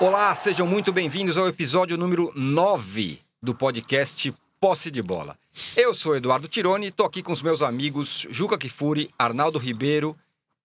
Olá, 0.00 0.34
sejam 0.34 0.66
muito 0.66 0.94
bem-vindos 0.94 1.36
ao 1.36 1.46
episódio 1.46 1.94
número 1.98 2.32
9 2.34 3.20
do 3.42 3.54
podcast 3.54 4.34
Posse 4.58 4.90
de 4.90 5.02
Bola. 5.02 5.36
Eu 5.76 5.92
sou 5.92 6.16
Eduardo 6.16 6.48
Tironi, 6.48 6.86
estou 6.86 7.04
aqui 7.04 7.22
com 7.22 7.32
os 7.32 7.42
meus 7.42 7.60
amigos 7.60 8.26
Juca 8.30 8.56
Kifuri, 8.56 9.10
Arnaldo 9.18 9.58
Ribeiro 9.58 10.16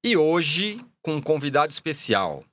e 0.01 0.15
hoje 0.15 0.79
com 1.01 1.17
um 1.17 1.21
convidado 1.21 1.73
especial. 1.73 2.45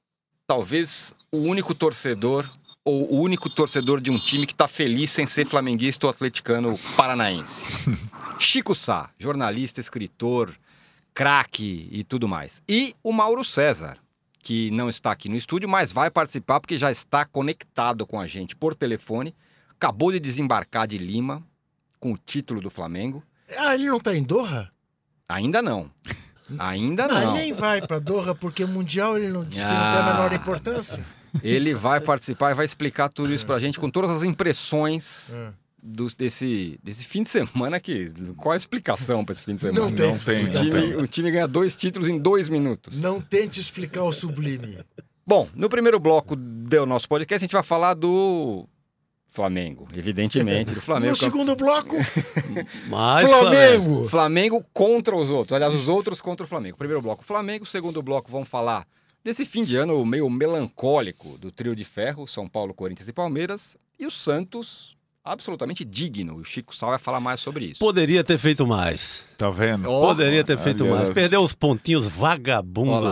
Talvez 0.45 1.15
o 1.31 1.39
único 1.39 1.73
torcedor 1.73 2.51
ou 2.85 3.13
o 3.13 3.21
único 3.21 3.49
torcedor 3.49 4.01
de 4.01 4.11
um 4.11 4.19
time 4.19 4.45
que 4.45 4.53
está 4.53 4.67
feliz 4.67 5.13
sem 5.13 5.25
ser 5.25 5.47
flamenguista 5.47 6.09
ou 6.09 6.11
atleticano 6.11 6.77
paranaense. 6.97 7.65
Chico 8.41 8.75
Sá, 8.75 9.09
jornalista, 9.21 9.79
escritor, 9.79 10.53
craque 11.15 11.89
e 11.93 12.03
tudo 12.03 12.27
mais. 12.27 12.61
E 12.69 12.93
o 13.05 13.13
Mauro 13.13 13.45
César, 13.45 14.02
que 14.43 14.71
não 14.73 14.89
está 14.89 15.13
aqui 15.13 15.29
no 15.29 15.37
estúdio, 15.37 15.69
mas 15.69 15.93
vai 15.93 16.11
participar 16.11 16.59
porque 16.61 16.77
já 16.77 16.91
está 16.91 17.25
conectado 17.25 18.05
com 18.07 18.19
a 18.21 18.27
gente 18.27 18.57
por 18.57 18.75
telefone. 18.75 19.35
Acabou 19.71 20.11
de 20.13 20.19
desembarcar 20.21 20.87
de 20.87 20.99
Lima 20.99 21.43
com 22.01 22.13
o 22.13 22.19
título 22.19 22.61
do 22.61 22.69
Flamengo. 22.71 23.23
Ah, 23.57 23.75
ele 23.75 23.87
não 23.87 24.01
tá 24.01 24.15
em 24.15 24.23
Doha? 24.23 24.71
Ainda 25.29 25.63
não. 25.63 25.91
Ainda 26.59 27.05
Ah, 27.05 27.09
não. 27.09 27.21
ele 27.23 27.33
nem 27.45 27.53
vai 27.53 27.87
pra 27.87 27.99
Doha 27.99 28.35
porque 28.35 28.65
o 28.65 28.69
Mundial 28.69 29.17
ele 29.17 29.29
não 29.33 29.45
disse 29.45 29.63
que 29.65 29.69
não 29.73 29.77
tem 29.79 29.85
a 29.85 30.07
Ah. 30.11 30.13
menor 30.15 30.33
importância. 30.33 31.05
Ele 31.43 31.73
vai 31.73 32.01
participar 32.01 32.51
e 32.51 32.55
vai 32.55 32.65
explicar 32.67 33.09
tudo 33.09 33.33
isso 33.33 33.47
pra 33.47 33.59
gente 33.59 33.81
com 33.81 33.89
todas 33.89 34.11
as 34.11 34.23
impressões 34.23 35.31
Ah. 35.33 35.53
Do- 35.83 36.15
desse, 36.17 36.79
desse 36.83 37.05
fim 37.05 37.23
de 37.25 37.29
semana 37.31 37.81
que 37.81 38.13
qual 38.37 38.53
a 38.53 38.57
explicação 38.57 39.25
para 39.25 39.35
esse 39.35 39.43
fim 39.43 39.55
de 39.57 39.63
semana? 39.63 39.81
Não 39.81 39.93
tem. 39.93 40.13
Não 40.13 40.19
tem, 40.19 40.45
O 40.47 40.53
time, 40.53 40.97
o 40.97 41.07
time 41.07 41.31
ganha 41.31 41.49
dois 41.49 41.77
títulos 41.77 42.09
em 42.09 42.19
dois 42.19 42.49
minutos. 42.49 42.97
Não 43.01 43.21
tente 43.21 43.61
explicar 43.61 44.05
o 44.05 44.13
sublime. 44.13 44.79
Bom, 45.27 45.49
no 45.55 45.69
primeiro 45.69 45.99
bloco 46.01 46.35
do 46.37 46.87
nosso 46.87 47.09
podcast 47.09 47.43
a 47.43 47.47
gente 47.47 47.53
vai 47.55 47.63
falar 47.63 47.95
do 47.95 48.67
Flamengo, 49.29 49.89
evidentemente, 49.97 50.75
do 50.75 50.81
Flamengo. 50.83 51.11
No 51.11 51.17
segundo 51.17 51.57
bloco, 51.57 51.97
Mas 52.89 53.29
Flamengo. 53.29 54.09
Flamengo 54.09 54.65
contra 54.73 55.17
os 55.17 55.31
outros. 55.31 55.55
Aliás, 55.55 55.75
os 55.75 55.89
outros 55.89 56.21
contra 56.21 56.45
o 56.45 56.49
Flamengo. 56.49 56.77
Primeiro 56.77 57.01
bloco, 57.03 57.25
Flamengo. 57.25 57.65
Segundo 57.67 58.03
bloco, 58.03 58.31
vamos 58.31 58.49
falar 58.49 58.87
desse 59.25 59.45
fim 59.47 59.65
de 59.65 59.77
ano 59.77 60.05
meio 60.05 60.29
melancólico 60.29 61.39
do 61.39 61.51
trio 61.51 61.75
de 61.75 61.85
ferro, 61.85 62.27
São 62.27 62.49
Paulo, 62.49 62.75
Corinthians 62.75 63.09
e 63.09 63.13
Palmeiras. 63.13 63.77
E 63.99 64.05
o 64.07 64.11
Santos, 64.11 64.97
absolutamente 65.25 65.85
digno. 65.85 66.37
O 66.37 66.45
Chico 66.45 66.75
Sal 66.75 66.91
vai 66.91 66.99
falar 66.99 67.21
mais 67.21 67.41
sobre 67.41 67.67
isso. 67.67 67.79
Poderia 67.79 68.23
ter 68.25 68.39
feito 68.39 68.67
mais. 68.67 69.25
Tá 69.39 69.51
vendo? 69.51 69.85
Poderia 69.85 70.43
ter 70.45 70.59
feito 70.59 70.83
aliás, 70.83 71.03
mais. 71.03 71.11
Perdeu 71.15 71.43
os 71.43 71.55
pontinhos 71.55 72.09
lá, 72.19 72.37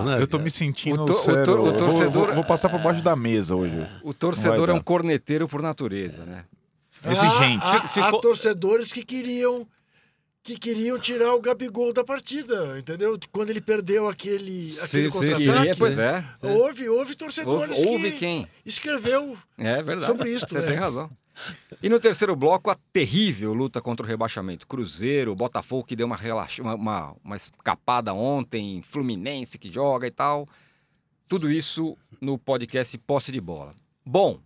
né? 0.04 0.20
Eu 0.22 0.26
tô 0.26 0.38
me 0.38 0.50
sentindo 0.50 1.02
O 1.02 1.06
to- 1.06 1.12
o 1.12 1.16
to- 1.24 1.30
o 1.30 1.34
Eu 1.34 1.56
vou- 1.62 1.72
torcedor- 1.72 2.26
Vou, 2.26 2.34
vou 2.36 2.44
passar 2.44 2.68
por 2.68 2.80
baixo 2.80 3.02
da 3.02 3.14
mesa 3.14 3.54
hoje. 3.54 3.86
O 4.02 4.12
torcedor 4.12 4.68
é 4.70 4.72
um 4.72 4.80
corneteiro 4.80 5.48
por 5.48 5.62
natureza, 5.62 6.24
né? 6.24 6.44
Exigente. 7.04 7.64
Há, 7.64 7.72
há- 7.72 7.84
há 7.84 7.88
Ficou- 7.88 8.20
torcedores 8.20 8.92
que 8.92 9.04
queriam 9.04 9.66
que 10.42 10.56
queriam 10.58 10.98
tirar 10.98 11.34
o 11.34 11.40
Gabigol 11.40 11.92
da 11.92 12.02
partida, 12.02 12.78
entendeu? 12.78 13.18
Quando 13.30 13.50
ele 13.50 13.60
perdeu 13.60 14.08
aquele, 14.08 14.74
aquele 14.80 15.10
sim, 15.10 15.18
contra-ataque. 15.18 15.76
pois 15.78 15.98
é. 15.98 16.24
Houve, 16.40 16.88
houve 16.88 17.14
torcedores 17.14 17.76
Houve, 17.78 17.90
houve 17.90 18.12
que 18.12 18.18
quem? 18.18 18.48
escreveu 18.64 19.36
É 19.58 19.82
verdade. 19.82 20.06
sobre 20.06 20.30
isso. 20.30 20.46
Você 20.48 20.58
né? 20.60 20.66
tem 20.66 20.76
razão. 20.76 21.10
E 21.82 21.88
no 21.88 21.98
terceiro 21.98 22.36
bloco, 22.36 22.70
a 22.70 22.76
terrível 22.92 23.54
luta 23.54 23.80
contra 23.80 24.04
o 24.04 24.08
rebaixamento. 24.08 24.66
Cruzeiro, 24.66 25.34
Botafogo 25.34 25.84
que 25.84 25.96
deu 25.96 26.06
uma, 26.06 26.16
relaxa... 26.16 26.62
uma, 26.62 26.74
uma, 26.74 27.16
uma 27.24 27.36
escapada 27.36 28.12
ontem, 28.12 28.82
Fluminense 28.82 29.58
que 29.58 29.72
joga 29.72 30.06
e 30.06 30.10
tal. 30.10 30.48
Tudo 31.26 31.50
isso 31.50 31.96
no 32.20 32.38
podcast 32.38 32.96
Posse 32.98 33.32
de 33.32 33.40
Bola. 33.40 33.74
Bom, 34.04 34.40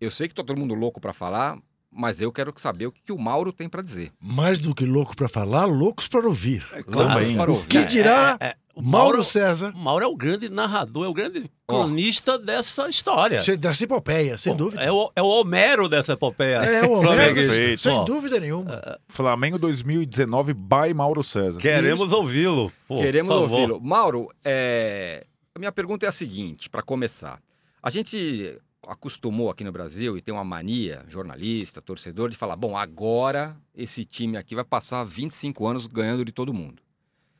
eu 0.00 0.10
sei 0.10 0.28
que 0.28 0.34
tá 0.34 0.42
todo 0.42 0.58
mundo 0.58 0.74
louco 0.74 1.00
para 1.00 1.12
falar, 1.12 1.58
mas 1.90 2.20
eu 2.20 2.30
quero 2.32 2.52
saber 2.56 2.86
o 2.86 2.92
que, 2.92 3.00
que 3.02 3.12
o 3.12 3.18
Mauro 3.18 3.52
tem 3.52 3.68
para 3.68 3.82
dizer. 3.82 4.12
Mais 4.20 4.58
do 4.58 4.74
que 4.74 4.84
louco 4.84 5.16
pra 5.16 5.28
falar, 5.28 5.64
loucos 5.64 6.06
para 6.08 6.26
ouvir. 6.26 6.64
Claro. 6.84 7.10
Loucos 7.14 7.32
para 7.32 7.50
O 7.50 7.54
ouvir. 7.54 7.66
que 7.68 7.84
dirá 7.84 8.36
É, 8.40 8.46
é, 8.48 8.54
o 8.74 8.80
Mauro 8.82 9.08
Mauro, 9.08 9.24
César? 9.24 9.72
Mauro 9.74 10.04
é 10.04 10.08
o 10.08 10.16
grande 10.16 10.48
narrador, 10.48 11.04
é 11.04 11.08
o 11.08 11.12
grande 11.12 11.50
cronista 11.66 12.38
dessa 12.38 12.88
história. 12.88 13.40
Dessa 13.58 13.84
epopeia, 13.84 14.38
sem 14.38 14.52
Bom, 14.52 14.56
dúvida. 14.58 14.82
É 14.82 14.90
o, 14.92 15.10
é 15.16 15.22
o 15.22 15.26
Homero 15.26 15.88
dessa 15.88 16.12
epopeia. 16.12 16.56
É, 16.58 16.84
o 16.86 16.92
Homero, 16.92 17.78
sem 17.78 18.04
dúvida 18.04 18.38
nenhuma. 18.38 18.80
Flamengo 19.08 19.58
2019 19.58 20.54
by 20.54 20.94
Mauro 20.94 21.22
César. 21.24 21.58
Queremos 21.58 22.12
ouvi-lo. 22.12 22.72
Queremos 22.88 23.34
ouvi-lo. 23.34 23.80
Mauro, 23.80 24.28
é, 24.44 25.26
a 25.54 25.58
minha 25.58 25.72
pergunta 25.72 26.06
é 26.06 26.08
a 26.08 26.12
seguinte, 26.12 26.70
para 26.70 26.82
começar. 26.82 27.40
A 27.82 27.90
gente 27.90 28.58
acostumou 28.86 29.50
aqui 29.50 29.64
no 29.64 29.72
Brasil 29.72 30.16
e 30.16 30.22
tem 30.22 30.32
uma 30.32 30.44
mania, 30.44 31.04
jornalista, 31.08 31.82
torcedor, 31.82 32.30
de 32.30 32.36
falar: 32.36 32.56
bom, 32.56 32.76
agora 32.76 33.56
esse 33.74 34.04
time 34.04 34.36
aqui 34.36 34.54
vai 34.54 34.64
passar 34.64 35.04
25 35.04 35.66
anos 35.66 35.86
ganhando 35.86 36.24
de 36.24 36.32
todo 36.32 36.54
mundo. 36.54 36.82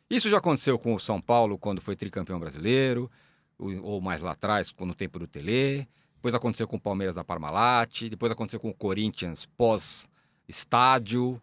Isso 0.09 0.29
já 0.29 0.39
aconteceu 0.39 0.79
com 0.79 0.95
o 0.95 1.01
São 1.01 1.21
Paulo 1.21 1.59
quando 1.59 1.81
foi 1.81 1.95
tricampeão 1.95 2.41
brasileiro, 2.41 3.11
ou 3.59 4.01
mais 4.01 4.21
lá 4.21 4.33
atrás, 4.33 4.73
no 4.81 4.95
tempo 4.95 5.19
do 5.19 5.27
Tele. 5.27 5.89
Depois 6.17 6.35
aconteceu 6.35 6.67
com 6.67 6.77
o 6.77 6.81
Palmeiras 6.81 7.15
da 7.15 7.25
Parmalat, 7.25 8.09
depois 8.09 8.31
aconteceu 8.33 8.61
com 8.61 8.71
o 8.71 8.75
Corinthians 8.75 9.47
pós-estádio. 9.57 11.41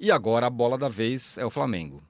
E 0.00 0.10
agora 0.10 0.46
a 0.46 0.50
bola 0.50 0.78
da 0.78 0.88
vez 0.88 1.36
é 1.38 1.44
o 1.44 1.50
Flamengo. 1.50 2.02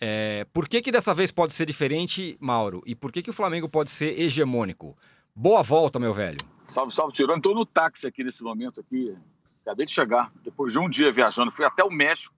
É, 0.00 0.44
por 0.52 0.68
que, 0.68 0.82
que 0.82 0.92
dessa 0.92 1.14
vez 1.14 1.30
pode 1.30 1.52
ser 1.52 1.64
diferente, 1.64 2.36
Mauro? 2.40 2.82
E 2.84 2.94
por 2.94 3.10
que, 3.10 3.22
que 3.22 3.30
o 3.30 3.32
Flamengo 3.32 3.68
pode 3.68 3.90
ser 3.90 4.20
hegemônico? 4.20 4.96
Boa 5.34 5.62
volta, 5.62 5.98
meu 5.98 6.12
velho. 6.12 6.40
Salve, 6.66 6.94
salve, 6.94 7.14
Tirone. 7.14 7.38
Estou 7.38 7.54
no 7.54 7.64
táxi 7.64 8.06
aqui 8.06 8.22
nesse 8.22 8.42
momento 8.42 8.80
aqui. 8.80 9.16
Acabei 9.62 9.86
de 9.86 9.92
chegar, 9.92 10.30
depois 10.42 10.72
de 10.72 10.78
um 10.78 10.88
dia 10.88 11.10
viajando. 11.10 11.50
Fui 11.50 11.64
até 11.64 11.82
o 11.82 11.90
México 11.90 12.34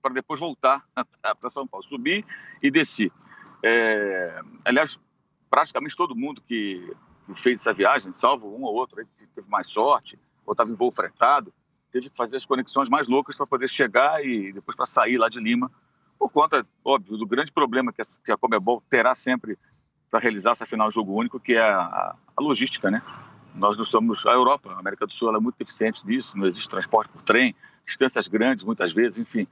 para 0.00 0.14
depois 0.14 0.38
voltar 0.38 0.86
para 1.20 1.50
São 1.50 1.66
Paulo. 1.66 1.84
Subi 1.84 2.24
e 2.62 2.70
desci. 2.70 3.10
É, 3.62 4.40
Aliás, 4.64 5.00
praticamente 5.50 5.96
todo 5.96 6.14
mundo 6.14 6.40
que 6.40 6.94
fez 7.34 7.60
essa 7.60 7.72
viagem, 7.72 8.14
salvo 8.14 8.54
um 8.54 8.62
ou 8.62 8.74
outro 8.74 9.04
que 9.16 9.26
teve 9.26 9.48
mais 9.48 9.66
sorte, 9.66 10.16
ou 10.46 10.52
estava 10.52 10.70
em 10.70 10.74
voo 10.74 10.92
fretado, 10.92 11.52
teve 11.90 12.08
que 12.08 12.16
fazer 12.16 12.36
as 12.36 12.46
conexões 12.46 12.88
mais 12.88 13.08
loucas 13.08 13.36
para 13.36 13.46
poder 13.46 13.68
chegar 13.68 14.24
e 14.24 14.52
depois 14.52 14.76
para 14.76 14.86
sair 14.86 15.16
lá 15.16 15.28
de 15.28 15.40
Lima, 15.40 15.70
por 16.18 16.30
conta, 16.30 16.66
óbvio, 16.84 17.16
do 17.16 17.26
grande 17.26 17.52
problema 17.52 17.92
que 17.92 18.32
a 18.32 18.36
Comebol 18.36 18.82
terá 18.88 19.14
sempre 19.14 19.58
para 20.10 20.20
realizar 20.20 20.52
essa 20.52 20.66
final 20.66 20.88
de 20.88 20.94
jogo 20.94 21.14
único, 21.14 21.38
que 21.38 21.54
é 21.54 21.62
a, 21.62 22.14
a 22.36 22.42
logística, 22.42 22.90
né? 22.90 23.02
Nós 23.54 23.76
não 23.76 23.84
somos 23.84 24.24
a 24.26 24.32
Europa, 24.32 24.72
a 24.72 24.78
América 24.78 25.06
do 25.06 25.12
Sul 25.12 25.34
é 25.34 25.40
muito 25.40 25.56
deficiente 25.58 26.06
nisso, 26.06 26.36
não 26.38 26.46
existe 26.46 26.68
transporte 26.68 27.10
por 27.10 27.22
trem, 27.22 27.54
distâncias 27.86 28.28
grandes 28.28 28.64
muitas 28.64 28.92
vezes, 28.92 29.18
enfim. 29.18 29.46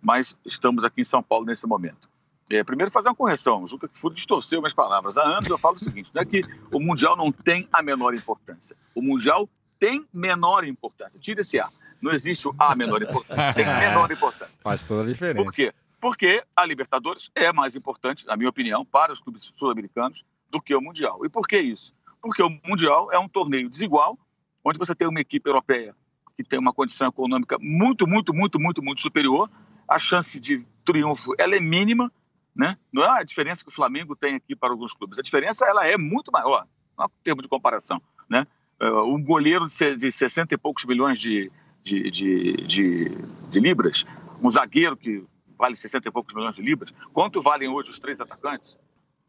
Mas 0.00 0.36
estamos 0.44 0.84
aqui 0.84 1.02
em 1.02 1.04
São 1.04 1.22
Paulo 1.22 1.46
nesse 1.46 1.66
momento. 1.66 2.08
É, 2.50 2.62
primeiro 2.62 2.90
fazer 2.90 3.08
uma 3.08 3.14
correção, 3.14 3.62
o 3.62 3.66
Juca 3.66 3.88
Kfouri 3.88 4.14
distorceu 4.14 4.60
minhas 4.60 4.74
palavras. 4.74 5.16
Há 5.16 5.22
anos 5.22 5.48
eu 5.48 5.56
falo 5.56 5.76
o 5.76 5.78
seguinte, 5.78 6.10
não 6.12 6.20
é 6.20 6.24
que 6.24 6.42
o 6.70 6.80
Mundial 6.80 7.16
não 7.16 7.32
tem 7.32 7.68
a 7.72 7.82
menor 7.82 8.14
importância. 8.14 8.76
O 8.94 9.00
Mundial 9.00 9.48
tem 9.78 10.06
menor 10.12 10.64
importância. 10.64 11.18
Tira 11.18 11.40
esse 11.40 11.58
A. 11.58 11.70
Não 12.00 12.12
existe 12.12 12.48
o 12.48 12.54
A 12.58 12.74
menor 12.74 13.00
importância, 13.00 13.54
tem 13.54 13.64
menor 13.64 14.10
importância. 14.10 14.60
Faz 14.62 14.82
toda 14.82 15.02
a 15.02 15.06
diferença. 15.06 15.44
Por 15.44 15.52
quê? 15.52 15.72
Porque 16.02 16.42
a 16.56 16.66
Libertadores 16.66 17.30
é 17.32 17.52
mais 17.52 17.76
importante, 17.76 18.26
na 18.26 18.36
minha 18.36 18.50
opinião, 18.50 18.84
para 18.84 19.12
os 19.12 19.20
clubes 19.20 19.52
sul-americanos 19.54 20.24
do 20.50 20.60
que 20.60 20.74
o 20.74 20.80
Mundial. 20.80 21.24
E 21.24 21.28
por 21.28 21.46
que 21.46 21.56
isso? 21.56 21.94
Porque 22.20 22.42
o 22.42 22.50
Mundial 22.66 23.12
é 23.12 23.18
um 23.20 23.28
torneio 23.28 23.70
desigual, 23.70 24.18
onde 24.64 24.80
você 24.80 24.96
tem 24.96 25.06
uma 25.06 25.20
equipe 25.20 25.48
europeia 25.48 25.94
que 26.36 26.42
tem 26.42 26.58
uma 26.58 26.72
condição 26.72 27.06
econômica 27.06 27.56
muito, 27.60 28.04
muito, 28.04 28.34
muito, 28.34 28.58
muito, 28.58 28.82
muito 28.82 29.00
superior. 29.00 29.48
A 29.86 29.96
chance 29.96 30.40
de 30.40 30.66
triunfo 30.84 31.34
ela 31.38 31.54
é 31.54 31.60
mínima, 31.60 32.10
né? 32.52 32.76
Não 32.92 33.04
é 33.04 33.20
a 33.20 33.22
diferença 33.22 33.62
que 33.62 33.70
o 33.70 33.72
Flamengo 33.72 34.16
tem 34.16 34.34
aqui 34.34 34.56
para 34.56 34.70
alguns 34.70 34.94
clubes. 34.94 35.20
A 35.20 35.22
diferença 35.22 35.66
ela 35.66 35.86
é 35.86 35.96
muito 35.96 36.32
maior, 36.32 36.66
não 36.98 37.04
há 37.04 37.10
termo 37.22 37.42
de 37.42 37.46
comparação, 37.46 38.02
né? 38.28 38.44
Uh, 38.80 39.04
um 39.04 39.22
goleiro 39.22 39.68
de 39.68 40.10
60 40.10 40.52
e 40.52 40.58
poucos 40.58 40.84
milhões 40.84 41.16
de, 41.16 41.48
de, 41.84 42.10
de, 42.10 42.56
de, 42.66 43.08
de 43.50 43.60
libras, 43.60 44.04
um 44.42 44.50
zagueiro 44.50 44.96
que 44.96 45.24
vale 45.62 45.76
60 45.76 46.08
e 46.08 46.10
poucos 46.10 46.34
milhões 46.34 46.56
de 46.56 46.62
libras. 46.62 46.92
Quanto 47.12 47.40
valem 47.40 47.68
hoje 47.68 47.88
os 47.88 48.00
três 48.00 48.20
atacantes? 48.20 48.76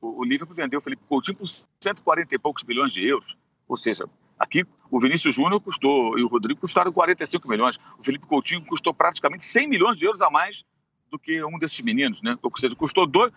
O, 0.01 0.21
o 0.21 0.24
Liverpool 0.24 0.56
vendeu 0.56 0.80
o 0.80 0.81
Felipe 0.81 1.03
Coutinho 1.07 1.38
por 1.38 1.47
140 1.47 2.33
e 2.33 2.39
poucos 2.39 2.63
milhões 2.63 2.91
de 2.91 3.07
euros. 3.07 3.38
Ou 3.68 3.77
seja, 3.77 4.09
aqui 4.39 4.65
o 4.89 5.00
Vinícius 5.00 5.35
Júnior 5.35 5.62
custou 5.62 6.18
e 6.18 6.24
o 6.24 6.27
Rodrigo 6.27 6.59
custaram 6.59 6.91
45 6.91 7.47
milhões. 7.47 7.80
O 8.00 8.03
Felipe 8.03 8.25
Coutinho 8.25 8.65
custou 8.65 8.95
praticamente 8.95 9.44
100 9.44 9.68
milhões 9.68 10.00
de 10.00 10.06
euros 10.06 10.24
a 10.24 10.31
mais 10.31 10.65
do 11.12 11.19
que 11.19 11.44
um 11.44 11.59
desses 11.59 11.80
meninos, 11.81 12.19
né? 12.24 12.36
Ou 12.41 12.51
seja, 12.57 12.75
custou 12.75 13.06
dois, 13.06 13.31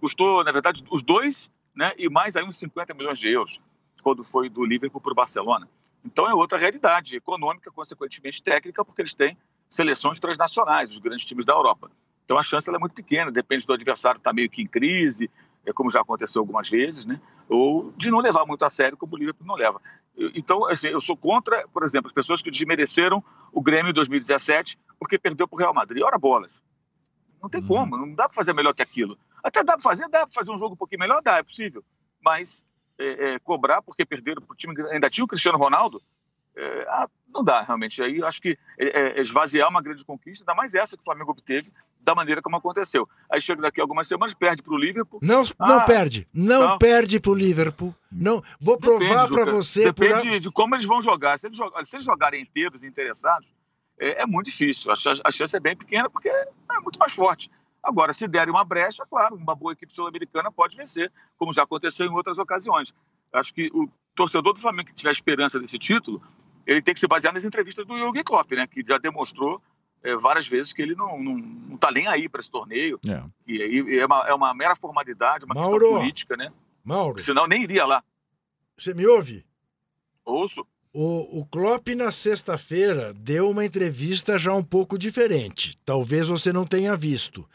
custou 0.00 0.42
na 0.42 0.50
verdade 0.50 0.82
os 0.90 1.02
dois, 1.02 1.52
né? 1.76 1.92
E 1.98 2.08
mais 2.08 2.34
aí 2.34 2.44
uns 2.44 2.58
50 2.58 2.94
milhões 2.94 3.18
de 3.18 3.28
euros 3.28 3.60
quando 4.02 4.24
foi 4.24 4.48
do 4.48 4.64
Liverpool 4.64 5.02
para 5.02 5.12
o 5.12 5.14
Barcelona. 5.14 5.68
Então 6.02 6.26
é 6.26 6.32
outra 6.32 6.56
realidade 6.56 7.14
econômica, 7.14 7.70
consequentemente 7.70 8.42
técnica, 8.42 8.82
porque 8.82 9.02
eles 9.02 9.12
têm 9.12 9.36
seleções 9.68 10.18
transnacionais, 10.18 10.90
os 10.90 10.98
grandes 10.98 11.26
times 11.26 11.44
da 11.44 11.52
Europa. 11.52 11.90
Então 12.28 12.36
a 12.36 12.42
chance 12.42 12.68
é 12.68 12.78
muito 12.78 12.92
pequena, 12.92 13.32
depende 13.32 13.64
do 13.64 13.72
adversário 13.72 14.18
estar 14.18 14.34
meio 14.34 14.50
que 14.50 14.60
em 14.60 14.66
crise, 14.66 15.30
é 15.64 15.72
como 15.72 15.88
já 15.88 16.02
aconteceu 16.02 16.40
algumas 16.40 16.68
vezes, 16.68 17.06
né? 17.06 17.18
Ou 17.48 17.86
de 17.96 18.10
não 18.10 18.18
levar 18.18 18.44
muito 18.44 18.66
a 18.66 18.68
sério, 18.68 18.98
como 18.98 19.14
o 19.14 19.16
Liverpool 19.16 19.46
não 19.46 19.54
leva. 19.54 19.80
Então, 20.34 20.66
assim, 20.66 20.88
eu 20.88 21.00
sou 21.00 21.16
contra, 21.16 21.66
por 21.68 21.82
exemplo, 21.84 22.08
as 22.08 22.12
pessoas 22.12 22.42
que 22.42 22.50
desmereceram 22.50 23.24
o 23.50 23.62
Grêmio 23.62 23.88
em 23.88 23.94
2017 23.94 24.78
porque 24.98 25.18
perdeu 25.18 25.48
para 25.48 25.56
o 25.56 25.58
Real 25.58 25.72
Madrid. 25.72 26.02
Ora 26.02 26.18
bolas. 26.18 26.60
Não 27.42 27.48
tem 27.48 27.62
Uhum. 27.62 27.66
como, 27.66 27.96
não 27.96 28.14
dá 28.14 28.28
para 28.28 28.34
fazer 28.34 28.52
melhor 28.52 28.74
que 28.74 28.82
aquilo. 28.82 29.16
Até 29.42 29.64
dá 29.64 29.72
para 29.72 29.82
fazer, 29.82 30.06
dá 30.10 30.26
para 30.26 30.34
fazer 30.34 30.52
um 30.52 30.58
jogo 30.58 30.74
um 30.74 30.76
pouquinho 30.76 31.00
melhor, 31.00 31.22
dá, 31.22 31.38
é 31.38 31.42
possível. 31.42 31.82
Mas 32.22 32.62
é, 32.98 33.36
é, 33.36 33.38
cobrar 33.38 33.80
porque 33.80 34.04
perderam 34.04 34.42
para 34.42 34.52
o 34.52 34.56
time 34.56 34.74
que 34.74 34.82
ainda 34.82 35.08
tinha 35.08 35.24
o 35.24 35.28
Cristiano 35.28 35.56
Ronaldo, 35.56 36.02
é, 36.54 36.86
ah, 36.90 37.08
não 37.32 37.42
dá 37.42 37.62
realmente. 37.62 38.02
Aí 38.02 38.22
acho 38.22 38.42
que 38.42 38.58
é, 38.78 39.18
é, 39.18 39.20
esvaziar 39.20 39.70
uma 39.70 39.80
grande 39.80 40.04
conquista, 40.04 40.42
ainda 40.42 40.54
mais 40.54 40.74
essa 40.74 40.94
que 40.94 41.00
o 41.00 41.04
Flamengo 41.04 41.30
obteve, 41.30 41.70
da 42.08 42.14
maneira 42.14 42.40
como 42.40 42.56
aconteceu. 42.56 43.06
Aí 43.30 43.40
chega 43.40 43.60
daqui 43.60 43.80
a 43.80 43.84
algumas 43.84 44.08
semanas, 44.08 44.32
perde 44.34 44.62
para 44.62 44.72
o 44.72 44.78
Liverpool. 44.78 45.20
Não, 45.22 45.42
não 45.60 45.78
Ah, 45.78 45.84
perde. 45.84 46.26
Não 46.32 46.62
não. 46.70 46.78
perde 46.78 47.20
pro 47.20 47.34
Liverpool. 47.34 47.94
Não, 48.10 48.42
vou 48.58 48.78
provar 48.78 49.28
para 49.28 49.44
você. 49.44 49.92
por 49.92 50.06
Depende 50.08 50.34
a- 50.36 50.38
de 50.38 50.50
como 50.50 50.74
eles 50.74 50.86
vão 50.86 51.02
jogar. 51.02 51.38
Se 51.38 51.46
eles, 51.46 51.56
jogarem, 51.58 51.84
se 51.84 51.96
eles 51.96 52.06
jogarem 52.06 52.42
inteiros 52.42 52.82
e 52.82 52.86
interessados, 52.86 53.46
é, 54.00 54.22
é 54.22 54.26
muito 54.26 54.46
difícil. 54.46 54.90
A 54.90 54.96
chance, 54.96 55.20
a 55.22 55.30
chance 55.30 55.54
é 55.54 55.60
bem 55.60 55.76
pequena 55.76 56.08
porque 56.08 56.28
é 56.28 56.48
muito 56.82 56.98
mais 56.98 57.12
forte. 57.12 57.50
Agora, 57.82 58.12
se 58.12 58.26
derem 58.26 58.52
uma 58.52 58.64
brecha, 58.64 59.04
claro, 59.08 59.34
uma 59.36 59.54
boa 59.54 59.72
equipe 59.72 59.94
sul-americana 59.94 60.50
pode 60.50 60.76
vencer, 60.76 61.12
como 61.36 61.52
já 61.52 61.62
aconteceu 61.64 62.06
em 62.06 62.10
outras 62.12 62.38
ocasiões. 62.38 62.94
Acho 63.32 63.52
que 63.52 63.70
o 63.74 63.88
torcedor 64.14 64.52
do 64.54 64.60
Flamengo 64.60 64.88
que 64.88 64.94
tiver 64.94 65.10
esperança 65.12 65.60
desse 65.60 65.78
título, 65.78 66.20
ele 66.66 66.80
tem 66.82 66.92
que 66.94 67.00
se 67.00 67.06
basear 67.06 67.32
nas 67.34 67.44
entrevistas 67.44 67.86
do 67.86 67.96
Jürgen 67.96 68.24
Klopp, 68.24 68.50
né, 68.52 68.66
que 68.66 68.82
já 68.86 68.98
demonstrou 68.98 69.62
é, 70.02 70.16
várias 70.16 70.46
vezes 70.46 70.72
que 70.72 70.80
ele 70.82 70.94
não, 70.94 71.20
não, 71.22 71.36
não 71.36 71.76
tá 71.76 71.90
nem 71.90 72.06
aí 72.06 72.28
para 72.28 72.40
esse 72.40 72.50
torneio, 72.50 72.98
É. 73.06 73.22
e 73.46 73.62
aí 73.62 73.98
é 73.98 74.06
uma, 74.06 74.28
é 74.28 74.34
uma 74.34 74.54
mera 74.54 74.76
formalidade, 74.76 75.44
uma 75.44 75.54
Mauro. 75.54 75.78
questão 75.80 75.98
política, 75.98 76.36
né? 76.36 76.52
Mauro, 76.84 77.22
Senão 77.22 77.46
nem 77.46 77.62
iria 77.62 77.84
lá. 77.84 78.02
você 78.76 78.94
me 78.94 79.06
ouve? 79.06 79.44
Ouço. 80.24 80.66
O, 80.92 81.40
o 81.40 81.44
Klopp, 81.46 81.88
na 81.94 82.10
sexta-feira, 82.10 83.12
deu 83.14 83.50
uma 83.50 83.64
entrevista 83.64 84.38
já 84.38 84.54
um 84.54 84.62
pouco 84.64 84.98
diferente. 84.98 85.78
Talvez 85.84 86.28
você 86.28 86.52
não 86.52 86.64
tenha 86.64 86.96
visto. 86.96 87.48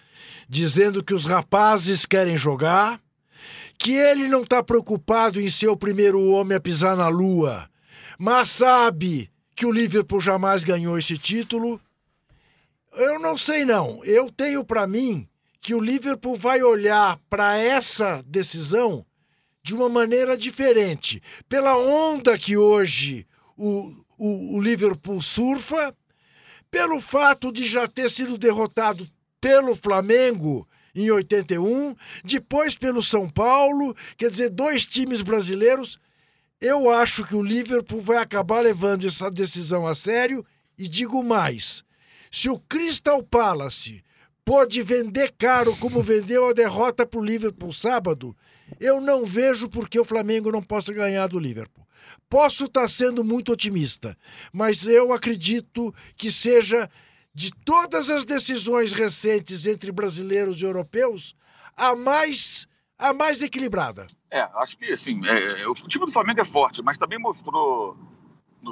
Dizendo 0.48 1.04
que 1.04 1.14
os 1.14 1.26
rapazes 1.26 2.06
querem 2.06 2.38
jogar, 2.38 3.02
que 3.78 3.94
ele 3.94 4.28
não 4.28 4.44
está 4.44 4.62
preocupado 4.64 5.42
em 5.42 5.50
ser 5.50 5.68
o 5.68 5.76
primeiro 5.76 6.24
homem 6.30 6.56
a 6.56 6.62
pisar 6.62 6.96
na 6.96 7.08
lua, 7.08 7.68
mas 8.20 8.50
sabe 8.50 9.30
que 9.56 9.66
o 9.66 9.72
Liverpool 9.72 10.22
jamais 10.22 10.64
ganhou 10.64 10.98
esse 10.98 11.18
título. 11.18 11.82
Eu 12.96 13.20
não 13.20 13.38
sei 13.38 13.66
não. 13.66 14.04
Eu 14.04 14.32
tenho 14.32 14.64
para 14.64 14.86
mim 14.86 15.28
que 15.62 15.74
o 15.74 15.80
Liverpool 15.80 16.36
vai 16.36 16.62
olhar 16.62 17.20
para 17.30 17.58
essa 17.58 18.24
decisão 18.28 19.06
de 19.64 19.74
uma 19.74 19.88
maneira 19.88 20.38
diferente. 20.38 21.22
Pela 21.48 21.78
onda 21.78 22.38
que 22.38 22.58
hoje 22.58 23.26
o, 23.58 23.94
o, 24.18 24.58
o 24.58 24.62
Liverpool 24.62 25.22
surfa, 25.22 25.96
pelo 26.70 27.00
fato 27.00 27.52
de 27.52 27.66
já 27.66 27.88
ter 27.88 28.10
sido 28.10 28.38
derrotado 28.38 29.10
pelo 29.40 29.76
Flamengo 29.76 30.68
em 30.94 31.10
81, 31.10 31.96
depois 32.24 32.76
pelo 32.76 33.02
São 33.02 33.30
Paulo, 33.30 33.96
quer 34.18 34.30
dizer, 34.30 34.50
dois 34.50 34.86
times 34.86 35.22
brasileiros. 35.22 36.00
Eu 36.62 36.90
acho 36.90 37.26
que 37.26 37.36
o 37.36 37.44
Liverpool 37.44 38.00
vai 38.00 38.18
acabar 38.18 38.62
levando 38.62 39.08
essa 39.08 39.30
decisão 39.32 39.88
a 39.88 39.96
sério 39.96 40.46
e 40.78 40.88
digo 40.88 41.24
mais: 41.24 41.84
se 42.34 42.50
o 42.50 42.60
Crystal 42.60 43.22
Palace 43.22 44.04
pode 44.44 44.82
vender 44.82 45.36
caro 45.38 45.78
como 45.78 46.02
vendeu 46.02 46.50
a 46.50 46.52
derrota 46.52 47.06
para 47.06 47.20
o 47.20 47.24
Liverpool 47.24 47.72
sábado, 47.72 48.36
eu 48.80 49.00
não 49.00 49.24
vejo 49.24 49.70
por 49.70 49.88
que 49.88 50.00
o 50.00 50.04
Flamengo 50.04 50.52
não 50.52 50.64
possa 50.64 50.92
ganhar 50.92 51.28
do 51.28 51.38
Liverpool. 51.38 51.88
Posso 52.28 52.66
estar 52.66 52.90
sendo 52.90 53.24
muito 53.24 53.52
otimista, 53.52 54.18
mas 54.52 54.88
eu 54.88 55.14
acredito 55.14 55.94
que 56.18 56.32
seja 56.32 56.90
de 57.36 57.52
todas 57.64 58.10
as 58.10 58.26
decisões 58.26 58.94
recentes 58.94 59.68
entre 59.68 59.92
brasileiros 59.92 60.60
e 60.60 60.66
europeus 60.66 61.36
a 61.78 61.96
mais 61.96 62.68
a 62.98 63.14
mais 63.14 63.44
equilibrada. 63.44 64.08
É, 64.32 64.42
acho 64.56 64.76
que 64.76 64.92
assim, 64.92 65.22
é, 65.28 65.68
o 65.68 65.76
time 65.76 66.04
do 66.04 66.12
Flamengo 66.12 66.42
é 66.42 66.46
forte, 66.46 66.82
mas 66.82 66.98
também 66.98 67.20
mostrou 67.20 67.96
no 68.60 68.72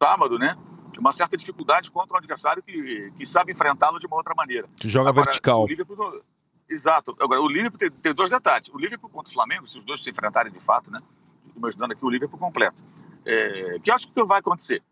sábado, 0.00 0.38
né, 0.38 0.56
uma 1.00 1.12
certa 1.12 1.36
dificuldade 1.36 1.90
contra 1.90 2.14
um 2.14 2.18
adversário 2.18 2.62
que, 2.62 3.12
que 3.16 3.26
sabe 3.26 3.52
enfrentá-lo 3.52 3.98
de 3.98 4.06
uma 4.06 4.16
outra 4.16 4.34
maneira. 4.34 4.68
Que 4.76 4.88
joga 4.88 5.10
Agora, 5.10 5.24
vertical. 5.24 5.66
Liverpool 5.66 6.22
Exato. 6.68 7.16
Agora, 7.20 7.40
o 7.40 7.48
Liverpool 7.48 7.78
tem, 7.78 7.90
tem 7.90 8.14
dois 8.14 8.30
detalhes. 8.30 8.68
O 8.68 8.78
Liverpool 8.78 9.08
contra 9.08 9.30
o 9.30 9.32
Flamengo, 9.32 9.66
se 9.66 9.78
os 9.78 9.84
dois 9.84 10.02
se 10.02 10.10
enfrentarem 10.10 10.52
de 10.52 10.60
fato, 10.60 10.90
né, 10.90 11.00
imaginando 11.56 11.92
aqui 11.92 12.04
o 12.04 12.10
Liverpool 12.10 12.38
completo, 12.38 12.84
é, 13.24 13.78
que 13.82 13.90
acho 13.90 14.08
que 14.08 14.24
vai 14.24 14.40
acontecer. 14.40 14.82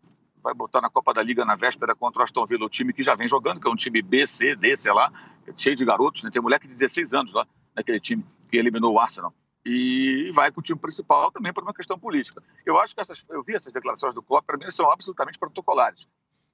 Vai 0.41 0.53
botar 0.53 0.79
na 0.79 0.89
Copa 0.89 1.13
da 1.13 1.21
Liga 1.21 1.43
na 1.43 1.55
véspera 1.55 1.95
contra 1.95 2.21
o 2.21 2.23
Aston 2.23 2.45
Villa, 2.45 2.65
o 2.65 2.69
time 2.69 2.93
que 2.93 3.01
já 3.01 3.15
vem 3.15 3.27
jogando, 3.27 3.59
que 3.59 3.67
é 3.67 3.71
um 3.71 3.75
time 3.75 4.01
B, 4.01 4.25
C, 4.27 4.55
D, 4.55 4.77
sei 4.77 4.93
lá, 4.93 5.11
cheio 5.55 5.75
de 5.75 5.83
garotos, 5.83 6.23
né? 6.23 6.29
tem 6.31 6.41
moleque 6.41 6.67
de 6.67 6.73
16 6.73 7.13
anos 7.13 7.33
lá 7.33 7.47
naquele 7.75 7.99
time 7.99 8.23
que 8.49 8.57
eliminou 8.57 8.93
o 8.93 8.99
Arsenal. 8.99 9.33
E 9.65 10.31
vai 10.33 10.51
com 10.51 10.59
o 10.59 10.63
time 10.63 10.79
principal 10.79 11.31
também 11.31 11.51
por 11.51 11.63
uma 11.63 11.73
questão 11.73 11.97
política. 11.97 12.43
Eu 12.65 12.79
acho 12.79 12.93
que 12.93 13.01
essas, 13.01 13.25
eu 13.29 13.41
vi 13.41 13.55
essas 13.55 13.73
declarações 13.73 14.13
do 14.13 14.21
Klopp, 14.21 14.45
para 14.45 14.57
mim 14.57 14.69
são 14.69 14.91
absolutamente 14.91 15.39
protocolares. 15.39 16.07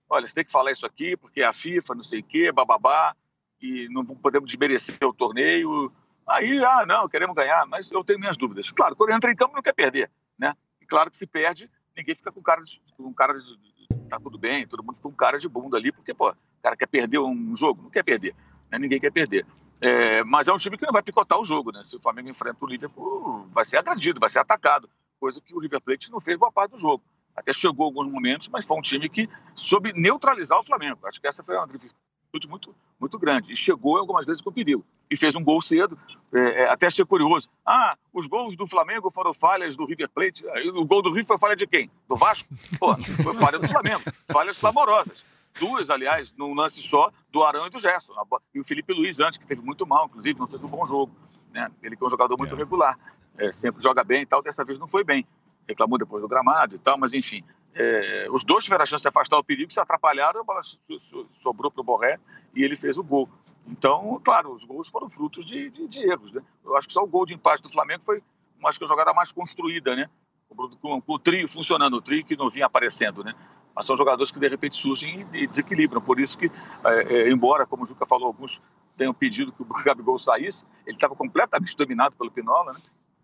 Olha, 0.09 0.27
você 0.27 0.33
tem 0.33 0.45
que 0.45 0.51
falar 0.51 0.71
isso 0.71 0.85
aqui 0.85 1.17
porque 1.17 1.41
é 1.41 1.45
a 1.45 1.53
FIFA, 1.53 1.95
não 1.95 2.03
sei 2.03 2.21
o 2.21 2.23
quê, 2.23 2.51
bababá, 2.51 3.15
e 3.61 3.89
não 3.89 4.05
podemos 4.05 4.47
desmerecer 4.47 5.05
o 5.07 5.13
torneio. 5.13 5.91
Aí, 6.27 6.63
ah, 6.63 6.85
não, 6.85 7.09
queremos 7.09 7.35
ganhar, 7.35 7.65
mas 7.65 7.91
eu 7.91 8.03
tenho 8.03 8.19
minhas 8.19 8.37
dúvidas. 8.37 8.71
Claro, 8.71 8.95
quando 8.95 9.11
entra 9.11 9.31
em 9.31 9.35
campo 9.35 9.55
não 9.55 9.61
quer 9.61 9.73
perder, 9.73 10.09
né? 10.37 10.55
E 10.79 10.85
claro 10.85 11.11
que 11.11 11.17
se 11.17 11.27
perde, 11.27 11.69
ninguém 11.95 12.15
fica 12.15 12.31
com 12.31 12.41
cara 12.41 12.61
de, 12.61 12.81
com 12.95 13.13
cara 13.13 13.33
de 13.33 13.71
tá 14.07 14.19
tudo 14.19 14.37
bem, 14.37 14.67
todo 14.67 14.83
mundo 14.83 14.95
fica 14.95 15.09
com 15.09 15.15
cara 15.15 15.39
de 15.39 15.47
bunda 15.47 15.77
ali, 15.77 15.91
porque, 15.91 16.13
pô, 16.13 16.29
o 16.29 16.61
cara 16.61 16.75
quer 16.75 16.87
perder 16.87 17.19
um 17.19 17.55
jogo, 17.55 17.81
não 17.83 17.89
quer 17.89 18.03
perder, 18.03 18.35
né? 18.69 18.77
Ninguém 18.77 18.99
quer 18.99 19.11
perder. 19.11 19.45
É, 19.81 20.23
mas 20.23 20.47
é 20.47 20.53
um 20.53 20.57
time 20.57 20.77
que 20.77 20.85
não 20.85 20.93
vai 20.93 21.01
picotar 21.01 21.39
o 21.39 21.43
jogo, 21.43 21.71
né? 21.71 21.83
Se 21.83 21.95
o 21.95 21.99
Flamengo 21.99 22.29
enfrenta 22.29 22.63
o 22.63 22.67
Liverpool, 22.67 23.49
vai 23.51 23.65
ser 23.65 23.77
agredido, 23.77 24.19
vai 24.19 24.29
ser 24.29 24.39
atacado, 24.39 24.87
coisa 25.19 25.41
que 25.41 25.55
o 25.55 25.59
River 25.59 25.81
Plate 25.81 26.11
não 26.11 26.21
fez 26.21 26.37
boa 26.37 26.51
parte 26.51 26.71
do 26.71 26.77
jogo. 26.77 27.03
Até 27.35 27.51
chegou 27.51 27.85
alguns 27.85 28.07
momentos, 28.07 28.47
mas 28.49 28.65
foi 28.65 28.77
um 28.77 28.81
time 28.81 29.09
que 29.09 29.27
soube 29.55 29.91
neutralizar 29.93 30.59
o 30.59 30.63
Flamengo. 30.63 30.99
Acho 31.07 31.19
que 31.19 31.27
essa 31.27 31.43
foi 31.43 31.55
uma 31.55 31.65
virtude 31.65 32.47
muito, 32.47 32.75
muito 32.99 33.17
grande. 33.17 33.51
E 33.51 33.55
chegou 33.55 33.97
algumas 33.97 34.25
vezes 34.25 34.41
com 34.41 34.51
perigo. 34.51 34.85
E 35.09 35.17
fez 35.17 35.35
um 35.35 35.43
gol 35.43 35.61
cedo. 35.61 35.97
É, 36.33 36.63
é, 36.63 36.69
até 36.69 36.87
achei 36.87 37.03
curioso. 37.03 37.49
Ah, 37.65 37.97
os 38.13 38.27
gols 38.27 38.55
do 38.55 38.67
Flamengo 38.67 39.09
foram 39.09 39.33
falhas 39.33 39.75
do 39.75 39.85
River 39.85 40.09
Plate. 40.09 40.47
Aí 40.49 40.69
O 40.69 40.85
gol 40.85 41.01
do 41.01 41.09
River 41.09 41.25
foi 41.25 41.37
falha 41.37 41.55
de 41.55 41.65
quem? 41.65 41.89
Do 42.07 42.15
Vasco? 42.15 42.49
Pô, 42.79 42.95
foi 42.95 43.33
falha 43.35 43.59
do 43.59 43.67
Flamengo. 43.67 44.01
Falhas 44.31 44.57
clamorosas. 44.57 45.25
Duas, 45.59 45.89
aliás, 45.89 46.33
num 46.37 46.53
lance 46.53 46.81
só, 46.81 47.11
do 47.31 47.43
Arão 47.43 47.67
e 47.67 47.69
do 47.69 47.79
Gerson. 47.79 48.13
E 48.53 48.59
o 48.59 48.63
Felipe 48.63 48.93
Luiz 48.93 49.19
antes, 49.19 49.37
que 49.37 49.45
teve 49.45 49.61
muito 49.61 49.85
mal, 49.85 50.05
inclusive, 50.05 50.39
não 50.39 50.47
fez 50.47 50.63
um 50.63 50.69
bom 50.69 50.85
jogo. 50.85 51.13
Né? 51.53 51.69
Ele 51.83 51.95
que 51.95 52.03
é 52.03 52.07
um 52.07 52.09
jogador 52.09 52.37
muito 52.37 52.53
É. 52.55 52.57
regular. 52.57 52.97
É, 53.37 53.51
sempre 53.51 53.81
joga 53.81 54.03
bem 54.03 54.21
e 54.21 54.25
tal. 54.25 54.41
Dessa 54.41 54.63
vez 54.63 54.79
não 54.79 54.87
foi 54.87 55.03
bem. 55.03 55.25
Reclamou 55.67 55.97
depois 55.97 56.21
do 56.21 56.27
gramado 56.27 56.75
e 56.75 56.79
tal, 56.79 56.97
mas 56.97 57.13
enfim. 57.13 57.43
É, 57.73 58.27
os 58.31 58.43
dois 58.43 58.63
tiveram 58.65 58.83
a 58.83 58.85
chance 58.85 59.01
de 59.01 59.07
afastar 59.07 59.37
o 59.37 59.43
perigo, 59.43 59.71
se 59.71 59.79
atrapalharam, 59.79 60.41
a 60.41 60.43
bola 60.43 60.61
so- 60.61 60.77
so- 60.99 61.27
sobrou 61.41 61.71
para 61.71 61.79
o 61.81 61.83
Borré 61.83 62.19
e 62.53 62.63
ele 62.63 62.75
fez 62.75 62.97
o 62.97 63.03
gol. 63.03 63.29
Então, 63.65 64.19
claro, 64.23 64.51
os 64.53 64.65
gols 64.65 64.89
foram 64.89 65.09
frutos 65.09 65.45
de, 65.45 65.69
de- 65.69 65.87
de 65.87 65.99
erros. 66.11 66.33
Né? 66.33 66.41
Eu 66.65 66.75
acho 66.75 66.87
que 66.87 66.93
só 66.93 67.01
o 67.03 67.07
gol 67.07 67.25
de 67.25 67.33
empate 67.33 67.61
do 67.63 67.69
Flamengo 67.69 68.03
foi, 68.03 68.21
acho 68.65 68.77
que 68.77 68.83
a 68.83 68.87
jogada 68.87 69.13
mais 69.13 69.31
construída, 69.31 69.95
né? 69.95 70.09
Com, 70.49 70.67
com- 70.77 71.01
com 71.01 71.13
o 71.13 71.19
trio 71.19 71.47
funcionando, 71.47 71.93
o 71.95 72.01
trio 72.01 72.25
que 72.25 72.35
não 72.35 72.49
vinha 72.49 72.65
aparecendo, 72.65 73.23
né? 73.23 73.33
Mas 73.75 73.85
são 73.85 73.95
jogadores 73.95 74.31
que 74.31 74.39
de 74.39 74.47
repente 74.47 74.75
surgem 74.75 75.27
e, 75.33 75.47
desequilibram. 75.47 76.01
Por 76.01 76.19
isso 76.19 76.37
que, 76.37 76.51
é, 76.83 77.13
é, 77.13 77.31
embora, 77.31 77.65
como 77.65 77.83
o 77.83 77.85
Juca 77.85 78.05
falou, 78.05 78.27
alguns 78.27 78.61
tenham 78.97 79.13
pedido 79.13 79.51
que 79.51 79.61
o 79.61 79.65
Gabigol 79.83 80.17
saísse, 80.17 80.65
ele 80.85 80.97
estava 80.97 81.15
completamente 81.15 81.75
dominado 81.75 82.15
pelo 82.15 82.31
Pinola, 82.31 82.73
né? 82.73 82.79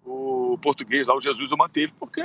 O 0.05 0.57
português 0.61 1.05
lá, 1.05 1.15
o 1.15 1.21
Jesus, 1.21 1.51
o 1.51 1.57
manteve, 1.57 1.93
porque 1.99 2.21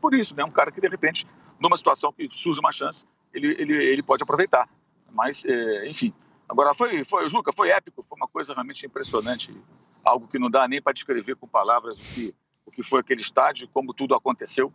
por 0.00 0.14
isso, 0.14 0.34
né? 0.34 0.44
Um 0.44 0.50
cara 0.50 0.72
que 0.72 0.80
de 0.80 0.88
repente, 0.88 1.24
numa 1.60 1.76
situação 1.76 2.12
que 2.12 2.28
surge 2.32 2.58
uma 2.58 2.72
chance, 2.72 3.06
ele, 3.32 3.54
ele, 3.58 3.74
ele 3.74 4.02
pode 4.02 4.24
aproveitar. 4.24 4.68
Mas, 5.10 5.44
é, 5.44 5.88
enfim. 5.88 6.12
Agora, 6.48 6.74
foi, 6.74 7.04
foi, 7.04 7.28
Juca, 7.28 7.52
foi 7.52 7.70
épico, 7.70 8.02
foi 8.02 8.16
uma 8.16 8.26
coisa 8.26 8.52
realmente 8.52 8.84
impressionante, 8.84 9.56
algo 10.04 10.26
que 10.26 10.38
não 10.38 10.50
dá 10.50 10.66
nem 10.66 10.82
para 10.82 10.92
descrever 10.92 11.36
com 11.36 11.46
palavras 11.46 11.98
o 11.98 12.14
que, 12.14 12.34
o 12.66 12.70
que 12.70 12.82
foi 12.82 13.00
aquele 13.00 13.22
estádio, 13.22 13.68
como 13.72 13.94
tudo 13.94 14.14
aconteceu. 14.14 14.72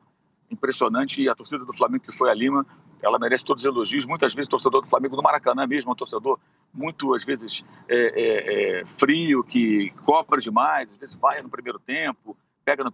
Impressionante. 0.49 1.21
E 1.21 1.29
a 1.29 1.35
torcida 1.35 1.63
do 1.65 1.73
Flamengo 1.73 2.03
que 2.03 2.11
foi 2.11 2.29
a 2.29 2.33
Lima, 2.33 2.65
ela 3.01 3.19
merece 3.19 3.45
todos 3.45 3.63
os 3.63 3.65
elogios. 3.65 4.05
Muitas 4.05 4.33
vezes, 4.33 4.47
torcedor 4.47 4.81
do 4.81 4.87
Flamengo 4.87 5.15
do 5.15 5.23
Maracanã 5.23 5.67
mesmo, 5.67 5.91
é 5.91 5.93
um 5.93 5.95
torcedor 5.95 6.39
muito, 6.73 7.13
às 7.13 7.23
vezes, 7.23 7.63
é, 7.87 7.97
é, 7.97 8.81
é, 8.81 8.85
frio, 8.85 9.43
que 9.43 9.91
cobra 10.03 10.39
demais, 10.39 10.91
às 10.91 10.97
vezes 10.97 11.15
vai 11.15 11.41
no 11.41 11.49
primeiro 11.49 11.79
tempo, 11.79 12.37
pega 12.63 12.83
no 12.83 12.93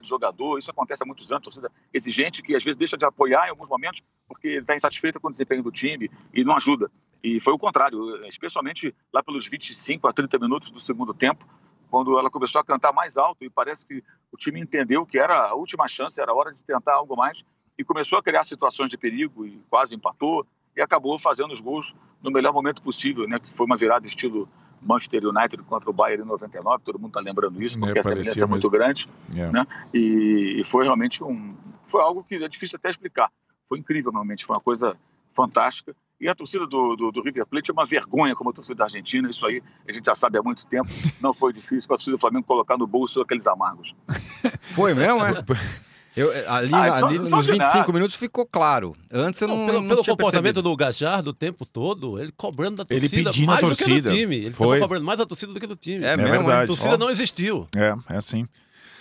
jogador, 0.00 0.58
isso 0.58 0.70
acontece 0.70 1.02
há 1.02 1.06
muitos 1.06 1.30
anos, 1.30 1.44
torcida 1.44 1.70
exigente 1.92 2.42
que 2.42 2.56
às 2.56 2.64
vezes 2.64 2.76
deixa 2.76 2.96
de 2.96 3.04
apoiar 3.04 3.46
em 3.46 3.50
alguns 3.50 3.68
momentos 3.68 4.02
porque 4.26 4.48
está 4.48 4.74
insatisfeita 4.74 5.20
com 5.20 5.28
o 5.28 5.30
desempenho 5.30 5.62
do 5.62 5.70
time 5.70 6.10
e 6.34 6.42
não 6.42 6.56
ajuda. 6.56 6.90
E 7.22 7.38
foi 7.38 7.52
o 7.52 7.58
contrário, 7.58 8.26
especialmente 8.26 8.94
lá 9.12 9.22
pelos 9.22 9.46
25 9.46 10.08
a 10.08 10.12
30 10.12 10.38
minutos 10.38 10.70
do 10.70 10.80
segundo 10.80 11.14
tempo, 11.14 11.46
quando 11.88 12.18
ela 12.18 12.30
começou 12.30 12.60
a 12.60 12.64
cantar 12.64 12.92
mais 12.92 13.16
alto 13.16 13.44
e 13.44 13.50
parece 13.50 13.86
que 13.86 14.02
o 14.32 14.36
time 14.36 14.60
entendeu 14.60 15.04
que 15.04 15.18
era 15.18 15.48
a 15.48 15.54
última 15.54 15.86
chance, 15.86 16.20
era 16.20 16.32
a 16.32 16.34
hora 16.34 16.52
de 16.52 16.64
tentar 16.64 16.94
algo 16.94 17.14
mais 17.14 17.44
e 17.78 17.84
começou 17.84 18.18
a 18.18 18.22
criar 18.22 18.44
situações 18.44 18.90
de 18.90 18.96
perigo 18.96 19.46
e 19.46 19.60
quase 19.68 19.94
empatou 19.94 20.46
e 20.76 20.80
acabou 20.80 21.18
fazendo 21.18 21.52
os 21.52 21.60
gols 21.60 21.94
no 22.22 22.30
melhor 22.30 22.52
momento 22.52 22.82
possível, 22.82 23.28
né? 23.28 23.38
Que 23.38 23.54
foi 23.54 23.66
uma 23.66 23.76
virada 23.76 24.06
estilo 24.06 24.48
Manchester 24.80 25.24
United 25.26 25.62
contra 25.64 25.88
o 25.88 25.92
Bayern 25.92 26.24
em 26.24 26.26
99, 26.26 26.82
todo 26.82 26.98
mundo 26.98 27.10
está 27.10 27.20
lembrando 27.20 27.62
isso, 27.62 27.76
É, 27.78 27.80
porque 27.80 27.98
a 27.98 28.02
semelhança 28.02 28.42
é 28.44 28.46
muito 28.46 28.68
grande, 28.70 29.08
É. 29.34 29.50
né? 29.50 29.66
E, 29.94 30.60
e 30.60 30.64
foi 30.64 30.84
realmente 30.84 31.22
um, 31.22 31.54
foi 31.84 32.00
algo 32.00 32.24
que 32.24 32.34
é 32.36 32.48
difícil 32.48 32.76
até 32.76 32.90
explicar. 32.90 33.30
Foi 33.68 33.78
incrível 33.78 34.10
realmente, 34.10 34.44
foi 34.44 34.56
uma 34.56 34.62
coisa 34.62 34.96
fantástica. 35.34 35.94
E 36.22 36.28
a 36.28 36.34
torcida 36.36 36.66
do, 36.68 36.94
do, 36.94 37.10
do 37.10 37.20
River 37.20 37.44
Plate 37.46 37.70
é 37.70 37.72
uma 37.74 37.84
vergonha 37.84 38.34
como 38.36 38.50
a 38.50 38.52
torcida 38.52 38.76
da 38.76 38.84
Argentina, 38.84 39.28
isso 39.28 39.44
aí 39.44 39.60
a 39.88 39.92
gente 39.92 40.06
já 40.06 40.14
sabe 40.14 40.38
há 40.38 40.42
muito 40.42 40.64
tempo. 40.66 40.88
Não 41.20 41.34
foi 41.34 41.52
difícil 41.52 41.88
para 41.88 41.96
a 41.96 41.98
torcida 41.98 42.16
do 42.16 42.20
Flamengo 42.20 42.46
colocar 42.46 42.78
no 42.78 42.86
bolso 42.86 43.20
aqueles 43.20 43.46
amargos. 43.48 43.94
Foi 44.74 44.94
mesmo, 44.94 45.20
é? 45.24 45.32
Eu, 46.14 46.30
ali 46.46 46.70
Ah, 46.74 46.98
só- 47.00 47.06
ali 47.06 47.26
só 47.26 47.36
nos 47.36 47.46
de 47.46 47.52
25 47.52 47.78
nada. 47.78 47.92
minutos 47.94 48.16
ficou 48.16 48.44
claro. 48.46 48.94
Antes 49.10 49.40
eu 49.40 49.48
não, 49.48 49.56
Não, 49.56 49.66
pelo 49.66 49.80
não 49.80 49.88
pelo 49.88 50.02
tinha 50.02 50.12
comportamento 50.14 50.54
percebido. 50.56 50.70
do 50.70 50.76
Gajardo 50.76 51.30
o 51.30 51.32
tempo 51.32 51.64
todo, 51.64 52.20
ele 52.20 52.30
cobrando 52.36 52.84
da 52.84 52.94
Ele 52.94 53.08
torcida 53.08 53.30
pedindo 53.30 53.50
a 53.50 53.54
mais 53.54 53.66
do 53.66 53.70
que 53.76 53.84
torcida. 53.84 54.10
do 54.10 54.16
time. 54.16 54.36
Ele 54.36 54.50
Foi. 54.50 54.78
cobrando 54.78 55.06
mais 55.06 55.18
a 55.20 55.24
torcida 55.26 55.54
do 55.54 55.58
que 55.58 55.66
do 55.66 55.74
time. 55.74 56.04
É 56.04 56.08
É 56.12 56.16
mesmo, 56.18 56.30
verdade. 56.30 56.64
A 56.64 56.66
torcida 56.66 56.94
Ó. 56.94 56.98
não 56.98 57.08
existiu. 57.08 57.66
É, 57.74 57.94
é 58.12 58.16
assim. 58.18 58.46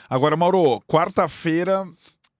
Agora, 0.09 0.37
Mauro, 0.37 0.79
quarta-feira, 0.87 1.85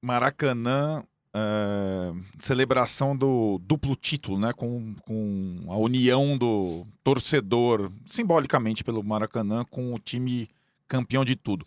Maracanã, 0.02 1.04
é, 1.34 2.14
celebração 2.40 3.16
do 3.16 3.60
duplo 3.64 3.96
título, 3.96 4.40
né? 4.40 4.54
Com, 4.54 4.96
com 5.02 5.66
a 5.70 5.78
união 5.78 6.38
do 6.38 6.86
torcedor, 7.04 7.92
simbolicamente 8.06 8.84
pelo 8.84 9.04
Maracanã, 9.04 9.64
com 9.70 9.94
o 9.94 10.00
time 10.00 10.50
campeão 10.88 11.24
de 11.24 11.36
tudo. 11.36 11.66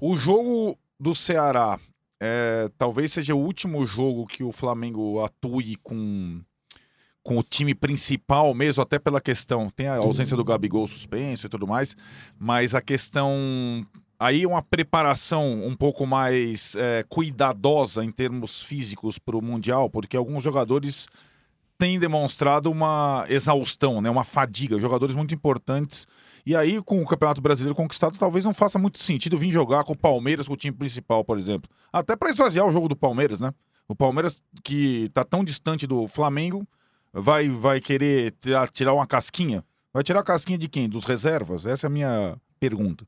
O 0.00 0.16
jogo 0.16 0.78
do 0.98 1.14
Ceará 1.14 1.78
é, 2.24 2.70
talvez 2.78 3.12
seja 3.12 3.34
o 3.34 3.38
último 3.38 3.84
jogo 3.84 4.28
que 4.28 4.44
o 4.44 4.52
Flamengo 4.52 5.24
atue 5.24 5.74
com, 5.82 6.40
com 7.20 7.36
o 7.36 7.42
time 7.42 7.74
principal, 7.74 8.54
mesmo 8.54 8.80
até 8.80 8.96
pela 8.96 9.20
questão. 9.20 9.68
Tem 9.68 9.88
a 9.88 9.96
ausência 9.96 10.36
do 10.36 10.44
Gabigol 10.44 10.86
suspenso 10.86 11.46
e 11.46 11.48
tudo 11.48 11.66
mais, 11.66 11.96
mas 12.38 12.76
a 12.76 12.80
questão. 12.80 13.84
Aí 14.22 14.46
uma 14.46 14.62
preparação 14.62 15.66
um 15.66 15.74
pouco 15.74 16.06
mais 16.06 16.76
é, 16.76 17.04
cuidadosa 17.08 18.04
em 18.04 18.12
termos 18.12 18.62
físicos 18.62 19.18
para 19.18 19.36
o 19.36 19.42
Mundial, 19.42 19.90
porque 19.90 20.16
alguns 20.16 20.44
jogadores 20.44 21.08
têm 21.76 21.98
demonstrado 21.98 22.70
uma 22.70 23.24
exaustão, 23.28 24.00
né, 24.00 24.08
uma 24.08 24.22
fadiga, 24.22 24.78
jogadores 24.78 25.16
muito 25.16 25.34
importantes. 25.34 26.06
E 26.46 26.54
aí, 26.54 26.80
com 26.82 27.02
o 27.02 27.04
Campeonato 27.04 27.40
Brasileiro 27.40 27.74
conquistado, 27.74 28.16
talvez 28.16 28.44
não 28.44 28.54
faça 28.54 28.78
muito 28.78 29.02
sentido 29.02 29.36
vir 29.36 29.50
jogar 29.50 29.82
com 29.82 29.92
o 29.92 29.98
Palmeiras, 29.98 30.46
com 30.46 30.54
o 30.54 30.56
time 30.56 30.76
principal, 30.76 31.24
por 31.24 31.36
exemplo. 31.36 31.68
Até 31.92 32.14
para 32.14 32.30
esvaziar 32.30 32.64
o 32.64 32.72
jogo 32.72 32.86
do 32.86 32.94
Palmeiras, 32.94 33.40
né? 33.40 33.52
O 33.88 33.96
Palmeiras, 33.96 34.40
que 34.62 35.10
tá 35.12 35.24
tão 35.24 35.42
distante 35.42 35.84
do 35.84 36.06
Flamengo, 36.06 36.64
vai, 37.12 37.48
vai 37.48 37.80
querer 37.80 38.36
tirar 38.72 38.94
uma 38.94 39.04
casquinha? 39.04 39.64
Vai 39.92 40.04
tirar 40.04 40.20
a 40.20 40.24
casquinha 40.24 40.58
de 40.58 40.68
quem? 40.68 40.88
Dos 40.88 41.04
reservas? 41.04 41.66
Essa 41.66 41.86
é 41.86 41.88
a 41.88 41.90
minha 41.90 42.36
pergunta. 42.60 43.04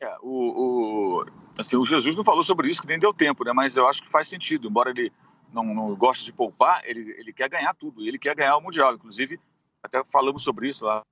É, 0.00 0.16
o, 0.20 1.20
o- 1.20 1.26
assim, 1.58 1.76
o 1.76 1.84
Jesus 1.84 2.14
não 2.14 2.24
falou 2.24 2.42
sobre 2.42 2.68
isso, 2.70 2.80
que 2.82 2.88
nem 2.88 2.98
deu 2.98 3.12
tempo, 3.14 3.44
né? 3.44 3.52
Mas 3.52 3.76
eu 3.76 3.86
acho 3.88 4.02
que 4.02 4.10
faz 4.10 4.28
sentido. 4.28 4.68
Embora 4.68 4.90
ele 4.90 5.12
não, 5.52 5.64
não 5.64 5.94
goste 5.94 6.24
de 6.24 6.32
poupar, 6.32 6.82
ele, 6.84 7.14
ele 7.18 7.32
quer 7.32 7.48
ganhar 7.48 7.74
tudo. 7.74 8.02
Ele 8.02 8.18
quer 8.18 8.34
ganhar 8.34 8.56
o 8.56 8.60
Mundial. 8.60 8.94
Inclusive, 8.94 9.40
até 9.82 10.04
falamos 10.04 10.42
sobre 10.42 10.68
isso 10.68 10.84
lá, 10.84 11.02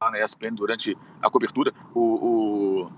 lá 0.00 0.10
na 0.10 0.20
ESPN 0.22 0.54
durante 0.54 0.96
a 1.22 1.30
cobertura. 1.30 1.72
O, 1.94 2.00
o- 2.00 2.92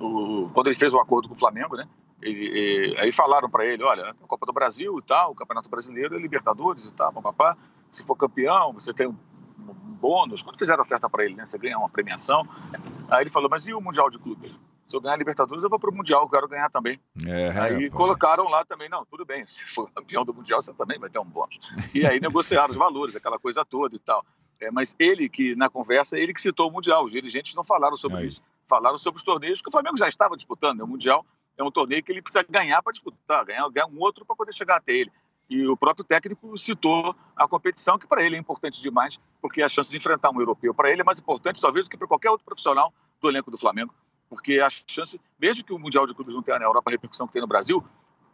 o- 0.00 0.50
quando 0.54 0.68
ele 0.68 0.76
fez 0.76 0.92
o 0.94 0.98
acordo 0.98 1.28
com 1.28 1.34
o 1.34 1.38
Flamengo, 1.38 1.76
né? 1.76 1.86
E- 2.22 2.94
aí 2.98 3.12
falaram 3.12 3.50
para 3.50 3.66
ele, 3.66 3.82
olha, 3.82 4.10
a 4.10 4.14
Copa 4.26 4.46
do 4.46 4.52
Brasil 4.52 4.98
e 4.98 5.02
tal, 5.02 5.32
o 5.32 5.34
Campeonato 5.34 5.68
Brasileiro, 5.68 6.16
é 6.16 6.18
Libertadores 6.18 6.84
e 6.86 6.92
tal, 6.92 7.12
papapá. 7.12 7.56
Se 7.90 8.02
for 8.02 8.16
campeão, 8.16 8.72
você 8.72 8.94
tem 8.94 9.06
um, 9.06 9.10
um 9.10 9.33
bônus. 9.72 10.42
Quando 10.42 10.58
fizeram 10.58 10.82
oferta 10.82 11.08
para 11.08 11.24
ele, 11.24 11.34
né? 11.34 11.46
Você 11.46 11.56
ganha 11.56 11.78
uma 11.78 11.88
premiação. 11.88 12.46
Aí 13.10 13.22
ele 13.22 13.30
falou, 13.30 13.48
mas 13.48 13.66
e 13.66 13.72
o 13.72 13.80
Mundial 13.80 14.10
de 14.10 14.18
Clubes? 14.18 14.54
Se 14.86 14.94
eu 14.94 15.00
ganhar 15.00 15.14
a 15.14 15.16
Libertadores, 15.16 15.64
eu 15.64 15.70
vou 15.70 15.78
para 15.78 15.88
o 15.90 15.94
Mundial, 15.94 16.22
eu 16.22 16.28
quero 16.28 16.46
ganhar 16.46 16.68
também. 16.68 17.00
É, 17.26 17.48
Aí 17.58 17.90
pô. 17.90 17.96
colocaram 17.96 18.44
lá 18.48 18.64
também, 18.66 18.88
não, 18.88 19.04
tudo 19.06 19.24
bem, 19.24 19.46
se 19.48 19.64
for 19.64 19.90
campeão 19.90 20.24
do 20.24 20.34
Mundial, 20.34 20.60
você 20.60 20.74
também 20.74 20.98
vai 20.98 21.08
ter 21.08 21.18
um 21.18 21.24
bônus. 21.24 21.58
E 21.94 22.06
aí 22.06 22.20
negociaram 22.20 22.68
os 22.68 22.76
valores, 22.76 23.16
aquela 23.16 23.38
coisa 23.38 23.64
toda 23.64 23.96
e 23.96 23.98
tal. 23.98 24.24
É, 24.60 24.70
mas 24.70 24.94
ele 24.98 25.28
que, 25.28 25.54
na 25.56 25.70
conversa, 25.70 26.18
ele 26.18 26.34
que 26.34 26.40
citou 26.40 26.68
o 26.68 26.72
Mundial, 26.72 27.04
os 27.04 27.10
dirigentes 27.10 27.54
não 27.54 27.64
falaram 27.64 27.96
sobre 27.96 28.18
Aí. 28.18 28.26
isso. 28.26 28.42
Falaram 28.68 28.98
sobre 28.98 29.18
os 29.18 29.24
torneios 29.24 29.60
que 29.60 29.68
o 29.68 29.72
Flamengo 29.72 29.96
já 29.96 30.06
estava 30.06 30.36
disputando. 30.36 30.78
né? 30.78 30.84
O 30.84 30.86
Mundial 30.86 31.24
é 31.56 31.62
um 31.62 31.70
torneio 31.70 32.02
que 32.02 32.12
ele 32.12 32.22
precisa 32.22 32.44
ganhar 32.48 32.82
para 32.82 32.92
disputar, 32.92 33.44
ganhar, 33.44 33.68
ganhar 33.70 33.86
um 33.86 33.98
outro 34.00 34.24
para 34.24 34.36
poder 34.36 34.52
chegar 34.52 34.76
até 34.76 34.92
ele. 34.92 35.12
E 35.48 35.66
o 35.66 35.76
próprio 35.76 36.04
técnico 36.04 36.56
citou 36.56 37.14
a 37.36 37.46
competição, 37.46 37.98
que 37.98 38.06
para 38.06 38.22
ele 38.22 38.36
é 38.36 38.38
importante 38.38 38.80
demais, 38.80 39.18
porque 39.42 39.62
a 39.62 39.68
chance 39.68 39.90
de 39.90 39.96
enfrentar 39.96 40.30
um 40.30 40.40
europeu 40.40 40.72
para 40.74 40.90
ele 40.90 41.02
é 41.02 41.04
mais 41.04 41.18
importante, 41.18 41.60
talvez, 41.60 41.86
do 41.86 41.90
que 41.90 41.96
para 41.96 42.08
qualquer 42.08 42.30
outro 42.30 42.44
profissional 42.44 42.92
do 43.20 43.28
elenco 43.28 43.50
do 43.50 43.58
Flamengo. 43.58 43.94
Porque 44.28 44.58
a 44.58 44.68
chance, 44.70 45.20
mesmo 45.38 45.62
que 45.64 45.72
o 45.72 45.78
Mundial 45.78 46.06
de 46.06 46.14
Clubes 46.14 46.34
não 46.34 46.42
tenha 46.42 46.58
na 46.58 46.64
Europa 46.64 46.90
a 46.90 46.92
repercussão 46.92 47.26
que 47.26 47.34
tem 47.34 47.42
no 47.42 47.48
Brasil, 47.48 47.84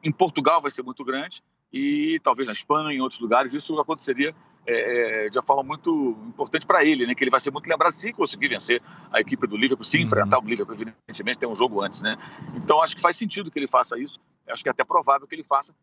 em 0.02 0.12
Portugal 0.12 0.62
vai 0.62 0.70
ser 0.70 0.82
muito 0.82 1.04
grande 1.04 1.42
e 1.72 2.18
talvez 2.22 2.46
na 2.46 2.52
Espanha, 2.52 2.92
em 2.92 3.00
outros 3.00 3.20
lugares, 3.20 3.52
isso 3.54 3.78
aconteceria 3.78 4.34
é, 4.66 5.26
é, 5.26 5.30
de 5.30 5.38
uma 5.38 5.44
forma 5.44 5.62
muito 5.62 6.16
importante 6.28 6.66
para 6.66 6.84
ele, 6.84 7.06
né? 7.06 7.14
Que 7.14 7.24
ele 7.24 7.30
vai 7.30 7.40
ser 7.40 7.50
muito 7.50 7.66
lembrado 7.68 7.92
se 7.92 8.12
conseguir 8.12 8.48
vencer 8.48 8.82
a 9.12 9.20
equipe 9.20 9.46
do 9.46 9.56
Liverpool, 9.56 9.84
se 9.84 9.96
Uhum. 9.96 10.04
enfrentar 10.04 10.38
o 10.38 10.46
Liverpool, 10.46 10.74
evidentemente 10.74 11.38
tem 11.38 11.48
um 11.48 11.56
jogo 11.56 11.80
antes, 11.82 12.02
né? 12.02 12.16
Então 12.54 12.80
acho 12.82 12.94
que 12.94 13.02
faz 13.02 13.16
sentido 13.16 13.50
que 13.50 13.58
ele 13.58 13.68
faça 13.68 13.98
isso. 13.98 14.20
Acho 14.48 14.62
que 14.62 14.68
é 14.68 14.72
até 14.72 14.84
provável 14.84 15.26
que 15.26 15.34
ele 15.34 15.44
faça, 15.44 15.74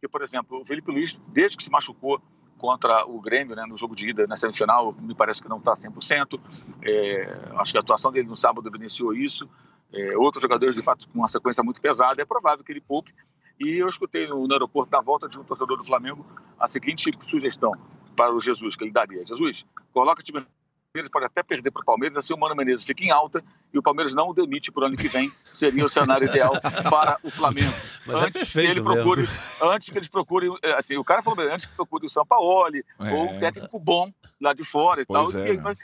porque 0.00 0.08
por 0.08 0.22
exemplo 0.22 0.62
o 0.62 0.64
Felipe 0.64 0.90
Luiz, 0.90 1.12
desde 1.28 1.58
que 1.58 1.62
se 1.62 1.70
machucou 1.70 2.20
contra 2.56 3.06
o 3.06 3.20
Grêmio, 3.20 3.54
né, 3.54 3.64
no 3.66 3.76
jogo 3.76 3.94
de 3.94 4.08
ida 4.08 4.26
na 4.26 4.36
semifinal, 4.36 4.94
me 4.98 5.14
parece 5.14 5.42
que 5.42 5.48
não 5.48 5.58
está 5.58 5.72
100%. 5.74 6.40
É, 6.82 7.50
acho 7.56 7.72
que 7.72 7.78
a 7.78 7.80
atuação 7.80 8.10
dele 8.10 8.28
no 8.28 8.36
sábado 8.36 8.68
evidenciou 8.68 9.14
isso. 9.14 9.48
É, 9.92 10.16
outros 10.16 10.42
jogadores, 10.42 10.74
de 10.74 10.82
fato, 10.82 11.08
com 11.08 11.18
uma 11.18 11.28
sequência 11.28 11.62
muito 11.62 11.80
pesada, 11.80 12.20
é 12.20 12.24
provável 12.24 12.64
que 12.64 12.72
ele 12.72 12.80
poupe. 12.80 13.14
E 13.58 13.76
eu 13.76 13.88
escutei 13.88 14.26
no, 14.26 14.46
no 14.46 14.52
aeroporto, 14.52 14.92
na 14.92 15.02
volta 15.02 15.26
de 15.26 15.38
um 15.38 15.44
torcedor 15.44 15.78
do 15.78 15.84
Flamengo, 15.84 16.24
a 16.58 16.68
seguinte 16.68 17.10
sugestão 17.22 17.72
para 18.14 18.34
o 18.34 18.40
Jesus, 18.40 18.76
que 18.76 18.84
ele 18.84 18.92
daria. 18.92 19.24
Jesus, 19.24 19.66
coloca 19.92 20.20
o 20.20 20.24
time 20.24 20.44
Palmeiras, 20.92 21.10
pode 21.12 21.26
até 21.26 21.42
perder 21.44 21.70
para 21.70 21.82
o 21.82 21.84
Palmeiras, 21.84 22.18
assim 22.18 22.34
o 22.34 22.36
Mano 22.36 22.56
Menezes 22.56 22.84
fica 22.84 23.04
em 23.04 23.10
alta 23.12 23.42
e 23.72 23.78
o 23.78 23.82
Palmeiras 23.82 24.12
não 24.12 24.28
o 24.30 24.34
demite 24.34 24.72
para 24.72 24.82
o 24.82 24.86
ano 24.86 24.96
que 24.96 25.06
vem, 25.06 25.30
seria 25.52 25.84
o 25.84 25.88
cenário 25.88 26.26
ideal 26.28 26.52
para 26.90 27.16
o 27.22 27.30
Flamengo. 27.30 27.72
Mas 28.06 28.16
é 28.16 28.18
antes 28.26 28.32
que 28.32 28.38
perfeito 28.52 28.70
ele 28.72 28.80
mesmo. 28.80 28.94
procure, 28.94 29.28
antes 29.62 29.88
que 29.90 29.98
eles 29.98 30.08
procurem, 30.08 30.56
é, 30.64 30.72
assim, 30.72 30.96
o 30.96 31.04
cara 31.04 31.22
falou, 31.22 31.36
bem, 31.36 31.52
antes 31.54 31.66
que 31.66 31.76
procure 31.76 32.06
o 32.06 32.08
Sampaoli, 32.08 32.84
É. 32.98 33.12
ou 33.12 33.30
um 33.30 33.38
técnico 33.38 33.78
bom 33.78 34.12
lá 34.40 34.52
de 34.52 34.64
fora 34.64 35.02
e 35.02 35.06
Pois 35.06 35.32
tal. 35.32 35.40
é, 35.42 35.54
e, 35.54 35.56
né? 35.58 35.76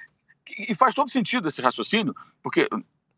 e 0.59 0.75
faz 0.75 0.93
todo 0.93 1.09
sentido 1.09 1.47
esse 1.47 1.63
raciocínio, 1.63 2.13
porque, 2.43 2.69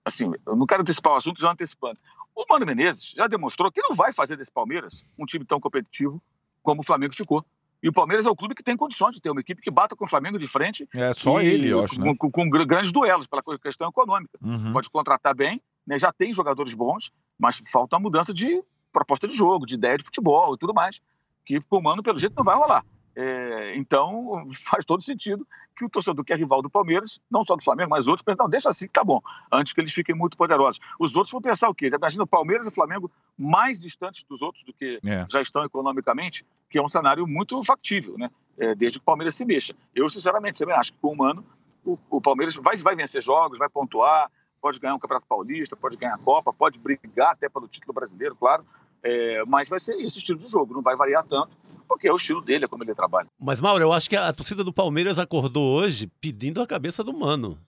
assim, 0.04 0.30
eu 0.46 0.56
não 0.56 0.66
quero 0.66 0.82
antecipar 0.82 1.14
o 1.14 1.16
assunto 1.16 1.40
já 1.40 1.50
antecipando. 1.50 1.98
O 2.34 2.44
Mano 2.50 2.66
Menezes 2.66 3.14
já 3.16 3.26
demonstrou 3.26 3.72
que 3.72 3.80
não 3.80 3.94
vai 3.96 4.12
fazer 4.12 4.36
desse 4.36 4.52
Palmeiras 4.52 5.02
um 5.18 5.24
time 5.24 5.44
tão 5.44 5.58
competitivo 5.58 6.22
como 6.62 6.82
o 6.82 6.84
Flamengo 6.84 7.14
ficou. 7.14 7.42
E 7.82 7.88
o 7.88 7.92
Palmeiras 7.92 8.26
é 8.26 8.30
o 8.30 8.34
clube 8.36 8.54
que 8.54 8.62
tem 8.62 8.76
condições 8.76 9.14
de 9.14 9.20
ter 9.20 9.30
uma 9.30 9.40
equipe 9.40 9.62
que 9.62 9.70
bata 9.70 9.94
com 9.94 10.04
o 10.04 10.08
Flamengo 10.08 10.38
de 10.38 10.48
frente. 10.48 10.88
É 10.92 11.12
só 11.12 11.40
e- 11.40 11.46
ele, 11.46 11.68
eu 11.68 11.82
acho, 11.84 12.00
né? 12.00 12.06
com, 12.06 12.16
com- 12.16 12.30
com 12.30 12.50
gr- 12.50 12.64
grandes 12.66 12.90
duelos, 12.90 13.26
pela 13.26 13.42
questão 13.58 13.88
econômica. 13.88 14.36
Uhum. 14.42 14.72
Pode 14.72 14.90
contratar 14.90 15.34
bem, 15.34 15.60
né, 15.86 15.98
já 15.98 16.12
tem 16.12 16.34
jogadores 16.34 16.74
bons, 16.74 17.10
mas 17.38 17.60
falta 17.70 17.96
uma 17.96 18.02
mudança 18.02 18.34
de 18.34 18.62
proposta 18.92 19.28
de 19.28 19.34
jogo, 19.36 19.64
de 19.66 19.74
ideia 19.74 19.96
de 19.96 20.04
futebol 20.04 20.54
e 20.54 20.58
tudo 20.58 20.74
mais. 20.74 21.00
Que 21.46 21.60
com 21.60 21.78
o 21.78 21.82
Mano, 21.82 22.02
pelo 22.02 22.18
jeito, 22.18 22.34
não 22.36 22.44
vai 22.44 22.56
rolar. 22.56 22.84
É, 23.20 23.76
então, 23.76 24.46
faz 24.64 24.84
todo 24.84 25.02
sentido 25.02 25.44
que 25.76 25.84
o 25.84 25.88
torcedor 25.90 26.24
que 26.24 26.32
é 26.32 26.36
rival 26.36 26.62
do 26.62 26.70
Palmeiras, 26.70 27.20
não 27.30 27.44
só 27.44 27.56
do 27.56 27.62
Flamengo, 27.62 27.90
mas 27.90 28.06
outros, 28.06 28.24
pensam, 28.24 28.44
não, 28.44 28.50
deixa 28.50 28.68
assim 28.68 28.86
que 28.86 28.92
tá 28.92 29.02
bom, 29.02 29.20
antes 29.50 29.72
que 29.72 29.80
eles 29.80 29.92
fiquem 29.92 30.14
muito 30.14 30.36
poderosos. 30.36 30.80
Os 30.98 31.14
outros 31.16 31.32
vão 31.32 31.40
pensar 31.40 31.68
o 31.68 31.74
quê? 31.74 31.90
Imagina 31.92 32.22
o 32.22 32.26
Palmeiras 32.26 32.66
e 32.66 32.68
o 32.68 32.72
Flamengo 32.72 33.10
mais 33.36 33.80
distantes 33.80 34.24
dos 34.24 34.40
outros 34.40 34.64
do 34.64 34.72
que 34.72 35.00
É. 35.04 35.26
já 35.28 35.40
estão 35.40 35.64
economicamente, 35.64 36.46
que 36.70 36.78
é 36.78 36.82
um 36.82 36.88
cenário 36.88 37.26
muito 37.26 37.62
factível, 37.64 38.16
né? 38.16 38.30
É, 38.56 38.74
desde 38.74 38.98
que 38.98 39.02
o 39.02 39.06
Palmeiras 39.06 39.34
se 39.36 39.44
mexa. 39.44 39.74
Eu, 39.94 40.08
sinceramente, 40.08 40.58
também 40.58 40.74
acho 40.76 40.92
que 40.92 40.98
com 41.00 41.12
o 41.12 41.16
Mano, 41.16 41.44
o, 41.84 41.96
o 42.10 42.20
Palmeiras 42.20 42.56
vai, 42.56 42.76
vai 42.76 42.96
vencer 42.96 43.22
jogos, 43.22 43.56
vai 43.58 43.68
pontuar, 43.68 44.30
pode 44.60 44.80
ganhar 44.80 44.94
um 44.94 44.98
Campeonato 44.98 45.26
Paulista, 45.28 45.76
pode 45.76 45.96
ganhar 45.96 46.14
a 46.14 46.18
Copa, 46.18 46.52
pode 46.52 46.78
brigar 46.78 47.32
até 47.32 47.48
pelo 47.48 47.68
título 47.68 47.94
brasileiro, 47.94 48.34
claro, 48.34 48.66
é, 49.02 49.42
mas 49.46 49.68
vai 49.68 49.78
ser 49.80 49.94
esse 50.00 50.18
estilo 50.18 50.38
de 50.38 50.46
jogo, 50.48 50.74
não 50.74 50.82
vai 50.82 50.96
variar 50.96 51.24
tanto, 51.24 51.50
porque 51.88 52.06
é 52.08 52.12
o 52.12 52.16
estilo 52.16 52.40
dele, 52.40 52.64
é 52.64 52.68
como 52.68 52.84
ele 52.84 52.94
trabalha. 52.94 53.28
Mas, 53.40 53.60
Mauro, 53.60 53.82
eu 53.82 53.92
acho 53.92 54.08
que 54.10 54.16
a 54.16 54.32
torcida 54.32 54.62
do 54.62 54.72
Palmeiras 54.72 55.18
acordou 55.18 55.74
hoje 55.80 56.06
pedindo 56.20 56.60
a 56.60 56.66
cabeça 56.66 57.02
do 57.04 57.12
Mano. 57.16 57.58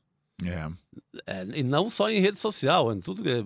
É. 0.44 0.70
É, 1.26 1.46
e 1.54 1.62
não 1.62 1.90
só 1.90 2.10
em 2.10 2.18
rede 2.20 2.38
social, 2.38 2.92
em 2.92 3.00
tudo, 3.00 3.22
que 3.22 3.28
é 3.28 3.44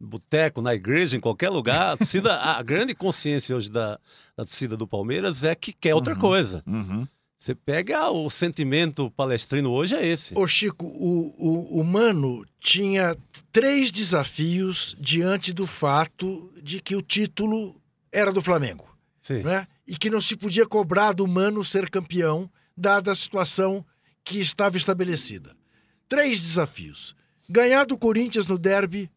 boteco, 0.00 0.60
na 0.60 0.74
igreja, 0.74 1.16
em 1.16 1.20
qualquer 1.20 1.48
lugar. 1.48 1.92
A, 1.92 1.96
torcida, 1.96 2.34
a 2.36 2.60
grande 2.62 2.94
consciência 2.94 3.54
hoje 3.56 3.70
da, 3.70 3.98
da 4.36 4.44
torcida 4.44 4.76
do 4.76 4.86
Palmeiras 4.86 5.44
é 5.44 5.54
que 5.54 5.72
quer 5.72 5.94
outra 5.94 6.14
Uhum. 6.14 6.20
coisa. 6.20 6.62
Uhum. 6.66 7.06
Você 7.44 7.54
pega 7.54 8.10
o 8.10 8.30
sentimento 8.30 9.10
palestrino 9.10 9.70
hoje 9.70 9.94
é 9.94 10.06
esse. 10.06 10.32
Ô 10.34 10.48
Chico, 10.48 10.86
o, 10.86 11.34
o, 11.36 11.80
o 11.80 11.84
Mano 11.84 12.42
tinha 12.58 13.14
três 13.52 13.92
desafios 13.92 14.96
diante 14.98 15.52
do 15.52 15.66
fato 15.66 16.50
de 16.62 16.80
que 16.80 16.96
o 16.96 17.02
título 17.02 17.78
era 18.10 18.32
do 18.32 18.40
Flamengo, 18.40 18.88
Sim. 19.20 19.42
né? 19.42 19.68
E 19.86 19.94
que 19.94 20.08
não 20.08 20.22
se 20.22 20.36
podia 20.36 20.66
cobrar 20.66 21.12
do 21.12 21.26
Mano 21.26 21.62
ser 21.62 21.90
campeão, 21.90 22.50
dada 22.74 23.12
a 23.12 23.14
situação 23.14 23.84
que 24.24 24.40
estava 24.40 24.78
estabelecida. 24.78 25.54
Três 26.08 26.40
desafios: 26.40 27.14
ganhar 27.46 27.84
do 27.84 27.98
Corinthians 27.98 28.46
no 28.46 28.56
derby, 28.56 29.10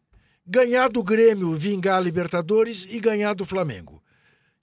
ganhar 0.46 0.90
do 0.90 1.02
Grêmio 1.02 1.54
vingar 1.54 1.96
a 1.96 2.00
Libertadores 2.00 2.86
e 2.90 3.00
ganhar 3.00 3.32
do 3.32 3.46
Flamengo. 3.46 4.02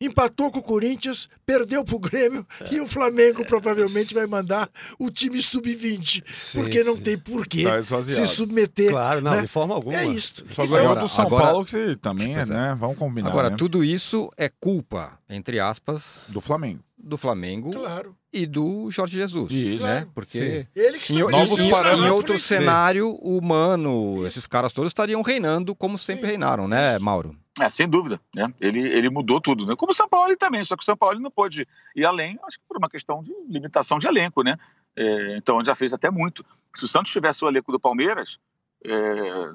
Empatou 0.06 0.52
com 0.52 0.60
o 0.60 0.64
Corinthians, 0.64 1.28
perdeu 1.46 1.84
pro 1.84 1.98
Grêmio 2.00 2.46
e 2.72 2.80
o 2.80 2.88
Flamengo 2.88 3.44
provavelmente 3.46 4.14
vai 4.14 4.26
mandar 4.28 4.70
o 5.00 5.10
time 5.10 5.42
sub-20, 5.42 6.24
Sim, 6.34 6.62
porque 6.62 6.84
não 6.84 6.96
sim. 6.96 7.02
tem 7.02 7.18
porquê 7.18 7.64
Tá 7.64 7.82
se 8.04 8.28
submeter. 8.28 8.92
Claro, 8.92 9.22
não, 9.22 9.32
né? 9.32 9.42
de 9.42 9.48
forma 9.48 9.74
alguma. 9.76 9.96
É 9.98 10.06
isso. 10.06 10.36
Só 10.54 10.64
Então, 10.64 10.68
ganhou 10.68 10.92
agora- 10.92 11.02
do 11.02 11.08
São 11.08 11.26
agora- 11.26 11.46
Paulo, 11.46 11.66
que 11.66 11.96
também 11.98 12.36
é, 12.36 12.42
é. 12.42 12.46
né? 12.46 12.78
Vamos 12.80 12.98
combinar. 12.98 13.30
Agora, 13.30 13.50
né? 13.50 13.56
tudo 13.58 13.84
isso 13.84 14.30
é 14.38 14.50
culpa, 14.50 15.18
entre 15.30 15.60
aspas, 15.60 16.28
Do 16.30 16.40
Flamengo. 16.42 16.82
do 16.98 17.18
Flamengo 17.18 17.72
Claro. 17.72 18.16
e 18.34 18.46
do 18.46 18.90
Jorge 18.92 19.18
Jesus. 19.18 19.52
Isso. 19.52 19.84
né? 19.84 20.08
Porque 20.14 20.68
Ele 20.76 21.00
que 21.00 21.14
em, 21.14 21.18
em- 21.18 21.20
em- 21.20 22.10
outro 22.10 22.38
cenário, 22.40 23.10
o 23.22 23.42
Mano, 23.42 24.26
esses 24.26 24.46
caras 24.48 24.72
todos 24.74 24.90
estariam 24.90 25.22
reinando 25.22 25.76
como 25.76 25.98
sempre 25.98 26.24
Sim. 26.24 26.28
reinaram, 26.30 26.68
né, 26.68 26.96
Isso. 26.96 27.04
Mauro? 27.06 27.36
É, 27.60 27.70
sem 27.70 27.88
dúvida. 27.88 28.20
Né? 28.34 28.54
Ele, 28.60 28.80
ele 28.80 29.10
mudou 29.10 29.40
tudo, 29.40 29.66
né? 29.66 29.76
Como 29.78 29.92
o 29.92 29.96
São 29.96 30.10
Paulo 30.10 30.36
também, 30.36 30.64
só 30.66 30.76
que 30.76 30.84
o 30.84 30.86
São 30.86 30.98
Paulo 30.98 31.20
não 31.20 31.32
pôde 31.32 31.68
ir 31.96 32.06
além, 32.06 32.38
acho 32.46 32.58
que 32.58 32.64
por 32.68 32.78
uma 32.78 32.90
questão 32.90 33.24
de 33.24 33.32
limitação 33.50 33.98
de 33.98 34.08
elenco, 34.08 34.44
né? 34.44 34.58
É, 34.96 35.38
então 35.38 35.64
já 35.64 35.74
fez 35.76 35.94
até 35.94 36.10
muito. 36.12 36.46
Se 36.76 36.84
o 36.86 36.88
Santos 36.88 37.12
tivesse 37.12 37.44
o 37.44 37.48
elenco 37.48 37.72
do 37.72 37.80
Palmeiras, 37.80 38.38
é, 38.84 39.52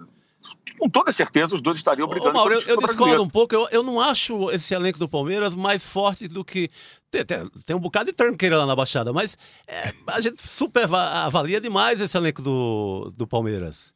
com 0.78 0.88
toda 0.88 1.12
certeza 1.12 1.54
os 1.54 1.60
dois 1.60 1.76
estariam 1.76 2.06
Ô, 2.06 2.10
brigando 2.10 2.32
Mauro, 2.32 2.54
eu, 2.54 2.60
eu 2.62 2.76
discordo 2.78 3.22
um 3.22 3.28
pouco. 3.28 3.54
Eu, 3.54 3.68
eu 3.70 3.82
não 3.82 4.00
acho 4.00 4.50
esse 4.50 4.72
elenco 4.74 4.98
do 4.98 5.08
Palmeiras 5.08 5.54
mais 5.54 5.84
forte 5.84 6.26
do 6.26 6.42
que. 6.42 6.70
Tem, 7.10 7.24
tem- 7.24 7.48
tem 7.66 7.76
um 7.76 7.80
bocado 7.80 8.06
de 8.10 8.16
tranqueira 8.16 8.56
lá 8.56 8.64
na 8.64 8.74
Baixada, 8.74 9.12
mas 9.12 9.36
é, 9.66 9.92
a 10.06 10.20
gente 10.20 10.40
super 10.40 10.86
va- 10.86 11.24
avalia 11.24 11.60
demais 11.60 12.00
esse 12.00 12.16
elenco 12.16 12.40
do, 12.40 13.12
do 13.14 13.26
Palmeiras. 13.26 13.92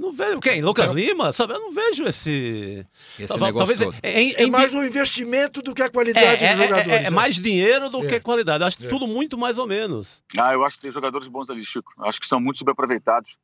Não 0.00 0.10
vejo. 0.12 0.40
Quem? 0.40 0.62
Lucas 0.62 0.90
Lima? 0.92 1.30
Sabe? 1.32 1.52
Eu 1.52 1.60
não 1.60 1.72
vejo 1.72 2.04
esse. 2.06 2.86
Esse 3.18 3.28
Tal- 3.28 3.46
negócio 3.46 3.58
talvez 3.58 3.78
todo. 3.80 3.94
em, 4.02 4.32
É 4.34 4.44
em- 4.44 4.50
mais 4.50 4.72
um 4.72 4.82
investimento 4.82 5.60
do 5.60 5.74
que 5.74 5.82
a 5.82 5.86
é, 5.86 5.88
qualidade 5.90 6.26
é- 6.44 6.52
dos 6.52 6.60
é- 6.60 6.66
jogadores. 6.68 6.92
é- 6.92 7.04
é 7.04 7.10
mais 7.10 7.36
dinheiro 7.36 7.90
do 7.90 8.02
É. 8.04 8.06
que 8.08 8.20
qualidade. 8.20 8.62
Eu 8.64 8.68
acho 8.68 8.82
É. 8.84 8.88
tudo 8.88 9.06
muito 9.06 9.36
mais 9.36 9.58
ou 9.58 9.66
menos. 9.66 10.22
Ah, 10.38 10.52
eu 10.54 10.64
acho 10.64 10.76
que 10.76 10.82
tem 10.82 10.90
jogadores 10.90 11.28
bons 11.28 11.50
ali, 11.50 11.64
Chico. 11.66 11.92
Acho 12.00 12.18
que 12.18 12.26
são 12.26 12.40
muito 12.40 12.58
subaproveitados. 12.58 13.36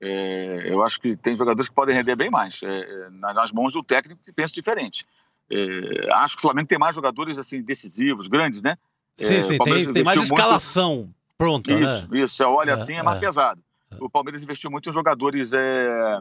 É, 0.00 0.64
eu 0.66 0.82
acho 0.82 1.00
que 1.00 1.16
tem 1.16 1.36
jogadores 1.36 1.68
que 1.68 1.74
podem 1.74 1.94
render 1.94 2.14
bem 2.14 2.30
mais 2.30 2.60
é, 2.62 2.66
é, 2.66 3.08
nas 3.34 3.50
mãos 3.52 3.72
do 3.72 3.82
técnico 3.82 4.20
que 4.24 4.32
pensa 4.32 4.52
diferente. 4.54 5.04
É, 5.50 6.12
acho 6.12 6.36
que 6.36 6.40
o 6.40 6.42
Flamengo 6.42 6.68
tem 6.68 6.78
mais 6.78 6.94
jogadores 6.94 7.38
assim 7.38 7.60
decisivos, 7.62 8.28
grandes, 8.28 8.62
né? 8.62 8.76
É, 9.20 9.24
Sim, 9.26 9.42
sim. 9.42 9.58
Tem, 9.58 9.92
tem 9.92 10.04
mais 10.04 10.18
muito- 10.18 10.32
escalação 10.34 11.08
pronta, 11.38 11.72
Isso, 11.72 12.08
né? 12.08 12.18
isso. 12.20 12.36
Você 12.36 12.44
olha 12.44 12.70
É, 12.70 12.74
assim, 12.74 12.94
é 12.94 13.02
mais 13.02 13.16
é. 13.18 13.20
pesado. 13.20 13.60
O 14.00 14.10
Palmeiras 14.10 14.42
investiu 14.42 14.70
muito 14.70 14.88
em 14.88 14.92
jogadores, 14.92 15.52
é, 15.52 16.20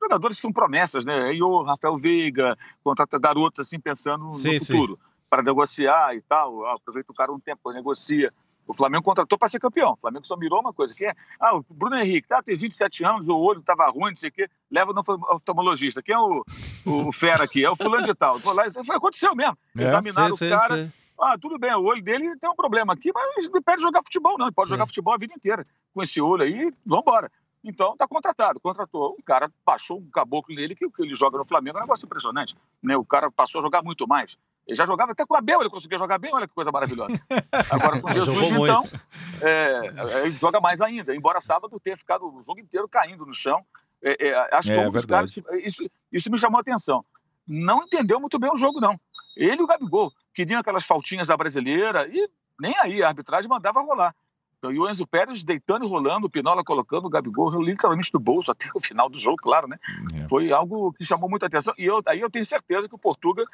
jogadores 0.00 0.36
que 0.36 0.42
são 0.42 0.52
promessas, 0.52 1.04
né? 1.04 1.32
Iô, 1.34 1.62
Rafael 1.62 1.96
Veiga, 1.96 2.56
contrata 2.82 3.18
garotos 3.18 3.60
assim 3.60 3.78
pensando 3.78 4.32
Sim, 4.34 4.54
no 4.54 4.58
sim. 4.58 4.58
futuro, 4.58 4.98
para 5.30 5.42
negociar 5.42 6.14
e 6.14 6.20
tal. 6.22 6.64
Ah, 6.66 6.74
aproveita 6.74 7.12
o 7.12 7.14
cara 7.14 7.32
um 7.32 7.40
tempo, 7.40 7.72
negocia. 7.72 8.32
O 8.66 8.74
Flamengo 8.74 9.02
contratou 9.02 9.36
para 9.36 9.48
ser 9.48 9.58
campeão. 9.58 9.92
O 9.92 9.96
Flamengo 9.96 10.26
só 10.26 10.36
mirou 10.36 10.60
uma 10.60 10.72
coisa, 10.72 10.94
que 10.94 11.04
é, 11.04 11.14
ah, 11.40 11.56
o 11.56 11.64
Bruno 11.68 11.96
Henrique, 11.96 12.28
tá, 12.28 12.42
tem 12.42 12.56
27 12.56 13.04
anos, 13.04 13.28
o 13.28 13.36
olho 13.36 13.60
estava 13.60 13.88
ruim, 13.90 14.10
não 14.10 14.16
sei 14.16 14.30
o 14.30 14.32
quê, 14.32 14.48
leva 14.70 14.92
no 14.92 15.02
oftalmologista. 15.30 16.02
Quem 16.02 16.14
é 16.14 16.18
o, 16.18 16.44
o 16.86 17.12
fera 17.12 17.44
aqui? 17.44 17.64
É 17.64 17.70
o 17.70 17.76
fulano 17.76 18.06
de 18.06 18.14
tal. 18.14 18.38
Foi 18.38 18.54
lá, 18.54 18.66
isso 18.66 18.82
foi, 18.84 18.96
aconteceu 18.96 19.34
mesmo. 19.34 19.56
É, 19.76 19.84
Examinaram 19.84 20.36
Sim, 20.36 20.46
o 20.46 20.50
cara. 20.50 20.92
Ah, 21.22 21.38
tudo 21.38 21.56
bem, 21.56 21.72
o 21.72 21.84
olho 21.84 22.02
dele 22.02 22.36
tem 22.36 22.50
um 22.50 22.56
problema 22.56 22.92
aqui, 22.92 23.12
mas 23.14 23.44
ele 23.44 23.48
não 23.48 23.62
pode 23.62 23.80
jogar 23.80 24.02
futebol, 24.02 24.36
não. 24.36 24.46
Ele 24.46 24.54
pode 24.54 24.68
Sim. 24.68 24.74
jogar 24.74 24.86
futebol 24.86 25.14
a 25.14 25.18
vida 25.18 25.32
inteira. 25.32 25.64
Com 25.94 26.02
esse 26.02 26.20
olho 26.20 26.42
aí, 26.42 26.72
vambora. 26.84 27.30
Então, 27.62 27.96
tá 27.96 28.08
contratado. 28.08 28.58
Contratou. 28.58 29.14
O 29.16 29.22
cara 29.22 29.48
baixou 29.64 29.98
um 29.98 30.10
caboclo 30.10 30.52
nele, 30.52 30.74
que 30.74 30.84
o 30.84 30.90
que 30.90 31.00
ele 31.00 31.14
joga 31.14 31.38
no 31.38 31.44
Flamengo 31.44 31.78
é 31.78 31.80
um 31.80 31.84
negócio 31.84 32.06
impressionante. 32.06 32.56
Né? 32.82 32.96
O 32.96 33.04
cara 33.04 33.30
passou 33.30 33.60
a 33.60 33.62
jogar 33.62 33.82
muito 33.82 34.06
mais. 34.08 34.36
Ele 34.66 34.76
já 34.76 34.84
jogava 34.84 35.12
até 35.12 35.24
com 35.24 35.34
o 35.34 35.36
Abel, 35.36 35.60
ele 35.60 35.70
conseguia 35.70 35.98
jogar 35.98 36.18
bem, 36.18 36.34
olha 36.34 36.48
que 36.48 36.54
coisa 36.54 36.72
maravilhosa. 36.72 37.20
Agora, 37.70 38.00
com 38.00 38.10
Jesus, 38.12 38.36
então, 38.50 38.80
muito. 38.82 39.00
é, 39.40 40.24
ele 40.24 40.36
joga 40.36 40.60
mais 40.60 40.80
ainda. 40.80 41.14
Embora 41.14 41.40
sábado 41.40 41.78
tenha 41.78 41.96
ficado 41.96 42.26
o 42.26 42.42
jogo 42.42 42.58
inteiro 42.58 42.88
caindo 42.88 43.24
no 43.24 43.34
chão. 43.34 43.64
É, 44.02 44.28
é, 44.28 44.56
acho 44.56 44.68
que 44.68 44.74
É 44.74 44.88
um 44.88 44.90
dos 44.90 45.04
caras. 45.04 45.32
Isso, 45.64 45.88
isso 46.12 46.30
me 46.30 46.38
chamou 46.38 46.58
a 46.58 46.62
atenção. 46.62 47.04
Não 47.46 47.84
entendeu 47.84 48.18
muito 48.18 48.38
bem 48.40 48.50
o 48.52 48.56
jogo, 48.56 48.80
não. 48.80 48.98
Ele 49.36 49.60
e 49.60 49.62
o 49.62 49.66
Gabigol 49.66 50.12
queriam 50.34 50.60
aquelas 50.60 50.84
faltinhas 50.84 51.28
da 51.28 51.36
brasileira 51.36 52.08
e 52.08 52.28
nem 52.60 52.78
aí, 52.78 53.02
a 53.02 53.08
arbitragem 53.08 53.48
mandava 53.48 53.80
rolar. 53.80 54.14
Então, 54.58 54.72
E 54.72 54.78
o 54.78 54.88
Enzo 54.88 55.04
Pérez 55.04 55.42
deitando 55.42 55.84
e 55.84 55.88
rolando, 55.88 56.28
o 56.28 56.30
Pinola 56.30 56.62
colocando 56.62 57.06
o 57.06 57.10
Gabigol 57.10 57.50
literalmente 57.60 58.12
do 58.12 58.20
bolso 58.20 58.52
até 58.52 58.66
o 58.72 58.80
final 58.80 59.08
do 59.08 59.18
jogo, 59.18 59.36
claro, 59.36 59.66
né? 59.66 59.76
É. 60.14 60.28
Foi 60.28 60.52
algo 60.52 60.92
que 60.92 61.04
chamou 61.04 61.28
muita 61.28 61.46
atenção. 61.46 61.74
E 61.76 61.84
eu, 61.84 62.00
aí 62.06 62.20
eu 62.20 62.30
tenho 62.30 62.46
certeza 62.46 62.88
que 62.88 62.94
o 62.94 62.98
Portuga, 62.98 63.44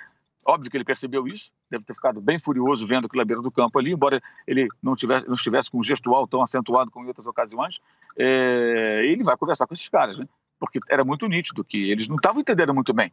óbvio 0.47 0.71
que 0.71 0.77
ele 0.77 0.85
percebeu 0.85 1.27
isso, 1.27 1.51
deve 1.71 1.85
ter 1.85 1.95
ficado 1.95 2.21
bem 2.21 2.39
furioso 2.39 2.87
vendo 2.87 3.07
aquilo 3.07 3.23
à 3.23 3.25
beira 3.25 3.41
do 3.41 3.51
campo 3.51 3.79
ali, 3.79 3.93
embora 3.93 4.23
ele 4.47 4.69
não, 4.83 4.95
tivesse, 4.95 5.27
não 5.27 5.35
estivesse 5.35 5.71
com 5.71 5.79
um 5.79 5.83
gestual 5.83 6.29
tão 6.29 6.43
acentuado 6.43 6.91
como 6.91 7.07
em 7.07 7.09
outras 7.09 7.27
ocasiões, 7.27 7.81
é, 8.15 9.01
ele 9.05 9.25
vai 9.25 9.37
conversar 9.39 9.67
com 9.67 9.73
esses 9.73 9.89
caras, 9.89 10.19
né? 10.19 10.29
Porque 10.61 10.79
era 10.91 11.05
muito 11.05 11.27
nítido 11.27 11.65
que 11.65 11.91
eles 11.91 12.07
não 12.07 12.17
estavam 12.17 12.43
entendendo 12.43 12.75
muito 12.75 12.93
bem. 12.93 13.11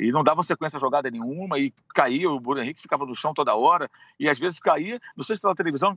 E 0.00 0.10
não 0.10 0.24
davam 0.24 0.42
sequência 0.42 0.78
a 0.78 0.80
jogada 0.80 1.10
nenhuma, 1.10 1.58
e 1.58 1.74
caía, 1.94 2.30
o 2.30 2.40
Bruno 2.40 2.62
Henrique 2.62 2.80
ficava 2.80 3.04
no 3.04 3.14
chão 3.14 3.34
toda 3.34 3.54
hora, 3.54 3.90
e 4.18 4.28
às 4.30 4.38
vezes 4.38 4.58
caía, 4.58 4.98
não 5.14 5.22
sei 5.22 5.36
se 5.36 5.42
pela 5.42 5.54
televisão 5.54 5.94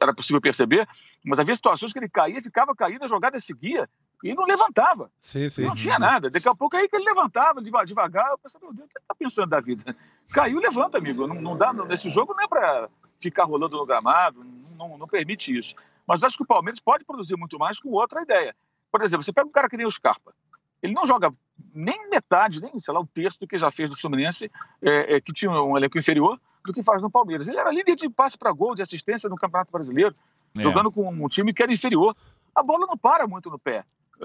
era 0.00 0.14
possível 0.14 0.40
perceber, 0.40 0.88
mas 1.24 1.38
havia 1.38 1.54
situações 1.54 1.92
que 1.92 1.98
ele 1.98 2.08
caía, 2.08 2.40
ficava 2.40 2.74
caindo, 2.74 3.04
a 3.04 3.08
jogada 3.08 3.38
seguia, 3.40 3.88
e 4.22 4.32
não 4.34 4.44
levantava. 4.44 5.10
Sim, 5.20 5.48
sim. 5.50 5.64
Não 5.64 5.74
tinha 5.74 5.98
nada. 5.98 6.30
Daqui 6.30 6.48
a 6.48 6.54
pouco 6.54 6.76
aí 6.76 6.88
que 6.88 6.96
ele 6.96 7.04
levantava 7.04 7.60
deva- 7.60 7.84
devagar. 7.84 8.30
Eu 8.30 8.38
pensei, 8.38 8.60
meu 8.60 8.72
Deus, 8.72 8.86
o 8.86 8.88
que 8.90 8.98
ele 8.98 9.04
tá 9.06 9.14
pensando 9.14 9.48
da 9.50 9.60
vida? 9.60 9.94
Caiu, 10.30 10.58
levanta, 10.58 10.98
amigo. 10.98 11.26
Não, 11.26 11.34
não 11.40 11.56
dá, 11.56 11.72
nesse 11.72 12.08
jogo 12.10 12.34
não 12.34 12.42
é 12.42 12.48
para 12.48 12.88
ficar 13.20 13.44
rolando 13.44 13.76
no 13.76 13.86
gramado, 13.86 14.42
não, 14.76 14.96
não 14.98 15.06
permite 15.06 15.56
isso. 15.56 15.74
Mas 16.06 16.24
acho 16.24 16.36
que 16.36 16.42
o 16.42 16.46
Palmeiras 16.46 16.80
pode 16.80 17.04
produzir 17.04 17.36
muito 17.36 17.58
mais 17.58 17.78
com 17.80 17.90
outra 17.90 18.22
ideia. 18.22 18.56
Por 18.90 19.02
exemplo, 19.02 19.22
você 19.22 19.32
pega 19.32 19.46
um 19.46 19.52
cara 19.52 19.68
que 19.68 19.76
nem 19.76 19.86
o 19.86 19.90
Scarpa. 19.90 20.34
Ele 20.82 20.94
não 20.94 21.06
joga 21.06 21.32
nem 21.74 22.08
metade, 22.08 22.60
nem, 22.60 22.78
sei 22.78 22.92
lá, 22.94 23.00
um 23.00 23.06
terço 23.06 23.38
do 23.40 23.46
que 23.46 23.58
já 23.58 23.70
fez 23.70 23.88
no 23.90 23.96
Fluminense, 23.96 24.50
é, 24.82 25.16
é, 25.16 25.20
que 25.20 25.32
tinha 25.32 25.50
um 25.50 25.76
elenco 25.76 25.98
inferior, 25.98 26.38
do 26.64 26.72
que 26.72 26.82
faz 26.82 27.00
no 27.00 27.10
Palmeiras. 27.10 27.48
Ele 27.48 27.58
era 27.58 27.70
líder 27.70 27.96
de 27.96 28.08
passe 28.10 28.36
para 28.36 28.52
gol, 28.52 28.74
de 28.74 28.82
assistência 28.82 29.28
no 29.28 29.36
Campeonato 29.36 29.72
Brasileiro 29.72 30.14
É. 30.58 30.62
jogando 30.62 30.90
com 30.90 31.08
um 31.08 31.28
time 31.28 31.52
que 31.54 31.62
era 31.62 31.72
inferior. 31.72 32.14
A 32.54 32.62
bola 32.62 32.86
não 32.86 32.96
para 32.96 33.26
muito 33.26 33.48
no 33.50 33.58
pé. 33.58 33.84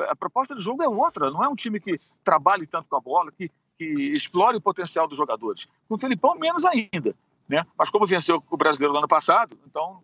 A 0.09 0.15
proposta 0.15 0.55
do 0.55 0.61
jogo 0.61 0.81
é 0.81 0.89
outra, 0.89 1.29
não 1.29 1.43
é 1.43 1.47
um 1.47 1.55
time 1.55 1.79
que 1.79 1.99
trabalhe 2.23 2.65
tanto 2.65 2.87
com 2.89 2.95
a 2.95 2.99
bola, 2.99 3.31
que, 3.31 3.49
que 3.77 3.85
explore 4.15 4.57
o 4.57 4.61
potencial 4.61 5.07
dos 5.07 5.17
jogadores. 5.17 5.67
Com 5.87 5.95
o 5.95 5.97
Felipão, 5.99 6.35
menos 6.35 6.65
ainda. 6.65 7.15
Né? 7.47 7.65
Mas 7.77 7.89
como 7.89 8.07
venceu 8.07 8.43
o 8.49 8.57
brasileiro 8.57 8.93
no 8.93 8.99
ano 8.99 9.07
passado, 9.07 9.57
então 9.67 10.01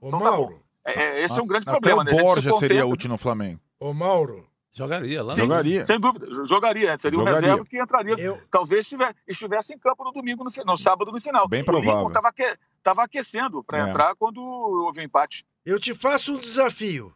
Ô 0.00 0.08
Então 0.08 0.18
tá 0.18 0.24
Mauro, 0.30 0.60
é, 0.84 0.92
é- 0.92 1.24
esse 1.24 1.38
é 1.38 1.42
um 1.42 1.46
grande 1.46 1.62
Até 1.68 1.72
problema. 1.72 2.02
o 2.02 2.04
né? 2.04 2.10
A 2.10 2.14
gente 2.14 2.26
se 2.28 2.34
Borja 2.34 2.52
seria 2.58 2.84
útil 2.86 3.08
no 3.08 3.16
Flamengo. 3.16 3.60
ô 3.80 3.94
Mauro, 3.94 4.46
Jogaria 4.76 5.22
lá. 5.22 5.34
Sim, 5.34 5.42
Jogaria. 5.42 5.82
Sem 5.84 6.00
dúvida, 6.00 6.26
jo- 6.26 6.44
jogaria. 6.44 6.98
Seria 6.98 7.16
um 7.18 7.22
Jogaria. 7.22 7.40
reserva 7.48 7.64
que 7.64 7.80
entraria. 7.80 8.14
eu, 8.18 8.38
Talvez 8.50 8.90
estivesse 9.28 9.72
em 9.72 9.78
campo 9.78 10.02
no 10.02 10.10
domingo, 10.12 10.42
no, 10.42 10.50
no 10.66 10.76
sábado 10.76 11.12
no 11.12 11.20
final. 11.20 11.46
Bem 11.48 11.62
O 11.62 11.64
provável. 11.64 12.08
estava 12.08 12.28
aque, 12.28 12.56
tava 12.82 13.02
aquecendo 13.04 13.62
para 13.62 13.78
É. 13.78 13.88
entrar 13.88 14.14
quando 14.16 14.38
houve 14.42 15.00
o 15.00 15.04
empate. 15.04 15.46
eu 15.64 15.78
te 15.78 15.94
faço 15.94 16.34
um 16.34 16.38
desafio. 16.38 17.14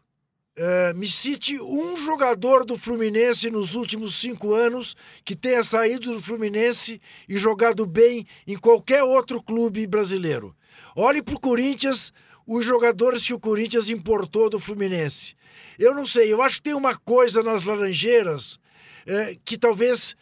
Eh, 0.61 0.93
me 0.95 1.07
cite 1.07 1.61
um 1.61 1.97
jogador 1.97 2.65
do 2.65 2.77
Fluminense 2.77 3.49
nos 3.51 3.75
últimos 3.77 4.15
cinco 4.17 4.53
anos 4.55 4.97
que 5.25 5.37
tenha 5.37 5.63
saído 5.63 6.15
do 6.15 6.21
Fluminense 6.23 7.01
e 7.29 7.39
jogado 7.39 7.87
bem 7.87 8.27
em 8.47 8.57
qualquer 8.57 9.03
outro 9.05 9.41
clube 9.43 9.87
brasileiro. 9.87 10.55
Olhe 10.97 11.23
para 11.23 11.35
o 11.37 11.41
Corinthians, 11.41 12.13
os 12.49 12.65
jogadores 12.65 13.27
que 13.27 13.35
o 13.35 13.39
Corinthians 13.39 13.91
importou 13.91 14.49
do 14.49 14.59
Fluminense. 14.59 15.37
Eu 15.79 15.95
não 15.95 16.07
sei, 16.07 16.33
eu 16.33 16.41
acho 16.43 16.57
que 16.57 16.63
tem 16.63 16.75
uma 16.75 16.97
coisa 16.97 17.43
nas 17.43 17.65
Laranjeiras 17.65 18.59
eh, 19.07 19.37
que 19.45 19.59
talvez 19.59 20.17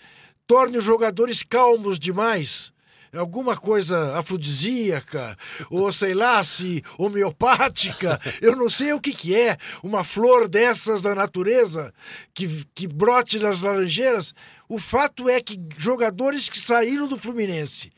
torne 0.44 0.76
os 0.76 0.84
jogadores 0.84 1.44
calmos 1.44 2.00
demais. 2.00 2.74
Alguma 3.14 3.56
coisa 3.56 4.18
afrodisíaca, 4.18 5.38
ou 5.70 5.90
sei 5.92 6.12
lá, 6.12 6.42
se 6.42 6.82
homeopática, 6.98 8.20
eu 8.42 8.56
não 8.56 8.68
sei 8.68 8.92
o 8.92 9.00
que, 9.00 9.12
que 9.12 9.34
é. 9.34 9.56
Uma 9.82 10.02
flor 10.02 10.48
dessas 10.48 11.00
da 11.00 11.14
natureza 11.14 11.94
que, 12.34 12.66
que 12.74 12.88
brote 12.88 13.38
nas 13.38 13.62
laranjeiras. 13.62 14.34
O 14.68 14.78
fato 14.78 15.28
é 15.28 15.40
que 15.40 15.58
jogadores 15.78 16.48
que 16.48 16.58
saíram 16.58 17.06
do 17.06 17.16
Fluminense 17.16 17.92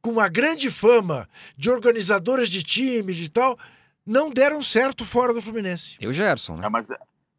com 0.00 0.10
uma 0.10 0.28
grande 0.28 0.70
fama 0.70 1.28
de 1.56 1.70
organizadores 1.70 2.48
de 2.48 2.62
time 2.62 3.12
e 3.12 3.28
tal, 3.28 3.58
não 4.06 4.30
deram 4.30 4.62
certo 4.62 5.04
fora 5.04 5.32
do 5.32 5.42
Fluminense. 5.42 5.96
E 6.00 6.06
o 6.06 6.12
Gerson, 6.12 6.56
né? 6.56 6.66
É, 6.66 6.68
mas, 6.68 6.88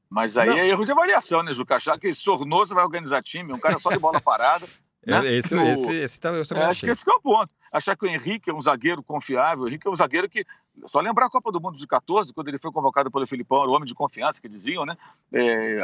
mas 0.10 0.38
aí 0.38 0.50
Não. 0.50 0.58
é 0.58 0.68
erro 0.68 0.86
de 0.86 0.92
avaliação, 0.92 1.44
né, 1.44 1.54
Juca? 1.54 1.76
Achar 1.76 1.98
que 2.00 2.14
Sornoso 2.14 2.76
vai 2.76 2.84
organizar 2.84 3.22
time, 3.24 3.54
um 3.54 3.60
cara 3.60 3.78
só 3.80 3.90
de 3.90 4.00
bola 4.00 4.20
parada. 4.20 4.66
né? 5.06 5.20
Eu- 5.20 5.24
Esse, 5.40 5.56
esse, 5.56 5.94
esse 5.94 6.20
tá- 6.20 6.30
eu 6.30 6.42
É, 6.42 6.46
também 6.46 6.64
acho 6.64 6.72
achei. 6.72 6.88
que 6.88 6.92
esse 6.92 7.06
que 7.06 7.12
é 7.12 7.16
o 7.16 7.22
ponto. 7.22 7.50
Achar 7.72 7.96
que 7.96 8.06
o 8.06 8.08
Henrique 8.10 8.50
é 8.50 8.54
um 8.54 8.62
zagueiro 8.62 9.04
confiável. 9.04 9.66
O 9.66 9.68
Henrique 9.68 9.88
é 9.88 9.92
um 9.92 9.96
zagueiro 9.96 10.30
que. 10.30 10.46
Só 10.88 11.00
lembrar 11.02 11.26
a 11.26 11.30
Copa 11.30 11.52
do 11.52 11.60
Mundo 11.62 11.78
de 11.78 11.86
14, 11.88 12.34
quando 12.34 12.48
ele 12.50 12.58
foi 12.58 12.72
convocado 12.72 13.10
pelo 13.12 13.28
Filipão, 13.28 13.62
era 13.62 13.70
o 13.70 13.74
homem 13.74 13.86
de 13.86 13.94
confiança 13.94 14.42
que 14.42 14.48
diziam, 14.50 14.86
né? 14.86 14.98
É, 15.34 15.80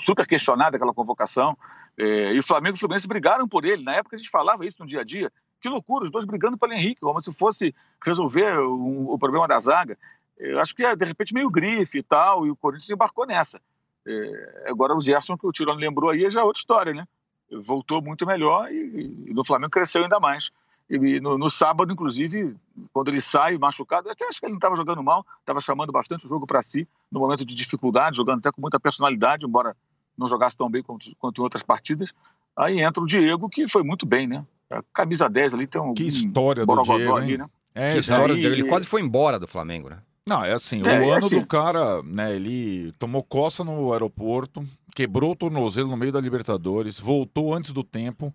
super 0.00 0.26
questionada 0.26 0.76
aquela 0.76 0.92
convocação. 0.94 1.56
É, 1.98 2.32
e 2.34 2.38
o 2.38 2.42
Flamengo 2.42 2.74
e 2.74 2.78
o 2.78 2.80
Fluminense 2.80 3.06
brigaram 3.06 3.46
por 3.46 3.64
ele. 3.66 3.82
Na 3.84 3.94
época 3.96 4.16
a 4.16 4.18
gente 4.18 4.30
falava 4.30 4.64
isso 4.66 4.78
no 4.80 4.86
dia 4.86 5.00
a 5.00 5.04
dia. 5.04 5.30
Que 5.62 5.68
loucura, 5.68 6.04
os 6.04 6.10
dois 6.10 6.24
brigando 6.24 6.58
pelo 6.58 6.72
Henrique, 6.72 7.00
como 7.00 7.20
se 7.20 7.32
fosse 7.32 7.72
resolver 8.04 8.58
o, 8.58 9.16
problema 9.16 9.46
da 9.46 9.60
zaga. 9.60 9.96
Eu 10.36 10.58
acho 10.58 10.74
que 10.74 10.84
é, 10.84 10.96
de 10.96 11.04
repente, 11.04 11.32
meio 11.32 11.48
grife 11.48 11.98
e 11.98 12.02
tal, 12.02 12.44
e 12.44 12.50
o 12.50 12.56
Corinthians 12.56 12.90
embarcou 12.90 13.24
nessa. 13.24 13.60
É, 14.04 14.64
agora 14.66 14.96
o 14.96 15.00
Gerson, 15.00 15.38
que 15.38 15.46
o 15.46 15.52
Tirone 15.52 15.80
lembrou 15.80 16.10
aí, 16.10 16.28
já 16.28 16.40
é 16.40 16.44
outra 16.44 16.58
história, 16.58 16.92
né? 16.92 17.06
Voltou 17.64 18.02
muito 18.02 18.26
melhor 18.26 18.72
e, 18.72 19.28
e 19.28 19.32
no 19.32 19.44
Flamengo 19.44 19.70
cresceu 19.70 20.02
ainda 20.02 20.18
mais. 20.18 20.50
E 20.90 21.20
no, 21.20 21.38
no 21.38 21.48
sábado, 21.48 21.92
inclusive, 21.92 22.56
quando 22.92 23.08
ele 23.08 23.20
sai 23.20 23.56
machucado, 23.56 24.10
até 24.10 24.26
acho 24.26 24.40
que 24.40 24.46
ele 24.46 24.52
não 24.52 24.58
estava 24.58 24.74
jogando 24.74 25.02
mal, 25.02 25.24
estava 25.40 25.60
chamando 25.60 25.92
bastante 25.92 26.26
o 26.26 26.28
jogo 26.28 26.46
para 26.46 26.60
si, 26.60 26.88
no 27.10 27.20
momento 27.20 27.44
de 27.44 27.54
dificuldade, 27.54 28.16
jogando 28.16 28.40
até 28.40 28.50
com 28.50 28.60
muita 28.60 28.80
personalidade, 28.80 29.46
embora 29.46 29.76
não 30.18 30.28
jogasse 30.28 30.56
tão 30.56 30.68
bem 30.68 30.82
quanto, 30.82 31.14
quanto 31.16 31.40
em 31.40 31.44
outras 31.44 31.62
partidas. 31.62 32.12
Aí 32.56 32.80
entra 32.80 33.02
o 33.02 33.06
Diego, 33.06 33.48
que 33.48 33.68
foi 33.68 33.82
muito 33.82 34.04
bem, 34.04 34.26
né? 34.26 34.44
A 34.78 34.82
camisa 34.92 35.28
10 35.28 35.54
ali 35.54 35.66
tem 35.66 35.80
um. 35.80 35.94
Que 35.94 36.04
um 36.04 36.06
história 36.06 36.64
do 36.66 36.82
Diego, 36.82 37.16
ali, 37.16 37.38
né? 37.38 37.46
É, 37.74 37.92
Que 37.92 37.98
história, 37.98 38.34
aí- 38.34 38.40
Diego. 38.40 38.54
Ele 38.54 38.64
quase 38.64 38.86
foi 38.86 39.00
embora 39.00 39.38
do 39.38 39.46
Flamengo, 39.48 39.88
né? 39.88 39.98
Não, 40.26 40.44
é 40.44 40.52
assim, 40.52 40.80
É, 40.86 41.00
o 41.00 41.04
é 41.04 41.16
ano 41.16 41.26
assim. 41.26 41.40
do 41.40 41.46
cara, 41.46 42.00
né, 42.04 42.34
ele 42.36 42.92
tomou 42.98 43.24
coça 43.24 43.64
no 43.64 43.92
aeroporto, 43.92 44.64
quebrou 44.94 45.32
o 45.32 45.36
tornozelo 45.36 45.88
no 45.88 45.96
meio 45.96 46.12
da 46.12 46.20
Libertadores, 46.20 47.00
voltou 47.00 47.52
antes 47.52 47.72
do 47.72 47.82
tempo, 47.82 48.32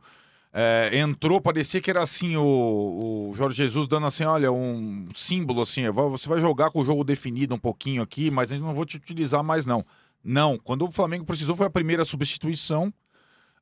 é, 0.52 0.90
entrou, 1.00 1.40
parecia 1.40 1.80
que 1.80 1.90
era 1.90 2.02
assim, 2.04 2.36
o, 2.36 3.30
o 3.30 3.34
Jorge 3.36 3.56
Jesus 3.56 3.88
dando 3.88 4.06
assim, 4.06 4.26
olha, 4.26 4.52
um 4.52 5.08
símbolo 5.16 5.62
assim, 5.62 5.90
você 5.90 6.28
vai 6.28 6.40
jogar 6.42 6.72
com 6.72 6.82
o 6.82 6.84
jogo 6.84 7.06
definido 7.06 7.56
um 7.56 7.60
pouquinho 7.60 8.02
aqui, 8.02 8.30
mas 8.30 8.52
a 8.52 8.56
gente 8.56 8.66
não 8.66 8.74
vou 8.76 8.86
te 8.86 8.98
utilizar 8.98 9.42
mais 9.42 9.66
não. 9.66 9.86
Não, 10.22 10.58
quando 10.58 10.86
o 10.86 10.92
Flamengo 10.92 11.24
precisou 11.24 11.56
foi 11.56 11.68
a 11.68 11.70
primeira 11.70 12.04
substituição, 12.04 12.94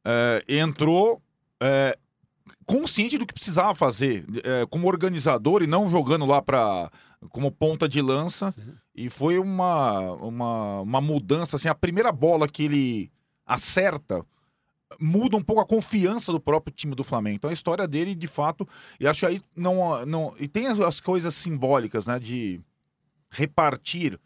é, 0.03 0.43
entrou 0.47 1.21
é, 1.61 1.95
consciente 2.65 3.17
do 3.17 3.25
que 3.25 3.33
precisava 3.33 3.73
fazer, 3.75 4.25
é, 4.43 4.65
como 4.67 4.87
organizador 4.87 5.63
e 5.63 5.67
não 5.67 5.89
jogando 5.89 6.25
lá 6.25 6.41
para 6.41 6.91
como 7.29 7.51
ponta 7.51 7.87
de 7.87 8.01
lança. 8.01 8.53
E 8.93 9.09
foi 9.09 9.37
uma, 9.37 10.13
uma, 10.13 10.81
uma 10.81 11.01
mudança, 11.01 11.55
assim, 11.55 11.67
a 11.67 11.75
primeira 11.75 12.11
bola 12.11 12.47
que 12.47 12.63
ele 12.63 13.11
acerta 13.45 14.25
muda 14.99 15.35
um 15.35 15.43
pouco 15.43 15.61
a 15.61 15.65
confiança 15.65 16.31
do 16.31 16.39
próprio 16.39 16.73
time 16.73 16.95
do 16.95 17.03
Flamengo. 17.03 17.35
Então 17.35 17.49
a 17.49 17.53
história 17.53 17.87
dele, 17.87 18.15
de 18.15 18.27
fato, 18.27 18.67
e 18.99 19.07
acho 19.07 19.21
que 19.21 19.25
aí 19.25 19.41
não, 19.55 20.05
não 20.05 20.33
e 20.39 20.47
tem 20.47 20.67
as, 20.67 20.79
as 20.79 20.99
coisas 20.99 21.33
simbólicas, 21.35 22.07
né, 22.07 22.19
de 22.19 22.61
repartir 23.29 24.19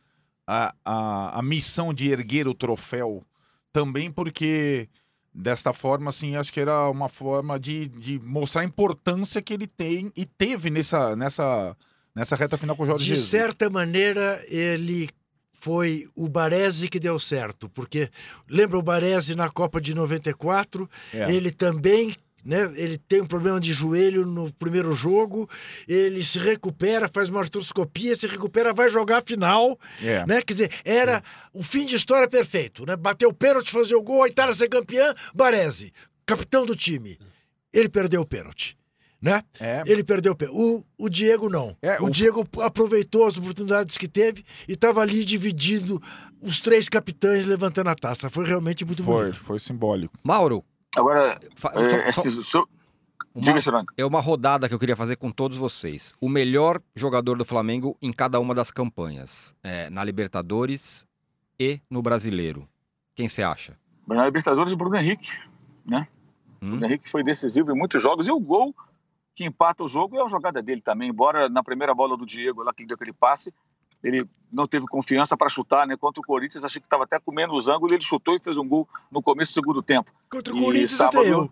a, 0.46 0.74
a, 0.84 1.40
a 1.40 1.42
missão 1.42 1.94
de 1.94 2.10
erguer 2.10 2.48
o 2.48 2.54
troféu 2.54 3.26
também 3.72 4.12
porque 4.12 4.90
desta 5.40 5.72
forma, 5.72 6.10
assim, 6.10 6.36
acho 6.36 6.52
que 6.52 6.60
era 6.60 6.90
uma 6.90 7.08
forma 7.08 7.58
de, 7.58 7.88
de 7.88 8.20
mostrar 8.20 8.62
a 8.62 8.66
importância 8.66 9.42
que 9.42 9.54
ele 9.54 9.68
tem 9.68 10.12
e 10.16 10.26
teve 10.26 10.70
nessa, 10.70 11.16
nessa, 11.16 11.76
nessa 12.14 12.36
reta 12.36 12.58
final 12.58 12.76
com 12.76 12.84
o 12.84 12.86
Jorge 12.86 13.06
De 13.06 13.12
Jesus. 13.12 13.30
certa 13.30 13.70
maneira, 13.70 14.44
ele 14.50 15.08
foi 15.54 16.10
o 16.14 16.28
Baresi 16.28 16.90
que 16.90 17.00
deu 17.00 17.18
certo, 17.20 17.70
porque 17.70 18.10
lembra 18.50 18.78
o 18.78 18.82
Baresi 18.82 19.34
na 19.34 19.50
Copa 19.50 19.80
de 19.80 19.94
94? 19.94 20.90
É. 21.14 21.34
Ele 21.34 21.52
também, 21.52 22.16
né? 22.44 22.72
Ele 22.76 22.98
tem 22.98 23.22
um 23.22 23.26
problema 23.26 23.60
de 23.60 23.74
joelho 23.74 24.26
no 24.26 24.52
primeiro 24.54 24.94
jogo, 24.94 25.50
ele 25.88 26.24
se 26.24 26.40
recupera, 26.40 27.10
faz 27.14 27.30
uma 27.30 27.40
artroscopia, 27.42 28.16
se 28.16 28.28
recupera, 28.28 28.74
vai 28.74 28.90
jogar 28.90 29.18
a 29.20 29.22
final, 29.22 29.78
É. 30.02 30.26
né? 30.26 30.42
Quer 30.42 30.54
dizer, 30.54 30.72
era 30.84 31.22
o 31.54 31.62
fim 31.64 31.86
de 31.86 31.96
história 31.96 32.28
perfeito, 32.28 32.86
né? 32.86 32.96
Bateu 32.96 33.30
o 33.30 33.34
pênalti, 33.34 33.72
fazer 33.72 33.96
o 33.96 34.02
gol, 34.02 34.24
a 34.24 34.28
Itália 34.28 34.54
ser 34.54 34.68
campeã, 34.70 35.14
Baresi, 35.34 35.92
capitão 36.26 36.66
do 36.66 36.76
time. 36.76 37.18
Ele 37.74 37.90
perdeu 37.90 38.22
o 38.22 38.26
pênalti, 38.26 38.76
né? 39.22 39.44
É. 39.60 39.84
Ele 39.86 40.04
perdeu 40.04 40.32
o 40.32 40.36
pênalti. 40.36 40.58
O, 40.58 40.84
o 41.06 41.10
Diego 41.10 41.50
não. 41.50 41.76
É, 41.82 42.00
o, 42.02 42.06
o- 42.06 42.10
Diego 42.10 42.48
aproveitou 42.62 43.26
as 43.26 43.38
oportunidades 43.38 43.98
que 43.98 44.08
teve 44.08 44.44
e 44.68 44.74
estava 44.74 45.02
ali 45.02 45.24
dividindo 45.24 46.02
os 46.42 46.60
três 46.60 46.88
capitães 46.90 47.46
levantando 47.46 47.90
a 47.90 47.96
taça. 47.96 48.30
Foi 48.30 48.46
realmente 48.46 48.84
muito 48.86 49.04
Foi, 49.04 49.26
bonito. 49.26 49.40
foi 49.44 49.60
simbólico. 49.60 50.14
Mauro, 50.24 50.64
Agora, 50.96 51.40
fa- 51.56 51.72
é, 51.76 52.12
só- 52.12 52.22
só- 52.22 52.28
esse- 52.28 52.44
so- 52.44 52.68
uma- 53.36 53.54
é 53.98 54.06
uma 54.06 54.20
rodada 54.20 54.68
que 54.68 54.74
eu 54.74 54.80
queria 54.80 54.96
fazer 54.96 55.16
com 55.16 55.32
todos 55.32 55.58
vocês. 55.58 56.14
O 56.20 56.28
melhor 56.28 56.82
jogador 56.96 57.38
do 57.38 57.46
Flamengo 57.46 57.96
em 58.02 58.12
cada 58.12 58.40
uma 58.40 58.56
das 58.56 58.72
campanhas. 58.72 59.56
É, 59.64 59.90
na 59.90 60.04
Libertadores 60.04 61.06
e 61.60 61.80
no 61.90 62.02
Brasileiro. 62.02 62.68
Quem 63.16 63.30
você 63.30 63.44
acha? 63.44 63.78
Na 64.08 64.26
Libertadores, 64.26 64.74
o 64.74 64.78
Bruno 64.78 64.96
Henrique. 64.96 65.32
Hum? 66.62 66.78
O 66.78 66.84
Henrique 66.86 67.10
foi 67.10 67.24
decisivo 67.24 67.72
em 67.72 67.78
muitos 67.78 68.02
jogos 68.02 68.28
e 68.28 68.32
o 68.32 68.40
gol 68.40 68.76
que 69.36 69.46
empata 69.46 69.84
o 69.84 69.88
jogo 69.88 70.18
é 70.18 70.24
a 70.24 70.28
jogada 70.28 70.62
dele 70.62 70.82
também. 70.82 71.10
Embora 71.10 71.48
na 71.48 71.64
primeira 71.64 71.94
bola 71.94 72.18
do 72.18 72.26
Diego, 72.26 72.64
lá 72.64 72.74
que 72.74 72.82
ele 72.82 72.88
deu 72.88 72.96
aquele 72.96 73.14
passe, 73.14 73.54
ele 74.04 74.28
não 74.52 74.68
teve 74.68 74.86
confiança 74.88 75.38
para 75.38 75.50
chutar, 75.50 75.86
né? 75.86 75.96
Contra 75.96 76.20
o 76.22 76.26
Corinthians, 76.26 76.64
achei 76.64 76.82
que 76.82 76.86
estava 76.88 77.04
até 77.04 77.20
com 77.20 77.32
menos 77.32 77.68
ângulo, 77.68 77.94
ele 77.94 78.04
chutou 78.04 78.36
e 78.36 78.40
fez 78.40 78.58
um 78.58 78.68
gol 78.68 78.88
no 79.12 79.22
começo 79.22 79.52
do 79.52 79.56
segundo 79.56 79.82
tempo. 79.84 80.12
Contra 80.30 80.54
o 80.54 80.58
E 80.58 80.62
Corinthians 80.62 80.92
sábado- 80.94 81.20
até 81.20 81.32
eu. 81.32 81.52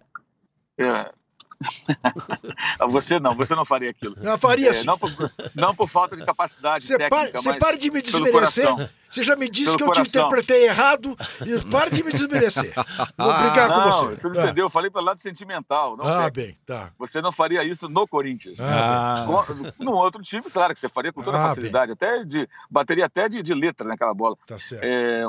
É. 0.79 1.11
você 2.89 3.19
não, 3.19 3.35
você 3.35 3.55
não 3.55 3.65
faria 3.65 3.89
aquilo. 3.89 4.15
Eu 4.21 4.37
faria 4.37 4.67
É, 4.67 4.71
assim. 4.71 4.85
não, 4.85 4.97
por, 4.97 5.11
não 5.55 5.75
por 5.75 5.89
falta 5.89 6.15
de 6.15 6.25
capacidade 6.25 6.83
Você 6.85 6.97
técnica, 6.97 7.15
pare, 7.15 7.31
você 7.31 7.53
pare 7.59 7.77
de 7.77 7.91
me 7.91 8.01
desmerecer. 8.01 8.67
Você 9.09 9.23
já 9.23 9.35
me 9.37 9.49
disse 9.49 9.77
Pelo 9.77 9.77
que 9.77 9.83
eu 9.83 10.03
te 10.03 10.11
coração. 10.11 10.21
interpretei 10.27 10.65
errado. 10.65 11.15
E 11.45 11.69
pare 11.71 11.91
de 11.91 12.03
me 12.03 12.11
desmerecer. 12.11 12.73
Vou 13.17 13.33
brigar 13.37 13.69
com 13.69 13.77
Não, 13.77 13.91
você. 13.91 14.05
você 14.17 14.27
não 14.29 14.39
Ah. 14.39 14.43
entendeu. 14.43 14.65
Eu 14.65 14.69
falei 14.69 14.91
pelo 14.91 15.05
lado 15.05 15.19
sentimental. 15.21 15.95
Não 15.95 16.05
Ah, 16.05 16.29
técnico. 16.29 16.35
bem, 16.35 16.57
tá. 16.65 16.91
Você 16.99 17.21
não 17.21 17.31
faria 17.31 17.63
isso 17.63 17.87
no 17.87 18.05
Corinthians. 18.07 18.57
Ah, 18.59 19.25
Com- 19.25 19.83
No 19.83 19.93
outro 19.93 20.21
time, 20.21 20.43
claro 20.43 20.73
que 20.73 20.79
você 20.79 20.89
faria 20.89 21.13
com 21.13 21.21
toda 21.23 21.37
Ah, 21.37 21.49
facilidade. 21.49 21.93
Até 21.93 22.23
de, 22.25 22.47
bateria 22.69 23.05
até 23.05 23.29
de, 23.29 23.41
de 23.41 23.53
letra 23.53 23.87
naquela 23.87 24.13
bola. 24.13 24.35
tá 24.45 24.59
certo. 24.59 24.83
É, 24.83 25.23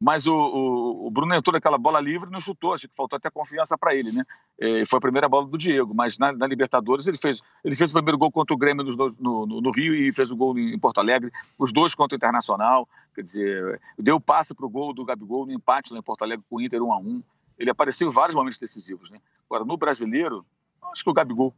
mas 0.00 0.26
o, 0.26 0.34
o, 0.34 1.06
o 1.06 1.10
Bruno 1.10 1.34
entrou 1.34 1.52
naquela 1.52 1.78
bola 1.78 2.00
livre 2.00 2.28
e 2.28 2.32
não 2.32 2.40
chutou. 2.40 2.74
Acho 2.74 2.88
que 2.88 2.94
faltou 2.94 3.16
até 3.16 3.30
confiança 3.30 3.78
para 3.78 3.94
ele, 3.94 4.12
né? 4.12 4.24
É, 4.58 4.84
foi 4.86 4.98
a 4.98 5.00
primeira 5.00 5.28
bola 5.28 5.46
do 5.46 5.56
Diego. 5.56 5.94
Mas 5.94 6.18
na, 6.18 6.32
na 6.32 6.46
Libertadores 6.46 7.06
ele 7.06 7.16
fez, 7.16 7.40
ele 7.64 7.74
fez 7.74 7.90
o 7.90 7.94
primeiro 7.94 8.18
gol 8.18 8.30
contra 8.30 8.54
o 8.54 8.58
Grêmio 8.58 8.84
dois- 8.84 9.16
no, 9.16 9.46
no- 9.46 9.60
no 9.60 9.70
Rio 9.70 9.94
e 9.94 10.12
fez 10.12 10.30
o 10.30 10.36
gol 10.36 10.58
em 10.58 10.78
Porto 10.78 10.98
Alegre. 10.98 11.30
Os 11.58 11.72
dois 11.72 11.94
contra 11.94 12.14
o 12.14 12.18
Internacional. 12.18 12.88
Quer 13.14 13.22
dizer, 13.22 13.80
deu 13.98 14.20
passe 14.20 14.52
para 14.54 14.66
o 14.66 14.68
gol 14.68 14.92
do 14.92 15.04
Gabigol 15.04 15.46
no 15.46 15.52
empate 15.52 15.92
lá 15.92 15.98
em 15.98 16.02
Porto 16.02 16.22
Alegre 16.22 16.44
com 16.50 16.56
o 16.56 16.60
Inter 16.60 16.82
1 16.82 16.92
a 16.92 16.98
1 16.98 17.22
Ele 17.58 17.70
apareceu 17.70 18.08
em 18.08 18.12
vários 18.12 18.34
momentos 18.34 18.58
decisivos, 18.58 19.08
né? 19.10 19.18
Agora, 19.48 19.64
no 19.64 19.76
brasileiro, 19.76 20.44
acho 20.92 21.02
que 21.04 21.10
o 21.10 21.14
Gabigol 21.14 21.54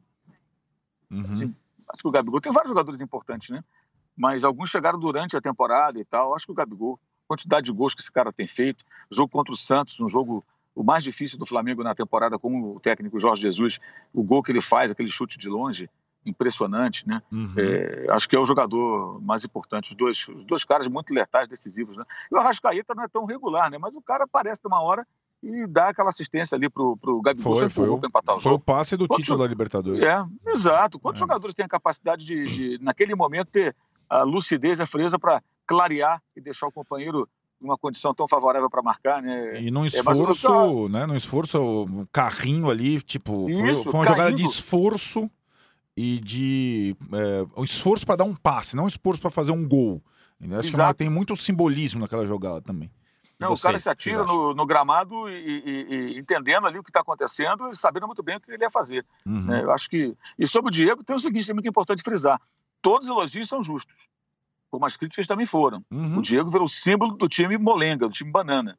Uhum. 1.10 1.24
Assim, 1.28 1.54
acho 1.92 2.02
que 2.02 2.08
o 2.08 2.10
Gabigol 2.10 2.40
tem 2.40 2.52
vários 2.52 2.68
jogadores 2.68 3.00
importantes, 3.00 3.50
né? 3.50 3.62
Mas 4.16 4.44
alguns 4.44 4.70
chegaram 4.70 4.98
durante 4.98 5.36
a 5.36 5.40
temporada 5.40 6.00
e 6.00 6.04
tal. 6.04 6.34
Acho 6.34 6.46
que 6.46 6.52
o 6.52 6.54
Gabigol, 6.54 6.98
quantidade 7.26 7.66
de 7.66 7.72
gols 7.72 7.94
que 7.94 8.00
esse 8.00 8.10
cara 8.12 8.32
tem 8.32 8.46
feito, 8.46 8.84
jogo 9.10 9.28
contra 9.30 9.52
o 9.52 9.56
Santos, 9.56 9.98
um 10.00 10.08
jogo 10.08 10.44
o 10.74 10.82
mais 10.84 11.02
difícil 11.02 11.38
do 11.38 11.46
Flamengo 11.46 11.82
na 11.82 11.94
temporada 11.94 12.38
com 12.38 12.74
o 12.74 12.80
técnico 12.80 13.18
Jorge 13.18 13.40
Jesus, 13.42 13.78
o 14.12 14.22
gol 14.22 14.42
que 14.42 14.52
ele 14.52 14.60
faz, 14.60 14.90
aquele 14.92 15.10
chute 15.10 15.38
de 15.38 15.48
longe, 15.48 15.88
impressionante, 16.30 17.06
né? 17.08 17.22
Uhum. 17.32 17.54
É, 17.56 18.06
acho 18.10 18.28
que 18.28 18.36
é 18.36 18.38
o 18.38 18.44
jogador 18.44 19.20
mais 19.22 19.44
importante, 19.44 19.90
os 19.90 19.96
dois, 19.96 20.26
os 20.28 20.44
dois 20.44 20.64
caras 20.64 20.86
muito 20.86 21.14
letais, 21.14 21.48
decisivos, 21.48 21.96
né? 21.96 22.04
E 22.30 22.34
o 22.34 22.38
Arrascaeta 22.38 22.94
não 22.94 23.04
é 23.04 23.08
tão 23.08 23.24
regular, 23.24 23.70
né? 23.70 23.78
Mas 23.78 23.94
o 23.94 24.02
cara 24.02 24.24
aparece 24.24 24.60
numa 24.64 24.82
hora 24.82 25.06
e 25.42 25.66
dá 25.66 25.88
aquela 25.88 26.10
assistência 26.10 26.56
ali 26.56 26.68
pro, 26.68 26.96
pro 26.96 27.20
Gabigol 27.22 27.56
Foi, 27.56 27.68
foi, 27.70 27.98
pra 27.98 28.08
empatar 28.08 28.36
o 28.36 28.40
Foi 28.40 28.50
o 28.50 28.54
jogo. 28.54 28.64
passe 28.64 28.96
do 28.96 29.06
Quanto- 29.06 29.20
título 29.22 29.38
da 29.38 29.46
Libertadores. 29.46 30.02
É, 30.04 30.24
exato. 30.50 30.98
Quantos 30.98 31.20
É. 31.20 31.24
jogadores 31.24 31.54
têm 31.54 31.64
a 31.64 31.68
capacidade 31.68 32.24
de, 32.26 32.44
de, 32.76 32.84
naquele 32.84 33.14
momento, 33.14 33.48
ter 33.48 33.74
a 34.10 34.22
lucidez, 34.22 34.80
a 34.80 34.86
frieza 34.86 35.18
para 35.18 35.42
clarear 35.66 36.22
e 36.36 36.40
deixar 36.40 36.66
o 36.66 36.72
companheiro 36.72 37.28
numa 37.60 37.76
condição 37.78 38.14
tão 38.14 38.28
favorável 38.28 38.68
para 38.68 38.82
marcar, 38.82 39.22
né? 39.22 39.60
E 39.62 39.70
num 39.70 39.84
É, 39.84 39.86
esforço, 39.88 40.88
né? 40.88 41.06
Num 41.06 41.16
esforço, 41.16 41.58
o 41.58 42.06
carrinho 42.12 42.68
ali, 42.70 43.00
tipo, 43.00 43.44
foi, 43.44 43.70
Isso, 43.72 43.84
foi 43.84 43.94
uma 43.94 44.04
jogada 44.06 44.30
de 44.32 44.42
caindo. 44.42 44.50
esforço 44.50 45.30
e 45.96 46.20
de. 46.20 46.96
É, 47.12 47.60
um 47.60 47.64
esforço 47.64 48.04
para 48.04 48.16
dar 48.16 48.24
um 48.24 48.34
passe, 48.34 48.76
não 48.76 48.84
um 48.84 48.88
esforço 48.88 49.20
para 49.20 49.30
fazer 49.30 49.52
um 49.52 49.66
gol. 49.66 50.02
Eu 50.40 50.58
Acho 50.58 50.68
que 50.68 50.74
é 50.74 50.78
uma- 50.78 50.84
Exato. 50.84 50.98
tem 50.98 51.08
muito 51.08 51.34
simbolismo 51.34 52.00
naquela 52.00 52.26
jogada 52.26 52.60
também. 52.60 52.90
Né? 53.40 53.46
Vocês, 53.46 53.60
o 53.60 53.62
cara 53.62 53.78
se 53.80 53.88
atira 53.88 54.24
no, 54.24 54.54
no 54.54 54.66
gramado 54.66 55.28
e, 55.30 55.32
e- 55.32 55.94
e 56.14 56.18
entendendo 56.18 56.66
ali 56.66 56.78
o 56.78 56.82
que 56.82 56.90
está 56.90 57.00
acontecendo 57.00 57.70
e 57.70 57.76
sabendo 57.76 58.06
muito 58.06 58.22
bem 58.22 58.36
o 58.36 58.40
que 58.40 58.50
ele 58.50 58.62
ia 58.62 58.70
fazer. 58.70 59.04
Uhum. 59.26 59.44
né? 59.46 59.62
Eu 59.62 59.70
acho 59.72 59.88
que. 59.88 60.14
E 60.38 60.46
sobre 60.46 60.68
o 60.68 60.72
Diego, 60.72 61.02
tem 61.02 61.16
o 61.16 61.20
seguinte, 61.20 61.50
é 61.50 61.54
muito 61.54 61.68
importante 61.68 62.02
frisar: 62.02 62.38
todos 62.82 63.08
os 63.08 63.14
elogios 63.14 63.48
são 63.48 63.62
justos, 63.62 64.06
como 64.70 64.84
as 64.86 64.96
críticas 64.96 65.26
também 65.26 65.46
foram. 65.46 65.84
Uhum. 65.90 66.18
O 66.18 66.22
Diego 66.22 66.50
virou 66.50 66.68
símbolo 66.68 67.16
do 67.16 67.28
time 67.28 67.56
molenga, 67.58 68.06
do 68.06 68.12
time 68.12 68.30
banana, 68.30 68.78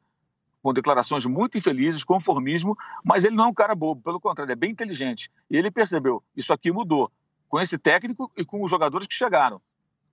com 0.62 0.72
declarações 0.72 1.24
muito 1.26 1.56
infelizes, 1.58 2.04
conformismo, 2.04 2.76
mas 3.04 3.24
ele 3.24 3.34
não 3.36 3.44
é 3.44 3.48
um 3.48 3.54
cara 3.54 3.74
bobo, 3.74 4.02
pelo 4.02 4.20
contrário, 4.20 4.52
é 4.52 4.56
bem 4.56 4.70
inteligente. 4.70 5.30
E 5.50 5.56
ele 5.56 5.70
percebeu: 5.70 6.22
isso 6.36 6.52
aqui 6.52 6.70
mudou 6.72 7.10
com 7.48 7.60
esse 7.60 7.78
técnico 7.78 8.30
e 8.36 8.44
com 8.44 8.62
os 8.62 8.70
jogadores 8.70 9.06
que 9.06 9.14
chegaram. 9.14 9.60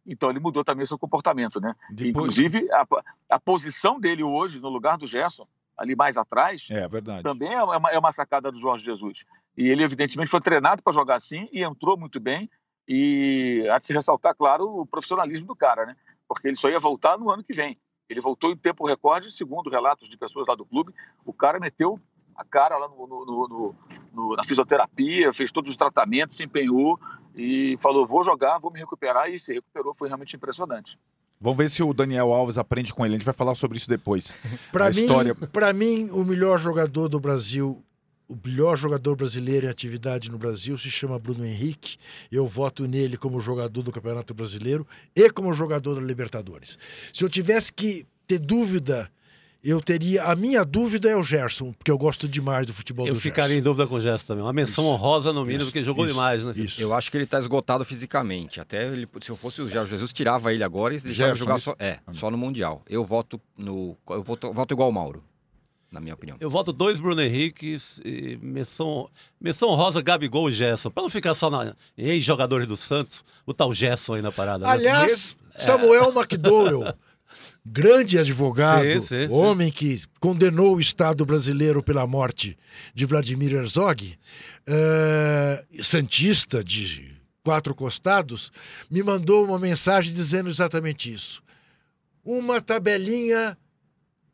Então 0.07 0.29
ele 0.29 0.39
mudou 0.39 0.63
também 0.63 0.85
seu 0.85 0.99
comportamento, 0.99 1.59
né? 1.59 1.75
Depois- 1.89 2.09
Inclusive, 2.09 2.67
a, 2.71 2.85
a 3.31 3.39
posição 3.39 3.99
dele 3.99 4.23
hoje, 4.23 4.59
no 4.59 4.69
lugar 4.69 4.97
do 4.97 5.07
Gerson, 5.07 5.47
ali 5.77 5.95
mais 5.95 6.15
atrás, 6.15 6.67
É 6.69 6.87
verdade. 6.87 7.23
também 7.23 7.51
é 7.51 7.61
uma, 7.63 7.89
é 7.91 7.97
uma 7.99 8.11
sacada 8.11 8.51
do 8.51 8.59
Jorge 8.59 8.85
Jesus. 8.85 9.25
E 9.57 9.67
ele, 9.67 9.83
evidentemente, 9.83 10.29
foi 10.29 10.39
treinado 10.39 10.81
para 10.83 10.93
jogar 10.93 11.15
assim 11.15 11.49
e 11.51 11.63
entrou 11.63 11.97
muito 11.97 12.19
bem. 12.19 12.49
E 12.87 13.67
há 13.71 13.77
de 13.79 13.85
se 13.85 13.93
ressaltar, 13.93 14.35
claro, 14.35 14.65
o 14.81 14.85
profissionalismo 14.85 15.47
do 15.47 15.55
cara, 15.55 15.85
né? 15.85 15.95
Porque 16.27 16.47
ele 16.47 16.55
só 16.57 16.69
ia 16.69 16.79
voltar 16.79 17.17
no 17.17 17.29
ano 17.29 17.43
que 17.43 17.53
vem. 17.53 17.77
Ele 18.09 18.21
voltou 18.21 18.51
em 18.51 18.57
tempo 18.57 18.85
recorde, 18.85 19.31
segundo 19.31 19.69
relatos 19.69 20.07
de 20.09 20.17
pessoas 20.17 20.47
lá 20.47 20.55
do 20.55 20.65
clube. 20.65 20.93
O 21.25 21.33
cara 21.33 21.59
meteu 21.59 21.99
a 22.35 22.43
cara 22.43 22.77
lá 22.77 22.87
no, 22.87 23.07
no- 23.07 23.25
no- 23.25 23.47
no- 23.47 23.75
no- 24.13 24.35
na 24.35 24.43
fisioterapia, 24.43 25.33
fez 25.33 25.51
todos 25.51 25.71
os 25.71 25.77
tratamentos, 25.77 26.37
se 26.37 26.43
empenhou 26.43 26.99
e 27.35 27.75
falou: 27.79 28.05
vou 28.05 28.23
jogar, 28.23 28.59
vou 28.59 28.71
me 28.71 28.79
recuperar. 28.79 29.29
E 29.31 29.39
se 29.39 29.53
recuperou, 29.53 29.93
foi 29.93 30.07
realmente 30.07 30.35
impressionante. 30.35 30.99
Vamos 31.41 31.57
ver 31.57 31.69
se 31.69 31.81
o 31.83 31.93
Daniel 31.93 32.31
Alves 32.33 32.57
aprende 32.57 32.93
com 32.93 33.05
ele. 33.05 33.15
A 33.15 33.17
gente 33.17 33.25
vai 33.25 33.33
falar 33.33 33.55
sobre 33.55 33.77
isso 33.77 33.89
depois. 33.89 34.33
Para 34.71 34.87
A 34.87 34.91
mim, 34.91 35.01
história- 35.01 35.35
pra 35.35 35.73
mim, 35.73 36.09
o 36.11 36.23
melhor 36.23 36.59
jogador 36.59 37.07
do 37.09 37.19
Brasil, 37.19 37.83
o 38.27 38.37
melhor 38.43 38.75
jogador 38.77 39.15
brasileiro 39.15 39.65
em 39.67 39.69
atividade 39.69 40.31
no 40.31 40.37
Brasil 40.37 40.77
se 40.77 40.89
chama 40.89 41.19
Bruno 41.19 41.45
Henrique. 41.45 41.97
Eu 42.31 42.47
voto 42.47 42.87
nele 42.87 43.17
como 43.17 43.39
jogador 43.39 43.81
do 43.83 43.91
Campeonato 43.91 44.33
Brasileiro 44.33 44.87
e 45.15 45.29
como 45.29 45.53
jogador 45.53 45.95
da 45.95 46.01
Libertadores. 46.01 46.77
Se 47.13 47.23
eu 47.23 47.29
tivesse 47.29 47.71
que 47.71 48.05
ter 48.27 48.39
dúvida, 48.39 49.11
eu 49.63 49.81
teria. 49.81 50.23
A 50.25 50.35
minha 50.35 50.63
dúvida 50.63 51.09
é 51.09 51.15
o 51.15 51.23
Gerson, 51.23 51.71
porque 51.73 51.89
eu 51.91 51.97
gosto 51.97 52.27
demais 52.27 52.65
do 52.67 52.73
futebol 52.73 53.07
Eu 53.07 53.13
do 53.15 53.19
ficaria 53.19 53.51
em 53.51 53.55
Gerson. 53.55 53.63
dúvida 53.63 53.87
com 53.87 53.95
o 53.95 53.99
Gerson 53.99 54.25
também. 54.27 54.43
Uma 54.43 54.53
menção 54.53 54.85
honrosa 54.85 55.31
no 55.33 55.41
mínimo, 55.41 55.61
Isso, 55.61 55.71
porque 55.71 55.83
jogou 55.83 56.05
isso, 56.05 56.13
demais, 56.13 56.43
né? 56.43 56.53
Isso. 56.55 56.81
Eu 56.81 56.93
acho 56.93 57.09
que 57.11 57.17
ele 57.17 57.25
tá 57.25 57.39
esgotado 57.39 57.83
fisicamente. 57.85 58.59
Até 58.59 58.87
ele, 58.91 59.07
se 59.21 59.29
eu 59.31 59.35
fosse 59.35 59.61
o 59.61 59.69
Jorge 59.69 59.91
Jesus, 59.91 60.11
tirava 60.13 60.53
ele 60.53 60.63
agora 60.63 60.95
e 60.95 60.99
deixava 60.99 61.29
Gerson, 61.29 61.43
jogar 61.45 61.57
isso? 61.57 61.65
só, 61.65 61.75
é, 61.79 61.99
só 62.13 62.29
no 62.31 62.37
Mundial. 62.37 62.83
Eu 62.89 63.03
voto 63.05 63.39
no. 63.57 63.95
Eu 64.09 64.21
voto, 64.23 64.51
voto 64.53 64.73
igual 64.73 64.89
o 64.89 64.93
Mauro, 64.93 65.23
na 65.91 65.99
minha 66.01 66.13
opinião. 66.13 66.37
Eu 66.39 66.49
voto 66.49 66.73
dois 66.73 66.99
Bruno 66.99 67.21
Henriques 67.21 67.99
e 68.03 68.37
menção, 68.41 69.09
menção 69.39 69.69
honrosa 69.69 70.01
Gabigol 70.01 70.49
e 70.49 70.53
Gerson. 70.53 70.89
Pra 70.89 71.03
não 71.03 71.09
ficar 71.09 71.33
só 71.35 71.49
na, 71.49 71.75
em 71.97 72.07
ex-jogadores 72.09 72.67
do 72.67 72.75
Santos, 72.75 73.23
botar 73.45 73.65
o 73.65 73.73
Gerson 73.73 74.15
aí 74.15 74.21
na 74.21 74.31
parada. 74.31 74.65
né? 74.65 74.71
Aliás, 74.71 75.37
Samuel 75.57 76.11
McDowell, 76.13 76.93
grande 77.65 78.17
advogado, 78.19 78.83
Sim, 78.83 79.01
sim, 79.01 79.27
sim. 79.27 79.33
homem 79.33 79.71
que 79.71 80.01
condenou 80.19 80.75
o 80.75 80.79
Estado 80.81 81.25
brasileiro 81.25 81.81
pela 81.81 82.05
morte 82.05 82.57
de 82.93 83.05
Vladimir 83.05 83.53
Herzog, 83.53 84.17
eh, 84.67 85.65
santista 85.81 86.63
de 86.63 87.15
quatro 87.43 87.73
costados, 87.75 88.51
me 88.89 89.01
mandou 89.03 89.45
uma 89.45 89.59
mensagem 89.59 90.13
dizendo 90.13 90.49
exatamente 90.49 91.13
isso. 91.13 91.41
Uma 92.23 92.59
tabelinha 92.59 93.55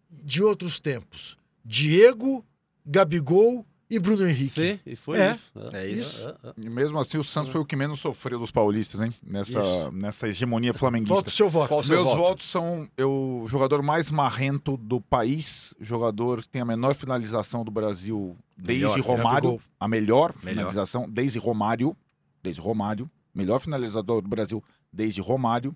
de 0.09 0.41
outros 0.41 0.79
tempos. 0.79 1.37
Diego, 1.63 2.45
Gabigol 2.86 3.65
e 3.89 4.00
Bruno 4.00 4.26
Henrique. 4.26 4.50
Sim, 4.62 4.80
e 4.86 4.95
foi 4.95 5.19
É. 5.19 5.34
isso. 5.34 5.52
É 5.74 5.88
isso. 5.88 6.28
É, 6.28 6.32
é. 6.50 6.54
E 6.58 6.69
mesmo 6.69 6.97
assim, 6.97 7.17
o 7.17 7.24
Santos 7.24 7.52
foi 7.52 7.60
o 7.60 7.65
que 7.65 7.76
menos 7.76 8.00
sofreu 8.00 8.39
dos 8.39 8.50
paulistas, 8.50 9.02
hein? 9.02 9.13
Nessa, 9.21 9.52
Isso. 9.62 9.91
nessa 9.91 10.28
hegemonia 10.30 10.74
flamenguista. 10.74 11.13
Volta 11.15 11.28
o 11.30 11.32
seu 11.34 11.50
voto. 11.50 11.67
Qual 11.67 11.86
Meus 11.86 12.06
voto? 12.06 12.17
votos 12.17 12.45
são 12.50 12.88
eu, 12.95 13.41
o 13.43 13.47
jogador 13.50 13.82
mais 13.84 14.10
marrento 14.10 14.78
do 14.78 15.02
país, 15.02 15.74
jogador 15.82 16.41
que 16.41 16.47
tem 16.47 16.62
a 16.62 16.65
menor 16.65 16.95
finalização 16.95 17.65
do 17.65 17.71
Brasil 17.71 18.38
desde 18.58 18.86
Melhor, 18.86 19.00
Romário, 19.02 19.34
Gabigol. 19.50 19.62
a 19.78 19.88
melhor, 19.89 20.34
Melhor. 20.41 20.56
finalização 20.56 21.10
desde 21.10 21.38
Romário, 21.38 21.95
desde 22.41 22.62
Romário, 22.62 23.12
melhor 23.36 23.60
finalizador 23.60 24.21
do 24.21 24.30
Brasil 24.30 24.63
desde 24.91 25.19
Romário, 25.19 25.76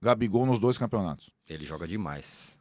Gabigol 0.00 0.46
nos 0.46 0.58
dois 0.58 0.78
campeonatos. 0.78 1.28
Ele 1.46 1.66
joga 1.66 1.86
demais. 1.86 2.58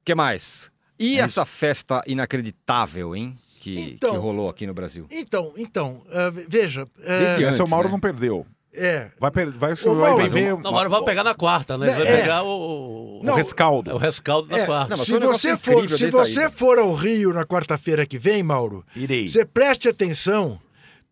O 0.00 0.04
que 0.04 0.12
mais? 0.14 0.71
E 1.02 1.18
É 1.18 1.22
essa 1.22 1.44
festa 1.44 2.02
inacreditável, 2.06 3.14
hein? 3.16 3.36
Que, 3.60 3.92
Então- 3.94 4.10
que 4.12 4.16
rolou 4.16 4.48
aqui 4.48 4.66
no 4.66 4.74
Brasil. 4.74 5.06
Então, 5.10 5.52
então, 5.56 6.02
eh, 6.10 6.30
veja. 6.48 6.86
Desde 6.96 7.24
Esse 7.24 7.42
é 7.42 7.46
o 7.46 7.48
antes, 7.62 7.70
Mauro 7.70 7.88
né? 7.88 7.92
não 7.92 8.00
perdeu. 8.00 8.46
é, 8.74 9.10
Vai, 9.20 9.30
vai, 9.30 9.72
Ô, 9.74 9.94
vai 9.94 10.10
Mauro, 10.10 10.28
ver 10.30 10.50
Não, 10.56 10.70
agora 10.70 10.88
vai 10.88 11.04
pegar 11.04 11.22
na 11.22 11.34
quarta, 11.34 11.76
né? 11.76 11.92
Vai 11.92 12.06
É. 12.08 12.20
pegar 12.22 12.42
o, 12.42 13.20
o, 13.20 13.20
Não, 13.22 13.34
o 13.34 13.36
rescaldo. 13.36 13.94
o 13.94 13.98
rescaldo 13.98 14.48
da 14.48 14.58
É, 14.58 14.64
quarta. 14.66 14.96
Não, 14.96 15.04
se 15.04 15.18
você, 15.18 15.56
for, 15.56 15.88
se 15.90 16.10
você 16.10 16.40
ida. 16.40 16.50
for 16.50 16.78
ao 16.78 16.92
Rio 16.94 17.32
na 17.34 17.44
quarta-feira 17.44 18.06
que 18.06 18.18
vem, 18.18 18.42
Mauro, 18.42 18.84
Irei. 18.96 19.28
você 19.28 19.44
preste 19.44 19.88
atenção 19.88 20.58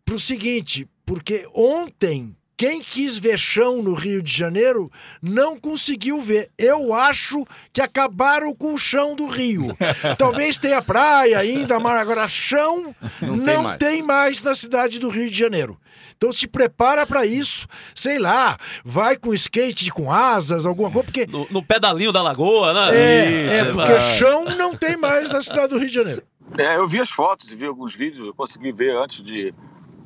pro 0.05 0.19
seguinte, 0.19 0.89
porque 1.05 1.47
ontem 1.55 2.35
quem 2.61 2.83
quis 2.83 3.17
ver 3.17 3.39
chão 3.39 3.83
no 3.83 3.95
Rio 3.95 4.23
de 4.23 4.31
Janeiro 4.31 4.91
não 5.23 5.59
conseguiu 5.59 6.21
ver. 6.21 6.51
Eu 6.59 6.93
acho 6.93 7.47
que 7.73 7.81
acabaram 7.81 8.55
com 8.55 8.75
o 8.75 8.79
chão 8.79 9.15
do 9.17 9.27
Rio. 9.29 9.75
Talvez 10.19 10.59
tenha 10.59 10.83
praia 10.83 11.39
ainda, 11.39 11.81
mas 11.81 11.99
agora 11.99 12.29
chão 12.29 12.95
Não 13.23 13.35
não, 13.35 13.45
tem 13.47 13.63
mais. 13.63 13.79
tem 13.79 14.03
mais 14.03 14.43
na 14.43 14.55
cidade 14.55 14.99
do 14.99 15.09
Rio 15.09 15.31
de 15.31 15.39
Janeiro. 15.39 15.81
Então 16.19 16.31
se 16.33 16.47
prepara 16.47 17.07
para 17.07 17.25
isso, 17.25 17.67
sei 17.95 18.19
lá, 18.19 18.59
vai 18.85 19.17
com 19.17 19.33
skate 19.33 19.91
com 19.91 20.13
asas, 20.13 20.67
alguma 20.67 20.91
coisa, 20.91 21.05
porque 21.07 21.27
No, 21.27 21.47
no 21.51 21.63
pedalinho 21.63 22.13
da 22.13 22.23
lagoa, 22.23 22.75
né? 22.75 22.95
é, 22.95 23.25
Isso, 23.47 23.55
é 23.55 23.73
vai. 23.73 23.87
porque 23.87 24.03
chão 24.19 24.45
não 24.59 24.77
tem 24.77 24.99
mais 24.99 25.31
na 25.31 25.43
cidade 25.43 25.69
do 25.69 25.79
Rio 25.79 25.89
de 25.89 25.95
Janeiro. 25.95 26.23
É, 26.59 26.77
eu 26.77 26.87
vi 26.87 27.01
as 27.01 27.09
fotos 27.09 27.51
e 27.51 27.57
vi 27.57 27.65
alguns 27.65 27.95
vídeos, 27.95 28.27
eu 28.27 28.35
consegui 28.35 28.71
ver 28.71 28.95
antes 28.99 29.23
de, 29.23 29.55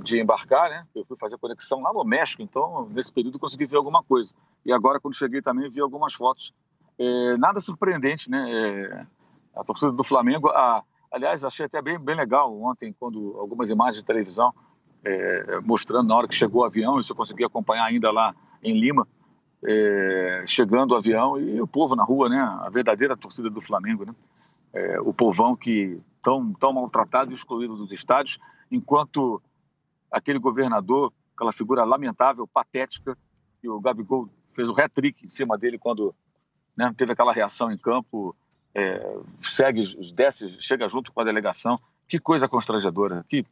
de 0.05 0.21
embarcar, 0.21 0.71
né? 0.71 0.87
Eu 0.95 1.05
fui 1.05 1.17
fazer 1.17 1.39
conexão 1.39 1.81
lá 1.81 1.93
no 1.93 2.05
México, 2.05 2.43
então 2.43 2.89
nesse 2.91 3.13
período 3.13 3.39
consegui 3.39 3.67
ver 3.67 3.77
alguma 3.77 4.03
coisa. 4.03 4.35
E 4.65 4.73
agora, 4.73 5.01
quando 5.01 5.15
cheguei 5.15 5.41
também, 5.43 5.69
vi 5.69 5.81
algumas 5.81 6.15
fotos. 6.15 6.53
É, 6.99 7.37
nada 7.37 7.61
surpreendente, 7.61 8.31
né? 8.31 8.45
É, 8.53 9.07
a 9.57 9.65
torcida 9.65 9.91
do 9.91 10.05
Flamengo, 10.05 10.49
a- 10.49 10.85
aliás, 11.11 11.43
achei 11.43 11.67
até 11.67 11.83
bem, 11.83 11.99
bem 11.99 12.15
legal 12.15 12.57
ontem, 12.61 12.95
quando 12.99 13.37
algumas 13.39 13.71
imagens 13.71 13.97
de 13.97 14.05
televisão 14.05 14.53
é, 15.05 15.61
mostrando 15.61 16.09
na 16.09 16.17
hora 16.17 16.29
que 16.29 16.35
chegou 16.35 16.63
o 16.63 16.65
avião, 16.65 16.99
isso 16.99 17.13
eu 17.13 17.17
consegui 17.17 17.45
acompanhar 17.45 17.85
ainda 17.85 18.11
lá 18.11 18.35
em 18.63 18.79
Lima, 18.79 19.07
é, 19.67 20.45
chegando 20.47 20.93
o 20.93 20.97
avião 20.97 21.39
e 21.39 21.61
o 21.61 21.67
povo 21.67 21.95
na 21.95 22.05
rua, 22.05 22.29
né? 22.29 22.39
A 22.41 22.69
verdadeira 22.71 23.17
torcida 23.17 23.51
do 23.51 23.61
Flamengo, 23.61 24.05
né? 24.05 24.15
É, 24.73 25.01
o 25.01 25.13
povão 25.13 25.55
que 25.55 25.99
tão, 26.23 26.53
tão 26.55 26.73
maltratado 26.73 27.31
e 27.31 27.35
excluído 27.35 27.77
dos 27.77 27.93
estádios, 27.93 28.39
enquanto 28.71 29.41
aquele 30.15 30.39
governador, 30.39 31.13
aquela 31.35 31.53
figura 31.53 31.85
lamentável, 31.85 32.47
patética, 32.47 33.19
que 33.61 33.69
o 33.69 33.81
Gabigol 33.81 34.29
fez 34.45 34.69
o 34.69 34.73
hat-trick 34.73 35.25
em 35.25 35.29
cima 35.29 35.59
dele 35.59 35.79
quando 35.79 36.15
né, 36.77 36.93
teve 36.97 37.13
aquela 37.13 37.33
reação 37.33 37.71
em 37.71 37.77
campo, 37.77 38.35
é, 38.75 39.19
segue, 39.39 39.83
desce, 40.13 40.57
chega 40.61 40.89
junto 40.89 41.13
com 41.13 41.21
a 41.21 41.25
delegação. 41.25 41.79
Que 42.09 42.19
coisa 42.19 42.49
constrangedora. 42.49 43.25
Que, 43.29 43.45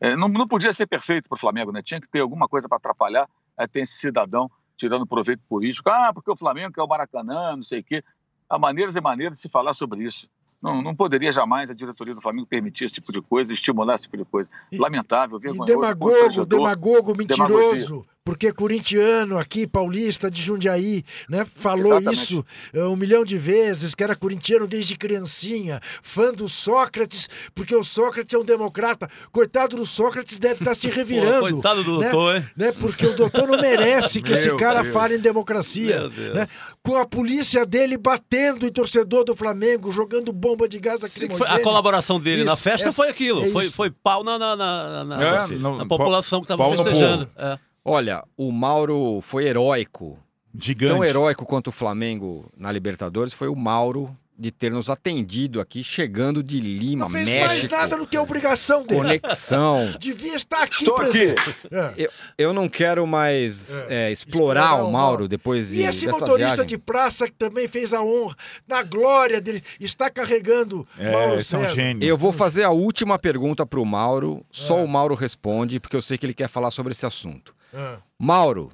é, 0.00 0.14
não, 0.16 0.28
não 0.28 0.46
podia 0.46 0.72
ser 0.72 0.86
perfeito 0.86 1.28
para 1.28 1.36
o 1.36 1.40
Flamengo, 1.40 1.72
né? 1.72 1.82
Tinha 1.82 2.00
que 2.00 2.08
ter 2.08 2.20
alguma 2.20 2.48
coisa 2.48 2.68
para 2.68 2.76
atrapalhar. 2.76 3.28
Aí 3.56 3.66
tem 3.66 3.82
esse 3.82 3.94
cidadão 3.94 4.50
tirando 4.76 5.06
proveito 5.06 5.42
político. 5.48 5.88
Ah, 5.88 6.12
porque 6.12 6.30
o 6.30 6.36
Flamengo 6.36 6.72
é 6.76 6.82
o 6.82 6.88
Maracanã, 6.88 7.56
não 7.56 7.62
sei 7.62 7.80
o 7.80 7.84
quê. 7.84 8.04
Há 8.48 8.58
maneiras 8.58 8.94
e 8.94 9.00
maneiras 9.00 9.36
de 9.36 9.42
se 9.42 9.48
falar 9.48 9.72
sobre 9.72 10.04
isso. 10.04 10.28
Não, 10.62 10.80
não 10.82 10.94
poderia 10.94 11.32
jamais 11.32 11.70
a 11.70 11.74
diretoria 11.74 12.14
do 12.14 12.20
Flamengo 12.20 12.46
permitir 12.46 12.84
esse 12.84 12.94
tipo 12.94 13.10
de 13.12 13.20
coisa, 13.20 13.52
estimular 13.52 13.94
esse 13.94 14.04
tipo 14.04 14.16
de 14.18 14.24
coisa. 14.24 14.50
E- 14.70 14.76
Lamentável, 14.78 15.38
E 15.38 15.40
vergonhoso, 15.40 15.66
demagogo, 15.72 16.10
constrangedor. 16.10 16.46
demagogo 16.58 17.14
mentiroso, 17.16 17.44
Demagogia. 17.52 18.13
Porque 18.24 18.50
corintiano 18.52 19.38
aqui, 19.38 19.66
paulista 19.66 20.30
de 20.30 20.40
Jundiaí, 20.40 21.04
né, 21.28 21.44
falou 21.44 21.98
Exatamente. 21.98 22.14
isso 22.22 22.46
é, 22.72 22.82
um 22.84 22.96
milhão 22.96 23.22
de 23.22 23.36
vezes, 23.36 23.94
que 23.94 24.02
era 24.02 24.16
corintiano 24.16 24.66
desde 24.66 24.96
criancinha, 24.96 25.78
fã 26.02 26.32
do 26.32 26.48
Sócrates, 26.48 27.28
porque 27.54 27.76
o 27.76 27.84
Sócrates 27.84 28.32
é 28.34 28.38
um 28.38 28.44
democrata. 28.44 29.08
Coitado 29.30 29.76
do 29.76 29.84
Sócrates 29.84 30.38
deve 30.38 30.60
estar 30.60 30.74
se 30.74 30.88
Pô, 30.94 30.94
revirando, 30.94 31.40
coitado 31.50 31.84
do 31.84 31.98
né? 31.98 32.10
doutor, 32.10 32.36
hein? 32.36 32.44
né, 32.56 32.72
porque 32.72 33.06
o 33.06 33.14
doutor 33.14 33.46
não 33.46 33.60
merece 33.60 34.22
que 34.22 34.32
esse 34.32 34.54
cara 34.56 34.80
Deus. 34.82 34.94
fale 34.94 35.16
em 35.16 35.20
democracia. 35.20 36.08
Né? 36.34 36.48
Com 36.82 36.96
a 36.96 37.04
polícia 37.04 37.66
dele 37.66 37.98
batendo 37.98 38.64
em 38.64 38.72
torcedor 38.72 39.24
do 39.24 39.36
Flamengo, 39.36 39.92
jogando 39.92 40.32
bomba 40.32 40.66
de 40.66 40.78
gás 40.78 41.02
lacrimogêneo. 41.02 41.52
a 41.52 41.60
colaboração 41.60 42.18
dele 42.18 42.38
Isso, 42.38 42.46
na 42.46 42.56
festa 42.56 42.88
é- 42.88 42.92
foi 42.92 43.10
aquilo. 43.10 43.44
é 43.44 43.50
foi, 43.50 43.68
foi 43.68 43.90
pau 43.90 44.24
na, 44.24 44.38
na, 44.38 44.56
na, 44.56 45.04
na- 45.04 45.22
É, 45.22 45.36
assim, 45.36 45.56
no- 45.56 45.76
na 45.76 45.84
população 45.84 46.40
que 46.40 46.50
estava 46.50 46.70
festejando. 46.74 47.28
É. 47.36 47.58
Olha, 47.84 48.24
o 48.36 48.50
Mauro 48.50 49.20
foi 49.20 49.44
heróico 49.46 50.18
Gigante. 50.58 50.92
tão 50.92 51.04
heróico 51.04 51.44
quanto 51.44 51.68
o 51.68 51.72
Flamengo 51.72 52.50
na 52.56 52.72
Libertadores 52.72 53.34
foi 53.34 53.48
o 53.48 53.56
Mauro 53.56 54.16
de 54.36 54.50
ter 54.50 54.72
nos 54.72 54.90
atendido 54.90 55.60
aqui, 55.60 55.84
chegando 55.84 56.42
de 56.42 56.58
Lima, 56.58 57.04
Não 57.04 57.10
fez 57.10 57.28
mais 57.28 57.68
nada 57.68 57.96
do 57.96 58.04
que 58.04 58.16
a 58.16 58.22
obrigação 58.22 58.84
dele. 58.84 59.00
Conexão. 59.00 59.94
Devia 60.00 60.34
estar 60.34 60.64
aqui 60.64 60.82
Estou 60.82 60.96
aqui. 60.96 61.10
presente. 61.34 61.56
É. 61.70 62.10
Eu 62.36 62.52
não 62.52 62.68
quero 62.68 63.06
mais 63.06 63.84
É, 63.84 64.08
é, 64.08 64.10
explorar, 64.12 64.62
explorar 64.62 64.74
o 64.74 64.78
Mauro 64.78 64.92
Mauro. 64.92 65.28
depois 65.28 65.68
de, 65.68 65.76
E 65.76 65.82
esse 65.84 66.08
motorista 66.08 66.36
viagem. 66.56 66.66
de 66.66 66.78
praça 66.78 67.26
que 67.26 67.32
também 67.34 67.68
fez 67.68 67.94
a 67.94 68.02
honra, 68.02 68.34
na 68.66 68.82
glória 68.82 69.40
dele, 69.40 69.62
está 69.78 70.10
carregando 70.10 70.84
Mauro 70.98 71.34
É, 71.34 71.36
esse 71.36 71.54
é 71.54 71.58
um 71.58 71.62
César. 71.62 71.74
gênio. 71.76 72.04
Eu 72.08 72.18
vou 72.18 72.32
fazer 72.32 72.64
a 72.64 72.70
última 72.70 73.16
pergunta 73.20 73.64
para 73.64 73.78
o 73.78 73.86
Mauro. 73.86 74.44
Só 74.50 74.80
É. 74.80 74.82
o 74.82 74.88
Mauro 74.88 75.14
responde, 75.14 75.78
porque 75.78 75.94
eu 75.94 76.02
sei 76.02 76.18
que 76.18 76.26
ele 76.26 76.34
quer 76.34 76.48
falar 76.48 76.72
sobre 76.72 76.90
esse 76.90 77.06
assunto. 77.06 77.53
Ah. 77.74 77.98
Mauro, 78.18 78.70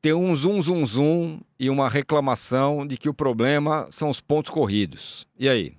tem 0.00 0.12
um 0.12 0.34
zum 0.34 0.60
zum 0.60 0.84
zum 0.84 1.40
e 1.58 1.70
uma 1.70 1.88
reclamação 1.88 2.84
de 2.84 2.98
que 2.98 3.08
o 3.08 3.14
problema 3.14 3.86
são 3.90 4.10
os 4.10 4.20
pontos 4.20 4.50
corridos. 4.50 5.26
E 5.38 5.48
aí? 5.48 5.76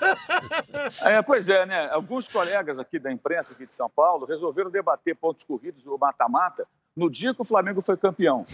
É, 1.02 1.20
pois 1.20 1.46
é, 1.48 1.66
né? 1.66 1.90
Alguns 1.90 2.26
colegas 2.26 2.78
aqui 2.78 2.98
da 2.98 3.12
imprensa 3.12 3.52
aqui 3.52 3.66
de 3.66 3.74
São 3.74 3.88
Paulo 3.90 4.24
resolveram 4.24 4.70
debater 4.70 5.14
pontos 5.14 5.44
corridos 5.44 5.82
do 5.82 5.98
mata-mata 5.98 6.66
no 6.96 7.10
dia 7.10 7.34
que 7.34 7.42
o 7.42 7.44
Flamengo 7.44 7.82
foi 7.82 7.98
campeão, 7.98 8.46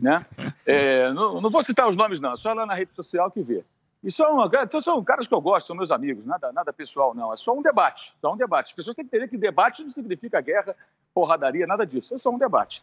né? 0.00 0.24
É, 0.64 1.12
não, 1.12 1.40
não 1.40 1.50
vou 1.50 1.60
citar 1.62 1.88
os 1.88 1.96
nomes 1.96 2.20
não, 2.20 2.34
é 2.34 2.36
só 2.36 2.52
lá 2.52 2.64
na 2.64 2.74
rede 2.74 2.92
social 2.92 3.28
que 3.32 3.42
vê. 3.42 3.64
E 4.02 4.10
são, 4.10 4.44
então 4.46 4.80
são 4.80 5.02
caras 5.04 5.28
que 5.28 5.34
eu 5.34 5.40
gosto, 5.40 5.68
são 5.68 5.76
meus 5.76 5.92
amigos, 5.92 6.26
nada, 6.26 6.52
nada 6.52 6.72
pessoal 6.72 7.14
não, 7.14 7.32
é 7.32 7.36
só 7.36 7.56
um 7.56 7.62
debate, 7.62 8.12
só 8.20 8.32
um 8.32 8.36
debate. 8.36 8.70
As 8.70 8.72
pessoas 8.72 8.96
têm 8.96 9.04
que 9.04 9.14
entender 9.14 9.28
que 9.28 9.38
debate 9.38 9.84
não 9.84 9.90
significa 9.90 10.40
guerra, 10.40 10.74
porradaria, 11.14 11.66
nada 11.66 11.86
disso, 11.86 12.12
é 12.12 12.18
só 12.18 12.30
um 12.30 12.38
debate. 12.38 12.82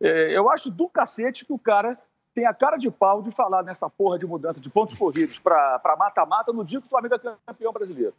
É, 0.00 0.36
eu 0.36 0.50
acho 0.50 0.70
do 0.70 0.88
cacete 0.88 1.44
que 1.44 1.52
o 1.52 1.58
cara 1.58 1.98
tem 2.34 2.46
a 2.46 2.54
cara 2.54 2.76
de 2.76 2.90
pau 2.90 3.22
de 3.22 3.30
falar 3.30 3.62
nessa 3.62 3.88
porra 3.88 4.18
de 4.18 4.26
mudança 4.26 4.58
de 4.58 4.70
pontos 4.70 4.96
corridos 4.96 5.38
para 5.38 5.96
mata-mata 5.98 6.52
no 6.52 6.64
dia 6.64 6.80
que 6.80 6.86
o 6.86 6.90
Flamengo 6.90 7.14
é 7.14 7.18
campeão 7.46 7.72
brasileiro. 7.72 8.14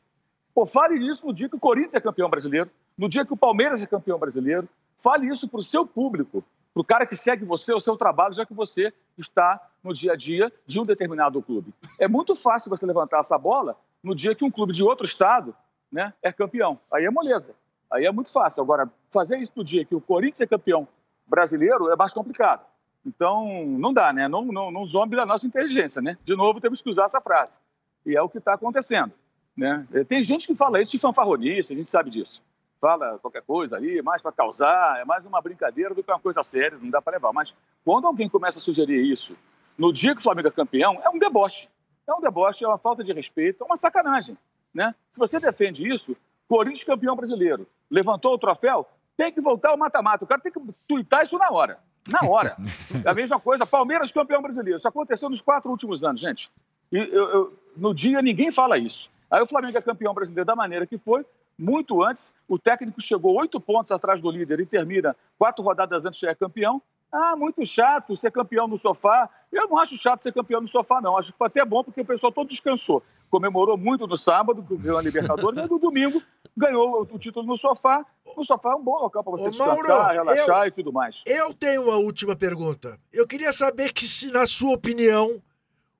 Pô, 0.53 0.65
fale 0.65 0.95
isso 1.05 1.25
no 1.25 1.33
dia 1.33 1.49
que 1.49 1.55
o 1.55 1.59
Corinthians 1.59 1.95
é 1.95 1.99
campeão 1.99 2.29
brasileiro, 2.29 2.69
no 2.97 3.09
dia 3.09 3.25
que 3.25 3.33
o 3.33 3.37
Palmeiras 3.37 3.81
é 3.81 3.85
campeão 3.85 4.17
brasileiro. 4.17 4.69
Fale 4.95 5.27
isso 5.27 5.49
para 5.49 5.59
o 5.59 5.63
seu 5.63 5.85
público, 5.85 6.41
para 6.75 6.81
o 6.81 6.83
cara 6.83 7.05
que 7.05 7.15
segue 7.15 7.45
você, 7.45 7.73
o 7.73 7.79
seu 7.79 7.95
trabalho, 7.95 8.33
já 8.33 8.45
que 8.45 8.53
você 8.53 8.91
está 9.17 9.65
no 9.81 9.93
dia 9.93 10.11
a 10.11 10.15
dia 10.17 10.51
de 10.67 10.77
um 10.77 10.85
determinado 10.85 11.41
clube. 11.41 11.73
É 11.97 12.05
muito 12.05 12.35
fácil 12.35 12.69
você 12.69 12.85
levantar 12.85 13.21
essa 13.21 13.37
bola 13.37 13.77
no 14.03 14.13
dia 14.13 14.35
que 14.35 14.43
um 14.43 14.51
clube 14.51 14.73
de 14.73 14.83
outro 14.83 15.05
estado 15.05 15.55
né, 15.89 16.13
é 16.21 16.33
campeão. 16.33 16.77
Aí 16.91 17.05
é 17.05 17.09
moleza. 17.09 17.55
Aí 17.89 18.05
é 18.05 18.11
muito 18.11 18.29
fácil. 18.29 18.61
Agora, 18.61 18.91
fazer 19.09 19.37
isso 19.37 19.53
no 19.55 19.63
dia 19.63 19.85
que 19.85 19.95
o 19.95 20.01
Corinthians 20.01 20.41
é 20.41 20.45
campeão 20.45 20.85
brasileiro 21.25 21.89
é 21.89 21.95
mais 21.95 22.13
complicado. 22.13 22.65
Então, 23.05 23.65
não 23.65 23.93
dá, 23.93 24.11
né? 24.11 24.27
Não, 24.27 24.43
não, 24.43 24.69
não 24.69 24.85
zombe 24.85 25.15
da 25.15 25.25
nossa 25.25 25.47
inteligência, 25.47 26.01
né? 26.01 26.17
De 26.25 26.35
novo, 26.35 26.59
temos 26.59 26.81
que 26.81 26.89
usar 26.89 27.05
essa 27.05 27.21
frase. 27.21 27.57
E 28.05 28.17
é 28.17 28.21
o 28.21 28.27
que 28.27 28.39
está 28.39 28.53
acontecendo. 28.53 29.13
Né? 29.55 29.87
Tem 30.09 30.21
gente 30.21 30.45
que 30.45 30.53
fala 30.53 30.81
isso 30.81 30.91
de 30.91 30.99
fanfarronice, 30.99 31.71
a 31.71 31.75
gente 31.75 31.89
sabe 31.89 32.09
disso. 32.09 32.43
Fala 32.85 33.17
qualquer 33.17 33.41
coisa 33.41 33.77
ali, 33.77 33.99
mais 34.03 34.21
para 34.21 34.31
causar, 34.31 35.01
é 35.01 35.05
mais 35.05 35.25
uma 35.25 35.41
brincadeira 35.41 35.95
do 35.95 36.03
que 36.03 36.11
uma 36.11 36.19
coisa 36.19 36.43
séria, 36.43 36.77
não 36.77 36.91
dá 36.91 37.01
para 37.01 37.13
levar. 37.13 37.33
Mas 37.33 37.55
quando 37.83 38.05
alguém 38.05 38.29
começa 38.29 38.59
a 38.59 38.61
sugerir 38.61 39.11
isso 39.11 39.35
no 39.75 39.91
dia 39.91 40.13
que 40.13 40.19
o 40.19 40.23
Flamengo 40.23 40.49
é 40.49 40.51
campeão, 40.51 41.01
é 41.03 41.09
um 41.09 41.17
deboche. 41.17 41.67
É 42.07 42.13
um 42.13 42.21
deboche, 42.21 42.63
é 42.63 42.67
uma 42.67 42.77
falta 42.77 43.03
de 43.03 43.11
respeito, 43.11 43.63
é 43.63 43.65
uma 43.65 43.75
sacanagem. 43.75 44.37
Né? 44.71 44.93
Se 45.11 45.17
você 45.17 45.39
defende 45.39 45.91
isso, 45.91 46.15
Corinthians 46.47 46.83
campeão 46.83 47.15
brasileiro, 47.15 47.65
levantou 47.89 48.35
o 48.35 48.37
troféu, 48.37 48.87
tem 49.17 49.31
que 49.31 49.41
voltar 49.41 49.71
ao 49.71 49.77
mata-mata. 49.77 50.23
O 50.23 50.27
cara 50.27 50.39
tem 50.39 50.51
que 50.51 50.61
tuitar 50.87 51.23
isso 51.23 51.39
na 51.39 51.49
hora. 51.49 51.79
Na 52.07 52.29
hora. 52.29 52.55
É 53.03 53.09
a 53.09 53.15
mesma 53.15 53.39
coisa, 53.39 53.65
Palmeiras 53.65 54.11
campeão 54.11 54.43
brasileiro. 54.43 54.77
Isso 54.77 54.87
aconteceu 54.87 55.27
nos 55.27 55.41
quatro 55.41 55.71
últimos 55.71 56.03
anos, 56.03 56.21
gente. 56.21 56.51
E 56.91 56.97
eu, 56.97 57.29
eu, 57.29 57.59
no 57.75 57.95
dia 57.95 58.21
ninguém 58.21 58.51
fala 58.51 58.77
isso. 58.77 59.09
Aí 59.31 59.41
o 59.41 59.47
Flamengo 59.47 59.75
é 59.75 59.81
campeão 59.81 60.13
brasileiro 60.13 60.45
da 60.45 60.55
maneira 60.55 60.85
que 60.85 60.99
foi. 60.99 61.25
Muito 61.57 62.03
antes, 62.03 62.33
o 62.47 62.59
técnico 62.59 63.01
chegou 63.01 63.37
oito 63.39 63.59
pontos 63.59 63.91
atrás 63.91 64.21
do 64.21 64.29
líder 64.29 64.59
e 64.59 64.65
termina 64.65 65.15
quatro 65.37 65.63
rodadas 65.63 66.05
antes 66.05 66.19
de 66.19 66.27
ser 66.27 66.35
campeão. 66.35 66.81
Ah, 67.11 67.35
muito 67.35 67.65
chato 67.65 68.15
ser 68.15 68.29
campeão 68.31 68.67
no 68.67 68.77
sofá. 68.77 69.29
Eu 69.51 69.69
não 69.69 69.79
acho 69.79 69.95
chato 69.97 70.21
ser 70.21 70.33
campeão 70.33 70.59
no 70.59 70.67
sofá, 70.67 70.99
não. 71.01 71.17
Acho 71.17 71.31
que 71.31 71.37
foi 71.37 71.47
até 71.47 71.63
bom 71.63 71.81
porque 71.81 72.01
o 72.01 72.05
pessoal 72.05 72.31
todo 72.31 72.49
descansou. 72.49 73.01
Comemorou 73.29 73.77
muito 73.77 74.05
no 74.05 74.17
sábado, 74.17 74.61
que 74.63 74.75
ganhou 74.75 74.97
a 74.97 75.01
Libertadores, 75.01 75.57
e 75.57 75.67
no 75.69 75.79
domingo 75.79 76.21
ganhou 76.57 77.01
o 77.09 77.17
título 77.19 77.45
no 77.45 77.55
sofá. 77.55 78.05
No 78.35 78.43
sofá 78.43 78.71
é 78.73 78.75
um 78.75 78.83
bom 78.83 78.97
local 78.99 79.23
para 79.23 79.31
você 79.31 79.47
Ô, 79.47 79.49
descansar, 79.49 79.75
Mauro, 79.87 80.13
relaxar 80.13 80.61
eu- 80.63 80.67
e 80.67 80.71
tudo 80.71 80.91
mais. 80.91 81.21
Eu 81.25 81.53
tenho 81.53 81.83
uma 81.83 81.95
última 81.97 82.35
pergunta. 82.35 82.99
Eu 83.13 83.25
queria 83.25 83.53
saber 83.53 83.93
que 83.93 84.07
se, 84.07 84.29
na 84.29 84.45
sua 84.45 84.73
opinião, 84.73 85.41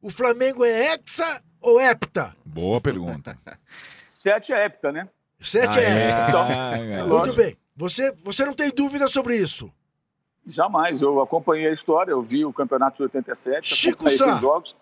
o 0.02 0.10
Flamengo 0.10 0.66
é 0.66 0.94
hexa 0.94 1.42
ou 1.62 1.80
hepta? 1.80 2.36
Boa 2.46 2.82
pergunta. 2.82 3.38
Sete 4.04 4.52
é 4.52 4.66
hepta, 4.66 4.92
né? 4.92 5.08
Sete 5.46 5.80
Ah, 5.80 5.82
é 5.82 5.86
é? 5.86 6.28
Então, 6.30 6.42
Ah, 6.50 6.78
é 6.78 6.98
Muito 6.98 7.10
lógico. 7.10 7.38
bem. 7.38 7.58
Você, 7.78 8.12
você 8.24 8.46
não 8.46 8.54
tem 8.54 8.70
dúvida 8.72 9.08
sobre 9.08 9.36
isso. 9.38 9.72
Jamais. 10.46 11.02
Eu 11.02 11.20
acompanhei 11.22 11.68
a 11.70 11.74
história, 11.74 12.12
eu 12.12 12.22
vi 12.22 12.46
o 12.46 12.54
campeonato 12.54 12.98
de 12.98 13.04
87, 13.04 13.68
Chico 13.76 14.10
Sá. 14.10 14.36
os 14.36 14.42
jogos. 14.42 14.76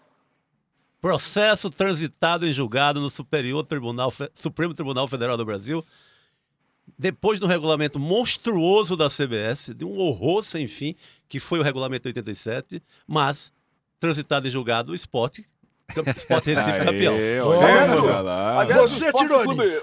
Processo 1.01 1.69
transitado 1.69 2.45
e 2.47 2.53
julgado 2.53 3.01
no 3.01 3.09
Superior 3.09 3.63
Tribunal, 3.65 4.11
Supremo 4.33 4.73
Tribunal 4.73 5.05
Federal 5.07 5.35
do 5.35 5.43
Brasil, 5.45 5.83
depois 6.97 7.39
do 7.41 7.47
regulamento 7.47 7.99
monstruoso 7.99 8.95
da 8.95 9.09
CBS, 9.09 9.73
de 9.75 9.83
um 9.83 9.97
horror 9.97 10.43
sem 10.43 10.65
fim, 10.67 10.95
que 11.27 11.39
foi 11.39 11.59
o 11.59 11.63
regulamento 11.63 12.07
87, 12.07 12.81
mas 13.05 13.51
transitado 13.99 14.47
e 14.47 14.51
julgado 14.51 14.91
o 14.91 14.95
esporte, 14.95 15.45
esporte 16.17 16.53
Recife 16.53 16.79
Aê, 16.79 16.85
campeão. 16.85 17.47
olha, 17.47 18.75
Você, 18.75 19.11
Clube 19.11 19.81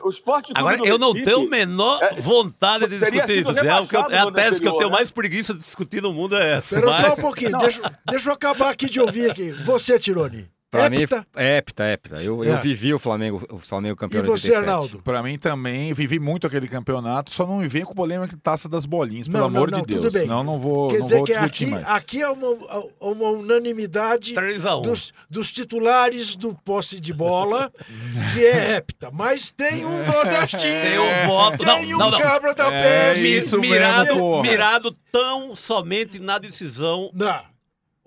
Agora, 0.54 0.76
do 0.78 0.86
eu 0.86 0.98
não 0.98 1.12
Recife- 1.12 1.30
tenho 1.30 1.46
a 1.46 1.50
menor 1.50 2.02
é, 2.02 2.20
vontade 2.20 2.86
de 2.88 2.98
discutir 2.98 3.42
isso. 3.42 3.50
É, 3.58 3.80
o 3.80 3.86
que 3.86 3.96
eu- 3.96 4.10
é 4.10 4.18
a 4.18 4.30
tese 4.30 4.60
que 4.60 4.68
eu 4.68 4.72
tenho 4.72 4.90
né? 4.90 4.96
mais 4.96 5.10
preguiça 5.10 5.52
de 5.54 5.60
discutir 5.60 6.02
no 6.02 6.12
mundo 6.12 6.36
é 6.36 6.56
essa. 6.56 6.74
Espera 6.74 6.92
só 6.92 7.06
um 7.06 7.10
Mas- 7.10 7.20
pouquinho. 7.20 7.58
Deixa, 7.58 7.82
deixa 8.08 8.28
eu 8.30 8.34
acabar 8.34 8.70
aqui 8.70 8.86
de 8.86 9.00
ouvir 9.00 9.30
aqui. 9.30 9.50
Você, 9.64 9.98
Tirone. 9.98 10.48
Pra 10.70 10.88
mim, 10.88 11.00
Hepta. 11.02 11.26
é 11.34 11.56
hepta, 11.56 11.84
hepta. 11.92 12.22
Eu, 12.22 12.44
eu 12.44 12.54
É. 12.54 12.60
vivi 12.60 12.94
o 12.94 12.98
Flamengo, 13.00 13.44
o 13.50 13.58
Flamengo 13.58 13.94
E 13.94 13.98
campeão 13.98 14.22
de 14.22 14.28
você, 14.28 14.46
87. 14.52 14.56
Arnaldo? 14.70 15.02
Pra 15.02 15.20
mim 15.20 15.36
também, 15.36 15.92
vivi 15.92 16.20
muito 16.20 16.46
aquele 16.46 16.68
campeonato, 16.68 17.32
só 17.34 17.44
não 17.44 17.58
me 17.58 17.66
vem 17.66 17.84
com 17.84 17.92
polêmica 17.92 18.36
de 18.36 18.40
taça 18.40 18.68
das 18.68 18.86
bolinhas, 18.86 19.26
pelo 19.26 19.40
Não, 19.40 19.50
não, 19.50 19.56
amor 19.56 19.70
não, 19.72 19.80
de 19.80 19.86
Deus. 19.86 20.00
tudo 20.02 20.12
bem. 20.12 20.22
Senão 20.22 20.44
não 20.44 20.60
vou, 20.60 20.88
Quer 20.90 20.98
não 20.98 21.04
dizer 21.06 21.16
vou 21.16 21.24
que 21.26 21.32
discutir 21.32 21.64
aqui, 21.64 21.72
mais. 21.74 21.88
aqui 21.88 22.22
é 22.22 22.28
uma, 22.28 22.48
uma 23.00 23.28
unanimidade 23.30 24.32
3 24.34 24.64
a 24.64 24.76
1 24.76 24.82
dos, 24.82 25.12
dos 25.28 25.50
titulares 25.50 26.36
do 26.36 26.54
posse 26.64 27.00
de 27.00 27.12
bola, 27.12 27.72
que 28.32 28.46
é 28.46 28.76
hepta. 28.76 29.10
Mas 29.12 29.50
tem 29.50 29.84
um 29.84 30.06
nordestino. 30.06 30.62
Tem 30.62 30.98
um 31.00 31.26
voto. 31.26 31.64
Não, 31.64 31.76
Tem 31.78 31.94
um 31.94 31.98
não, 31.98 32.10
não. 32.12 32.18
cabra 32.20 32.54
da 32.54 32.72
É 32.72 33.10
peste. 33.12 33.22
mesmo, 33.22 33.60
mirado, 33.60 34.42
mirado 34.42 34.94
tão 35.10 35.56
somente 35.56 36.20
na 36.20 36.38
decisão 36.38 37.10
Não. 37.12 37.49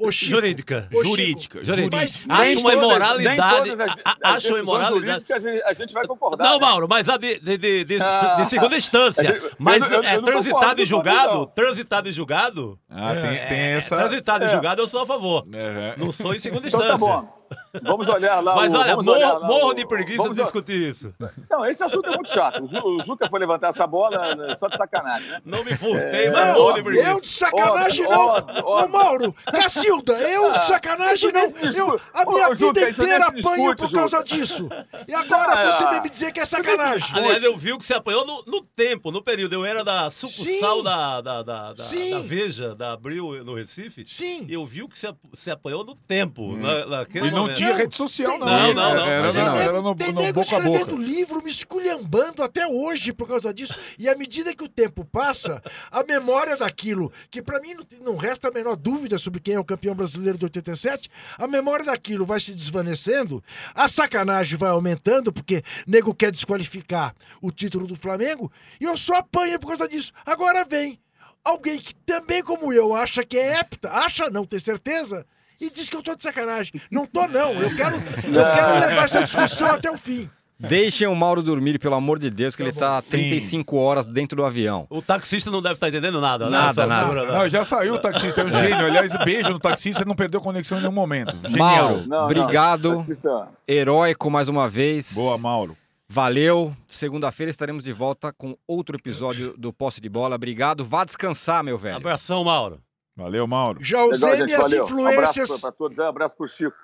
Ô, 0.07 0.11
Chico, 0.11 0.31
jurídica. 0.31 0.87
Ô, 0.93 1.03
jurídica. 1.03 1.63
jurídica. 1.63 1.95
Mas 1.97 2.21
Acho 2.27 2.59
uma 2.59 2.73
imoralidade. 2.73 3.71
as- 3.71 3.79
a- 3.79 3.95
a- 4.05 4.33
Acho 4.35 4.49
uma 4.49 4.59
imoralidade. 4.59 5.25
a 5.65 5.73
gente- 5.73 5.93
vai 5.93 6.05
concordar. 6.07 6.43
Não, 6.43 6.59
né? 6.59 6.65
Mauro, 6.65 6.87
mas 6.89 7.07
a 7.09 7.17
de, 7.17 7.39
de, 7.39 7.57
de, 7.57 7.83
de- 7.85 8.01
Ah. 8.01 8.35
de 8.41 8.49
segunda 8.49 8.75
instância. 8.75 9.41
Mas 9.57 9.83
eu- 9.83 10.01
eu 10.01 10.03
é 10.03 10.21
transitado 10.21 10.81
e 10.81 10.85
julgado? 10.85 11.45
Transitado 11.47 12.09
e 12.09 12.11
julgado? 12.11 12.79
Ah, 12.89 13.13
É, 13.13 13.21
tem, 13.21 13.47
tem 13.47 13.59
É, 13.59 13.77
essa. 13.77 13.95
transitado 13.95 14.43
e 14.45 14.47
É. 14.47 14.51
julgado 14.51 14.81
eu 14.81 14.87
sou 14.87 15.01
a 15.01 15.05
favor. 15.05 15.45
É, 15.53 15.93
Não 15.97 16.11
sou 16.11 16.33
em 16.33 16.39
segunda 16.39 16.67
Então 16.67 16.79
instância. 16.79 16.91
tá 16.93 16.97
bom. 16.97 17.42
Vamos 17.83 18.07
olhar 18.07 18.39
lá. 18.43 18.55
Mas 18.55 18.73
o- 18.73 18.77
olha, 18.77 18.97
olhar 18.97 19.27
morro, 19.33 19.39
lá 19.41 19.47
morro 19.47 19.67
o- 19.69 19.73
de 19.73 19.87
preguiça 19.87 20.17
vamos 20.23 20.37
de 20.37 20.43
discutir 20.43 20.79
isso. 20.89 21.13
Não, 21.49 21.65
esse 21.65 21.83
assunto 21.83 22.07
é 22.09 22.15
muito 22.15 22.29
chato. 22.29 22.61
O, 22.63 22.95
o 22.97 22.99
Juca 23.03 23.29
foi 23.29 23.39
levantar 23.39 23.69
essa 23.69 23.85
bola 23.87 24.35
né, 24.35 24.55
só 24.55 24.67
de 24.67 24.77
sacanagem, 24.77 25.29
né? 25.29 25.41
Não 25.45 25.63
me 25.63 25.75
furtei, 25.75 26.25
É, 26.27 26.31
mas 26.31 26.47
Não, 26.47 26.53
morro 26.55 26.73
de 26.73 26.83
preguiça. 26.83 27.09
eu 27.09 27.19
de 27.21 27.27
sacanagem 27.27 28.07
não. 28.07 28.27
ó, 28.27 28.43
ó. 28.63 28.83
Ô, 28.85 28.87
Mauro, 28.87 29.35
Cacilda, 29.53 30.13
eu 30.13 30.51
de 30.51 30.63
sacanagem 30.65 31.31
não. 31.31 31.43
Eu, 31.73 31.99
a 32.13 32.25
minha 32.25 32.49
Ô, 32.49 32.55
Juca, 32.55 32.79
vida 32.79 32.89
inteira 32.89 33.25
apanho 33.27 33.41
discute, 33.75 33.75
por 33.83 33.91
causa 33.91 34.17
Juca. 34.17 34.23
disso. 34.35 34.69
E 35.07 35.13
agora 35.13 35.53
Ah, 35.53 35.71
você 35.71 35.87
vem 35.89 36.01
me 36.01 36.09
dizer 36.09 36.31
que 36.31 36.39
é 36.39 36.45
sacanagem. 36.45 37.09
Aliás, 37.17 37.43
eu 37.43 37.55
vi 37.57 37.78
que 37.78 37.86
você 37.86 37.93
apanhou 37.93 38.25
no, 38.25 38.43
no 38.45 38.61
tempo, 38.61 39.11
no 39.11 39.21
período. 39.23 39.53
Eu 39.53 39.65
era 39.65 39.84
da 39.84 40.09
sucursal 40.11 40.78
Sim. 40.78 40.84
da, 40.84 41.21
da, 41.21 41.43
da, 41.43 41.73
da, 41.73 41.84
Veja, 42.21 42.75
da 42.75 42.93
Abril 42.93 43.43
no 43.43 43.53
Recife. 43.55 44.03
Sim. 44.07 44.45
Eu 44.49 44.65
vi 44.65 44.88
que 44.88 44.97
você, 44.97 45.13
você 45.32 45.51
apanhou 45.51 45.84
no 45.84 45.95
tempo. 45.95 46.55
Na, 46.57 46.86
naquele 46.86 47.28
E 47.28 47.32
não 47.43 47.53
momento. 47.53 47.57
tinha 47.57 47.75
rede 47.75 47.95
social, 47.95 48.37
não. 48.39 48.45
Não, 48.45 48.73
não, 48.73 48.95
não. 48.95 49.05
Era, 49.05 49.33
não. 49.33 49.57
era 49.57 49.81
no, 49.81 49.95
tem 49.95 50.11
no 50.11 50.21
nego 50.21 50.41
boca 50.41 50.55
escrevendo 50.55 50.97
livro 50.97 51.43
me 51.43 51.49
esculhambando 51.49 52.43
até 52.43 52.67
hoje 52.67 53.13
por 53.13 53.27
causa 53.27 53.53
disso. 53.53 53.77
E 53.97 54.09
à 54.09 54.15
medida 54.15 54.55
que 54.55 54.63
o 54.63 54.69
tempo 54.69 55.05
passa, 55.05 55.61
a 55.91 56.03
memória 56.03 56.55
daquilo, 56.55 57.11
que 57.29 57.41
pra 57.41 57.59
mim 57.59 57.73
não, 57.73 57.85
não 58.01 58.17
resta 58.17 58.47
a 58.47 58.51
menor 58.51 58.75
dúvida 58.75 59.17
sobre 59.17 59.39
quem 59.39 59.55
é 59.55 59.59
o 59.59 59.63
campeão 59.63 59.95
brasileiro 59.95 60.37
de 60.37 60.45
87, 60.45 61.09
a 61.37 61.47
memória 61.47 61.85
daquilo 61.85 62.25
vai 62.25 62.39
se 62.39 62.53
desvanecendo, 62.53 63.43
a 63.73 63.87
sacanagem 63.87 64.57
vai 64.57 64.69
aumentando, 64.69 65.31
porque 65.31 65.63
nego 65.85 66.13
quer 66.13 66.31
desqualificar 66.31 67.15
o 67.41 67.51
título 67.51 67.87
do 67.87 67.95
Flamengo, 67.95 68.51
e 68.79 68.85
eu 68.85 68.97
só 68.97 69.17
apanho 69.17 69.59
por 69.59 69.67
causa 69.67 69.87
disso. 69.87 70.11
Agora 70.25 70.65
vem 70.65 70.99
alguém 71.43 71.77
que 71.77 71.93
também, 71.93 72.41
como 72.41 72.71
eu, 72.71 72.95
acha 72.95 73.23
que 73.23 73.37
é 73.37 73.59
hepta, 73.59 73.89
acha 73.91 74.29
não, 74.29 74.45
tem 74.45 74.59
certeza, 74.59 75.25
e 75.66 75.70
diz 75.70 75.89
que 75.89 75.95
eu 75.95 76.03
tô 76.03 76.16
de 76.16 76.24
sacanagem. 76.24 76.74
Não 76.91 77.05
tô, 77.05 77.28
não. 77.28 77.53
Eu 77.53 77.76
quero, 77.76 77.95
eu 78.28 78.51
quero 78.53 78.74
levar 78.80 79.03
essa 79.05 79.24
discussão 79.24 79.68
até 79.72 79.89
o 79.91 79.97
fim. 79.97 80.30
Deixem 80.59 81.07
o 81.07 81.16
Mauro 81.16 81.43
dormir, 81.43 81.78
pelo 81.78 81.95
amor 81.95 82.18
de 82.18 82.30
Deus, 82.30 82.55
que 82.55 82.64
Tá 82.64 82.70
ele 82.70 82.78
tá 82.78 83.01
Sim. 83.01 83.09
35 83.18 83.76
horas 83.76 84.05
dentro 84.05 84.38
do 84.38 84.45
avião. 84.45 84.88
O 84.89 85.01
taxista 85.01 85.51
não 85.51 85.61
deve 85.61 85.74
estar 85.74 85.89
entendendo 85.89 86.22
nada, 86.22 86.45
né? 86.49 86.51
Nada, 86.57 86.88
nada. 86.88 87.01
altura, 87.07 87.26
né? 87.26 87.38
Não, 87.38 87.49
já 87.49 87.66
saiu 87.66 87.95
o 87.95 87.99
taxista, 87.99 88.41
é 88.41 88.45
um 88.45 88.49
gênio. 88.61 88.86
Aliás, 88.86 89.11
beijo 89.26 89.49
no 89.49 89.59
taxista, 89.59 90.05
não 90.05 90.16
perdeu 90.16 90.39
conexão 90.39 90.78
em 90.78 90.82
nenhum 90.82 90.93
momento. 90.93 91.36
Genial. 91.43 91.57
Mauro, 91.57 91.97
Não, 92.01 92.07
não, 92.07 92.24
obrigado. 92.26 92.95
taxista- 92.97 93.49
Heróico 93.68 94.32
mais 94.32 94.47
uma 94.47 94.70
vez. 94.70 95.14
Boa, 95.14 95.38
Mauro. 95.38 95.76
Valeu. 96.07 96.74
Segunda-feira 96.88 97.49
estaremos 97.49 97.84
de 97.84 97.91
volta 97.91 98.32
com 98.32 98.55
outro 98.66 98.95
episódio 98.95 99.55
do 99.57 99.74
Posse 99.74 99.99
de 99.99 100.07
Bola. 100.07 100.36
Obrigado. 100.36 100.86
Vá 100.86 101.03
descansar, 101.03 101.61
meu 101.64 101.78
velho. 101.78 101.97
Abração, 101.97 102.41
Mauro. 102.43 102.80
Valeu, 103.16 103.45
Mauro. 103.45 103.78
Já 103.84 104.03
Legal, 104.03 104.09
usei 104.18 104.36
gente, 104.38 104.45
minhas 104.45 104.61
valeu. 104.61 104.86
influências. 104.86 105.38
Abraço 105.49 105.61
para 105.61 105.72
todos, 105.72 105.99
é, 105.99 106.03
abraço 106.05 106.36
pro 106.36 106.47
Chico. 106.47 106.76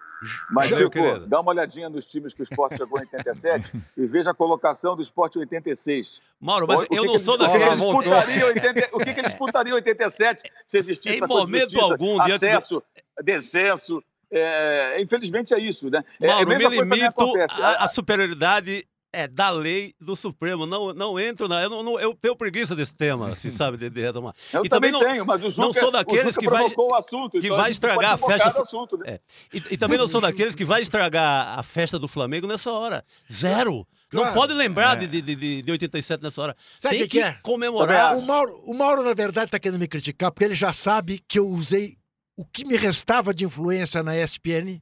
Mas, 0.51 0.67
Chico, 0.67 0.89
querido. 0.91 1.25
dá 1.27 1.39
uma 1.39 1.49
olhadinha 1.51 1.89
nos 1.89 2.05
times 2.05 2.33
que 2.33 2.41
o 2.41 2.43
esporte 2.43 2.75
chegou 2.77 2.99
em 2.99 3.03
87 3.03 3.71
e 3.97 4.05
veja 4.05 4.31
a 4.31 4.33
colocação 4.33 4.95
do 4.95 5.01
esporte 5.01 5.37
em 5.37 5.39
86. 5.39 6.21
Mauro, 6.41 6.67
mas 6.67 6.81
O 6.81 6.85
que 6.87 6.93
eu 6.93 7.01
que 7.01 7.05
não 7.07 7.13
eles- 7.13 7.21
sou 7.23 7.35
o 7.35 7.37
que 7.37 7.45
eles 7.45 7.79
voltou. 7.79 8.01
disputariam 8.01 8.37
em 8.39 8.43
80 8.43 8.89
O 8.93 8.99
que, 8.99 9.13
que 9.13 9.19
eles 9.21 9.31
disputariam 9.31 9.73
em 9.73 9.75
87 9.75 10.43
se 10.67 10.77
existisse 10.77 11.23
Em 11.23 11.27
momento 11.27 11.71
justiça, 11.71 11.93
algum, 11.93 12.15
diante 12.25 12.39
do- 12.41 12.47
acesso, 12.47 12.83
descenso. 13.23 14.03
é, 14.29 15.01
infelizmente 15.01 15.53
é 15.53 15.59
isso, 15.59 15.89
né? 15.89 16.03
É, 16.19 16.27
Mauro, 16.27 16.51
a 16.53 16.57
me 16.57 16.67
limito 16.67 17.33
à 17.57 17.87
superioridade 17.87 18.85
é 19.11 19.27
da 19.27 19.49
lei 19.49 19.93
do 19.99 20.15
Supremo. 20.15 20.65
Não, 20.65 20.93
não 20.93 21.19
entro 21.19 21.47
na. 21.47 21.61
Eu, 21.63 21.69
não, 21.69 21.81
não- 21.83 21.99
eu 21.99 22.13
tenho 22.13 22.35
preguiça 22.35 22.75
desse 22.75 22.93
tema, 22.93 23.35
se 23.35 23.51
sabe, 23.51 23.77
de, 23.77 23.89
de 23.89 24.01
retomar. 24.01 24.33
Eu 24.53 24.63
e 24.65 24.69
também, 24.69 24.91
também 24.91 24.91
não- 24.91 24.99
tenho, 24.99 25.25
mas 25.25 25.43
o 25.43 25.49
Juca, 25.49 25.61
não 25.61 25.73
sou 25.73 25.87
o 25.87 25.91
daqueles 25.91 26.37
que 26.37 26.47
vai- 26.49 26.65
o 26.75 26.95
assunto. 26.95 27.31
que 27.39 27.45
então 27.45 27.57
vai 27.57 27.67
a 27.67 27.71
estragar 27.71 28.13
a 28.13 28.17
festa- 28.17 28.59
Assunto, 28.61 28.97
né? 28.97 29.05
É. 29.07 29.19
E, 29.53 29.63
e 29.71 29.77
também 29.77 29.97
não 29.97 30.07
sou 30.07 30.21
daqueles 30.21 30.53
que 30.55 30.63
vai 30.65 30.81
estragar 30.81 31.57
a 31.57 31.63
festa 31.63 31.97
do 31.97 32.07
Flamengo 32.07 32.45
nessa 32.47 32.71
hora. 32.71 33.03
Zero. 33.31 33.87
Não 34.11 34.21
Claro. 34.23 34.35
pode 34.35 34.53
lembrar 34.53 34.97
É. 35.01 35.05
de, 35.07 35.21
de, 35.21 35.35
de, 35.35 35.61
de 35.61 35.71
87 35.71 36.23
nessa 36.23 36.41
hora. 36.41 36.55
Sabe 36.79 36.97
Tem 36.97 37.07
que, 37.07 37.17
que 37.19 37.23
é? 37.23 37.33
comemorar. 37.43 38.17
O 38.17 38.21
Mauro, 38.25 38.53
o 38.65 38.73
Mauro, 38.73 39.03
na 39.03 39.13
verdade, 39.13 39.45
está 39.49 39.59
querendo 39.59 39.79
me 39.79 39.87
criticar, 39.87 40.31
porque 40.31 40.45
ele 40.45 40.55
já 40.55 40.73
sabe 40.73 41.19
que 41.27 41.37
eu 41.37 41.47
usei 41.47 41.95
o 42.35 42.43
que 42.43 42.65
me 42.65 42.75
restava 42.75 43.33
de 43.33 43.45
influência 43.45 44.01
na 44.01 44.15
ESPN 44.17 44.81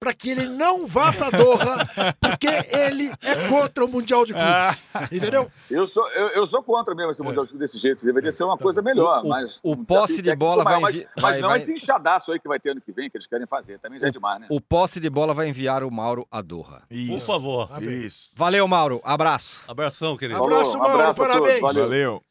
para 0.00 0.14
que 0.14 0.30
ele 0.30 0.46
não 0.46 0.86
vá 0.86 1.12
para 1.12 1.30
Doha, 1.30 2.14
porque 2.20 2.46
ele 2.46 3.10
é 3.20 3.48
contra 3.48 3.84
o 3.84 3.88
Mundial 3.88 4.24
de 4.24 4.32
Clubes. 4.32 4.82
Entendeu? 5.10 5.50
Eu 5.70 5.86
sou, 5.86 6.08
eu, 6.10 6.28
eu 6.28 6.46
sou 6.46 6.62
contra 6.62 6.94
mesmo 6.94 7.10
esse 7.10 7.22
Mundial 7.22 7.44
desse 7.46 7.78
jeito. 7.78 8.04
Deveria 8.04 8.30
ser 8.30 8.44
uma 8.44 8.56
Tá 8.56 8.62
coisa 8.62 8.80
melhor. 8.80 9.22
O- 9.22 9.26
o- 9.26 9.28
mas 9.28 9.58
o 9.62 9.72
um 9.72 9.84
posse 9.84 10.22
de 10.22 10.34
bola 10.36 10.62
maior, 10.62 10.80
vai 10.80 10.90
Mas, 10.92 10.94
envi- 10.96 11.08
mas 11.16 11.22
vai- 11.22 11.40
não 11.40 11.48
vai- 11.48 11.58
esse 11.58 11.72
enxadaço 11.72 12.32
aí 12.32 12.38
que 12.38 12.46
vai 12.48 12.60
ter 12.60 12.70
ano 12.70 12.80
que 12.80 12.92
vem, 12.92 13.10
que 13.10 13.16
eles 13.16 13.26
querem 13.26 13.46
fazer. 13.46 13.78
Também 13.80 13.98
já 13.98 14.06
é 14.06 14.10
demais, 14.10 14.40
né? 14.40 14.46
O 14.50 14.60
posse 14.60 15.00
de 15.00 15.10
bola 15.10 15.34
vai 15.34 15.48
enviar 15.48 15.82
o 15.82 15.90
Mauro 15.90 16.26
a 16.30 16.40
Doha. 16.42 16.82
Por 16.88 16.94
Isso. 16.96 17.26
favor. 17.26 17.68
Amém. 17.72 18.02
Isso. 18.06 18.30
Valeu, 18.34 18.66
Mauro. 18.68 19.00
Abraço. 19.04 19.62
Abração, 19.66 20.16
querido. 20.16 20.42
Abraço, 20.42 20.78
Mauro, 20.78 20.94
abraço 20.94 21.18
parabéns. 21.20 21.60
valeu. 21.60 21.82
Valeu. 21.84 22.22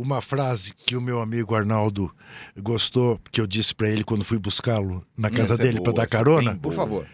uma 0.00 0.20
frase 0.22 0.72
que 0.74 0.94
o 0.96 1.00
meu 1.00 1.20
amigo 1.20 1.54
Arnaldo 1.54 2.14
gostou, 2.56 3.20
que 3.32 3.40
eu 3.40 3.46
disse 3.46 3.74
para 3.74 3.88
ele 3.88 4.04
quando 4.04 4.24
fui 4.24 4.38
buscá-lo 4.38 5.04
na 5.16 5.28
casa 5.28 5.54
Essa 5.54 5.62
é 5.62 5.66
dele 5.66 5.80
para 5.80 5.92
boa, 5.92 5.94
dar 5.96 6.02
é 6.04 6.06
carona. 6.06 6.50
bem 6.52 6.60
Por 6.60 6.72
favor. 6.72 7.06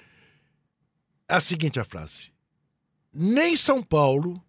a 1.28 1.40
seguinte 1.40 1.80
a 1.80 1.84
frase: 1.84 2.30
Nem 3.12 3.56
São 3.56 3.82
Paulo, 3.82 4.42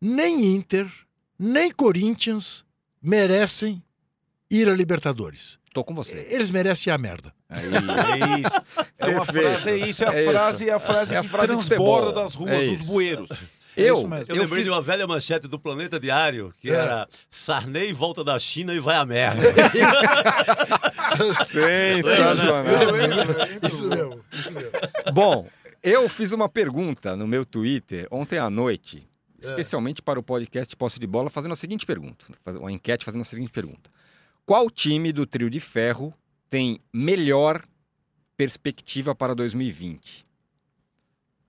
nem 0.00 0.54
Inter, 0.54 0.90
nem 1.38 1.70
Corinthians 1.72 2.64
merecem 3.02 3.82
ir 4.50 4.68
a 4.68 4.74
Libertadores. 4.74 5.58
Tô 5.74 5.84
com 5.84 5.94
você. 5.94 6.26
Eles 6.30 6.48
merecem 6.50 6.90
a 6.92 6.96
merda. 6.96 7.34
Aí, 7.48 7.64
é 7.64 8.38
isso. 8.40 8.86
É 8.98 9.06
uma 9.08 9.26
frase, 9.26 9.68
é 9.68 9.76
isso, 9.76 10.04
é 10.04 10.08
a 10.08 10.12
É 10.14 10.22
isso. 10.22 10.30
frase, 10.32 10.70
é 10.70 10.72
a 10.72 10.80
frase 10.80 11.14
É 11.14 11.18
a 11.18 11.22
que 11.22 11.28
frase 11.28 11.54
de 11.56 11.66
transborda 11.66 12.06
futebol. 12.06 12.12
das 12.24 12.34
ruas, 12.34 12.50
É 12.52 12.66
dos 12.66 12.80
isso. 12.80 12.86
bueiros. 12.92 13.28
Eu, 13.76 14.08
mesmo. 14.08 14.14
Eu, 14.14 14.36
eu 14.36 14.42
lembrei 14.42 14.58
fiz... 14.62 14.64
de 14.64 14.70
uma 14.70 14.80
velha 14.80 15.06
manchete 15.06 15.46
do 15.46 15.58
Planeta 15.58 16.00
Diário, 16.00 16.52
que 16.58 16.70
É. 16.70 16.74
era 16.74 17.08
Sarney 17.30 17.92
volta 17.92 18.24
da 18.24 18.38
China 18.38 18.72
e 18.74 18.80
vai 18.80 18.96
à 18.96 19.04
merda. 19.04 19.42
Sensacional. 21.44 22.64
Isso 23.68 23.84
mesmo, 23.88 24.24
isso 24.32 24.52
mesmo. 24.52 24.72
Bom, 25.12 25.48
eu 25.82 26.08
fiz 26.08 26.32
uma 26.32 26.48
pergunta 26.48 27.16
no 27.16 27.26
meu 27.26 27.44
Twitter 27.44 28.06
ontem 28.10 28.38
à 28.38 28.48
noite, 28.50 29.08
especialmente 29.40 30.02
para 30.02 30.18
o 30.18 30.22
podcast 30.22 30.74
Posse 30.76 30.98
de 30.98 31.06
Bola, 31.06 31.30
fazendo 31.30 31.52
a 31.52 31.56
seguinte 31.56 31.86
pergunta, 31.86 32.26
uma 32.46 32.72
enquete 32.72 33.04
fazendo 33.04 33.20
a 33.20 33.24
seguinte 33.24 33.50
pergunta. 33.52 33.90
Qual 34.44 34.70
time 34.70 35.12
do 35.12 35.26
trio 35.26 35.50
de 35.50 35.60
ferro 35.60 36.14
tem 36.48 36.80
melhor 36.92 37.62
perspectiva 38.36 39.14
para 39.14 39.34
2020? 39.34 40.26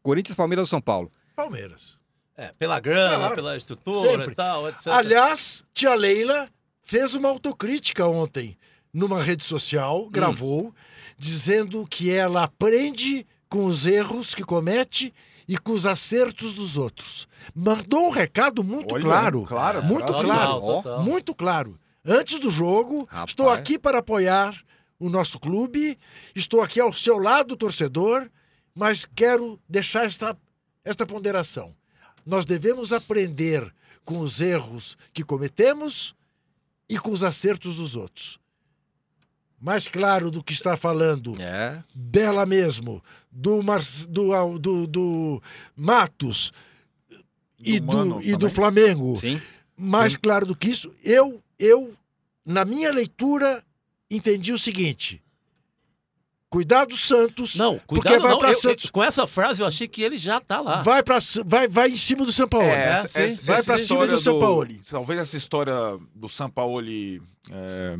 Corinthians, 0.01 0.35
Palmeiras 0.35 0.63
ou 0.63 0.67
São 0.67 0.81
Paulo? 0.81 1.11
Palmeiras. 1.35 1.97
É, 2.37 2.51
pela 2.59 2.79
grana, 2.79 3.17
Claro. 3.17 3.35
pela 3.35 3.57
estrutura 3.57 4.09
Sempre. 4.11 4.31
e 4.31 4.35
tal, 4.35 4.69
etc. 4.69 4.87
Aliás, 4.87 5.63
tia 5.73 5.95
Leila 5.95 6.47
fez 6.83 7.15
uma 7.15 7.29
autocrítica 7.29 8.05
ontem 8.07 8.55
numa 8.93 9.21
rede 9.21 9.43
social, 9.43 10.07
gravou, 10.09 10.73
dizendo 11.17 11.85
que 11.87 12.11
ela 12.11 12.43
aprende 12.43 13.25
com 13.49 13.65
os 13.65 13.85
erros 13.85 14.35
que 14.35 14.43
comete 14.43 15.13
e 15.47 15.57
com 15.57 15.71
os 15.71 15.85
acertos 15.87 16.53
dos 16.53 16.77
outros. 16.77 17.27
Mandou 17.55 18.07
um 18.07 18.11
recado 18.11 18.63
muito 18.63 18.93
Olha, 18.93 19.03
claro. 19.03 19.43
claro, 19.43 19.83
muito 19.83 20.07
frase 20.07 20.23
claro. 20.25 20.51
Total, 20.59 20.83
total. 20.83 21.03
Muito 21.03 21.33
claro. 21.35 21.79
Antes 22.05 22.39
do 22.39 22.49
jogo, 22.51 23.05
Rapaz. 23.05 23.29
estou 23.31 23.49
aqui 23.49 23.79
para 23.79 23.99
apoiar 23.99 24.55
o 24.99 25.09
nosso 25.09 25.39
clube, 25.39 25.97
estou 26.35 26.61
aqui 26.61 26.79
ao 26.79 26.91
seu 26.93 27.17
lado, 27.17 27.55
torcedor, 27.55 28.29
mas 28.75 29.05
quero 29.05 29.59
deixar 29.67 30.05
esta, 30.05 30.37
esta 30.85 31.05
ponderação. 31.05 31.73
Nós 32.27 32.45
devemos 32.45 32.91
aprender 32.91 33.73
com 34.03 34.19
os 34.19 34.41
erros 34.41 34.97
que 35.13 35.23
cometemos 35.23 36.13
e 36.89 36.99
com 36.99 37.09
os 37.11 37.23
acertos 37.23 37.77
dos 37.77 37.95
outros. 37.95 38.37
Mais 39.59 39.87
claro 39.87 40.29
do 40.29 40.43
que 40.43 40.51
está 40.51 40.75
falando, 40.75 41.33
É. 41.41 41.81
Bela 41.95 42.45
mesmo, 42.45 43.01
do, 43.31 43.63
Mar... 43.63 43.79
do, 44.09 44.59
do, 44.59 44.85
do 44.87 45.41
Matos 45.75 46.51
e, 47.63 47.79
Do 47.79 47.87
Mano 47.87 48.21
e 48.21 48.35
do. 48.35 48.49
Flamengo 48.49 49.15
Sim. 49.15 49.41
mais 49.75 50.13
Tem- 50.13 50.21
claro 50.21 50.45
do 50.45 50.55
que 50.55 50.69
isso, 50.69 50.93
eu, 51.03 51.41
eu, 51.57 51.95
na 52.45 52.65
minha 52.65 52.91
leitura, 52.91 53.63
entendi 54.11 54.51
o 54.51 54.59
seguinte: 54.59 55.23
cuidado 56.49 56.95
Santos, 56.95 57.55
Não, 57.55 57.79
porque 57.87 58.01
cuidado 58.01 58.21
vai 58.21 58.31
não. 58.31 58.39
para 58.39 58.51
Eu- 58.51 58.55
Santos, 58.55 58.85
eu- 58.85 58.91
com 58.91 59.03
essa 59.03 59.27
frase 59.27 59.61
eu 59.61 59.67
achei 59.67 59.87
que 59.87 60.01
ele 60.01 60.17
já 60.17 60.39
tá 60.39 60.61
lá. 60.61 60.81
vai 60.81 61.03
para 61.03 61.17
vai, 61.45 61.67
vai 61.67 61.89
em 61.89 61.95
cima 61.95 62.25
do 62.25 62.31
São 62.31 62.47
Paulo. 62.47 62.65
É, 62.67 62.75
né? 62.75 62.93
essa, 62.93 63.19
essa- 63.19 63.41
vai 63.43 63.63
pra 63.63 63.75
cima 63.75 63.83
história 64.05 64.13
do 64.13 64.19
Sampaoli. 64.19 64.81
Talvez 64.89 65.19
essa 65.19 65.37
história 65.37 65.73
do 66.15 66.29
Sampaoli 66.29 67.21
é, 67.51 67.97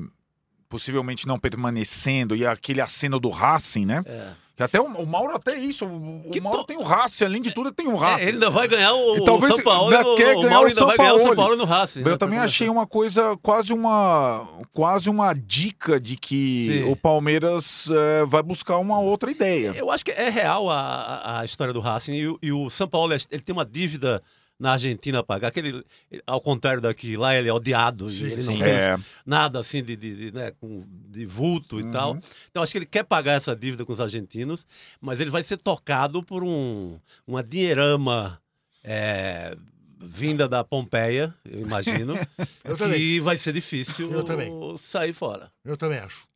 possivelmente 0.69 1.27
não 1.27 1.39
permanecendo 1.39 2.35
e 2.35 2.45
aquele 2.45 2.81
aceno 2.81 3.19
do 3.19 3.29
Racing, 3.29 3.85
né? 3.85 4.03
É. 4.05 4.31
Que 4.58 4.64
até 4.64 4.82
o, 4.82 4.86
o 4.86 5.05
Mauro 5.05 5.36
até 5.36 5.55
isso. 5.55 5.86
O, 5.86 6.32
o 6.32 6.41
Mauro 6.41 6.58
to- 6.62 6.66
tem 6.66 6.78
o 6.78 6.82
Racing, 6.82 7.26
além 7.26 7.41
de 7.43 7.51
tudo, 7.51 7.68
ele 7.70 7.76
tem 7.76 7.88
o 7.88 7.95
Racing. 7.95 8.22
É, 8.22 8.24
ele 8.24 8.32
ainda 8.34 8.49
vai 8.49 8.68
ganhar 8.68 8.91
o, 8.91 9.16
E 9.18 9.20
o 9.20 9.24
talvez 9.24 9.53
São 9.53 9.64
Paulo. 9.64 9.95
ainda 9.95 10.10
O, 10.10 10.16
quer 10.16 10.36
o 10.36 10.41
ganhar 10.41 10.49
Mauro 10.49 10.66
o 10.66 10.68
ainda 10.70 10.80
São 10.80 10.88
vai 10.88 10.97
ganhar 10.97 11.14
o 11.14 11.18
São 11.20 11.26
Paulo. 11.28 11.38
Paulo 11.38 11.55
no 11.58 11.64
Racing. 11.66 11.99
Eu 11.99 12.05
né, 12.10 12.18
também 12.18 12.39
achei 12.39 12.68
uma 12.68 12.88
coisa, 12.88 13.38
quase 13.38 13.72
uma, 13.72 14.49
quase 14.74 15.12
uma 15.12 15.32
dica 15.34 15.99
de 15.99 16.18
que 16.18 16.82
Sim. 16.84 16.91
o 16.91 16.95
Palmeiras 16.95 17.88
eh, 17.91 18.26
vai 18.28 18.41
buscar 18.41 18.78
uma 18.80 18.99
outra 18.99 19.30
ideia. 19.30 19.74
Eu 19.78 19.91
acho 19.91 20.03
que 20.03 20.10
é 20.12 20.28
real 20.30 20.70
a, 20.72 21.39
a- 21.41 21.45
história 21.45 21.72
do 21.72 21.80
Racing 21.80 22.14
e, 22.14 22.28
o- 22.28 22.39
e 22.41 22.51
o 22.51 22.68
São 22.72 22.88
Paulo 22.88 23.14
ele 23.14 23.41
tem 23.43 23.53
uma 23.53 23.66
dívida 23.66 24.24
na 24.60 24.72
Argentina 24.74 25.24
pagar. 25.24 25.49
Aquele, 25.49 25.84
ao 26.26 26.41
contrário 26.41 26.82
daqui, 26.82 27.16
lá 27.16 27.36
ele 27.36 27.47
é 27.49 27.53
odiado 27.53 28.10
Sim, 28.10 28.26
e 28.26 28.32
ele 28.32 28.43
não 28.43 28.53
sim. 28.53 28.60
fez 28.60 28.82
É, 28.84 28.97
nada 29.26 29.60
assim 29.60 29.84
de, 29.84 29.95
de, 29.95 30.16
de, 30.16 30.32
né, 30.32 30.51
com- 30.60 30.84
de 31.10 31.26
vulto 31.26 31.80
e 31.80 31.84
Uhum. 31.84 31.91
tal. 31.91 32.18
Então 32.49 32.64
acho 32.64 32.72
que 32.72 32.78
ele 32.80 32.86
quer 32.86 33.03
pagar 33.03 33.34
essa 33.34 33.55
dívida 33.55 33.86
com 33.86 33.93
os 33.93 34.01
argentinos, 34.01 34.66
mas 34.99 35.20
ele 35.20 35.30
vai 35.30 35.43
ser 35.43 35.58
tocado 35.58 36.24
por 36.24 36.43
um, 36.43 36.99
uma 37.28 37.43
dinheirama 37.43 38.41
é, 38.84 39.55
vinda 39.99 40.47
da 40.47 40.64
Pompeia, 40.64 41.34
eu 41.45 41.60
imagino, 41.62 42.16
Eu 42.64 42.78
também. 42.78 42.99
que 42.99 43.20
vai 43.20 43.38
ser 43.38 43.53
difícil 43.53 44.12
Eu 44.12 44.24
também. 44.24 44.51
sair 44.78 45.14
fora. 45.14 45.51
Eu 45.66 45.76
também 45.78 45.99
acho. 45.99 46.28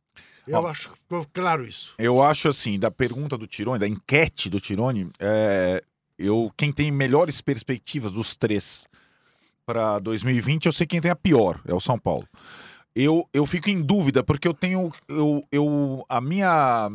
Eu 0.46 0.58
Ó. 0.58 0.66
acho 0.66 0.90
que 0.90 0.96
ficou 0.96 1.24
claro 1.32 1.64
isso. 1.66 1.94
eu 1.98 2.20
acho 2.22 2.48
assim, 2.48 2.76
da 2.78 2.90
pergunta 2.90 3.38
do 3.38 3.46
Tirone, 3.46 3.78
da 3.78 3.86
enquete 3.86 4.50
do 4.50 4.58
Tirone, 4.60 5.08
é, 5.20 5.82
eu, 6.24 6.52
quem 6.56 6.72
tem 6.72 6.90
melhores 6.90 7.40
perspectivas 7.40 8.12
dos 8.12 8.36
três 8.36 8.86
para 9.66 9.98
2020, 9.98 10.66
eu 10.66 10.72
sei 10.72 10.86
quem 10.86 11.00
tem 11.00 11.10
a 11.10 11.16
pior, 11.16 11.60
é 11.66 11.74
o 11.74 11.80
São 11.80 11.98
Paulo. 11.98 12.26
Eu, 12.94 13.26
eu 13.32 13.46
fico 13.46 13.70
em 13.70 13.80
dúvida, 13.80 14.22
porque 14.22 14.46
eu 14.46 14.52
tenho. 14.52 14.92
Eu, 15.08 15.42
eu, 15.50 16.04
a 16.08 16.20
minha. 16.20 16.90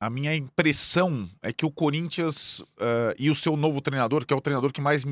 A 0.00 0.08
minha 0.08 0.32
impressão 0.32 1.28
é 1.42 1.52
que 1.52 1.66
o 1.66 1.72
Corinthians 1.72 2.62
eh, 2.78 3.16
e 3.18 3.30
o 3.30 3.34
seu 3.34 3.56
novo 3.56 3.80
treinador, 3.80 4.24
que 4.24 4.32
é 4.32 4.36
o 4.36 4.40
treinador 4.40 4.72
que 4.72 4.80
mais, 4.80 5.04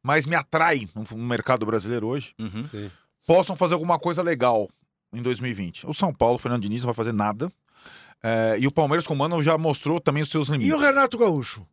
mais 0.00 0.26
me 0.26 0.36
atrai 0.36 0.88
no, 0.94 1.18
mercado 1.18 1.66
brasileiro 1.66 2.06
hoje, 2.06 2.32
Uhum. 2.38 2.64
Sim. 2.68 2.88
possam 3.26 3.56
fazer 3.56 3.74
alguma 3.74 3.98
coisa 3.98 4.22
legal 4.22 4.68
em 5.12 5.20
2020. 5.20 5.88
O 5.88 5.92
São 5.92 6.14
Paulo, 6.14 6.36
o 6.36 6.38
Fernando 6.38 6.62
Diniz, 6.62 6.82
não 6.82 6.86
vai 6.86 6.94
fazer 6.94 7.12
nada. 7.12 7.50
Eh, 8.22 8.58
e 8.60 8.66
o 8.68 8.70
Palmeiras, 8.70 9.04
como 9.08 9.18
Mano, 9.18 9.42
já 9.42 9.58
mostrou 9.58 10.00
também 10.00 10.22
os 10.22 10.28
seus 10.30 10.46
limites. 10.48 10.70
E 10.70 10.72
o 10.72 10.78
Renato 10.78 11.18
Gaúcho? 11.18 11.66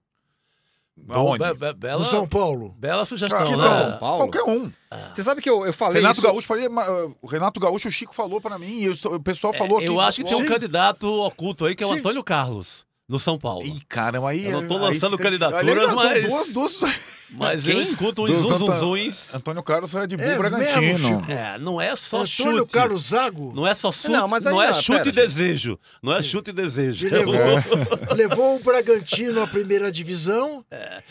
Aonde? 1.08 1.44
Be- 1.44 1.54
be- 1.54 1.74
bela, 1.74 2.00
No 2.00 2.06
São 2.06 2.28
Paulo? 2.28 2.76
bela 2.78 3.06
sugestão, 3.06 3.44
Que 3.46 3.56
né? 3.56 3.76
São 3.76 3.98
Paulo? 3.98 4.28
Qualquer 4.30 4.44
um. 4.44 4.72
Você 5.14 5.24
sabe 5.24 5.42
que 5.42 5.50
eu, 5.50 5.66
eu 5.66 5.74
falei 5.74 6.02
Renato 6.02 6.20
isso... 6.20 6.28
Gaúcho, 6.28 6.48
falei, 6.48 6.66
eh, 6.66 7.10
o 7.22 7.28
Renato 7.28 7.60
Gaúcho, 7.60 7.88
o 7.88 7.92
Chico 7.92 8.14
falou 8.14 8.42
para 8.42 8.58
mim, 8.60 8.80
e 8.82 8.90
o 8.90 8.94
o 9.16 9.20
pessoal 9.20 9.54
falou 9.54 9.80
É, 9.80 9.84
aqui. 9.84 9.94
eu 9.94 10.00
acho 10.00 10.18
que 10.22 10.28
tem 10.28 10.36
um 10.36 10.42
Sim. 10.42 10.48
candidato 10.48 11.06
oculto 11.08 11.66
aí, 11.66 11.76
que 11.76 11.84
é 11.84 11.88
o 11.88 11.94
Sim. 11.94 12.00
Antônio 12.00 12.24
Carlos, 12.24 12.86
no 13.10 13.20
São 13.20 13.38
Paulo. 13.38 13.66
Ih, 13.66 13.82
caramba, 13.90 14.30
aí. 14.30 14.46
Eu 14.46 14.52
não 14.62 14.68
tô 14.68 14.78
lançando 14.78 15.18
fica- 15.18 15.24
candidaturas, 15.24 15.94
mas- 15.94 16.28
Duas, 16.54 16.78
duas... 16.80 16.80
Mas 17.32 17.62
Quem? 17.62 17.78
eu 17.78 17.84
escuto 17.84 18.24
uns 18.24 18.32
Dos 18.32 18.42
zum, 18.42 18.56
zum, 18.58 18.66
Anta- 18.66 18.80
zuns. 18.80 19.34
Antônio 19.36 19.62
Carlos 19.62 19.94
é 19.94 20.08
de 20.08 20.18
Bull 20.18 20.26
É 20.26 20.36
Bragantino. 20.36 21.24
É, 21.30 21.60
não 21.60 21.80
é 21.80 21.96
só 21.96 22.24
Antônio 22.24 22.62
chute. 22.62 22.72
Carlos 22.74 23.02
Zago 23.04 23.54
Não 23.56 23.68
é 23.68 23.76
só 23.76 23.92
chute, 23.92 24.10
Não, 24.10 24.28
mas 24.28 24.48
aí 24.48 24.52
não 24.54 24.60
é 24.60 24.72
não, 24.72 24.74
chute 24.74 24.98
pera, 24.98 25.10
e 25.10 25.12
desejo. 25.12 25.80
Não 26.02 26.14
é 26.14 26.24
chute 26.24 26.50
e 26.50 26.54
desejo. 26.54 27.06
Ele 27.06 27.18
levou, 27.20 27.36
levou 28.18 28.56
o 28.56 28.60
Bragantino 28.64 29.44
à 29.44 29.48
primeira 29.48 29.92
divisão, 29.92 30.66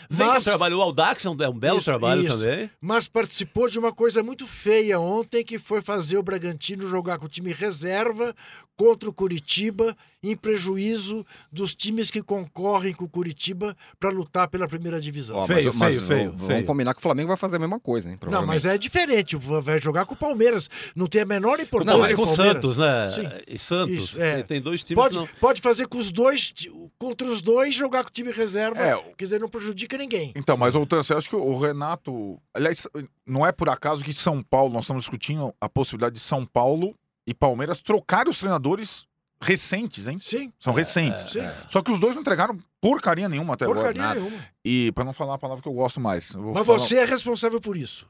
Vem 0.09 0.27
Mas- 0.27 0.43
que 0.43 0.49
trabalho, 0.49 0.79
o 0.79 0.81
Audax 0.81 1.25
é 1.25 1.29
um, 1.29 1.37
é 1.41 1.47
um 1.47 1.57
belo 1.57 1.77
Isso, 1.77 1.85
trabalho 1.85 2.21
isso. 2.25 2.37
também. 2.37 2.69
mas 2.81 3.07
participou 3.07 3.69
de 3.69 3.79
uma 3.79 3.93
coisa 3.93 4.21
muito 4.21 4.45
feia 4.45 4.99
ontem, 4.99 5.41
que 5.41 5.57
foi 5.57 5.81
fazer 5.81 6.17
o 6.17 6.23
Bragantino 6.23 6.85
jogar 6.85 7.17
com 7.17 7.27
o 7.27 7.29
time 7.29 7.53
reserva 7.53 8.35
contra 8.79 9.09
o 9.09 9.13
Curitiba, 9.13 9.93
em 10.23 10.37
prejuízo 10.37 11.25
dos 11.51 11.75
times 11.75 12.09
que 12.09 12.23
concorrem 12.23 12.93
com 12.93 13.03
o 13.03 13.09
Curitiba 13.09 13.75
para 13.99 14.09
lutar 14.09 14.47
pela 14.47 14.69
primeira 14.69 15.01
divisão. 15.01 15.35
Ó, 15.35 15.45
Feio, 15.45 15.65
mas, 15.65 15.75
mas 15.75 15.95
feio, 15.95 16.07
feio, 16.07 16.31
vamos 16.31 16.47
feio. 16.47 16.65
combinar 16.65 16.93
que 16.93 16.99
o 16.99 17.01
Flamengo 17.01 17.27
vai 17.27 17.35
fazer 17.35 17.57
a 17.57 17.59
mesma 17.59 17.77
coisa, 17.77 18.09
hein? 18.09 18.17
Não, 18.31 18.45
mas 18.47 18.63
é 18.63 18.77
diferente. 18.77 19.35
Vai 19.35 19.81
jogar 19.81 20.05
com 20.05 20.13
o 20.13 20.17
Palmeiras. 20.17 20.69
Não 20.95 21.07
tem 21.07 21.19
a 21.19 21.25
menor 21.25 21.57
Não, 21.57 21.65
importância. 21.65 21.99
mas 21.99 22.13
com 22.13 22.21
o. 22.21 22.35
Santos, 22.37 22.77
né? 22.77 23.09
Sim. 23.09 23.29
E 23.45 23.59
Santos. 23.59 23.97
Isso, 23.97 24.21
é. 24.21 24.43
tem, 24.43 24.61
dois 24.61 24.81
times 24.81 25.03
Pode, 25.03 25.13
que 25.15 25.19
não... 25.19 25.27
pode 25.41 25.59
fazer 25.59 25.85
com 25.85 25.97
os 25.97 26.09
dois, 26.09 26.53
contra 26.97 27.27
os 27.27 27.41
dois, 27.41 27.75
jogar 27.75 28.03
com 28.03 28.09
o 28.09 28.13
time 28.13 28.31
reserva. 28.31 28.81
É, 28.81 28.97
Quer 29.17 29.25
dizer, 29.25 29.39
não 29.41 29.49
prejudica 29.49 29.97
ninguém. 29.97 30.31
Então, 30.37 30.55
mas 30.55 30.73
voltando, 30.73 31.03
você 31.03 31.13
acha 31.13 31.27
que 31.27 31.35
o 31.35 31.59
Renato. 31.59 32.41
Aliás, 32.53 32.87
não 33.27 33.45
é 33.45 33.51
por 33.51 33.67
acaso 33.67 34.05
que 34.05 34.13
São 34.13 34.41
Paulo, 34.41 34.71
nós 34.71 34.83
estamos 34.83 35.03
discutindo 35.03 35.53
a 35.59 35.67
possibilidade 35.67 36.15
de 36.15 36.21
São 36.21 36.45
Paulo 36.45 36.95
e 37.29 37.33
Palmeiras 37.33 37.81
trocarem 37.81 38.29
os 38.31 38.37
treinadores 38.39 39.05
recentes, 39.41 40.07
hein? 40.07 40.17
Sim, 40.21 40.51
São 40.59 40.73
recentes. 40.73 41.31
sim. 41.31 41.39
Só 41.67 41.81
que 41.81 41.91
os 41.91 41.99
dois 41.99 42.13
não 42.15 42.21
entregaram 42.21 42.57
porcaria 42.81 43.29
nenhuma 43.29 43.53
até 43.53 43.65
Porcaria 43.65 44.01
agora. 44.03 44.19
nenhuma. 44.19 44.45
E 44.65 44.91
para 44.93 45.03
não 45.05 45.13
falar 45.13 45.35
a 45.35 45.37
palavra 45.37 45.61
que 45.61 45.69
eu 45.69 45.73
gosto 45.73 45.99
mais. 46.01 46.33
eu 46.33 46.41
vou 46.41 46.53
Mas 46.53 46.65
falar- 46.65 46.79
você 46.79 46.97
é 46.97 47.05
responsável 47.05 47.61
por 47.61 47.77
isso. 47.77 48.07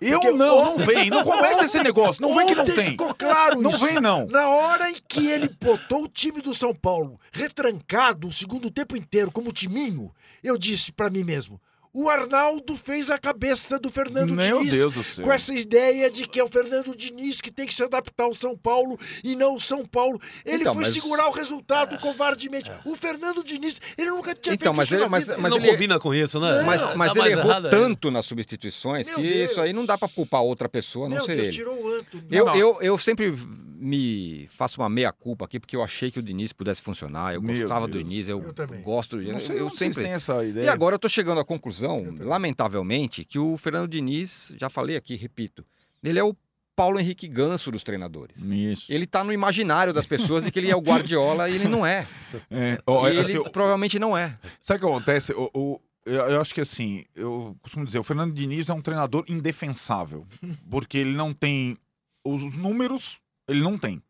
Eu 0.00 0.18
porque 0.18 0.36
não, 0.36 0.64
não 0.64 0.78
vem. 0.78 1.10
Não 1.10 1.22
começa 1.22 1.64
esse 1.66 1.80
negócio. 1.82 2.20
Não 2.22 2.34
vem 2.34 2.46
que 2.48 2.54
não 2.54 2.62
Ontem 2.62 2.74
tem. 2.74 2.90
ficou 2.92 3.14
claro 3.14 3.60
Não 3.60 3.70
isso. 3.70 3.84
vem, 3.84 4.00
não. 4.00 4.26
Na 4.26 4.48
hora 4.48 4.90
em 4.90 4.96
que 5.06 5.28
ele 5.28 5.48
botou 5.60 6.04
o 6.04 6.08
time 6.08 6.40
do 6.40 6.52
São 6.54 6.74
Paulo 6.74 7.20
retrancado 7.30 8.26
o 8.26 8.32
segundo 8.32 8.70
tempo 8.70 8.96
inteiro 8.96 9.30
como 9.30 9.52
timinho, 9.52 10.12
eu 10.42 10.56
disse 10.58 10.90
pra 10.90 11.10
mim 11.10 11.22
mesmo: 11.22 11.60
o 11.94 12.08
Arnaldo 12.08 12.74
fez 12.74 13.10
a 13.10 13.18
cabeça 13.18 13.78
do 13.78 13.90
Fernando 13.90 14.34
Meu 14.34 14.58
Diniz 14.60 14.72
Deus 14.74 14.94
do 14.94 15.04
céu. 15.04 15.24
com 15.24 15.32
essa 15.32 15.52
ideia 15.54 16.10
de 16.10 16.26
que 16.26 16.40
é 16.40 16.44
o 16.44 16.48
Fernando 16.48 16.96
Diniz 16.96 17.40
que 17.40 17.50
tem 17.50 17.66
que 17.66 17.74
se 17.74 17.82
adaptar 17.82 18.24
ao 18.24 18.34
São 18.34 18.56
Paulo 18.56 18.98
e 19.22 19.36
não 19.36 19.56
o 19.56 19.60
São 19.60 19.84
Paulo. 19.84 20.18
Ele 20.44 20.62
Então, 20.62 20.74
foi 20.74 20.84
mas- 20.84 20.92
segurar 20.94 21.28
o 21.28 21.32
resultado 21.32 21.98
covardemente. 21.98 22.70
O 22.86 22.94
Fernando 22.96 23.44
Diniz, 23.44 23.80
ele 23.98 24.10
nunca 24.10 24.34
tinha 24.34 24.54
Então, 24.54 24.72
feito 24.72 24.76
mas 24.76 24.86
isso 24.88 24.94
ele- 24.96 25.08
mas- 25.08 25.28
mas 25.36 25.50
não 25.50 25.58
ele- 25.58 25.68
combina 25.70 26.00
com 26.00 26.14
isso, 26.14 26.40
né? 26.40 26.58
Não, 26.58 26.64
Mas, 26.64 26.82
Tá 26.84 26.94
mas 26.96 27.14
ele 27.16 27.28
errou 27.30 27.50
errado 27.50 27.70
tanto 27.70 28.10
nas 28.10 28.24
substituições 28.24 29.06
Meu 29.08 29.16
que 29.16 29.22
Deus. 29.22 29.50
isso 29.50 29.60
aí 29.60 29.72
não 29.72 29.84
dá 29.84 29.98
pra 29.98 30.08
culpar 30.08 30.42
outra 30.42 30.68
pessoa, 30.68 31.08
não 31.08 31.16
Meu 31.16 31.24
ser 31.26 31.34
Deus, 31.36 31.48
ele. 31.48 31.56
tirou 31.56 31.74
o 31.82 31.88
Antônio. 31.94 32.26
Eu, 32.30 32.46
Não, 32.46 32.56
eu, 32.56 32.78
eu 32.80 32.98
sempre 32.98 33.36
me 33.84 34.46
faço 34.48 34.80
uma 34.80 34.88
meia-culpa 34.88 35.44
aqui, 35.44 35.58
porque 35.58 35.74
eu 35.74 35.82
achei 35.82 36.08
que 36.10 36.18
o 36.18 36.22
Diniz 36.22 36.52
pudesse 36.52 36.80
funcionar. 36.80 37.34
Eu 37.34 37.42
Meu 37.42 37.56
gostava 37.62 37.88
do. 37.88 37.98
Diniz, 37.98 38.28
eu, 38.28 38.40
Eu 38.40 38.80
gosto 38.82 39.16
do 39.16 39.22
Não 39.22 39.30
Diniz. 39.32 39.42
sei 39.46 39.58
Eu, 39.60 39.68
vocês 39.68 39.94
sempre. 39.94 40.08
essa 40.08 40.44
ideia. 40.44 40.66
E 40.66 40.68
agora 40.68 40.94
eu 40.94 40.98
tô 41.00 41.08
chegando 41.08 41.40
à 41.40 41.44
conclusão, 41.44 41.81
lamentavelmente, 42.20 43.24
que 43.24 43.38
o 43.38 43.56
Fernando 43.56 43.88
Diniz, 43.90 44.52
já 44.58 44.68
falei 44.70 44.96
aqui, 44.96 45.14
repito, 45.16 45.64
ele 46.02 46.18
é 46.18 46.24
o 46.24 46.34
Paulo 46.74 46.98
Henrique 46.98 47.28
Ganso 47.28 47.70
dos 47.70 47.82
treinadores. 47.82 48.40
Isso. 48.50 48.90
Ele 48.90 49.06
tá 49.06 49.22
no 49.22 49.32
imaginário 49.32 49.92
das 49.92 50.06
pessoas 50.06 50.44
de 50.44 50.50
que 50.50 50.58
ele 50.58 50.70
é 50.70 50.76
o 50.76 50.80
Guardiola 50.80 51.48
e 51.48 51.54
ele 51.54 51.68
não 51.68 51.84
é. 51.84 52.06
É, 52.50 52.80
ó, 52.86 53.08
E 53.08 53.18
assim, 53.18 53.32
ele 53.36 53.50
provavelmente 53.50 53.98
não 53.98 54.16
é. 54.16 54.38
Sabe 54.60 54.78
o 54.78 54.80
que 54.80 54.86
acontece? 54.94 55.32
O, 55.32 55.50
o- 55.54 55.80
eu, 56.04 56.14
eu 56.14 56.40
acho 56.40 56.52
que 56.54 56.60
assim, 56.62 57.04
eu 57.14 57.56
costumo 57.62 57.84
dizer, 57.84 57.98
o 57.98 58.02
Fernando 58.02 58.32
Diniz 58.34 58.68
é 58.68 58.74
um 58.74 58.80
treinador 58.82 59.24
indefensável. 59.28 60.26
Porque 60.70 60.98
ele 60.98 61.12
não 61.14 61.32
tem. 61.32 61.76
Os, 62.24 62.42
os 62.42 62.56
números, 62.56 63.18
ele 63.46 63.60
não 63.60 63.76
tem. 63.78 64.02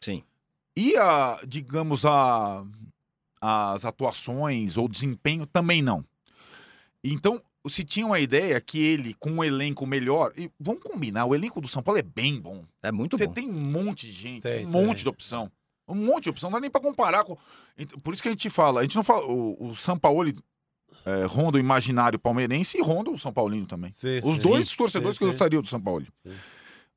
Sim. 0.00 0.22
E 0.76 0.96
a, 0.96 1.40
digamos, 1.46 2.04
a, 2.04 2.64
as 3.40 3.84
atuações 3.84 4.76
ou 4.76 4.86
desempenho 4.88 5.46
também 5.46 5.82
não. 5.82 6.04
Então, 7.04 7.40
se 7.68 7.84
tinha 7.84 8.06
uma 8.06 8.20
ideia 8.20 8.60
que 8.60 8.78
ele, 8.78 9.14
com 9.14 9.30
um 9.30 9.44
elenco 9.44 9.86
melhor. 9.86 10.32
E 10.36 10.50
vamos 10.58 10.82
combinar, 10.82 11.24
o 11.26 11.34
elenco 11.34 11.60
do 11.60 11.68
São 11.68 11.82
Paulo 11.82 11.98
é 11.98 12.02
bem 12.02 12.40
bom. 12.40 12.64
É 12.82 12.90
muito 12.92 13.16
Você 13.18 13.26
bom. 13.26 13.32
tem 13.32 13.48
um 13.48 13.52
monte 13.52 14.06
de 14.06 14.12
gente, 14.12 14.42
Tem, 14.42 14.66
um 14.66 14.70
monte 14.70 14.96
tem. 14.96 15.02
de 15.04 15.08
opção. 15.08 15.50
Um 15.88 15.94
monte 15.96 16.24
de 16.24 16.30
opção, 16.30 16.48
não 16.48 16.56
dá 16.58 16.60
nem 16.60 16.70
pra 16.70 16.80
comparar 16.80 17.24
com. 17.24 17.36
Ent- 17.76 17.92
Por 18.02 18.14
isso 18.14 18.22
que 18.22 18.28
a 18.28 18.32
gente 18.32 18.48
fala, 18.48 18.80
a 18.80 18.82
gente 18.84 18.94
não 18.96 19.02
fala. 19.04 19.26
O, 19.26 19.68
o 19.70 19.76
São 19.76 19.98
Paulo 19.98 20.32
é, 21.04 21.24
ronda 21.26 21.56
o 21.56 21.60
imaginário 21.60 22.18
palmeirense 22.18 22.78
e 22.78 22.82
ronda 22.82 23.10
o 23.10 23.18
São 23.18 23.32
Paulino 23.32 23.66
também. 23.66 23.92
Sim, 23.92 24.20
Os 24.22 24.36
sim. 24.36 24.42
dois 24.42 24.74
torcedores 24.76 25.16
sim, 25.16 25.24
que 25.24 25.30
gostariam 25.30 25.60
do 25.60 25.68
São 25.68 25.80
Paulo. 25.80 26.06
Sim. 26.26 26.32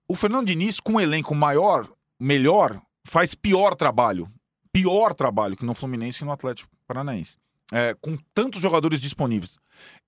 O 0.08 0.16
Fernando 0.16 0.48
Diniz, 0.48 0.80
com 0.80 0.94
um 0.94 1.00
elenco 1.00 1.34
maior, 1.34 1.90
melhor, 2.20 2.80
faz 3.08 3.34
pior 3.34 3.74
trabalho. 3.76 4.30
Pior 4.72 5.14
trabalho 5.14 5.56
que 5.58 5.66
no 5.66 5.74
Fluminense 5.74 6.22
e 6.24 6.26
no 6.26 6.32
Atlético 6.32 6.70
Paranaense. 6.88 7.38
É, 7.74 7.96
com 8.00 8.16
tantos 8.34 8.62
jogadores 8.62 9.00
disponíveis. 9.02 9.58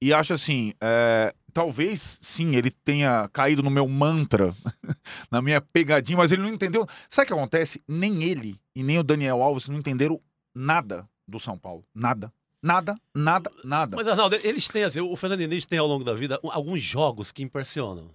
E 0.02 0.14
acho 0.14 0.34
assim, 0.34 0.74
é, 0.82 1.34
talvez 1.54 2.20
sim, 2.22 2.56
ele 2.56 2.70
tenha 2.70 3.28
caído 3.34 3.64
no 3.64 3.70
meu 3.70 3.88
mantra, 3.88 4.54
na 5.32 5.42
minha 5.42 5.60
pegadinha, 5.60 6.18
mas 6.18 6.32
ele 6.32 6.42
não 6.42 6.50
entendeu. 6.50 6.88
Sabe 7.10 7.26
o 7.26 7.28
que 7.28 7.34
acontece? 7.34 7.84
Nem 7.88 8.24
ele 8.24 8.60
e 8.76 8.84
nem 8.84 9.00
o 9.00 9.04
Daniel 9.04 9.42
Alves 9.42 9.68
não 9.68 9.78
entenderam 9.78 10.22
nada 10.54 11.08
do 11.28 11.40
São 11.40 11.58
Paulo. 11.58 11.84
Nada. 11.94 12.32
Nada, 12.62 13.00
nada, 13.14 13.52
nada. 13.64 13.96
Mas, 13.96 14.08
Arnaldo, 14.08 14.36
eles 14.44 14.68
têm, 14.68 14.84
assim, 14.84 15.00
o 15.00 15.16
Fernando 15.16 15.40
Diniz 15.40 15.66
tem 15.66 15.78
ao 15.78 15.86
longo 15.86 16.04
da 16.04 16.14
vida 16.14 16.40
alguns 16.44 16.82
jogos 16.82 17.32
que 17.32 17.44
impressionam. 17.44 18.10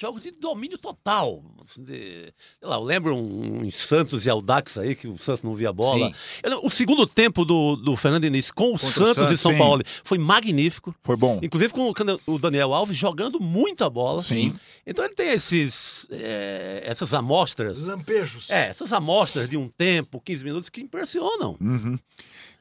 Jogos 0.00 0.22
de 0.22 0.30
domínio 0.32 0.76
total. 0.78 1.42
De, 1.76 2.32
sei 2.58 2.68
lá, 2.68 2.76
eu 2.76 2.82
lembro 2.82 3.14
um, 3.16 3.60
um 3.60 3.64
em 3.64 3.70
Santos 3.70 4.26
e 4.26 4.30
Aldax 4.30 4.78
aí, 4.78 4.94
que 4.94 5.06
o 5.08 5.16
Santos 5.18 5.42
não 5.42 5.54
via 5.54 5.72
bola. 5.72 6.12
Eu- 6.42 6.64
o 6.64 6.70
segundo 6.70 7.06
tempo 7.06 7.44
do, 7.44 7.76
do 7.76 7.96
Fernando 7.96 8.22
Diniz 8.22 8.50
com 8.50 8.68
o 8.68 8.70
Contra 8.72 8.86
o 8.86 8.90
Santos, 8.90 9.14
Santos, 9.14 9.32
e 9.32 9.38
São 9.38 9.52
sim. 9.52 9.58
Paulo 9.58 9.82
foi 10.02 10.18
magnífico. 10.18 10.94
Foi 11.02 11.16
bom. 11.16 11.38
Inclusive 11.42 11.72
com 11.72 11.92
o 12.26 12.38
Daniel 12.38 12.72
Alves 12.72 12.96
jogando 12.96 13.40
muita 13.40 13.88
bola. 13.88 14.22
Sim. 14.22 14.54
Então 14.86 15.04
ele 15.04 15.14
tem 15.14 15.30
esses, 15.30 16.06
é, 16.10 16.82
essas 16.84 17.14
amostras. 17.14 17.80
Lampejos. 17.80 18.50
É, 18.50 18.68
essas 18.68 18.92
amostras 18.92 19.48
de 19.48 19.56
um 19.56 19.68
tempo, 19.68 20.20
15 20.20 20.44
minutos, 20.44 20.68
que 20.68 20.80
impressionam. 20.80 21.56
Uhum. 21.60 21.98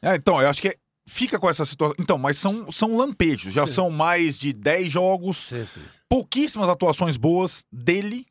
É, 0.02 0.16
então, 0.16 0.42
eu 0.42 0.50
acho 0.50 0.62
que 0.62 0.76
fica 1.06 1.40
com 1.40 1.50
essa 1.50 1.66
situação. 1.66 1.96
Então, 2.00 2.18
mas 2.18 2.38
são, 2.38 2.72
são 2.72 2.96
lampejos, 2.96 3.54
já 3.54 3.66
Sim. 3.68 3.74
são 3.74 3.90
mais 3.90 4.38
de 4.38 4.54
10 4.54 4.92
jogos, 4.92 5.38
Sim, 5.50 5.66
sim. 5.66 5.82
Pouquíssimas 6.14 6.70
atuações 6.70 7.18
boas 7.18 7.66
dele 7.72 8.28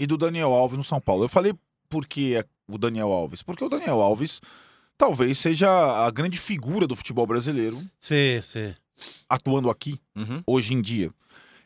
e 0.00 0.04
do 0.04 0.16
Daniel 0.16 0.52
Alves 0.52 0.76
no 0.76 0.82
São 0.82 1.00
Paulo. 1.00 1.22
Eu 1.22 1.28
falei 1.28 1.54
por 1.88 2.04
que 2.04 2.44
o 2.66 2.76
Daniel 2.76 3.12
Alves? 3.12 3.40
Porque 3.40 3.64
o 3.64 3.68
Daniel 3.68 4.00
Alves 4.02 4.40
talvez 4.98 5.38
seja 5.38 5.70
a 6.04 6.10
grande 6.10 6.36
figura 6.38 6.88
do 6.88 6.96
futebol 6.96 7.24
brasileiro 7.28 7.76
Sim, 8.00 8.40
sim. 8.42 8.74
atuando 9.28 9.70
aqui 9.70 9.96
Uhum. 10.16 10.42
hoje 10.44 10.74
em 10.74 10.82
dia. 10.82 11.12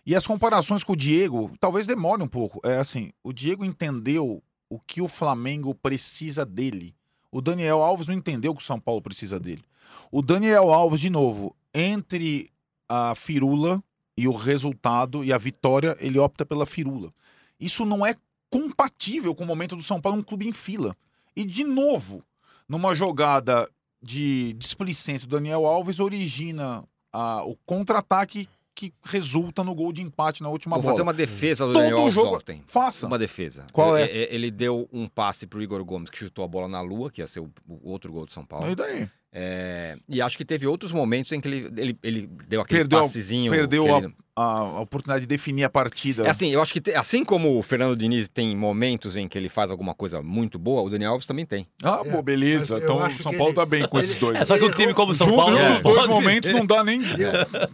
E 0.05 0.15
as 0.15 0.27
comparações 0.27 0.85
com 0.85 0.93
o 0.93 0.97
Diego 0.97 1.51
talvez 1.59 1.87
demorem 1.87 2.27
um 2.27 2.29
pouco. 2.29 2.61
É 2.63 2.77
assim, 2.77 3.11
o 3.23 3.33
Diego 3.33 3.65
entendeu 3.65 4.43
o 4.69 4.79
que 4.79 5.01
o 5.01 5.09
Flamengo 5.09 5.75
precisa 5.75 6.45
dele. 6.45 6.95
O 7.33 7.41
Daniel 7.41 7.81
Alves 7.81 8.07
não 8.07 8.15
entendeu 8.15 8.53
o 8.53 8.55
que 8.55 8.63
o 8.63 8.67
São 8.67 8.79
Paulo 8.79 9.01
precisa 9.01 9.41
dele. 9.41 9.65
O 10.13 10.21
Daniel 10.21 10.71
Alves, 10.71 11.01
de 11.01 11.09
novo, 11.09 11.57
entre 11.73 12.51
a 12.87 13.15
firula 13.15 13.83
e 14.17 14.29
o 14.29 14.33
resultado 14.33 15.25
e 15.25 15.33
a 15.33 15.39
vitória, 15.39 15.97
ele 16.01 16.19
opta 16.19 16.45
pela 16.47 16.65
firula. 16.67 17.13
Isso 17.59 17.85
não 17.85 18.05
é 18.07 18.15
compatível 18.51 19.35
com 19.35 19.45
o 19.45 19.47
momento 19.47 19.75
do 19.77 19.83
São 19.83 20.01
Paulo, 20.01 20.19
um 20.19 20.23
clube 20.23 20.47
em 20.49 20.53
fila. 20.53 20.97
E, 21.37 21.45
de 21.45 21.65
novo, 21.65 22.23
numa 22.69 22.95
jogada 22.95 23.69
de 24.01 24.53
displicência 24.55 25.27
do 25.27 25.37
Daniel 25.37 25.67
Alves, 25.67 25.99
origina 25.99 26.85
ah, 27.13 27.43
o 27.45 27.57
contra-ataque 27.67 28.49
que 28.77 28.93
resulta 29.05 29.63
no 29.63 29.73
gol 29.75 29.93
de 29.93 30.03
empate 30.03 30.43
na 30.43 30.49
última 30.49 30.75
Vou 30.77 30.83
bola. 30.83 30.93
fazer 30.95 31.03
uma 31.03 31.13
defesa 31.15 31.65
do 31.67 31.73
Todo 31.73 31.83
Daniel 31.83 31.99
Alves 31.99 32.15
jogo- 32.15 32.37
ontem. 32.37 32.63
Faça. 32.67 33.07
Uma 33.07 33.19
defesa. 33.19 33.67
Qual 33.73 33.97
E- 33.97 34.03
é? 34.03 34.35
Ele 34.35 34.51
deu 34.51 34.89
um 34.93 35.07
passe 35.09 35.47
pro 35.47 35.63
Igor 35.63 35.85
Gomes, 35.85 36.11
que 36.11 36.19
chutou 36.19 36.45
a 36.45 36.49
bola 36.49 36.67
na 36.69 36.81
lua, 36.81 37.09
que 37.11 37.21
ia 37.21 37.27
ser 37.27 37.39
o, 37.41 37.51
o 37.69 37.91
outro 37.91 38.13
gol 38.13 38.27
do 38.27 38.33
São 38.33 38.45
Paulo. 38.45 38.69
E 38.69 38.75
daí? 38.75 39.09
É, 39.37 39.97
e 40.09 40.23
acho 40.23 40.37
que 40.39 40.45
teve 40.45 40.65
outros 40.65 40.93
momentos 40.93 41.33
em 41.33 41.41
que 41.41 41.49
ele, 41.49 41.73
ele, 41.77 41.99
ele 42.05 42.31
deu 42.49 42.61
aquele 42.61 42.81
Perdeu- 42.83 43.01
passezinho. 43.01 43.51
Perdeu 43.51 43.85
ele- 43.85 44.07
a- 44.07 44.13
a 44.37 44.81
oportunidade 44.81 45.21
de 45.21 45.27
definir 45.29 45.63
a 45.63 45.71
partida. 45.71 46.25
É 46.25 46.31
assim, 46.31 46.51
eu 46.51 46.61
acho 46.61 46.73
que 46.73 46.81
te- 46.81 46.93
assim 46.93 47.25
como 47.25 47.57
o 47.57 47.63
Fernando 47.63 47.97
Diniz 47.97 48.27
tem 48.27 48.57
momentos 48.57 49.15
em 49.15 49.29
que 49.29 49.39
ele 49.39 49.49
faz 49.49 49.71
alguma 49.71 49.95
coisa 49.95 50.21
muito 50.23 50.59
boa, 50.59 50.83
o 50.83 50.91
Daniel 50.91 51.13
Alves 51.13 51.25
também 51.27 51.47
tem. 51.47 51.69
Ah, 51.83 52.03
É, 52.05 52.11
pô, 52.11 52.21
beleza. 52.21 52.75
eu 52.75 52.79
Então 52.83 52.97
o 52.97 53.11
São 53.13 53.33
Paulo 53.33 53.49
ele- 53.51 53.55
tá 53.55 53.65
bem 53.67 53.87
com 53.87 53.97
esses 53.99 54.19
dois. 54.19 54.37
É 54.41 54.45
só 54.45 54.57
que 54.59 54.65
um 54.65 54.67
Ele 54.67 54.75
time 54.75 54.93
como 54.95 55.13
o 55.13 55.15
São 55.15 55.29
Paulo. 55.37 55.53
junto 55.57 55.63
não 55.69 55.77
os 55.77 55.83
dois 55.83 56.07
momentos 56.09 56.53
não 56.53 56.67
dá 56.67 56.83
nem. 56.83 57.01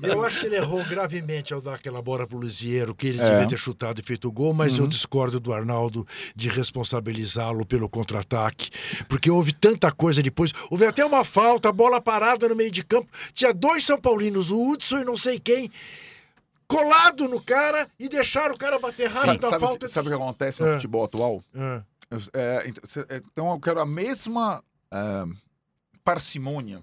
Eu, 0.03 0.11
eu 0.11 0.25
acho 0.25 0.39
que 0.41 0.47
ele 0.47 0.57
errou 0.57 0.85
gravemente 0.85 1.55
ao 1.55 1.63
dar 1.63 1.75
aquela 1.77 2.03
bola 2.03 2.27
pro 2.27 2.39
Lisieiro, 2.39 2.95
que 2.95 3.07
ele 3.07 3.21
É. 3.23 3.31
devia 3.31 3.47
ter 3.49 3.59
chutado 3.59 3.99
e 4.01 4.03
feito 4.03 4.29
o 4.29 4.33
gol, 4.33 4.53
mas 4.53 4.77
eu 4.77 4.83
Uhum. 4.85 4.89
discordo 4.89 5.41
do 5.41 5.53
Arnaldo 5.55 6.07
de 6.37 6.49
responsabilizá-lo 6.51 7.65
pelo 7.65 7.89
contra-ataque, 7.89 8.69
porque 9.09 9.31
houve 9.31 9.53
tanta 9.53 9.91
coisa 9.91 10.23
depois. 10.23 10.53
Houve 10.71 10.85
até 10.85 11.05
uma 11.05 11.25
falta, 11.25 11.73
bola 11.73 12.01
parada 12.03 12.49
no 12.49 12.55
meio 12.57 12.71
de 12.71 12.85
campo. 12.85 13.09
Tinha 13.33 13.53
dois 13.55 13.85
São 13.85 13.99
Paulinos, 13.99 14.51
o 14.51 14.61
Hudson 14.71 14.99
e 14.99 15.05
não 15.05 15.17
sei 15.17 15.39
quem, 15.39 15.71
colado 16.71 17.27
no 17.29 17.43
cara 17.43 17.89
e 17.99 18.09
deixaram 18.09 18.55
o 18.55 18.59
cara 18.59 18.79
bater 18.79 19.11
rápido 19.11 19.27
Sabe, 19.27 19.39
da 19.41 19.51
sabe, 19.51 19.61
falta. 19.61 19.89
sabe 19.89 20.09
o 20.09 20.11
que 20.13 20.17
acontece 20.17 20.63
no 20.63 20.69
É. 20.69 20.73
futebol 20.75 21.05
atual? 21.05 21.43
É, 22.33 22.69
ent- 22.69 22.79
cê- 22.85 23.05
é, 23.09 23.17
então 23.33 23.51
eu 23.51 23.59
quero 23.61 23.81
a 23.81 23.87
mesma 23.87 24.63
é, 24.93 25.25
parcimônia 26.05 26.81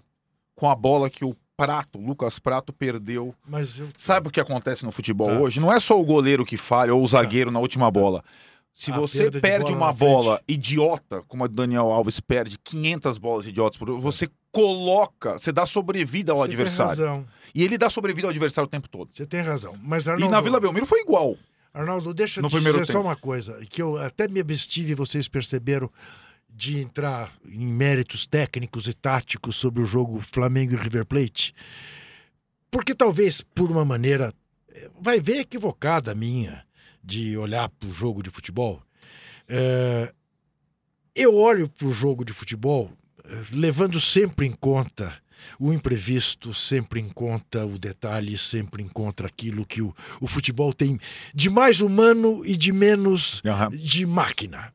com 0.55 0.69
a 0.69 0.75
bola 0.75 1.09
que 1.09 1.23
o 1.25 1.35
Prato, 1.55 1.97
Lucas 1.97 2.37
Prato, 2.37 2.71
perdeu. 2.71 3.33
mas 3.47 3.79
eu. 3.79 3.89
Sabe 3.97 4.27
o 4.27 4.31
que 4.31 4.39
acontece 4.39 4.85
no 4.85 4.91
futebol 4.91 5.27
Tá. 5.27 5.39
hoje? 5.39 5.59
Não 5.59 5.73
é 5.73 5.79
só 5.79 5.99
o 5.99 6.05
goleiro 6.05 6.45
que 6.45 6.55
falha 6.55 6.93
ou 6.93 7.03
o 7.03 7.07
zagueiro 7.07 7.49
na 7.49 7.59
última 7.59 7.89
bola. 7.89 8.23
Se 8.71 8.91
A 8.91 8.95
você 8.99 9.31
perde 9.31 9.71
bola 9.71 9.75
uma 9.75 9.87
na 9.87 9.93
frente. 9.95 10.07
bola 10.11 10.41
idiota, 10.47 11.23
como 11.27 11.43
a 11.43 11.47
do 11.47 11.55
Daniel 11.55 11.91
Alves 11.91 12.19
perde 12.19 12.59
500 12.63 13.17
bolas 13.17 13.47
idiotas 13.47 13.75
por 13.75 13.89
você 13.99 14.29
coloca, 14.57 15.33
você 15.33 15.51
dá 15.51 15.67
sobrevida 15.67 16.31
ao 16.31 16.39
Você 16.39 16.47
tem 16.47 16.55
adversário. 16.55 16.89
razão. 16.89 17.27
E 17.53 17.63
ele 17.63 17.77
dá 17.77 17.89
sobrevida 17.91 18.27
ao 18.27 18.31
adversário 18.31 18.67
o 18.67 18.69
tempo 18.69 18.89
todo. 18.89 19.09
Você 19.13 19.25
tem 19.25 19.41
razão. 19.41 19.77
Mas 19.83 20.07
E 20.07 20.09
Arnaldo, 20.09 20.33
na 20.33 20.41
Vila 20.41 20.59
Belmiro 20.59 20.85
foi 20.87 21.01
igual. 21.01 21.37
Arnaldo, 21.71 22.11
deixa 22.11 22.39
eu 22.39 22.49
dizer 22.49 22.73
só 22.85 22.93
tempo. 22.93 23.01
uma 23.01 23.15
coisa, 23.15 23.63
que 23.69 23.79
eu 23.79 23.97
até 23.97 24.27
me 24.27 24.39
abstive, 24.39 24.95
vocês 24.95 25.27
perceberam, 25.27 25.91
de 26.49 26.79
entrar 26.79 27.31
em 27.45 27.67
méritos 27.67 28.25
técnicos 28.25 28.87
e 28.87 28.93
táticos 28.93 29.57
sobre 29.57 29.79
o 29.79 29.85
jogo 29.85 30.19
Flamengo 30.19 30.73
e 30.73 30.75
River 30.75 31.05
Plate. 31.05 31.53
Porque 32.71 32.95
talvez, 32.95 33.41
por 33.41 33.69
uma 33.69 33.85
maneira, 33.85 34.33
vai 34.99 35.19
ver 35.21 35.41
equivocada 35.41 36.15
minha, 36.15 36.65
de 37.03 37.37
olhar 37.37 37.69
para 37.69 37.87
o 37.89 37.93
jogo 37.93 38.23
de 38.23 38.31
futebol. 38.31 38.81
Eh, 39.47 40.11
eu 41.15 41.35
olho 41.35 41.69
para 41.69 41.85
o 41.87 41.93
jogo 41.93 42.25
de 42.25 42.33
futebol 42.33 42.91
levando 43.51 43.99
sempre 43.99 44.45
em 44.45 44.51
conta 44.51 45.13
o 45.59 45.71
imprevisto, 45.71 46.53
sempre 46.53 46.99
em 46.99 47.09
conta 47.09 47.65
o 47.65 47.77
detalhe, 47.77 48.37
sempre 48.37 48.83
em 48.83 48.87
conta 48.87 49.25
aquilo 49.25 49.65
que 49.65 49.81
o, 49.81 49.95
o 50.19 50.27
futebol 50.27 50.73
tem 50.73 50.99
de 51.33 51.49
mais 51.49 51.81
humano 51.81 52.43
e 52.45 52.55
de 52.55 52.71
menos 52.71 53.41
de 53.71 54.05
máquina. 54.05 54.73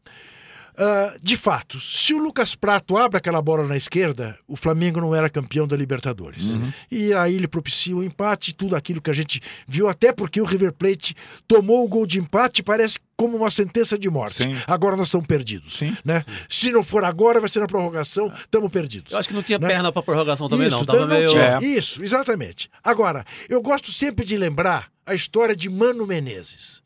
Ah, 0.77 1.15
de 1.23 1.37
fato, 1.37 1.79
se 1.81 2.15
o 2.15 2.19
Lucas 2.19 2.55
Prato 2.55 2.97
abre 2.97 3.19
aquela 3.19 3.43
bola 3.43 3.67
na 3.67 3.77
esquerda, 3.77 4.39
o 4.49 4.57
Flamengo 4.57 5.01
não 5.01 5.15
era 5.15 5.29
campeão 5.29 5.67
da 5.69 5.77
Libertadores. 5.77 6.55
Uhum. 6.55 6.73
E 6.91 7.13
aí 7.13 7.35
ele 7.35 7.47
propicia 7.47 7.95
o 7.95 8.03
empate, 8.03 8.55
tudo 8.55 8.75
aquilo 8.75 9.01
que 9.01 9.11
a 9.11 9.15
gente 9.15 9.41
viu, 9.67 9.89
até 9.89 10.13
porque 10.13 10.41
o 10.41 10.45
River 10.45 10.73
Plate 10.73 11.15
tomou 11.47 11.85
o 11.85 11.89
gol 11.89 12.07
de 12.07 12.19
empate, 12.19 12.63
parece 12.63 12.99
como 13.17 13.37
uma 13.37 13.51
sentença 13.51 13.99
de 13.99 14.09
morte. 14.09 14.43
Sim. 14.43 14.57
Agora 14.67 14.97
nós 14.97 15.09
estamos 15.09 15.27
perdidos. 15.27 15.75
Sim. 15.77 15.97
Né? 16.05 16.25
Se 16.49 16.73
não 16.73 16.83
for 16.83 17.05
agora, 17.05 17.39
vai 17.39 17.49
ser 17.49 17.61
na 17.61 17.67
prorrogação, 17.67 18.33
estamos 18.45 18.71
perdidos. 18.73 19.13
Eu 19.13 19.19
acho 19.19 19.29
que 19.29 19.35
não 19.35 19.43
tinha 19.43 19.59
Né? 19.59 19.69
perna 19.69 19.93
pra 19.93 20.03
prorrogação 20.03 20.49
também, 20.49 20.67
Isso, 20.69 20.79
não. 20.79 20.85
Tava 20.87 21.07
meio. 21.07 21.29
tinha. 21.29 21.59
É. 21.61 21.65
Isso, 21.65 22.03
exatamente. 22.03 22.69
Agora, 22.83 23.25
eu 23.49 23.61
gosto 23.61 23.93
sempre 23.93 24.25
de 24.25 24.37
lembrar 24.39 24.91
a 25.05 25.15
história 25.15 25.55
de 25.55 25.69
Mano 25.69 26.07
Menezes. 26.07 26.83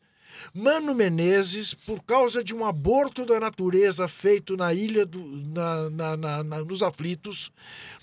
Mano 0.53 0.93
Menezes, 0.95 1.73
por 1.73 2.03
causa 2.03 2.43
de 2.43 2.53
um 2.55 2.65
aborto 2.65 3.25
da 3.25 3.39
natureza 3.39 4.07
feito 4.07 4.55
na 4.57 4.73
ilha 4.73 5.05
do, 5.05 5.19
na, 5.53 5.89
na- 5.89 6.17
na- 6.17 6.43
na- 6.43 6.63
nos 6.63 6.81
aflitos, 6.81 7.51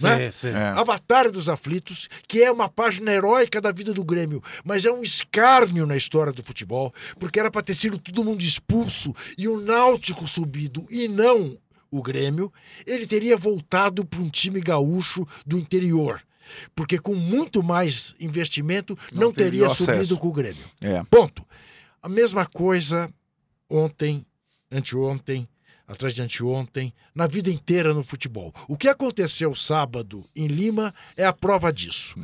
né? 0.00 0.30
Sim, 0.30 0.38
sim. 0.50 0.54
É. 0.56 0.68
A 0.76 0.84
Batalha 0.84 1.30
dos 1.30 1.48
Aflitos, 1.48 2.08
que 2.28 2.42
é 2.42 2.50
uma 2.50 2.68
página 2.68 3.12
heróica 3.12 3.60
da 3.60 3.72
vida 3.72 3.92
do 3.92 4.04
Grêmio, 4.04 4.42
mas 4.64 4.84
é 4.84 4.90
um 4.92 5.02
escárnio 5.02 5.86
na 5.86 5.96
história 5.96 6.32
do 6.32 6.42
futebol, 6.42 6.92
porque 7.18 7.38
era 7.40 7.50
para 7.50 7.62
ter 7.62 7.74
sido 7.74 7.98
todo 7.98 8.24
mundo 8.24 8.42
expulso 8.42 9.14
e 9.38 9.48
o 9.48 9.60
Náutico 9.60 10.26
subido 10.26 10.86
e 10.90 11.08
não 11.08 11.56
o 11.90 12.02
Grêmio, 12.02 12.52
ele 12.86 13.06
teria 13.06 13.36
voltado 13.36 14.04
para 14.04 14.20
um 14.20 14.28
time 14.28 14.60
gaúcho 14.60 15.26
do 15.46 15.56
interior. 15.58 16.20
Porque 16.74 16.98
com 16.98 17.14
muito 17.14 17.62
mais 17.62 18.14
investimento 18.20 18.98
não, 19.12 19.22
Não 19.22 19.32
teria 19.32 19.50
teria 19.50 19.66
acesso. 19.68 19.84
subido 19.84 20.18
com 20.18 20.28
o 20.28 20.32
Grêmio. 20.32 20.64
É. 20.80 21.02
Ponto. 21.04 21.44
A 22.04 22.08
mesma 22.10 22.44
coisa 22.44 23.10
ontem, 23.66 24.26
anteontem, 24.70 25.48
atrás 25.88 26.12
de 26.12 26.20
anteontem, 26.20 26.92
na 27.14 27.26
vida 27.26 27.48
inteira 27.48 27.94
no 27.94 28.04
futebol. 28.04 28.52
O 28.68 28.76
que 28.76 28.88
aconteceu 28.88 29.54
sábado 29.54 30.28
em 30.36 30.46
Lima 30.46 30.94
é 31.16 31.24
a 31.24 31.32
prova 31.32 31.72
disso. 31.72 32.20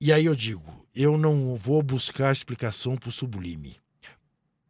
E 0.00 0.12
aí 0.12 0.24
eu 0.24 0.34
digo, 0.34 0.88
eu 0.92 1.16
não 1.16 1.56
vou 1.56 1.84
buscar 1.84 2.32
explicação 2.32 2.96
para 2.96 3.10
o 3.10 3.12
sublime. 3.12 3.76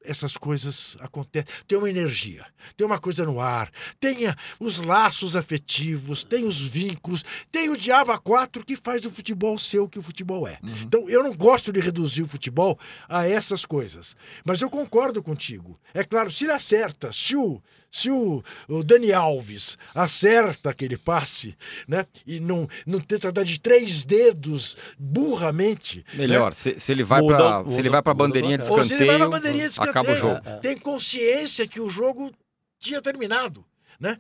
Essas 0.04 0.36
coisas 0.36 0.96
acontecem. 1.00 1.48
Tem 1.66 1.78
uma 1.78 1.88
energia, 1.88 2.44
tem 2.76 2.86
uma 2.86 2.98
coisa 2.98 3.24
no 3.24 3.40
ar, 3.40 3.70
tem 3.98 4.18
os 4.60 4.78
laços 4.78 5.34
afetivos, 5.34 6.22
tem 6.22 6.44
os 6.44 6.60
vínculos, 6.60 7.24
tem 7.50 7.70
o 7.70 7.76
diabo 7.76 8.12
a 8.12 8.18
quatro 8.18 8.64
que 8.64 8.76
faz 8.76 9.00
do 9.00 9.10
futebol 9.10 9.58
ser 9.58 9.78
o 9.78 9.88
que 9.88 9.98
o 9.98 10.02
futebol 10.02 10.46
é. 10.46 10.58
Então, 10.82 11.08
eu 11.08 11.22
não 11.22 11.34
gosto 11.34 11.72
de 11.72 11.80
reduzir 11.80 12.22
o 12.22 12.28
futebol 12.28 12.78
a 13.08 13.26
essas 13.26 13.64
coisas. 13.64 14.14
Mas 14.44 14.60
eu 14.60 14.68
concordo 14.68 15.22
contigo. 15.22 15.78
É 15.92 16.04
claro, 16.04 16.30
se 16.30 16.44
ele 16.44 16.52
acerta, 16.52 17.12
se 17.12 17.34
o, 17.36 17.62
se 17.94 18.10
o, 18.10 18.42
o 18.68 18.82
Dani 18.82 19.12
Alves 19.12 19.78
acerta 19.94 20.68
aquele 20.70 20.98
passe, 20.98 21.56
né? 21.86 22.04
E 22.26 22.40
não, 22.40 22.68
não 22.84 22.98
tenta 22.98 23.30
dar 23.30 23.44
de 23.44 23.60
três 23.60 24.02
dedos 24.02 24.76
burramente. 24.98 26.04
né? 26.08 26.18
Melhor, 26.18 26.54
se, 26.54 26.76
se 26.80 26.90
ele 26.90 27.04
vai 27.04 27.24
pra, 27.24 27.64
se 27.70 27.78
ele 27.78 27.88
vai 27.88 28.00
muda 28.00 28.12
bandeirinha 28.14 28.58
de 28.58 28.64
o 28.68 28.72
Ou 28.72 28.82
se 28.82 28.94
ele 28.94 29.04
vai 29.06 29.14
escanteio, 29.14 29.18
na 29.18 29.28
bandeirinha 29.28 29.68
de 29.68 29.80
acaba 29.80 30.08
o 30.10 30.12
escanteio. 30.12 30.18
jogo. 30.34 30.40
É, 30.44 30.52
é. 30.54 30.58
Tem 30.58 30.76
consciência 30.76 31.68
que 31.68 31.80
o 31.80 31.88
jogo 31.88 32.32
tinha 32.80 33.00
terminado, 33.00 33.64
né? 34.00 34.18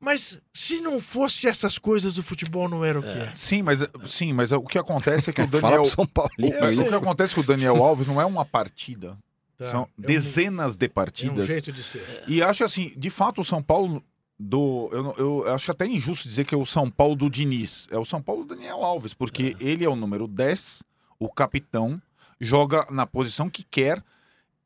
Mas 0.00 0.40
se 0.50 0.80
não 0.80 0.98
fosse 0.98 1.46
essas 1.46 1.78
coisas, 1.78 2.16
o 2.16 2.22
futebol 2.22 2.70
não 2.70 2.82
era 2.82 3.00
o 3.00 3.02
que 3.02 3.08
é. 3.08 3.30
Sim, 3.34 3.60
mas, 3.60 3.80
sim, 4.06 4.32
mas 4.32 4.50
o 4.50 4.62
que 4.62 4.78
acontece 4.78 5.28
é 5.28 5.32
que 5.34 5.42
o 5.42 5.48
Fala 5.60 5.60
Daniel. 5.60 5.82
pro 5.82 5.90
São 5.90 6.06
Paulo. 6.06 6.30
o, 6.38 6.60
mas 6.60 6.74
sei. 6.74 6.84
o 6.84 6.88
que 6.88 6.94
acontece 6.94 7.34
com 7.34 7.42
o 7.42 7.44
Daniel 7.44 7.84
Alves 7.84 8.06
não 8.06 8.18
é 8.18 8.24
uma 8.24 8.46
partida. 8.46 9.18
Tá? 9.58 9.70
São 9.70 9.80
É 9.82 9.84
um- 9.84 9.88
dezenas 10.06 10.76
de 10.76 10.86
É 10.86 10.88
um 10.88 10.92
partidas. 10.92 11.46
jeito 11.46 11.72
de 11.72 11.82
ser. 11.82 12.24
E 12.26 12.42
acho 12.42 12.64
assim, 12.64 12.92
de 12.96 13.10
fato, 13.10 13.40
o 13.40 13.44
São 13.44 13.62
Paulo 13.62 14.02
do. 14.38 14.88
Eu, 14.92 15.14
eu 15.44 15.54
acho 15.54 15.70
até 15.70 15.86
injusto 15.86 16.28
dizer 16.28 16.44
que 16.44 16.54
é 16.54 16.58
o 16.58 16.66
São 16.66 16.90
Paulo 16.90 17.14
do 17.14 17.30
Diniz. 17.30 17.86
É 17.90 17.98
o 17.98 18.04
São 18.04 18.20
Paulo 18.20 18.44
do 18.44 18.54
Daniel 18.54 18.82
Alves, 18.82 19.14
porque 19.14 19.56
ele 19.60 19.84
é 19.84 19.88
o 19.88 19.94
número 19.96 20.26
10, 20.26 20.82
o 21.18 21.28
capitão, 21.28 22.00
joga 22.40 22.86
na 22.90 23.06
posição 23.06 23.48
que 23.48 23.62
quer. 23.62 24.02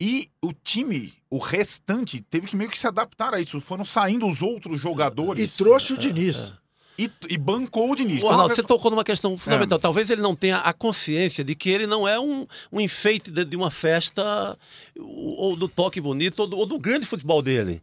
E 0.01 0.30
o 0.41 0.53
time, 0.53 1.12
o 1.28 1.39
restante, 1.39 2.20
teve 2.22 2.47
que 2.47 2.55
meio 2.57 2.70
que 2.70 2.78
se 2.78 2.86
adaptar 2.86 3.34
a 3.34 3.41
isso. 3.41 3.61
Foram 3.61 3.84
saindo 3.84 4.26
os 4.28 4.41
outros 4.43 4.80
jogadores 4.80 5.53
E 5.53 5.57
trouxe 5.57 5.93
o 5.93 5.99
Diniz. 5.99 6.55
E, 6.99 7.11
e 7.28 7.38
bancou 7.38 7.92
o 7.92 7.94
Diniz. 7.94 8.18
Então, 8.18 8.30
Arnaldo, 8.30 8.55
você 8.55 8.62
tocou 8.62 8.90
numa 8.90 9.05
questão 9.05 9.36
fundamental. 9.38 9.78
É. 9.78 9.80
Talvez 9.80 10.11
ele 10.11 10.20
não 10.20 10.34
tenha 10.34 10.59
a 10.59 10.72
consciência 10.72 11.44
de 11.44 11.55
que 11.55 11.70
ele 11.70 11.86
não 11.86 12.09
é 12.09 12.18
um, 12.18 12.46
um 12.72 12.80
enfeite 12.80 13.30
de, 13.30 13.44
de 13.44 13.57
uma 13.57 13.70
festa 13.70 14.59
ou 14.99 15.38
ou 15.38 15.57
do 15.57 15.68
toque 15.68 16.01
bonito 16.01 16.40
ou 16.40 16.46
do, 16.46 16.59
ou 16.59 16.66
do 16.66 16.78
grande 16.78 17.07
futebol 17.07 17.40
dele. 17.40 17.80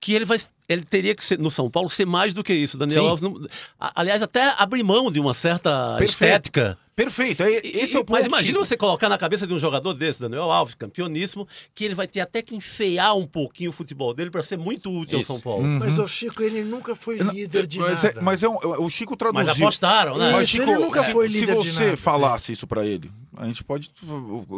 Que 0.00 0.14
ele 0.14 0.24
vai. 0.24 0.38
Ele 0.68 0.82
teria 0.82 1.14
que 1.14 1.22
ser, 1.22 1.38
no 1.38 1.50
São 1.50 1.70
Paulo, 1.70 1.90
ser 1.90 2.06
mais 2.06 2.32
do 2.32 2.42
que 2.42 2.54
isso. 2.54 2.78
Daniel 2.78 3.02
Sim. 3.02 3.08
Alves, 3.10 3.22
não- 3.22 3.48
aliás, 3.94 4.22
até 4.22 4.54
abrir 4.56 4.82
mão 4.82 5.10
de 5.12 5.20
uma 5.20 5.34
certa 5.34 5.96
Perfeito. 5.98 6.10
estética. 6.10 6.78
Perfeito, 6.96 7.42
é- 7.42 7.50
E- 7.66 7.80
esse 7.80 7.96
é 7.96 7.98
o 7.98 8.04
ponto. 8.04 8.16
Mas 8.16 8.26
imagina 8.26 8.52
Chico. 8.58 8.64
você 8.64 8.76
colocar 8.76 9.08
na 9.08 9.18
cabeça 9.18 9.46
de 9.48 9.52
um 9.52 9.58
jogador 9.58 9.92
desse, 9.94 10.20
Daniel 10.20 10.50
Alves, 10.50 10.74
campeoníssimo, 10.76 11.46
que 11.74 11.84
ele 11.84 11.94
vai 11.94 12.06
ter 12.06 12.20
até 12.20 12.40
que 12.40 12.54
enfeiar 12.54 13.16
um 13.16 13.26
pouquinho 13.26 13.70
o 13.70 13.72
futebol 13.72 14.14
dele 14.14 14.30
para 14.30 14.44
ser 14.44 14.56
muito 14.56 14.90
útil 14.90 15.18
Isso. 15.20 15.32
ao 15.32 15.36
São 15.38 15.42
Paulo. 15.42 15.64
Uhum. 15.64 15.80
Mas 15.80 15.98
o 15.98 16.06
Chico, 16.08 16.40
ele 16.42 16.62
nunca 16.62 16.94
foi 16.94 17.18
líder 17.18 17.66
de 17.66 17.80
mas 17.80 18.02
nada. 18.04 18.18
É, 18.20 18.22
mas 18.22 18.42
é 18.44 18.48
um- 18.48 18.56
o 18.62 18.88
Chico 18.88 19.16
traduziu. 19.16 19.44
Mas 19.44 19.56
apostaram, 19.60 20.16
né? 20.16 20.40
Isso, 20.42 20.62
ele 20.62 20.76
nunca 20.76 21.02
se- 21.04 21.12
foi 21.12 21.28
se 21.28 21.40
líder 21.40 21.58
de 21.60 21.70
você 21.72 21.84
nada, 21.86 21.96
falasse 21.96 22.52
isso 22.52 22.66
pra 22.66 22.86
ele, 22.86 23.10
a 23.36 23.44
gente 23.46 23.62
pode. 23.64 23.90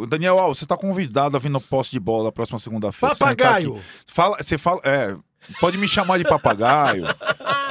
Daniel 0.09 0.39
Alves, 0.39 0.59
você 0.59 0.67
tá 0.67 0.77
convidado 0.77 1.37
a 1.37 1.41
vir 1.41 1.49
no 1.49 1.61
poste 1.61 1.93
de 1.93 2.01
bola 2.01 2.25
na 2.25 2.33
próxima 2.33 2.59
segunda-feira. 2.59 3.17
Papagaio. 3.17 3.77
aqui. 3.77 3.85
Fala, 4.07 4.37
você 4.43 4.59
fala. 4.59 4.81
É, 4.85 5.17
pode 5.61 5.79
me 5.79 5.87
chamar 5.89 6.19
de 6.19 6.25
papagaio. 6.25 7.05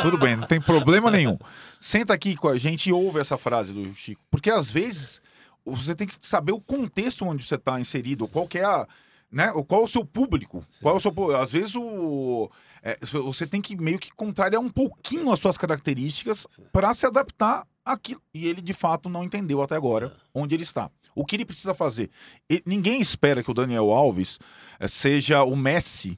Tudo 0.01 0.17
bem, 0.17 0.36
não 0.36 0.47
tem 0.47 0.59
problema 0.61 1.09
nenhum. 1.11 1.38
Senta 1.80 2.13
aqui 2.13 2.36
com 2.36 2.47
a 2.47 2.57
gente 2.57 2.89
e 2.89 2.93
ouve 2.93 3.19
essa 3.19 3.38
frase 3.38 3.73
do 3.73 3.93
Chico. 3.95 4.21
Porque 4.30 4.49
às 4.49 4.69
vezes 4.69 5.21
você 5.65 5.95
tem 5.95 6.07
que 6.07 6.15
saber 6.21 6.51
o 6.51 6.61
contexto 6.61 7.26
onde 7.26 7.43
você 7.45 7.55
está 7.55 7.80
inserido, 7.80 8.28
qual 8.28 8.47
que 8.47 8.59
é 8.59 8.63
a. 8.65 8.88
Né, 9.32 9.51
o- 9.53 9.63
qual 9.65 9.82
é 9.82 9.84
o 9.84 9.88
seu 9.88 10.05
público? 10.05 10.63
Qual 10.82 10.93
é 10.95 10.97
o 10.97 11.01
seu 11.01 11.36
Às 11.36 11.51
vezes 11.51 11.76
o. 11.76 12.49
é, 12.84 12.97
você 13.01 13.45
tem 13.47 13.61
que 13.61 13.76
meio 13.76 13.99
que 13.99 14.11
contrariar 14.15 14.61
um 14.61 14.69
pouquinho 14.69 15.32
as 15.32 15.39
suas 15.39 15.57
características 15.57 16.45
para 16.71 16.93
se 16.93 17.05
adaptar 17.05 17.65
àquilo. 17.84 18.21
E 18.34 18.47
ele 18.47 18.61
de 18.61 18.73
fato 18.73 19.09
não 19.09 19.23
entendeu 19.23 19.61
até 19.61 19.76
agora 19.76 20.15
onde 20.34 20.55
ele 20.55 20.63
está. 20.63 20.89
O 21.15 21.26
que 21.26 21.36
ele 21.36 21.45
precisa 21.45 21.73
fazer? 21.73 22.09
E- 22.49 22.61
ninguém 22.65 23.01
espera 23.01 23.43
que 23.43 23.49
o 23.51 23.53
Daniel 23.53 23.89
Alves 23.91 24.39
eh, 24.80 24.88
seja 24.88 25.43
o 25.43 25.55
Messi, 25.55 26.17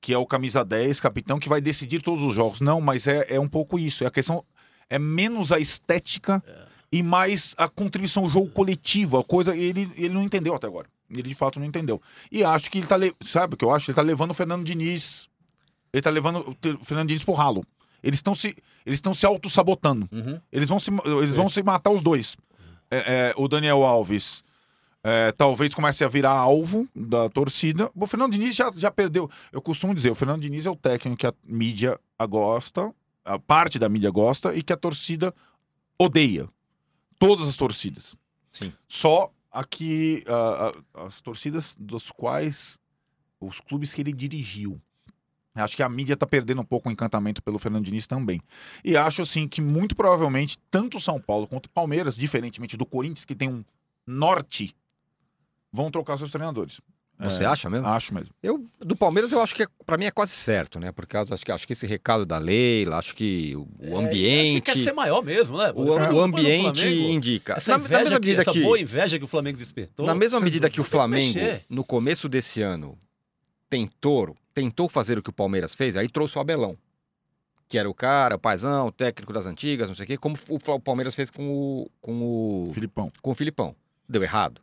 que 0.00 0.12
é 0.12 0.18
o 0.18 0.26
camisa 0.26 0.64
10, 0.64 1.00
capitão, 1.00 1.38
que 1.38 1.48
vai 1.48 1.60
decidir 1.60 2.00
todos 2.02 2.22
os 2.22 2.34
jogos. 2.34 2.60
Não, 2.60 2.80
mas 2.80 3.06
é, 3.06 3.26
é 3.28 3.40
um 3.40 3.48
pouco 3.48 3.78
isso. 3.78 4.04
É 4.04 4.06
a 4.06 4.10
questão. 4.10 4.44
É 4.88 4.98
menos 4.98 5.52
a 5.52 5.58
estética 5.58 6.42
e 6.90 7.02
mais 7.02 7.54
a 7.58 7.68
contribuição 7.68 8.24
ao 8.24 8.30
jogo 8.30 8.48
coletivo. 8.50 9.18
A 9.18 9.24
coisa. 9.24 9.56
Ele, 9.56 9.90
ele 9.96 10.14
não 10.14 10.22
entendeu 10.22 10.54
até 10.54 10.66
agora. 10.66 10.86
Ele 11.10 11.22
de 11.28 11.34
fato 11.34 11.58
não 11.58 11.66
entendeu. 11.66 12.00
E 12.30 12.44
acho 12.44 12.70
que 12.70 12.78
ele 12.78 12.86
tá. 12.86 12.96
le- 12.96 13.14
Sabe 13.22 13.54
o 13.54 13.56
que 13.56 13.64
eu 13.64 13.70
acho? 13.74 13.90
Ele 13.90 13.96
tá 13.96 14.02
levando 14.02 14.30
o 14.30 14.34
Fernando 14.34 14.64
Diniz. 14.64 15.28
Ele 15.92 16.02
tá 16.02 16.10
levando 16.10 16.38
o 16.80 16.84
Fernando 16.84 17.08
Diniz 17.08 17.24
pro 17.24 17.34
ralo. 17.34 17.64
Eles 18.02 18.18
estão 18.18 18.34
se, 18.34 18.48
eles 18.86 18.98
estão 18.98 19.12
se 19.12 19.26
auto-sabotando. 19.26 20.08
Uhum. 20.12 20.38
Eles 20.52 20.68
vão 20.68 20.78
se, 20.78 20.90
eles 21.20 21.34
vão 21.34 21.48
se 21.48 21.62
matar 21.62 21.90
os 21.90 22.00
dois. 22.02 22.36
É, 22.90 22.96
é, 22.98 23.34
o 23.36 23.48
Daniel 23.48 23.82
Alves 23.84 24.44
é, 25.04 25.32
talvez 25.32 25.72
comece 25.74 26.04
a 26.04 26.08
virar 26.08 26.32
alvo 26.32 26.88
da 26.94 27.28
torcida. 27.28 27.90
O 27.94 28.06
Fernando 28.06 28.32
Diniz 28.32 28.54
já, 28.54 28.72
já 28.76 28.90
perdeu. 28.90 29.30
Eu 29.52 29.62
costumo 29.62 29.94
dizer, 29.94 30.10
o 30.10 30.14
Fernando 30.14 30.42
Diniz 30.42 30.66
é 30.66 30.70
o 30.70 30.76
técnico 30.76 31.18
que 31.18 31.26
a 31.26 31.34
mídia 31.44 31.98
gosta, 32.28 32.92
a 33.24 33.38
parte 33.38 33.78
da 33.78 33.88
mídia 33.88 34.10
gosta 34.10 34.54
e 34.54 34.62
que 34.62 34.72
a 34.72 34.76
torcida 34.76 35.34
odeia. 35.98 36.48
Todas 37.18 37.48
as 37.48 37.56
torcidas. 37.56 38.16
Sim. 38.52 38.72
Só 38.88 39.32
aqui 39.50 40.24
a- 40.26 40.72
a- 41.00 41.06
as 41.06 41.20
torcidas 41.20 41.76
dos 41.78 42.10
quais 42.10 42.78
os 43.40 43.60
clubes 43.60 43.94
que 43.94 44.00
ele 44.02 44.12
dirigiu. 44.12 44.80
Acho 45.54 45.74
que 45.74 45.82
a 45.82 45.88
mídia 45.88 46.14
está 46.14 46.24
perdendo 46.24 46.60
um 46.60 46.64
pouco 46.64 46.88
o 46.88 46.92
encantamento 46.92 47.42
pelo 47.42 47.58
Fernando 47.58 47.84
Diniz 47.84 48.06
também. 48.06 48.40
E 48.84 48.96
acho 48.96 49.22
assim 49.22 49.48
que 49.48 49.60
muito 49.60 49.96
provavelmente 49.96 50.56
tanto 50.70 50.98
o 50.98 51.00
São 51.00 51.20
Paulo 51.20 51.48
quanto 51.48 51.66
o 51.66 51.70
Palmeiras, 51.70 52.14
diferentemente 52.14 52.76
do 52.76 52.86
Corinthians, 52.86 53.24
que 53.24 53.34
tem 53.34 53.48
um 53.48 53.64
norte, 54.06 54.74
vão 55.72 55.90
trocar 55.90 56.16
seus 56.16 56.30
treinadores. 56.30 56.80
Você 57.20 57.42
É, 57.42 57.46
acha 57.46 57.68
mesmo? 57.68 57.84
Acho 57.88 58.14
mesmo. 58.14 58.30
Eu, 58.40 58.64
do 58.78 58.94
Palmeiras, 58.94 59.32
eu 59.32 59.40
acho 59.40 59.52
que 59.52 59.64
é, 59.64 59.66
para 59.84 59.98
mim 59.98 60.04
é 60.04 60.10
quase 60.10 60.30
certo, 60.30 60.78
né? 60.78 60.92
Por 60.92 61.04
causa, 61.04 61.34
acho 61.34 61.44
que, 61.44 61.50
acho 61.50 61.66
que 61.66 61.72
esse 61.72 61.84
recado 61.84 62.24
da 62.24 62.38
Leila, 62.38 62.96
acho 62.96 63.12
que 63.12 63.56
o, 63.56 63.62
o 63.62 63.66
É, 63.80 63.86
acho 63.86 63.90
que 63.90 63.94
ambiente. 64.06 64.60
quer 64.62 64.76
ser 64.76 64.92
maior 64.92 65.20
mesmo, 65.24 65.58
né? 65.58 65.72
O, 65.74 65.82
o 65.86 66.20
ambiente 66.20 66.80
Flamengo, 66.80 67.10
indica. 67.10 67.54
Essa, 67.56 67.72
Na, 67.72 67.78
na 67.78 67.88
mesma 67.88 68.20
que, 68.20 68.26
medida 68.26 68.42
essa 68.42 68.52
que, 68.52 68.62
boa 68.62 68.78
inveja 68.78 69.18
que 69.18 69.24
o 69.24 69.26
Flamengo 69.26 69.58
despertou. 69.58 70.06
na 70.06 70.14
mesma 70.14 70.38
medida 70.40 70.70
que 70.70 70.80
o 70.80 70.84
Flamengo, 70.84 71.40
no 71.68 71.82
começo 71.82 72.28
desse 72.28 72.62
ano, 72.62 72.96
tentou, 73.68 74.36
tentou 74.54 74.88
fazer 74.88 75.18
o 75.18 75.22
que 75.22 75.30
o 75.30 75.32
Palmeiras 75.32 75.74
fez, 75.74 75.96
aí 75.96 76.08
trouxe 76.08 76.38
o 76.38 76.40
Abelão. 76.40 76.76
Que 77.68 77.76
era 77.78 77.90
o 77.90 77.94
cara, 77.94 78.36
o 78.36 78.38
paizão, 78.38 78.86
o 78.86 78.92
técnico 78.92 79.32
das 79.32 79.44
antigas, 79.44 79.88
não 79.88 79.94
sei 79.96 80.04
o 80.04 80.06
quê, 80.06 80.16
como 80.16 80.38
o 80.48 80.80
Palmeiras 80.80 81.14
fez 81.16 81.30
com 81.30 81.50
o, 81.50 81.90
com 82.00 82.22
o 82.68 82.70
Filipão. 82.72 83.10
com 83.20 83.30
o 83.32 83.34
Filipão. 83.34 83.74
Deu 84.08 84.22
errado. 84.22 84.60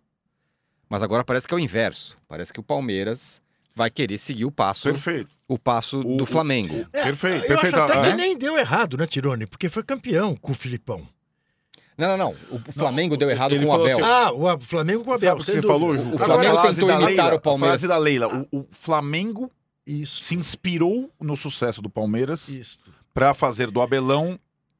Mas 0.89 1.01
agora 1.01 1.23
parece 1.23 1.47
que 1.47 1.53
é 1.53 1.57
o 1.57 1.59
inverso. 1.59 2.17
Parece 2.27 2.53
que 2.53 2.59
o 2.59 2.63
Palmeiras 2.63 3.41
vai 3.75 3.89
querer 3.89 4.17
seguir 4.17 4.45
o 4.45 4.51
passo, 4.51 4.83
Perfeito. 4.83 5.29
o 5.47 5.57
passo 5.59 5.99
O- 5.99 6.17
do 6.17 6.23
o- 6.23 6.27
Flamengo. 6.27 6.85
É, 6.93 7.03
Perfeito, 7.03 7.43
Eu 7.43 7.47
perfeito. 7.49 7.75
acho 7.75 7.83
até 7.83 7.99
Ah, 7.99 8.01
que 8.01 8.09
é? 8.09 8.15
nem 8.15 8.37
deu 8.37 8.57
errado, 8.57 8.97
né, 8.97 9.05
Tirone? 9.05 9.45
Porque 9.45 9.67
foi 9.67 9.83
campeão 9.83 10.35
com 10.35 10.51
o 10.51 10.55
Filipão. 10.55 11.05
Não, 11.97 12.09
não, 12.09 12.17
não. 12.17 12.35
O 12.51 12.55
o 12.57 12.71
Flamengo 12.73 13.15
deu 13.17 13.29
errado 13.29 13.55
com 13.57 13.65
o 13.65 13.73
Abel. 13.73 13.97
assim, 13.97 14.01
Ah, 14.05 14.31
o 14.31 14.59
Flamengo 14.59 15.03
com 15.03 15.11
o 15.11 15.13
Abel. 15.13 15.39
Sabe 15.41 15.59
o 15.59 15.61
você 15.61 15.67
falou, 15.67 15.95
Ju? 15.95 16.01
O 16.01 16.07
Agora, 16.07 16.25
Flamengo 16.25 16.57
a 16.57 16.61
frase 16.61 16.79
tentou 16.81 16.95
imitar 17.01 17.09
Leila, 17.25 17.35
o 17.35 17.39
Palmeiras. 17.41 17.75
A 17.75 17.79
frase 17.79 17.87
da 17.87 17.97
Leila. 17.97 18.47
O, 18.51 18.59
o 18.59 18.67
Flamengo 18.71 19.51
Isso, 19.87 20.23
se 20.23 20.35
inspirou 20.35 21.09
no 21.21 21.35
sucesso 21.35 21.81
do 21.81 21.89
Palmeiras 21.89 22.49
para 23.13 23.33
fazer 23.33 23.69
do 23.71 23.81
Abelão 23.81 24.37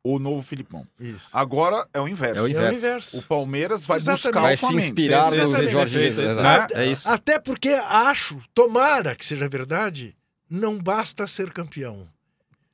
o 0.07 0.19
novo 0.19 0.41
Filipão. 0.43 0.85
isso. 0.99 1.27
Agora 1.33 1.87
é 1.91 1.99
o 1.99 2.07
inverso. 2.07 2.37
É 2.37 2.41
o 2.41 2.45
É 2.45 2.47
o 2.47 2.49
inverso. 2.51 2.77
inverso. 2.77 3.17
O 3.17 3.23
Palmeiras 3.23 3.85
vai 3.85 3.97
Exatamente. 3.97 4.23
buscar 4.23 4.41
Vai 4.41 4.53
o 4.53 4.57
se 4.57 4.75
inspirar 4.75 5.31
no. 5.31 5.69
Jorge 5.69 5.99
Jesus. 5.99 6.27
exato. 6.29 6.77
É 6.77 6.85
isso. 6.87 7.09
Até 7.09 7.39
porque 7.39 7.69
acho, 7.69 8.39
tomara 8.53 9.15
que 9.15 9.25
seja 9.25 9.49
verdade, 9.49 10.15
não 10.49 10.77
basta 10.77 11.25
ser 11.25 11.51
campeão. 11.51 12.07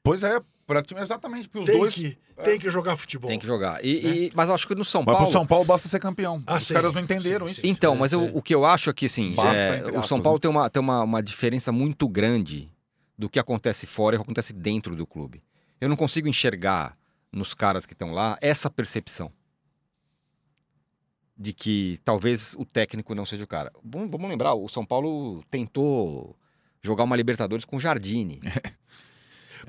Pois 0.03 0.23
é, 0.23 0.39
time 0.85 1.01
exatamente, 1.01 1.47
porque 1.47 1.59
os 1.59 1.65
Tem 1.65 1.79
dois. 1.79 1.93
que, 1.93 2.17
tem 2.43 2.57
que 2.59 2.69
jogar 2.69 2.95
futebol. 2.97 3.27
Tem 3.29 3.37
que 3.39 3.45
jogar. 3.47 3.83
E, 3.83 4.27
e- 4.27 4.31
mas 4.33 4.49
acho 4.49 4.67
que 4.67 4.73
no 4.75 4.83
São 4.85 5.01
Mas 5.01 5.13
Paulo. 5.13 5.23
pro 5.27 5.31
São 5.31 5.45
Paulo 5.47 5.65
basta 5.65 5.87
ser 5.87 5.99
campeão. 5.99 6.41
Ah, 6.47 6.57
os 6.57 6.65
sim. 6.67 6.73
caras 6.73 6.93
não 6.93 7.01
entenderam 7.01 7.45
Sim, 7.47 7.51
isso. 7.53 7.61
sim. 7.61 7.67
Então, 7.67 7.95
mas 7.95 8.11
eu- 8.11 8.29
o 8.35 8.41
que 8.41 8.53
eu 8.55 8.65
acho 8.65 8.89
é 8.89 8.93
que, 8.93 9.05
assim, 9.05 9.33
é, 9.37 9.97
o 9.97 10.03
São 10.03 10.21
Paulo 10.21 10.37
né? 10.37 10.41
tem, 10.41 10.51
uma, 10.51 10.69
tem 10.69 10.79
uma, 10.81 11.03
uma 11.03 11.21
diferença 11.23 11.71
muito 11.71 12.07
grande 12.07 12.69
do 13.17 13.29
que 13.29 13.37
acontece 13.39 13.85
fora 13.85 14.15
e 14.15 14.17
o 14.17 14.19
que 14.21 14.23
acontece 14.25 14.53
dentro 14.53 14.95
do 14.95 15.05
clube. 15.05 15.41
Eu 15.79 15.89
não 15.89 15.95
consigo 15.95 16.27
enxergar 16.27 16.95
nos 17.31 17.53
caras 17.53 17.85
que 17.85 17.93
estão 17.93 18.11
lá 18.11 18.37
essa 18.41 18.69
percepção 18.69 19.31
de 21.37 21.53
que 21.53 21.99
talvez 22.03 22.53
o 22.57 22.65
técnico 22.65 23.15
não 23.15 23.25
seja 23.25 23.43
o 23.43 23.47
cara. 23.47 23.71
Vamos, 23.83 24.11
vamos 24.11 24.29
lembrar, 24.29 24.53
o 24.53 24.67
São 24.69 24.85
Paulo 24.85 25.43
tentou 25.49 26.35
jogar 26.83 27.03
uma 27.03 27.15
Libertadores 27.15 27.65
com 27.65 27.77
o 27.77 27.79
Jardine. 27.79 28.41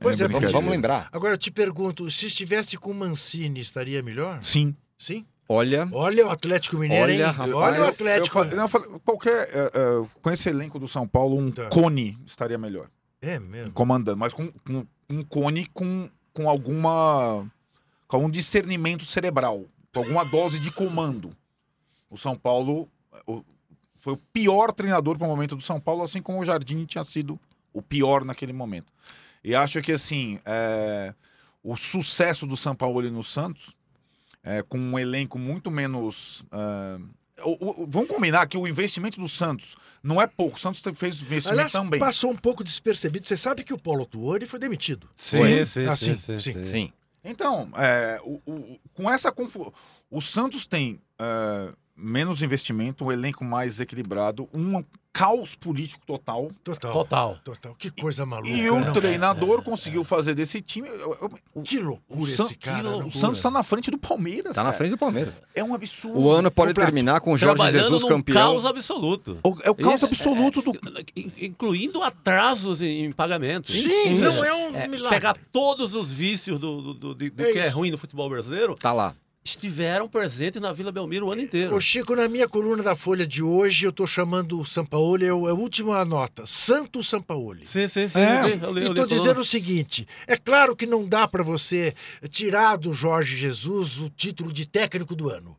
Pois 0.01 0.17
é, 0.21 0.25
Vamos, 0.25 0.41
brincadeira. 0.41 0.53
vamos 0.53 0.71
lembrar. 0.73 1.09
Agora 1.13 1.35
eu 1.35 1.39
te 1.39 1.51
pergunto, 1.51 2.11
se 2.11 2.25
estivesse 2.27 2.79
com 2.79 2.91
o 2.91 2.95
Mancini, 2.95 3.61
estaria 3.61 4.03
melhor? 4.03 4.43
Sim. 4.43 4.75
Sim? 4.97 5.27
Olha, 5.47 5.87
Olha 5.93 6.27
o 6.27 6.31
Atlético 6.31 6.79
Mineiro, 6.79 7.05
Olha, 7.05 7.13
hein? 7.13 7.21
rapaz, 7.21 7.53
Olha 7.53 7.81
o 7.83 7.85
Eu 7.85 7.89
Atlético. 7.89 8.43
não, 8.45 8.63
eu 8.65 8.69
falei, 8.69 8.89
qualquer. 9.05 9.51
é, 9.53 9.71
é, 9.75 10.09
com 10.23 10.31
esse 10.31 10.49
elenco 10.49 10.79
do 10.79 10.89
São 10.89 11.07
Paulo, 11.07 11.37
um 11.39 11.51
Tá. 11.53 11.69
cone 11.69 12.19
estaria 12.27 12.57
melhor. 12.57 12.89
É 13.21 13.39
mesmo. 13.39 13.71
Comandando, 13.75 14.17
mas 14.17 14.33
com, 14.33 14.51
com 14.51 14.87
um 15.11 15.23
cone 15.23 15.67
com, 15.67 16.09
com 16.33 16.49
alguma. 16.49 17.51
com 18.09 18.17
algum 18.17 18.31
discernimento 18.31 19.05
cerebral, 19.05 19.65
com 19.93 20.01
alguma 20.01 20.25
dose 20.25 20.59
de 20.59 20.71
comando. 20.71 21.35
O 22.11 22.17
São 22.19 22.37
Paulo 22.37 22.89
o- 23.27 23.43
foi 23.99 24.13
o 24.13 24.17
pior 24.17 24.73
treinador 24.73 25.17
para 25.17 25.27
o 25.27 25.31
momento 25.31 25.57
do 25.57 25.63
São 25.63 25.81
Paulo, 25.81 26.03
assim 26.03 26.21
como 26.21 26.41
o 26.41 26.45
Jardim 26.45 26.85
tinha 26.85 27.05
sido 27.05 27.39
o 27.73 27.81
pior 27.81 28.25
naquele 28.25 28.53
momento. 28.53 28.93
E 29.45 29.55
acho 29.55 29.81
que 29.81 29.93
assim, 29.93 30.39
é, 30.45 31.15
o 31.63 31.77
sucesso 31.77 32.47
do 32.47 32.57
São 32.57 32.75
Paulo 32.75 33.01
no 33.11 33.23
Santos, 33.23 33.75
é, 34.43 34.63
com 34.63 34.77
um 34.79 34.99
elenco 34.99 35.39
muito 35.39 35.71
menos. 35.71 36.45
é, 36.53 36.99
o- 37.45 37.83
o- 37.83 37.87
vamos 37.89 38.09
combinar 38.09 38.47
que 38.47 38.57
o 38.57 38.67
investimento 38.67 39.21
do 39.21 39.29
Santos 39.29 39.77
não 40.03 40.21
é 40.21 40.27
pouco. 40.27 40.57
O 40.57 40.61
Santos 40.61 40.81
fez 40.97 41.17
investimento 41.23 41.49
Aliás, 41.51 41.73
também. 41.73 42.01
passou 42.01 42.31
um 42.31 42.37
pouco 42.37 42.63
despercebido. 42.65 43.27
Você 43.27 43.37
sabe 43.37 43.63
que 43.65 43.73
o 43.75 43.79
Paulo 43.79 44.05
Tuori 44.07 44.47
foi 44.47 44.59
demitido. 44.59 45.09
Sim, 45.17 45.65
sim, 45.65 45.87
Ah, 45.87 45.97
sim, 45.97 46.17
sim, 46.17 46.41
sim, 46.41 46.53
sim. 46.53 46.65
Sim. 46.65 46.93
Então, 47.25 47.71
é, 47.77 48.21
o- 48.25 48.41
o- 48.47 48.79
com 48.95 49.11
essa 49.11 49.31
confu- 49.31 49.73
o 50.11 50.21
Santos 50.21 50.67
tem 50.67 51.01
é, 51.19 51.73
menos 51.97 52.43
investimento, 52.43 53.05
um 53.05 53.13
elenco 53.13 53.45
mais 53.45 53.81
equilibrado, 53.81 54.49
um 54.53 54.83
caos 55.15 55.55
político 55.55 56.07
total. 56.07 56.51
Total. 56.65 56.91
Total. 56.91 57.39
Total. 57.45 57.75
Que 57.75 57.91
coisa 57.91 58.25
maluca. 58.25 58.49
E 58.49 58.71
o 58.71 58.81
não? 58.81 58.95
treinador 58.95 59.63
conseguiu 59.63 60.03
fazer 60.03 60.35
desse 60.35 60.63
time. 60.63 60.89
Que 61.63 61.79
loucura 61.79 62.23
o 62.23 62.27
San- 62.27 62.45
esse 62.45 62.55
cara. 62.55 62.79
que 62.79 62.83
lou- 62.83 62.93
o 62.93 62.99
loucura. 63.03 63.19
Santos 63.21 63.37
está 63.39 63.51
na 63.51 63.63
frente 63.63 63.91
do 63.91 63.99
Palmeiras. 63.99 64.55
Tá 64.55 64.65
na 64.65 64.73
frente 64.73 64.93
do 64.93 64.97
Palmeiras. 64.97 65.43
É 65.55 65.63
um 65.63 65.75
absurdo. 65.75 66.19
O 66.19 66.31
ano 66.31 66.51
pode 66.51 66.71
completo. 66.71 66.87
terminar 66.91 67.21
com 67.21 67.35
o 67.35 67.37
Jorge 67.37 67.57
Trabalhando 67.57 67.83
Jesus 67.85 68.05
campeão. 68.05 68.35
caos 68.55 68.65
absoluto. 68.65 69.39
O- 69.45 69.59
É 69.63 69.71
o 69.71 69.75
caos 69.75 69.97
Isso, 69.97 70.07
absoluto 70.07 70.63
do. 70.63 70.73
In- 71.15 71.31
Incluindo 71.39 72.03
atrasos 72.03 72.81
em 72.81 73.05
em 73.05 73.13
pagamentos. 73.13 73.75
Sim, 73.75 74.13
Isso. 74.15 74.23
não 74.23 74.45
é 74.45 74.55
um 74.55 74.75
É, 74.77 74.89
milagre. 74.89 75.19
pegar 75.19 75.37
todos 75.53 75.95
os 75.95 76.09
vícios 76.09 76.59
do, 76.59 76.81
do- 76.81 76.95
do- 76.95 77.15
de- 77.15 77.29
do 77.31 77.43
É 77.45 77.53
que 77.53 77.59
é 77.59 77.69
ruim 77.69 77.91
no 77.91 77.99
futebol 77.99 78.31
brasileiro, 78.31 78.77
Tá 78.77 78.93
lá. 78.93 79.15
Estiveram 79.45 80.09
presentes 80.09 80.61
na 80.61 80.73
Vila 80.73 80.93
Belmiro 80.93 81.27
o 81.27 81.33
ano 81.33 81.43
inteiro. 81.43 81.75
Ô 81.75 81.81
Chico, 81.81 82.15
na 82.15 82.29
minha 82.29 82.49
coluna 82.49 82.83
da 82.83 82.95
Folha 82.95 83.27
de 83.27 83.43
hoje, 83.43 83.85
eu 83.87 83.93
tô 83.93 84.07
chamando 84.07 84.61
o 84.61 84.65
Sampaoli, 84.65 85.25
é 85.27 85.33
o- 85.33 85.49
é 85.49 85.51
a 85.51 85.55
última 85.55 86.05
nota, 86.05 86.47
Santo 86.47 87.03
Sampaoli. 87.03 87.67
Sim, 87.67 87.89
sim, 87.89 88.09
sim. 88.09 88.19
É. 88.19 88.49
E 88.55 88.59
coluna. 88.59 89.07
dizendo 89.07 89.41
o 89.41 89.45
seguinte: 89.45 90.07
é 90.27 90.37
claro 90.37 90.77
que 90.77 90.87
não 90.87 91.09
dá 91.09 91.27
para 91.27 91.43
você 91.43 91.95
tirar 92.31 92.77
do 92.77 92.93
Jorge 92.93 93.37
Jesus 93.37 93.99
o 93.99 94.09
título 94.09 94.53
de 94.53 94.67
técnico 94.67 95.15
do 95.15 95.29
ano. 95.29 95.57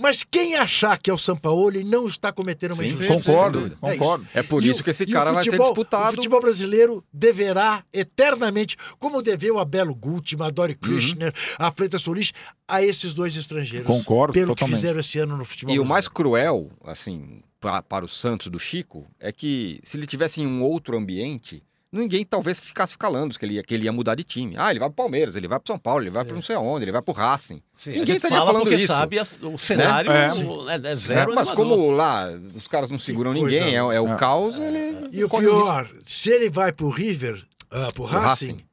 Mas 0.00 0.22
quem 0.22 0.54
achar 0.54 0.96
que 0.98 1.10
é 1.10 1.12
o 1.12 1.18
Sampaoli 1.18 1.82
não 1.82 2.06
está 2.06 2.30
cometendo 2.32 2.72
uma 2.72 2.84
Sim, 2.84 2.90
injustiça. 2.90 3.14
Concordo. 3.32 3.58
É 3.58 3.66
isso. 3.66 3.76
concordo. 3.98 4.26
É 4.32 4.42
por 4.44 4.62
E 4.62 4.68
isso 4.70 4.80
o- 4.80 4.84
que 4.84 4.90
esse 4.90 5.02
o 5.02 5.10
cara 5.10 5.32
vai 5.32 5.42
ser 5.42 5.50
futebol- 5.50 5.66
disputado. 5.68 6.12
O 6.12 6.14
futebol 6.14 6.40
brasileiro 6.40 7.04
deverá 7.12 7.84
eternamente, 7.92 8.76
como 8.98 9.20
deveu 9.20 9.58
a 9.58 9.64
Belo 9.64 9.94
Guti, 9.94 10.36
a 10.40 10.50
Dori 10.50 10.74
Kirchner, 10.76 11.32
a 11.58 11.70
Freitas 11.72 12.02
Solis, 12.02 12.32
a 12.68 12.82
esses 12.82 13.12
dois 13.12 13.36
estrangeiros. 13.36 13.86
Concordo, 13.86 14.32
Pelo 14.32 14.54
totalmente. 14.54 14.74
que 14.74 14.76
fizeram 14.80 15.00
esse 15.00 15.18
ano 15.18 15.36
no 15.36 15.44
futebol 15.44 15.74
E 15.74 15.78
o 15.78 15.82
brasileiro. 15.82 15.88
mais 15.92 16.06
cruel, 16.08 16.70
assim, 16.84 17.42
pra- 17.60 17.82
para 17.82 18.04
o 18.04 18.08
Santos 18.08 18.46
do 18.48 18.58
Chico, 18.58 19.06
é 19.18 19.32
que 19.32 19.80
se 19.82 19.96
ele 19.96 20.06
tivesse 20.06 20.40
em 20.40 20.46
um 20.46 20.62
outro 20.62 20.96
ambiente, 20.96 21.62
ninguém 21.90 22.24
talvez 22.24 22.60
ficasse 22.60 22.94
falando 23.00 23.38
que 23.38 23.44
ele, 23.44 23.54
ia, 23.54 23.62
que 23.62 23.74
ele 23.74 23.84
ia 23.84 23.92
mudar 23.92 24.14
de 24.14 24.24
time. 24.24 24.54
Ah, 24.58 24.70
ele 24.70 24.78
vai 24.78 24.88
pro 24.88 24.96
Palmeiras, 24.96 25.36
ele 25.36 25.48
vai 25.48 25.58
pro 25.58 25.72
São 25.72 25.78
Paulo, 25.78 26.02
ele 26.02 26.10
vai 26.10 26.24
pro 26.24 26.34
não 26.34 26.42
sei 26.42 26.56
aonde, 26.56 26.84
ele 26.84 26.92
vai 26.92 27.00
pro 27.02 27.14
Racing. 27.14 27.62
Sim, 27.76 27.90
Ninguém 27.90 28.02
a 28.02 28.06
gente 28.06 28.16
estaria 28.16 28.36
fala 28.38 28.46
falando 28.50 28.62
porque 28.62 28.76
isso, 28.76 28.86
sabe 28.86 29.16
o 29.42 29.58
cenário 29.58 30.10
É. 30.10 30.26
é, 30.26 30.92
é 30.92 30.96
zero 30.96 31.34
Mas 31.34 31.48
animador. 31.48 31.54
como 31.54 31.90
lá 31.90 32.28
os 32.54 32.68
caras 32.68 32.90
não 32.90 32.98
seguram 32.98 33.32
coisa 33.34 33.56
ninguém, 33.56 33.74
é, 33.74 33.78
é 33.78 34.00
o 34.00 34.08
É. 34.12 34.16
caos, 34.16 34.58
ele. 34.60 35.08
E 35.12 35.24
o 35.24 35.28
risco. 35.28 35.38
pior, 35.40 35.90
se 36.04 36.30
ele 36.30 36.50
vai 36.50 36.72
pro 36.72 36.90
River, 36.90 37.42
ah, 37.70 37.88
pro 37.94 38.04
Racing, 38.04 38.52
Racing. 38.52 38.64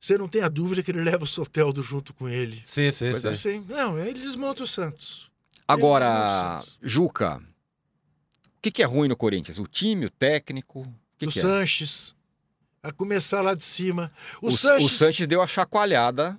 você 0.00 0.16
não 0.18 0.28
tem 0.28 0.42
a 0.42 0.48
dúvida 0.48 0.82
que 0.82 0.90
ele 0.90 1.02
leva 1.02 1.24
o 1.24 1.26
Soteldo 1.26 1.82
junto 1.82 2.12
com 2.14 2.28
ele. 2.28 2.62
Sim, 2.64 2.90
sim, 2.92 3.10
Pois 3.10 3.22
sim. 3.22 3.28
é. 3.28 3.34
Sim, 3.34 3.64
não, 3.68 3.98
ele 3.98 4.18
desmonta 4.20 4.62
o 4.62 4.66
Santos. 4.66 5.28
Agora, 5.66 6.04
Ele 6.04 6.14
desmonta 6.14 6.66
Juca, 6.82 7.36
o 7.36 7.42
que, 8.62 8.70
que 8.70 8.82
é 8.82 8.86
ruim 8.86 9.08
no 9.08 9.16
Corinthians? 9.16 9.58
O 9.58 9.66
time, 9.66 10.06
o 10.06 10.10
técnico? 10.10 10.80
O 10.80 10.94
que, 11.18 11.26
o 11.26 11.30
que 11.30 11.38
é? 11.38 11.42
A 12.82 12.90
começar 12.92 13.42
lá 13.42 13.54
de 13.54 13.64
cima. 13.64 14.10
O, 14.40 14.48
O, 14.48 14.56
Sanches 14.56 14.90
o 14.92 14.94
Sanches 14.94 15.26
deu 15.26 15.42
a 15.42 15.46
chacoalhada. 15.46 16.38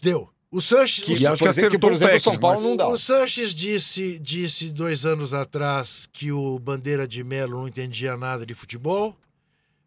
deu. 0.00 0.30
O 0.52 0.60
Sanches, 0.60 1.04
Que, 1.04 1.12
o 1.12 1.14
acho 1.14 1.22
por 1.30 1.36
que 1.38 1.42
que, 1.44 1.48
acertou 1.48 1.78
por 1.80 1.92
o 1.92 1.94
exemplo, 1.94 2.16
o 2.16 2.20
São 2.20 2.38
Paulo 2.38 2.60
mas- 2.60 2.68
não 2.68 2.76
dá. 2.76 2.88
O 2.88 2.96
Sanches 2.98 3.54
disse, 3.54 4.18
disse 4.18 4.72
dois 4.72 5.04
anos 5.04 5.32
atrás 5.32 6.08
que 6.12 6.32
o 6.32 6.58
Bandeira 6.58 7.06
de 7.06 7.22
Melo 7.22 7.58
não 7.60 7.68
entendia 7.68 8.16
nada 8.16 8.44
de 8.44 8.52
futebol, 8.54 9.16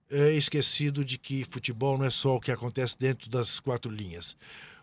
é, 0.10 0.32
esquecido 0.34 1.04
de 1.04 1.18
que 1.18 1.46
futebol 1.50 1.98
não 1.98 2.06
é 2.06 2.10
só 2.10 2.36
o 2.36 2.40
que 2.40 2.52
acontece 2.52 2.98
dentro 2.98 3.30
das 3.30 3.60
quatro 3.60 3.92
linhas. 3.92 4.38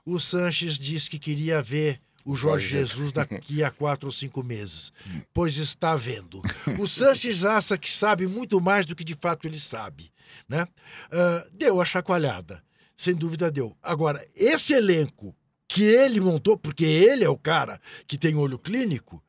O 0.05 0.18
Sanches 0.21 0.79
disse 0.79 1.09
que 1.09 1.18
queria 1.18 1.62
ver 1.62 2.01
o 2.25 2.35
Jorge 2.35 2.68
Jesus 2.68 3.12
daqui 3.12 3.62
a 3.64 3.71
quatro 3.71 4.09
ou 4.09 4.12
cinco 4.12 4.43
meses, 4.43 4.93
pois 5.33 5.57
está 5.57 5.97
vendo. 5.97 6.43
O 6.79 6.87
Sanches 6.87 7.45
acha 7.45 7.77
que 7.79 7.91
sabe 7.91 8.27
muito 8.27 8.61
mais 8.61 8.87
do 8.87 8.95
que 8.95 9.05
de 9.05 9.14
fato 9.14 9.47
ele 9.47 9.59
sabe. 9.59 10.12
Né? 10.49 10.66
Ah, 11.11 11.47
deu 11.53 11.81
a 11.81 11.85
chacoalhada, 11.85 12.62
sem 12.97 13.14
dúvida 13.14 13.51
deu. 13.51 13.77
Agora, 13.83 14.27
esse 14.35 14.75
elenco 14.75 15.35
que 15.66 15.83
ele 15.83 16.21
montou, 16.21 16.57
porque 16.57 16.85
ele 16.85 17.25
é 17.25 17.29
o 17.29 17.39
cara 17.39 17.81
que 18.07 18.18
tem 18.18 18.35
olho 18.35 18.59
clínico, 18.59 19.23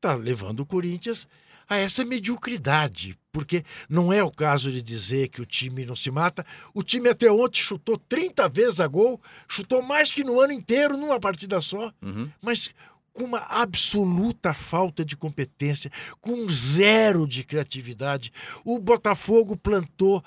tá 0.00 0.14
levando 0.14 0.60
o 0.60 0.66
Corinthians 0.66 1.26
a 1.68 1.76
essa 1.76 2.04
mediocridade. 2.04 3.16
Porque 3.32 3.64
não 3.88 4.12
é 4.12 4.22
o 4.22 4.30
caso 4.30 4.70
de 4.70 4.80
dizer 4.80 5.28
que 5.28 5.42
o 5.42 5.46
time 5.46 5.84
não 5.84 5.96
se 5.96 6.10
mata. 6.10 6.46
O 6.72 6.82
time 6.82 7.08
até 7.08 7.30
ontem 7.30 7.58
chutou 7.60 7.98
30 7.98 8.48
vezes 8.48 8.80
a 8.80 8.86
gol, 8.86 9.20
chutou 9.48 9.82
mais 9.82 10.10
que 10.10 10.22
no 10.22 10.40
ano 10.40 10.52
inteiro, 10.52 10.96
numa 10.96 11.18
partida 11.18 11.60
só, 11.60 11.92
Uhum. 12.00 12.30
mas 12.40 12.70
com 13.12 13.24
uma 13.24 13.38
absoluta 13.48 14.52
falta 14.54 15.04
de 15.04 15.16
competência, 15.16 15.90
com 16.20 16.48
zero 16.48 17.26
de 17.28 17.44
criatividade. 17.44 18.32
O 18.64 18.78
Botafogo 18.78 19.56
plantou 19.56 20.22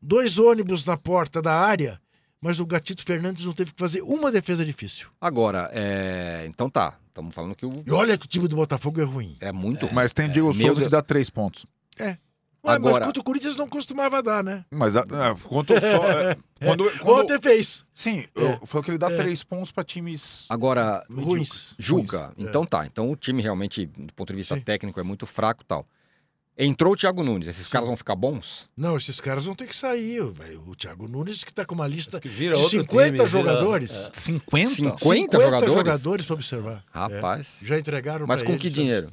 dois 0.00 0.38
ônibus 0.38 0.84
na 0.84 0.96
porta 0.96 1.40
da 1.42 1.54
área, 1.54 2.00
mas 2.40 2.58
o 2.60 2.66
Gatito 2.66 3.02
Fernandes 3.04 3.44
não 3.44 3.52
teve 3.52 3.72
que 3.72 3.78
fazer 3.80 4.02
uma 4.02 4.30
defesa 4.30 4.64
difícil. 4.64 5.08
Agora, 5.20 5.70
é... 5.72 6.44
então 6.48 6.68
tá. 6.70 6.96
Estamos 7.08 7.34
falando 7.34 7.56
que 7.56 7.66
o... 7.66 7.82
E 7.84 7.90
olha 7.90 8.16
que 8.16 8.26
o 8.26 8.28
time 8.28 8.46
do 8.46 8.54
Botafogo 8.54 9.00
é 9.00 9.04
ruim. 9.04 9.36
é 9.40 9.50
muito. 9.50 9.92
Mas 9.92 10.12
tem 10.12 10.26
o 10.28 10.32
Diego 10.32 10.48
Meu 10.48 10.54
Souza 10.54 10.74
Deus. 10.74 10.86
que 10.86 10.92
dá 10.92 11.02
três 11.02 11.28
pontos. 11.28 11.66
Ué, 12.00 12.16
Agora- 12.62 12.94
Mas 12.96 13.04
quanto 13.08 13.20
o 13.20 13.24
Corinthians 13.24 13.56
não 13.56 13.68
costumava 13.68 14.22
dar, 14.22 14.44
né? 14.44 14.64
Mas 14.70 14.94
a- 14.94 15.00
é, 15.00 15.34
quanto 15.48 15.72
só. 15.72 16.10
é, 16.10 16.36
quando, 16.64 16.90
quando- 17.00 17.22
Ontem 17.22 17.40
fez. 17.40 17.84
sim, 17.94 18.24
É. 18.36 18.42
eu, 18.54 18.66
foi 18.66 18.82
que 18.82 18.90
ele 18.90 18.98
dá 18.98 19.10
É. 19.10 19.16
três 19.16 19.42
pontos 19.42 19.72
para 19.72 19.82
times. 19.84 20.44
Agora, 20.48 21.02
Ruins. 21.10 21.74
Juca, 21.78 22.26
Ruins. 22.36 22.48
então 22.48 22.64
tá. 22.64 22.84
Então 22.86 23.10
o 23.10 23.16
time 23.16 23.42
realmente, 23.42 23.86
do 23.86 24.12
ponto 24.12 24.32
de 24.32 24.36
vista 24.36 24.54
Sim. 24.54 24.60
técnico, 24.60 25.00
é 25.00 25.02
muito 25.02 25.26
fraco 25.26 25.62
e 25.62 25.66
tal. 25.66 25.86
Entrou 26.60 26.92
o 26.92 26.96
Thiago 26.96 27.22
Nunes, 27.22 27.46
esses 27.46 27.66
Sim. 27.66 27.72
caras 27.72 27.86
vão 27.86 27.96
ficar 27.96 28.16
bons? 28.16 28.68
Não, 28.76 28.96
esses 28.96 29.20
caras 29.20 29.44
vão 29.44 29.54
ter 29.54 29.66
que 29.68 29.76
sair. 29.76 30.20
velho. 30.32 30.64
O 30.66 30.74
Thiago 30.74 31.06
Nunes 31.06 31.44
que 31.44 31.54
tá 31.54 31.64
com 31.64 31.74
uma 31.74 31.86
lista 31.86 32.18
Que 32.20 32.28
vira 32.28 32.54
de 32.56 32.60
outro 32.62 32.80
50 32.80 33.04
time, 33.04 33.16
vira- 33.16 33.26
jogadores. 33.28 34.10
50? 34.12 34.70
50 34.74 34.98
50 34.98 35.40
jogadores? 35.40 35.72
jogadores 35.74 36.26
para 36.26 36.34
observar. 36.34 36.84
Rapaz. 36.90 37.58
Já 37.62 37.78
entregaram 37.78 38.26
Mas 38.26 38.40
pra 38.40 38.46
com 38.46 38.52
eles, 38.54 38.62
que 38.62 38.70
já- 38.70 38.74
dinheiro? 38.74 39.12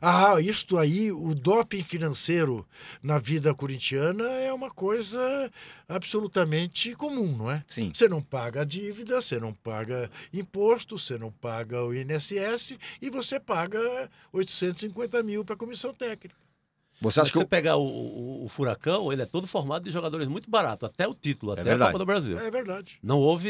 Ah, 0.00 0.40
isto 0.40 0.78
aí, 0.78 1.10
o 1.10 1.34
doping 1.34 1.82
financeiro 1.82 2.66
na 3.02 3.18
vida 3.18 3.54
corintiana 3.54 4.24
é 4.24 4.52
uma 4.52 4.70
coisa 4.70 5.50
absolutamente 5.88 6.94
comum, 6.94 7.36
não 7.36 7.50
é? 7.50 7.64
Sim. 7.68 7.90
Você 7.92 8.08
não 8.08 8.22
paga 8.22 8.62
a 8.62 8.64
dívida, 8.64 9.20
você 9.20 9.38
não 9.38 9.52
paga 9.52 10.10
imposto, 10.32 10.98
você 10.98 11.16
não 11.18 11.30
paga 11.30 11.82
o 11.82 11.94
INSS 11.94 12.78
e 13.00 13.10
você 13.10 13.40
paga 13.40 14.10
850 14.32 15.22
mil 15.22 15.44
para 15.44 15.54
a 15.54 15.58
comissão 15.58 15.94
técnica. 15.94 16.34
Você 17.00 17.18
Mas 17.18 17.18
acha 17.18 17.24
se 17.26 17.32
que 17.32 17.38
você 17.38 17.44
o... 17.44 17.48
pegar 17.48 17.76
o, 17.76 17.82
o- 17.84 18.44
o 18.44 18.48
Furacão, 18.48 19.12
ele 19.12 19.22
é 19.22 19.26
todo 19.26 19.46
formado 19.46 19.84
de 19.84 19.90
jogadores 19.90 20.26
muito 20.28 20.50
baratos, 20.50 20.88
até 20.88 21.08
o 21.08 21.14
título, 21.14 21.52
até 21.52 21.72
a. 21.72 21.78
Copa 21.78 21.98
do 21.98 22.04
Brasil. 22.06 22.38
É 22.38 22.50
verdade. 22.50 22.98
Não 23.02 23.18
houve 23.18 23.48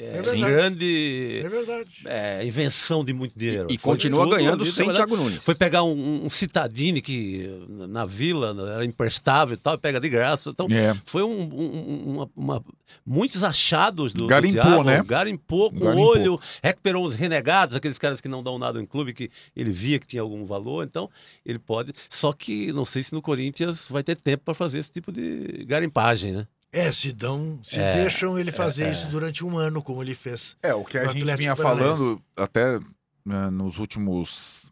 é, 0.00 0.04
É 0.18 0.22
verdade. 0.22 0.40
grande 0.40 1.40
É 1.44 1.48
verdade. 1.48 1.90
é, 2.04 2.44
invenção 2.44 3.04
de 3.04 3.12
muito 3.14 3.38
dinheiro. 3.38 3.68
E 3.70 3.78
Foi 3.78 3.92
continua 3.94 4.28
ganhando 4.28 4.66
sem 4.66 4.92
Thiago 4.92 5.16
Nunes. 5.16 5.42
Foi 5.42 5.54
pegar 5.54 5.82
um, 5.82 6.26
um 6.26 6.30
Citadini 6.30 7.00
que 7.00 7.48
na 7.88 8.04
vila 8.04 8.54
era 8.74 8.84
imprestável 8.84 9.54
e 9.54 9.58
tal, 9.58 9.74
e 9.74 9.78
pega 9.78 9.98
de 9.98 10.08
graça. 10.08 10.50
Então, 10.50 10.66
É. 10.70 10.94
foi 11.06 11.22
um, 11.22 11.40
um- 11.40 12.10
uma, 12.14 12.30
uma- 12.36 12.64
muitos 13.06 13.42
achados 13.42 14.12
do, 14.12 14.22
do 14.22 14.26
Garimpou, 14.26 14.62
Thiago, 14.62 14.82
né? 14.84 15.02
Garimpou 15.06 15.70
com 15.70 15.78
Garimpou. 15.84 16.06
olho, 16.08 16.40
recuperou 16.62 17.04
os 17.06 17.14
renegados, 17.14 17.74
aqueles 17.74 17.98
caras 17.98 18.20
que 18.20 18.28
não 18.28 18.42
dão 18.42 18.58
nada 18.58 18.80
em 18.80 18.84
clube, 18.86 19.14
que 19.14 19.30
ele 19.56 19.70
via 19.70 19.98
que 19.98 20.06
tinha 20.06 20.22
algum 20.22 20.44
valor, 20.44 20.84
então 20.84 21.08
ele 21.46 21.58
pode. 21.58 21.92
Só 22.10 22.32
que 22.32 22.72
não 22.72 22.84
sei 22.90 23.02
se 23.02 23.12
no 23.14 23.22
Corinthians 23.22 23.86
vai 23.88 24.02
ter 24.02 24.16
tempo 24.16 24.44
para 24.44 24.54
fazer 24.54 24.78
esse 24.78 24.92
tipo 24.92 25.10
de 25.10 25.64
garimpagem, 25.66 26.32
né? 26.32 26.46
É, 26.72 26.92
se 26.92 27.12
dão, 27.12 27.58
se 27.64 27.80
É, 27.80 27.94
deixam 27.94 28.38
ele 28.38 28.52
fazer 28.52 28.92
isso 28.92 29.06
durante 29.08 29.44
um 29.44 29.56
ano, 29.58 29.82
como 29.82 30.02
ele 30.02 30.14
fez. 30.14 30.56
É, 30.62 30.72
o 30.74 30.84
que 30.84 30.98
a 30.98 31.06
gente 31.06 31.24
vinha 31.36 31.56
falando 31.56 32.22
até 32.36 32.78
né, 33.24 33.50
nos 33.50 33.78
últimos 33.78 34.70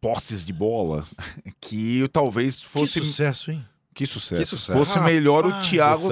posses 0.00 0.44
de 0.44 0.52
bola, 0.52 1.04
que 1.60 2.06
talvez 2.12 2.62
fosse. 2.62 3.00
que 3.00 3.06
sucesso, 3.06 3.50
hein? 3.50 3.64
que 3.92 4.06
sucesso. 4.06 4.40
Que 4.42 4.46
sucesso. 4.46 4.78
Fosse 4.78 5.00
melhor 5.00 5.46
o 5.46 5.62
Thiago 5.62 6.08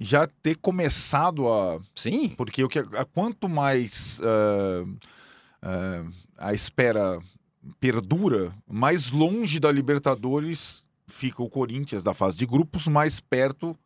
já 0.00 0.26
ter 0.42 0.56
começado 0.56 1.48
a. 1.48 1.80
Sim. 1.94 2.30
Porque 2.30 2.62
o 2.64 2.68
que, 2.68 2.80
a- 2.80 3.04
quanto 3.14 3.48
mais 3.48 4.20
ah, 4.22 4.84
ah, 5.62 6.04
a 6.36 6.52
espera 6.54 7.20
perdura, 7.80 8.52
mais 8.68 9.10
longe 9.10 9.58
da 9.60 9.70
Libertadores 9.70 10.84
fica 11.06 11.42
o 11.42 11.48
Corinthians 11.48 12.02
da 12.02 12.12
fase 12.14 12.36
de 12.36 12.44
grupos, 12.46 12.86
mais 12.86 13.18
perto 13.20 13.76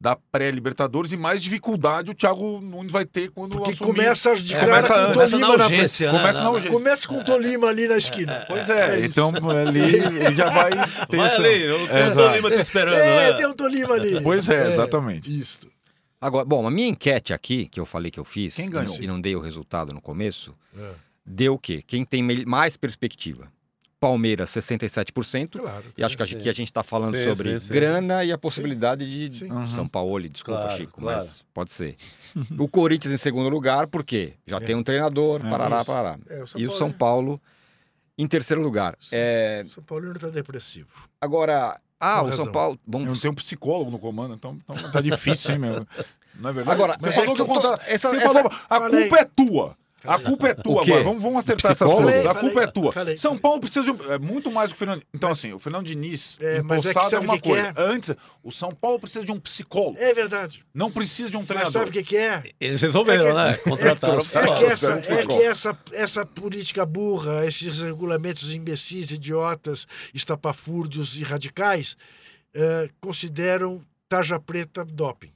da 0.00 0.16
pré-Libertadores 0.16 1.12
e 1.12 1.16
mais 1.16 1.40
dificuldade 1.42 2.10
o 2.10 2.14
Thiago 2.14 2.60
Nunes 2.60 2.90
vai 2.90 3.04
ter 3.04 3.30
quando 3.30 3.52
Porque 3.56 3.70
assumir. 3.72 3.92
começa 3.94 4.34
de 4.34 4.52
É, 4.52 4.58
cara 4.58 4.66
começa 4.82 4.88
com 4.94 5.00
o. 5.00 5.12
Começa 5.14 5.38
na 5.38 5.46
Tolima 5.46 5.56
na 5.56 5.64
frente. 5.68 6.02
né? 6.04 6.10
Começa 6.10 6.38
na 6.38 6.44
Na- 6.44 6.50
urgência. 6.50 6.70
Começa 6.72 7.08
com 7.08 7.18
o 7.20 7.24
Tolima 7.24 7.66
ali 7.68 7.86
na 7.88 7.96
esquina. 7.96 8.44
Pois 8.48 8.68
é, 8.68 8.98
isso. 8.98 9.06
então 9.06 9.30
ali 9.50 9.80
ele 9.80 10.34
já 10.34 10.50
vai 10.50 10.70
ter 11.08 11.16
Vai 11.16 11.26
essa- 11.26 11.36
ali, 11.42 11.70
o 11.70 11.86
É, 11.86 12.10
Tolima 12.10 12.30
Lima 12.36 12.50
te 12.50 12.56
esperando, 12.60 12.96
É, 12.96 13.30
né? 13.30 13.36
tem 13.36 13.46
um 13.46 13.54
Tolima 13.54 13.94
ali. 13.94 14.20
Pois 14.20 14.48
é, 14.48 14.72
exatamente. 14.72 15.40
Isso. 15.40 15.60
Agora, 16.20 16.44
bom, 16.44 16.66
a 16.66 16.70
minha 16.70 16.88
enquete 16.88 17.32
aqui, 17.32 17.66
que 17.66 17.78
eu 17.78 17.86
falei 17.86 18.10
que 18.10 18.18
eu 18.18 18.24
fiz, 18.24 18.56
Quem 18.56 18.70
ganhou? 18.70 18.96
e 19.00 19.06
não 19.06 19.20
dei 19.20 19.36
o 19.36 19.40
resultado 19.40 19.92
no 19.94 20.00
começo, 20.00 20.52
É. 20.76 20.90
deu 21.24 21.54
o 21.54 21.58
quê? 21.58 21.82
Quem 21.86 22.04
tem 22.04 22.22
mais 22.44 22.76
perspectiva? 22.76 23.50
Palmeiras, 24.00 24.50
67%. 24.50 25.60
Claro. 25.60 25.84
E 25.96 26.02
acho 26.02 26.16
que 26.16 26.22
aqui 26.24 26.48
a 26.48 26.52
gente 26.52 26.66
está 26.68 26.82
falando 26.82 27.16
Sim, 27.16 27.22
sobre 27.22 27.60
sim, 27.60 27.66
sim. 27.68 27.72
grana 27.72 28.24
e 28.24 28.32
a 28.32 28.38
possibilidade 28.38 29.28
de 29.28 29.38
Sim. 29.38 29.52
Uhum. 29.52 29.64
São 29.66 29.86
Paulo, 29.86 30.28
desculpa, 30.28 30.60
Claro, 30.62 30.76
Chico, 30.76 31.00
claro. 31.00 31.18
mas 31.18 31.42
pode 31.54 31.70
ser. 31.70 31.96
o 32.58 32.66
Corinthians 32.68 33.14
em 33.14 33.16
segundo 33.16 33.48
lugar, 33.48 33.86
por 33.86 34.02
quê? 34.02 34.34
Já 34.44 34.56
É. 34.56 34.60
tem 34.60 34.74
um 34.74 34.82
treinador, 34.82 35.40
É. 35.46 35.48
parará, 35.48 35.76
Isso. 35.78 35.86
parará. 35.86 36.18
É, 36.28 36.42
o 36.42 36.46
São 36.48 36.60
E 36.60 36.64
o 36.64 36.68
Paulo 36.68 36.78
São 36.78 36.88
é- 36.88 36.92
Paulo 36.92 37.40
em 38.18 38.26
terceiro 38.26 38.60
lugar. 38.60 38.96
Sim. 39.00 39.14
É, 39.16 39.62
O 39.64 39.68
São 39.68 39.84
Paulino 39.84 40.14
tá 40.18 40.30
depressivo. 40.30 40.88
agora, 41.20 41.80
ah, 42.00 42.20
Com 42.22 42.26
o 42.26 42.28
São 42.30 42.38
razão. 42.38 42.52
Paulo. 42.52 42.72
Eu 42.84 42.92
não 42.98 43.04
Vamos 43.04 43.20
tenho 43.20 43.30
um 43.30 43.36
psicólogo 43.36 43.88
no 43.92 44.00
comando, 44.00 44.34
então, 44.34 44.58
então 44.64 44.90
tá 44.90 45.00
difícil, 45.00 45.52
hein, 45.52 45.58
meu? 45.60 45.86
Não 46.34 46.50
é 46.50 46.52
verdade? 46.52 46.74
Agora, 46.74 46.94
você 46.98 47.06
mas 47.06 47.14
falou 47.14 47.30
é 47.34 47.36
que 47.36 47.44
que 47.44 47.50
eu 47.50 47.60
tô- 47.60 47.74
essa- 47.74 48.08
você 48.10 48.16
essa- 48.16 48.32
falou, 48.42 48.52
a 48.68 48.80
culpa 48.90 49.16
é 49.20 49.24
tua. 49.24 49.76
A 50.04 50.18
culpa 50.18 50.48
é 50.48 50.54
tua. 50.54 50.84
Vamos, 50.84 51.22
vamos 51.22 51.38
acertar 51.38 51.72
essas 51.72 51.90
coisas. 51.90 52.26
A 52.26 52.34
Falei, 52.34 52.40
culpa 52.40 52.48
é 52.60 52.66
falei, 52.66 52.72
tua. 52.72 52.92
falei. 52.92 53.16
São 53.18 53.36
Paulo 53.38 53.60
precisa 53.60 53.82
de 53.84 53.90
um, 53.90 54.12
é 54.12 54.18
muito 54.18 54.50
mais 54.50 54.70
do 54.70 54.74
que 54.74 54.76
o 54.76 54.78
Fernando. 54.78 55.02
Então, 55.14 55.30
assim, 55.30 55.52
o 55.52 55.58
Fernando 55.58 55.86
Diniz, 55.86 56.38
É, 56.40 56.60
mas 56.62 56.80
é 56.80 56.82
que 56.82 56.98
empossado 56.98 57.06
é, 57.06 57.10
sabe 57.10 57.24
uma 57.26 57.34
que 57.36 57.42
que 57.42 57.48
coisa. 57.48 57.66
é? 57.68 57.72
Antes, 57.76 58.14
o 58.42 58.50
São 58.52 58.70
Paulo 58.70 58.98
precisa 58.98 59.24
de 59.24 59.32
um 59.32 59.38
psicólogo. 59.40 59.98
É 59.98 60.12
verdade. 60.12 60.64
Não 60.74 60.90
precisa 60.90 61.30
de 61.30 61.36
um 61.36 61.40
Mas 61.40 61.48
treinador. 61.48 61.72
sabe 61.72 61.90
o 61.90 61.92
que, 61.92 62.02
que 62.02 62.16
é? 62.16 62.42
Eles 62.60 62.80
resolveram, 62.80 63.26
É 63.38 63.54
que- 63.54 63.68
né? 63.68 63.70
Contrataram 63.76 64.14
o 64.14 64.18
É 64.18 64.22
psicólogo. 64.22 64.54
que, 64.58 64.64
essa, 64.64 64.94
um 64.94 64.98
é 64.98 65.26
que 65.26 65.42
essa, 65.44 65.78
essa 65.92 66.26
política 66.26 66.84
burra, 66.86 67.46
esses 67.46 67.78
regulamentos 67.80 68.52
imbecis, 68.54 69.10
idiotas, 69.10 69.86
estapafúrdios 70.14 71.16
e 71.16 71.22
radicais, 71.22 71.96
eh, 72.54 72.88
consideram 73.00 73.82
tarja 74.08 74.38
preta 74.38 74.84
doping. 74.84 75.30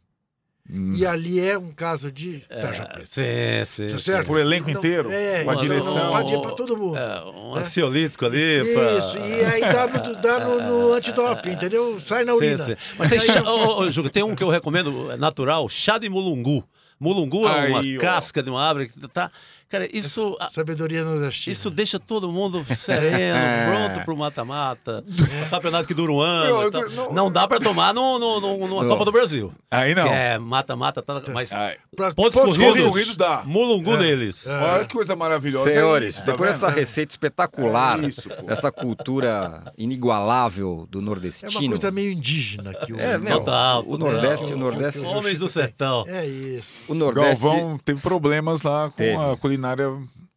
Hum. 0.69 0.91
E 0.93 1.07
ali 1.07 1.39
é 1.41 1.57
um 1.57 1.71
caso 1.71 2.11
de 2.11 2.41
tarja 2.49 2.85
preta. 2.87 3.09
Sim, 3.11 3.64
sim. 3.67 3.89
Tá 3.89 3.99
sim. 3.99 4.05
certo? 4.05 4.27
Por 4.27 4.39
elenco 4.41 4.69
Não- 4.71 4.77
inteiro, 4.79 5.11
é, 5.12 5.45
com 5.45 5.51
a 5.51 5.55
não- 5.55 5.62
direção. 5.62 5.95
Não 5.95 6.11
pode 6.11 6.35
ir 6.35 6.41
pra 6.41 6.51
todo 6.53 6.77
mundo. 6.77 6.97
É, 6.97 7.25
um 7.25 7.55
né? 7.55 7.61
ansiolítico 7.61 8.27
ali. 8.27 8.75
pra- 8.75 8.99
Isso, 8.99 9.17
e 9.19 9.45
aí 9.45 9.61
dá 9.61 9.87
no, 9.87 10.17
dá 10.17 10.41
no, 10.41 10.62
no 10.62 10.93
antidoping, 10.95 11.51
entendeu? 11.55 12.01
Sai 12.01 12.25
na 12.25 12.33
Sim, 12.33 12.39
urina. 12.39 12.64
sim. 12.64 12.77
Mas 12.99 13.09
tem 13.09 13.21
chá, 13.21 13.43
ô, 13.43 13.81
ô, 13.83 13.91
Júlio, 13.91 14.11
tem 14.11 14.23
um 14.25 14.35
que 14.35 14.43
eu 14.43 14.49
recomendo, 14.49 15.11
é 15.12 15.17
natural, 15.17 15.69
chá 15.69 15.99
de 15.99 16.09
mulungu. 16.09 16.64
Mulungu 16.99 17.47
é 17.47 17.69
uma 17.69 17.81
ó. 17.81 18.01
casca 18.01 18.43
de 18.43 18.49
uma 18.51 18.67
árvore 18.67 18.89
que 18.89 19.09
tá. 19.09 19.31
Cara, 19.69 19.89
isso, 19.93 20.37
a- 20.41 20.49
Sabedoria 20.49 21.05
nordestina. 21.05 21.53
isso 21.53 21.71
deixa 21.71 21.99
todo 21.99 22.31
mundo 22.31 22.64
sereno, 22.77 23.37
pronto 23.69 24.05
pro 24.05 24.17
mata-mata. 24.17 25.05
Campeonato 25.51 25.89
que 25.89 25.95
dura 25.95 26.12
um 26.12 26.21
ano. 26.21 26.69
E 26.69 26.71
tal. 26.71 26.83
eu- 26.83 26.91
não- 26.91 27.12
Não 27.12 27.33
dá 27.33 27.49
pra 27.49 27.59
tomar 27.59 27.93
no, 27.93 28.19
no, 28.19 28.41
no- 28.41 28.59
numa 28.69 28.83
Não. 28.83 28.89
Copa 28.91 29.05
do 29.05 29.12
Brasil. 29.12 29.53
Aí 29.71 29.95
não. 29.95 30.05
Que 30.05 30.14
é 30.14 30.39
mata-mata, 30.39 31.03
tá, 31.03 31.21
mas 31.33 31.53
Aí. 31.53 31.77
Pra- 31.97 32.14
pontos, 32.14 32.35
pontos 32.35 32.57
corridos, 32.57 32.89
corridos 32.91 33.17
dá. 33.17 33.43
mulungu 33.45 33.95
É. 33.95 33.99
neles. 33.99 34.47
É. 34.47 34.51
Olha 34.53 34.85
que 34.85 34.95
coisa 34.95 35.17
maravilhosa. 35.17 35.71
Senhores, 35.71 36.17
É 36.19 36.21
tá 36.21 36.33
depois 36.33 36.51
dessa 36.51 36.69
receita 36.69 37.12
espetacular, 37.12 38.03
É 38.05 38.07
isso, 38.09 38.29
essa 38.47 38.71
cultura 38.71 39.64
inigualável 39.77 40.87
do 40.91 40.99
É 40.99 41.01
uma 41.03 41.07
nordestino. 41.07 41.69
coisa 41.71 41.91
meio 41.91 42.12
indígena 42.12 42.71
aqui. 42.71 42.93
o- 42.93 43.01
É, 43.01 43.19
meu, 43.19 43.39
Total, 43.39 43.81
o 43.81 43.99
total. 43.99 44.12
Nordeste, 44.12 44.53
o 44.53 44.57
Nordeste, 44.57 45.05
Homens 45.05 45.39
do 45.39 45.49
sertão. 45.49 46.05
É 46.07 46.25
isso. 46.27 46.79
o 46.89 46.95
Nordeste, 46.95 47.43
Galvão 47.43 47.79
teve 47.85 48.01
problemas 48.01 48.62
lá 48.62 48.89
com 48.91 48.97
Teve. 48.97 49.17
a 49.17 49.37
culinária 49.57 49.85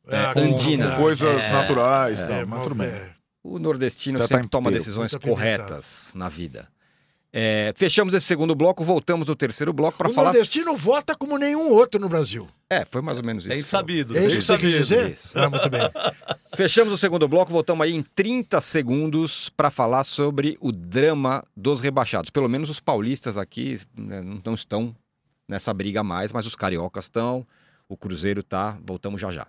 É, 0.07 0.33
com, 0.33 0.39
andina. 0.39 0.91
com 0.91 1.01
coisas 1.03 1.43
É. 1.43 1.51
naturais 1.51 2.21
É, 2.21 2.27
tal, 2.27 2.47
mas 2.47 2.61
tudo 2.63 2.75
bem. 2.75 2.87
é. 2.87 3.09
o 3.43 3.59
nordestino 3.59 4.17
Já 4.19 4.27
tá 4.27 4.35
sempre 4.35 4.49
toma 4.49 4.69
inteiro. 4.69 4.83
decisões 4.83 5.15
corretas 5.15 6.13
na 6.15 6.27
vida. 6.29 6.67
É, 7.31 7.71
fechamos 7.75 8.15
esse 8.15 8.25
segundo 8.25 8.55
bloco, 8.55 8.83
voltamos 8.83 9.27
no 9.27 9.35
terceiro 9.35 9.71
bloco 9.71 9.95
para 9.99 10.09
O 10.09 10.13
falar. 10.13 10.29
nordestino 10.31 10.75
vota 10.75 11.13
como 11.15 11.37
nenhum 11.37 11.69
outro 11.71 12.01
no 12.01 12.09
Brasil. 12.09 12.47
É, 12.67 12.83
foi 12.85 13.03
mais 13.03 13.19
ou 13.19 13.23
menos 13.23 13.43
isso. 13.45 13.53
Bem 13.53 13.61
sabido. 13.63 14.17
É 14.17 14.25
isso 14.25 14.57
que 14.57 14.67
dizer? 14.67 15.11
Isso. 15.11 15.37
Ah, 15.37 15.47
muito 15.47 15.69
bem. 15.69 15.81
Fechamos 16.57 16.91
o 16.91 16.97
segundo 16.97 17.27
bloco, 17.27 17.51
voltamos 17.51 17.85
aí 17.85 17.93
em 17.95 18.01
30 18.01 18.59
segundos 18.61 19.47
para 19.49 19.69
falar 19.69 20.03
sobre 20.05 20.57
o 20.59 20.71
drama 20.71 21.43
dos 21.55 21.81
rebaixados. 21.81 22.31
Pelo 22.31 22.49
menos 22.49 22.67
os 22.67 22.79
paulistas 22.79 23.37
aqui 23.37 23.77
né, 23.95 24.21
não 24.43 24.55
estão 24.55 24.95
nessa 25.47 25.71
briga 25.71 26.03
mais, 26.03 26.31
mas 26.33 26.47
os 26.47 26.55
cariocas 26.55 27.05
estão, 27.05 27.45
o 27.89 27.97
Cruzeiro 27.97 28.43
tá. 28.43 28.77
Voltamos 28.85 29.19
já 29.19 29.31
já. 29.31 29.47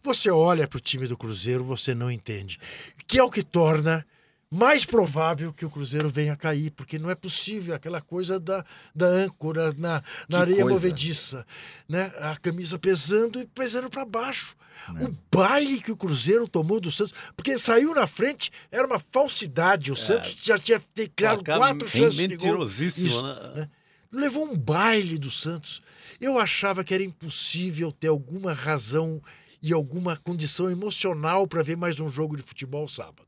Você 0.03 0.31
olha 0.31 0.67
pro 0.67 0.81
time 0.81 1.07
do 1.07 1.17
Cruzeiro, 1.17 1.65
você 1.65 1.95
não 1.95 2.11
entende. 2.11 2.59
Que 3.07 3.19
é 3.19 3.23
o 3.23 3.31
que 3.31 3.43
torna 3.43 4.07
mais 4.51 4.85
provável 4.85 5.53
que 5.53 5.65
o 5.65 5.71
Cruzeiro 5.71 6.09
venha 6.09 6.33
a 6.33 6.37
cair, 6.37 6.71
porque 6.71 6.99
não 6.99 7.11
é 7.11 7.15
possível 7.15 7.75
aquela 7.75 8.01
coisa 8.01 8.39
da, 8.39 8.65
da 8.95 9.07
âncora 9.07 9.75
na, 9.77 10.03
na 10.29 10.41
areia 10.41 10.63
coisa. 10.63 10.75
movediça, 10.75 11.47
né? 11.89 12.13
A 12.19 12.37
camisa 12.37 12.79
pesando 12.79 13.41
e 13.41 13.47
pesando 13.47 13.91
para 13.91 14.05
baixo. 14.05 14.57
É. 15.01 15.05
O 15.05 15.17
baile 15.35 15.81
que 15.81 15.91
o 15.91 15.97
Cruzeiro 15.97 16.47
tomou 16.47 16.81
do 16.81 16.93
Santos, 16.93 17.15
porque 17.35 17.59
saiu 17.59 17.95
na 17.95 18.07
frente, 18.07 18.53
era 18.71 18.87
uma 18.87 18.99
falsidade. 18.99 19.91
O 19.91 19.97
Santos 19.97 20.37
já 20.41 20.59
tinha 20.59 20.81
criado 21.15 21.43
Placar 21.43 21.59
quatro 21.59 21.89
chances 21.89 22.17
de 22.17 22.37
gol. 22.37 22.67
Isso, 22.67 23.23
né? 23.23 23.53
né? 23.57 23.69
levou 24.13 24.45
um 24.45 24.57
baile 24.57 25.19
do 25.19 25.31
Santos. 25.31 25.83
Eu 26.21 26.39
achava 26.39 26.83
que 26.83 26.95
era 26.95 27.03
impossível 27.03 27.93
ter 27.93 28.09
alguma 28.09 28.53
razão 28.53 29.21
e 29.63 29.73
alguma 29.73 30.17
condição 30.17 30.71
emocional 30.71 31.47
para 31.47 31.63
ver 31.63 31.77
mais 31.77 32.01
um 32.01 32.09
jogo 32.09 32.37
de 32.37 32.43
futebol 32.43 32.87
sábado, 32.89 33.26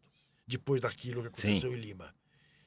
depois 0.49 0.81
daquilo 0.81 1.21
que 1.23 1.29
aconteceu 1.29 1.73
em 1.73 1.77
Lima. 1.81 2.13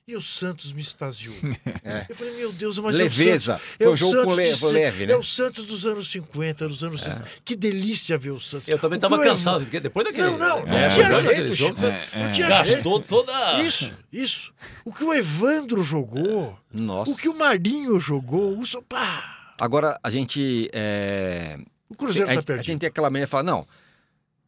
E 0.07 0.15
o 0.15 0.21
Santos 0.21 0.73
me 0.73 0.81
extasiou. 0.81 1.35
É. 1.83 2.05
Eu 2.09 2.15
falei, 2.15 2.35
meu 2.35 2.51
Deus, 2.51 2.77
mas 2.79 2.95
Leveza. 2.97 3.53
é 3.53 3.55
o 3.55 3.57
Santos. 3.57 3.75
Foi 3.77 3.85
é 3.85 3.89
um 3.89 3.93
o 3.93 3.97
jogo 3.97 4.11
Santos 4.11 4.25
com 4.25 4.35
le- 4.35 4.51
de 4.51 4.57
foi 4.59 4.69
se- 4.69 4.73
leve, 4.75 5.05
né? 5.07 5.13
É 5.13 5.17
o 5.17 5.23
Santos 5.23 5.65
dos 5.65 5.85
anos 5.85 6.11
50, 6.11 6.67
dos 6.67 6.83
anos 6.83 7.01
60. 7.01 7.27
Que 7.45 7.55
delícia 7.55 8.17
ver 8.17 8.31
o 8.31 8.39
Santos. 8.39 8.67
Eu 8.67 8.77
também 8.77 8.97
estava 8.97 9.17
cansado, 9.23 9.63
porque 9.63 9.79
depois 9.79 10.05
daquele. 10.05 10.23
Não, 10.31 10.37
não, 10.37 10.65
não 10.65 10.77
é, 10.77 10.89
tinha 10.89 11.21
jeito, 11.23 11.55
Chico. 11.55 11.85
É, 11.85 12.07
Não 12.15 12.25
é. 12.25 12.31
tinha 12.33 12.49
gastou 12.49 12.93
jeito. 12.93 13.07
toda. 13.07 13.61
Isso, 13.63 13.91
isso. 14.11 14.53
O 14.85 14.93
que 14.93 15.03
o 15.03 15.13
Evandro 15.13 15.83
jogou, 15.83 16.57
Nossa. 16.71 17.11
o 17.11 17.15
que 17.15 17.29
o 17.29 17.35
Marinho 17.37 17.99
jogou, 17.99 18.59
o 18.59 18.65
so- 18.65 18.81
pá, 18.81 19.53
Agora 19.59 19.97
a 20.03 20.09
gente. 20.09 20.69
é, 20.73 21.57
o 21.89 21.95
Cruzeiro 21.95 22.25
a, 22.25 22.29
tá 22.29 22.33
gente- 22.35 22.43
a 22.43 22.47
perdido. 22.47 22.65
gente 22.65 22.79
tem 22.81 22.87
aquela 22.87 23.09
maneira 23.09 23.25
de 23.27 23.31
falar, 23.31 23.43
não, 23.43 23.67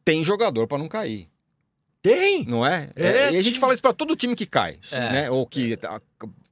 tem 0.05 0.23
jogador 0.23 0.67
para 0.67 0.77
não 0.77 0.87
cair. 0.87 1.27
Tem, 2.03 2.45
Não 2.45 2.63
é? 2.65 2.89
É, 2.97 3.31
e 3.31 3.37
a 3.37 3.41
gente 3.41 3.59
fala 3.59 3.73
isso 3.73 3.81
para 3.81 3.93
todo 3.93 4.15
time 4.15 4.35
que 4.35 4.45
cai, 4.45 4.77
É. 4.91 4.99
né? 5.11 5.31
Ou 5.31 5.47
que 5.47 5.75
tá- 5.77 5.99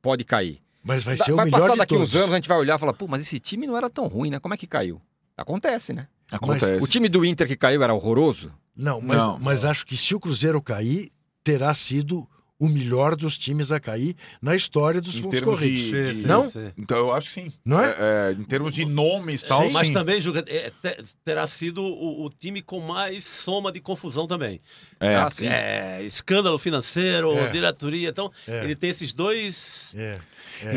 pode 0.02 0.24
cair. 0.24 0.60
mas 0.84 1.04
vai 1.04 1.16
ser 1.18 1.34
o 1.34 1.36
vai 1.36 1.46
melhor 1.46 1.60
passar 1.60 1.74
de 1.74 1.78
daqui 1.80 1.94
todos. 1.94 2.10
uns 2.10 2.16
anos, 2.16 2.32
a 2.34 2.38
gente 2.38 2.48
vai 2.48 2.58
olhar 2.58 2.78
e 2.78 2.80
falar, 2.80 2.94
pô, 2.94 3.06
mas 3.08 3.22
esse 3.22 3.40
time 3.40 3.68
não 3.68 3.78
era 3.78 3.88
tão 3.90 4.08
ruim, 4.08 4.32
né? 4.32 4.40
Como 4.40 4.54
é 4.54 4.58
que 4.58 4.66
caiu? 4.66 5.00
Acontece, 5.38 5.94
né? 5.94 6.08
Acontece. 6.32 6.74
O 6.82 6.88
time 6.88 7.08
do 7.10 7.24
Inter 7.26 7.46
que 7.48 7.56
caiu 7.58 7.84
era 7.84 7.94
horroroso? 7.94 8.52
Não, 8.76 9.00
mas, 9.02 9.18
Não. 9.22 9.38
mas 9.38 9.64
acho 9.66 9.86
que 9.86 9.96
se 9.98 10.16
o 10.16 10.20
Cruzeiro 10.20 10.60
cair, 10.62 11.12
terá 11.44 11.74
sido 11.76 12.28
o 12.62 12.70
melhor 12.70 13.16
dos 13.16 13.40
times 13.40 13.72
a 13.72 13.80
cair 13.80 14.16
na 14.40 14.56
história 14.56 15.02
dos 15.02 15.18
Em 15.18 15.24
pontos 15.24 15.40
termos 15.40 15.56
corridos. 15.60 15.82
de- 15.84 16.14
de- 16.22 16.28
Não? 16.28 16.46
Então 16.78 16.96
eu 17.00 17.12
acho 17.12 17.30
que 17.30 17.34
sim. 17.42 17.52
Não 17.66 17.82
é? 17.82 17.96
É, 17.98 18.32
em 18.34 18.44
termos 18.44 18.76
de 18.76 18.86
nomes 18.86 19.42
e 19.42 19.48
tal, 19.48 19.64
Sim. 19.64 19.72
Mas 19.72 19.88
sim. 19.88 19.94
também, 19.96 20.22
Juca, 20.22 20.46
é, 20.48 20.70
te- 20.70 21.04
terá 21.26 21.48
sido 21.48 21.82
o, 21.84 22.24
o 22.24 22.30
time 22.30 22.62
com 22.62 22.80
mais 22.80 23.26
soma 23.26 23.72
de 23.72 23.80
confusão 23.82 24.28
também. 24.28 24.62
É. 25.00 25.16
Ah, 25.16 25.30
sim. 25.32 25.48
É, 25.48 26.04
escândalo 26.04 26.60
financeiro, 26.60 27.32
É. 27.34 27.50
diretoria. 27.50 28.10
Então, 28.10 28.32
É. 28.48 28.64
ele 28.64 28.76
tem 28.76 28.92
esses 28.92 29.12
dois. 29.12 29.92
É. 29.96 30.20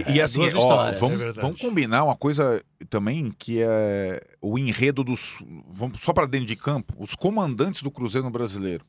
E, 0.09 0.13
e 0.15 0.21
assim, 0.23 0.41
duas 0.41 0.55
ó, 0.55 0.59
histórias, 0.61 0.99
vamos, 1.01 1.21
é 1.21 1.33
vamos 1.33 1.61
combinar 1.61 2.05
uma 2.05 2.17
coisa 2.17 2.65
também 2.89 3.31
que 3.39 3.61
é 3.61 4.23
o 4.41 4.59
enredo 4.59 5.05
dos. 5.05 5.37
Vamos 5.71 6.01
só 6.01 6.15
para 6.15 6.25
dentro 6.27 6.47
de 6.47 6.57
campo, 6.57 6.95
os 6.99 7.15
comandantes 7.15 7.83
do 7.83 7.91
Cruzeiro 7.91 8.25
no 8.25 8.31
brasileiro: 8.33 8.87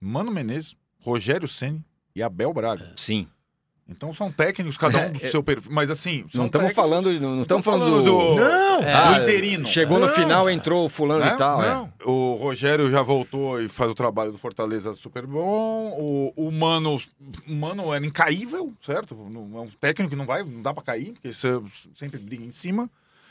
Mano 0.00 0.30
Menezes, 0.30 0.76
Rogério 1.00 1.48
Ceni 1.48 1.84
e 2.14 2.22
Abel 2.22 2.52
Braga. 2.52 2.92
Sim. 2.96 3.26
Então 3.88 4.14
são 4.14 4.30
técnicos, 4.32 4.78
cada 4.78 5.06
um 5.08 5.12
do 5.12 5.18
É, 5.22 5.26
é- 5.26 5.30
seu 5.30 5.42
perfil. 5.42 5.70
Mas 5.72 5.90
assim, 5.90 6.24
são 6.30 6.42
Não 6.42 6.46
estamos 6.46 6.72
falando, 6.72 7.12
não 7.20 7.34
não 7.36 7.42
estamos 7.42 7.64
falando 7.64 8.02
do. 8.02 8.34
Não! 8.36 8.78
É. 8.82 9.14
do 9.16 9.22
interino. 9.22 9.66
Chegou 9.66 9.98
no 9.98 10.06
Não. 10.06 10.14
final, 10.14 10.48
entrou 10.48 10.86
o 10.86 10.88
fulano 10.88 11.24
Né? 11.24 11.32
e 11.34 11.36
tal. 11.36 11.62
é. 11.62 11.68
Não. 11.68 11.92
O 12.04 12.36
Rogério 12.36 12.90
já 12.90 13.02
voltou 13.02 13.60
e 13.60 13.68
faz 13.68 13.90
o 13.90 13.94
trabalho 13.94 14.32
do 14.32 14.38
Fortaleza 14.38 14.94
super 14.94 15.26
bom. 15.26 15.90
O, 15.98 16.32
o 16.46 16.50
Mano, 16.52 16.98
o 17.46 17.52
Mano 17.54 17.92
era 17.92 18.06
incaível, 18.06 18.72
certo? 18.86 19.14
Não- 19.28 19.58
É 19.58 19.60
um 19.62 19.68
técnico 19.68 20.10
que 20.10 20.16
não 20.16 20.26
vai, 20.26 20.42
não 20.42 20.62
dá 20.62 20.72
pra 20.72 20.82
cair, 20.82 21.12
porque 21.12 21.32
você 21.32 21.60
sempre 21.94 22.18
briga 22.18 22.44
em 22.44 22.52
cima. 22.52 22.88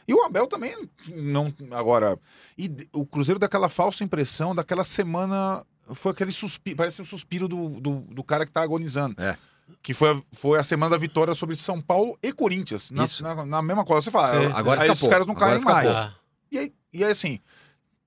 E 0.08 0.14
o 0.14 0.22
Abel 0.24 0.48
também 0.48 0.76
não. 1.08 1.52
Agora, 1.72 2.20
e 2.58 2.70
o 2.92 3.06
Cruzeiro 3.06 3.40
daquela 3.40 3.70
falsa 3.70 4.04
impressão, 4.04 4.54
daquela 4.54 4.84
semana. 4.84 5.66
Foi 5.96 6.12
aquele 6.12 6.32
suspiro, 6.32 6.78
parece 6.78 7.02
o 7.02 7.06
suspiro 7.06 7.48
do, 7.48 7.70
do, 7.80 7.96
do 8.02 8.24
cara 8.24 8.46
que 8.46 8.52
tá 8.52 8.62
agonizando. 8.62 9.16
É. 9.22 9.38
Que 9.82 9.94
foi, 9.94 10.12
a- 10.12 10.22
foi 10.34 10.60
a 10.60 10.64
semana 10.64 10.92
da 10.92 10.98
vitória 10.98 11.34
sobre 11.34 11.56
São 11.56 11.82
Paulo 11.82 12.18
e 12.22 12.34
Corinthians. 12.34 12.92
Na, 12.92 13.04
Isso. 13.06 13.24
na, 13.24 13.46
na 13.46 13.62
mesma 13.62 13.86
coisa. 13.86 14.02
Você 14.02 14.12
fala, 14.12 14.34
Sim, 14.42 14.48
sim. 14.48 14.54
Agora 14.54 14.82
aí 14.82 14.88
escapou. 14.88 14.94
esses 14.94 15.08
caras 15.08 15.28
não 15.28 15.34
Agora 15.36 15.52
caem 15.60 15.64
mais. 15.64 15.88
escapou. 15.90 16.12
Ah, 16.14 16.20
E 16.52 16.60
aí, 16.60 16.74
e 16.94 17.04
aí, 17.06 17.12
assim, 17.12 17.40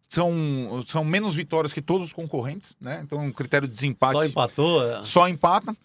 são, 0.09 0.85
são 0.87 1.05
menos 1.05 1.35
vitórias 1.35 1.73
que 1.73 1.81
todos 1.83 2.07
os 2.09 2.13
concorrentes, 2.13 2.77
né? 2.81 3.01
Então, 3.03 3.19
um 3.19 3.33
critério 3.33 3.67
de 3.67 3.75
desempate 3.75 4.21
só 4.21 4.25
empatou. 4.27 4.85
é. 4.91 5.03
só 5.05 5.29
empata. 5.29 5.77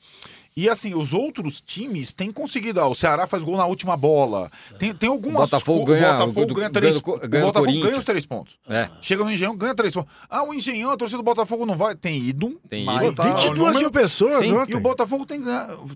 E 0.62 0.68
assim, 0.70 0.94
os 0.94 1.14
outros 1.14 1.62
times 1.62 2.12
têm 2.12 2.32
conseguido. 2.34 2.82
ó, 2.82 2.90
o 2.90 2.96
Ceará 2.96 3.26
faz 3.26 3.42
gol 3.44 3.56
na 3.56 3.66
última 3.66 3.96
bola. 3.96 4.52
Tem, 4.78 4.94
tem 4.94 5.10
algumas. 5.10 5.38
O 5.44 5.52
Botafogo 5.52 5.80
co- 5.80 5.86
ganha- 5.86 6.10
o 6.16 6.18
Botafogo 6.20 6.46
do- 6.48 6.54
ganha 6.56 6.70
três. 6.70 6.96
o 6.98 7.02
ganha 7.02 7.46
do 7.46 7.52
Botafogo 7.54 7.80
ganha 7.82 7.98
os 7.98 8.04
três 8.04 8.26
pontos. 8.26 8.60
É. 8.68 8.90
Chega 9.02 9.24
no 9.24 9.32
Engenhão, 9.32 9.56
ganha 9.56 9.74
três 9.74 9.94
pontos. 9.94 10.12
Ah, 10.30 10.44
o 10.44 10.54
Engenhão, 10.54 10.92
a 10.92 10.98
torcida 10.98 11.18
do 11.18 11.24
Botafogo 11.24 11.66
não 11.66 11.78
vai. 11.78 11.96
Tem 11.96 12.18
ido. 12.20 12.60
Tem 12.70 12.84
mas 12.84 13.02
ido, 13.06 13.14
tá, 13.16 13.24
tá. 13.24 13.30
o 13.30 13.36
22 13.36 13.58
número- 13.58 13.80
mil 13.80 13.92
pessoas 13.92 14.46
Sim, 14.46 14.54
ontem. 14.58 14.74
E 14.74 14.76
o 14.76 14.82
Botafogo 14.82 15.26
tem, 15.26 15.42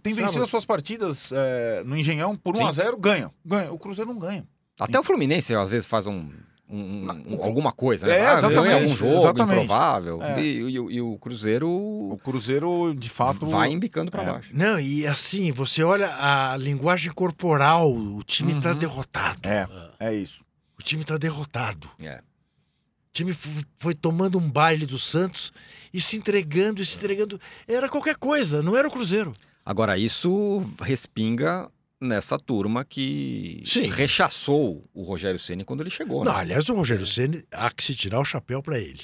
tem 0.02 0.14
vencido 0.14 0.44
as 0.44 0.50
suas 0.50 0.64
partidas 0.66 1.32
é, 1.34 1.84
no 1.86 1.98
Engenhão 1.98 2.34
por 2.36 2.56
Sim. 2.56 2.64
1x0, 2.64 2.96
ganha. 2.98 3.32
ganha. 3.46 3.72
O 3.72 3.78
Cruzeiro 3.78 4.14
não 4.14 4.20
ganha. 4.20 4.46
Até 4.80 4.98
o 5.00 5.04
Fluminense 5.04 5.54
às 5.54 5.70
vezes 5.70 5.86
faz 5.86 6.08
um, 6.08 6.26
um- 6.70 7.08
um- 7.36 7.44
alguma 7.44 7.72
coisa, 7.72 8.08
né? 8.08 8.14
É, 8.14 8.22
Ah, 8.22 8.24
ganha 8.26 8.38
exatamente, 8.38 8.74
algum 8.84 8.96
jogo 8.96 9.18
exatamente. 9.18 9.64
improvável. 9.64 10.24
É. 10.24 10.42
E, 10.42 10.58
e 10.60 10.80
o- 10.80 10.92
e 10.92 11.02
o 11.02 11.18
Cruzeiro 11.18 11.70
O 11.70 12.20
Cruzeiro, 12.24 12.94
de 12.96 13.10
fato. 13.10 13.46
vai 13.46 13.72
embicando 13.72 14.10
pra 14.10 14.24
É. 14.24 14.26
baixo. 14.26 14.50
Não, 14.54 14.80
e 14.80 15.06
assim, 15.06 15.52
você 15.52 15.84
olha 15.84 16.08
a 16.18 16.58
linguagem 16.58 17.12
corporal, 17.12 17.94
o 17.94 18.24
time 18.24 18.60
tá 18.60 18.72
Uhum. 18.72 18.78
derrotado. 18.78 19.48
É, 19.48 19.68
é 20.00 20.14
isso. 20.16 20.44
O 20.80 20.84
time 20.84 21.04
tá 21.04 21.18
derrotado. 21.18 21.90
É. 22.02 22.18
O 22.20 23.14
time 23.14 23.36
foi 23.76 23.94
tomando 23.94 24.40
um 24.40 24.50
baile 24.50 24.86
do 24.88 24.98
Santos 24.98 25.54
e 25.94 26.02
se 26.02 26.18
entregando 26.18 26.82
e 26.82 26.86
se 26.86 26.98
entregando. 26.98 27.40
Era 27.68 27.88
qualquer 27.88 28.16
coisa, 28.18 28.64
não 28.64 28.76
era 28.76 28.88
o 28.88 28.92
Cruzeiro. 28.92 29.32
Agora, 29.66 29.98
isso 29.98 30.66
respinga 30.82 31.70
nessa 32.04 32.38
turma 32.38 32.84
que 32.86 33.64
Sim. 33.66 33.88
rechaçou 33.88 34.84
o 34.94 35.04
Rogério 35.04 35.40
Ceni 35.40 35.64
quando 35.64 35.82
ele 35.82 35.90
chegou. 35.90 36.24
Não, 36.24 36.34
né? 36.34 36.40
aliás, 36.40 36.68
o 36.70 36.76
Rogério 36.76 37.06
Ceni 37.06 37.44
há 37.52 37.72
que 37.72 37.84
se 37.84 37.96
tirar 37.96 38.20
o 38.20 38.26
chapéu 38.26 38.62
para 38.62 38.78
ele. 38.80 39.02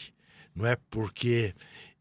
Não 0.56 0.66
é 0.66 0.78
porque 0.90 1.54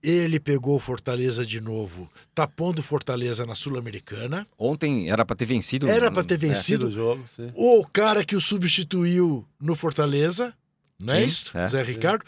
ele 0.03 0.39
pegou 0.39 0.77
o 0.77 0.81
Fortaleza 0.81 1.45
de 1.45 1.61
novo, 1.61 2.09
tá 2.35 2.47
pondo 2.47 2.79
o 2.81 2.83
Fortaleza 2.83 3.45
na 3.47 3.55
Sul-Americana. 3.55 4.47
Ontem 4.59 5.11
era 5.11 5.25
pra 5.25 5.35
ter 5.37 5.45
vencido. 5.47 5.89
Era 5.89 6.11
pra 6.11 6.23
ter 6.25 6.35
É. 6.35 6.37
vencido. 6.39 6.87
do 6.87 6.91
jogo, 6.93 7.25
sim. 7.35 7.51
O 7.55 7.85
cara 7.87 8.25
que 8.25 8.37
o 8.37 8.41
substituiu 8.41 9.47
no 9.61 9.75
Fortaleza, 9.75 10.55
não 11.01 11.15
é 11.15 11.21
Sim, 11.23 11.27
isso? 11.27 11.59
é. 11.59 11.69
Zé 11.69 11.83
Ricardo. 11.83 12.25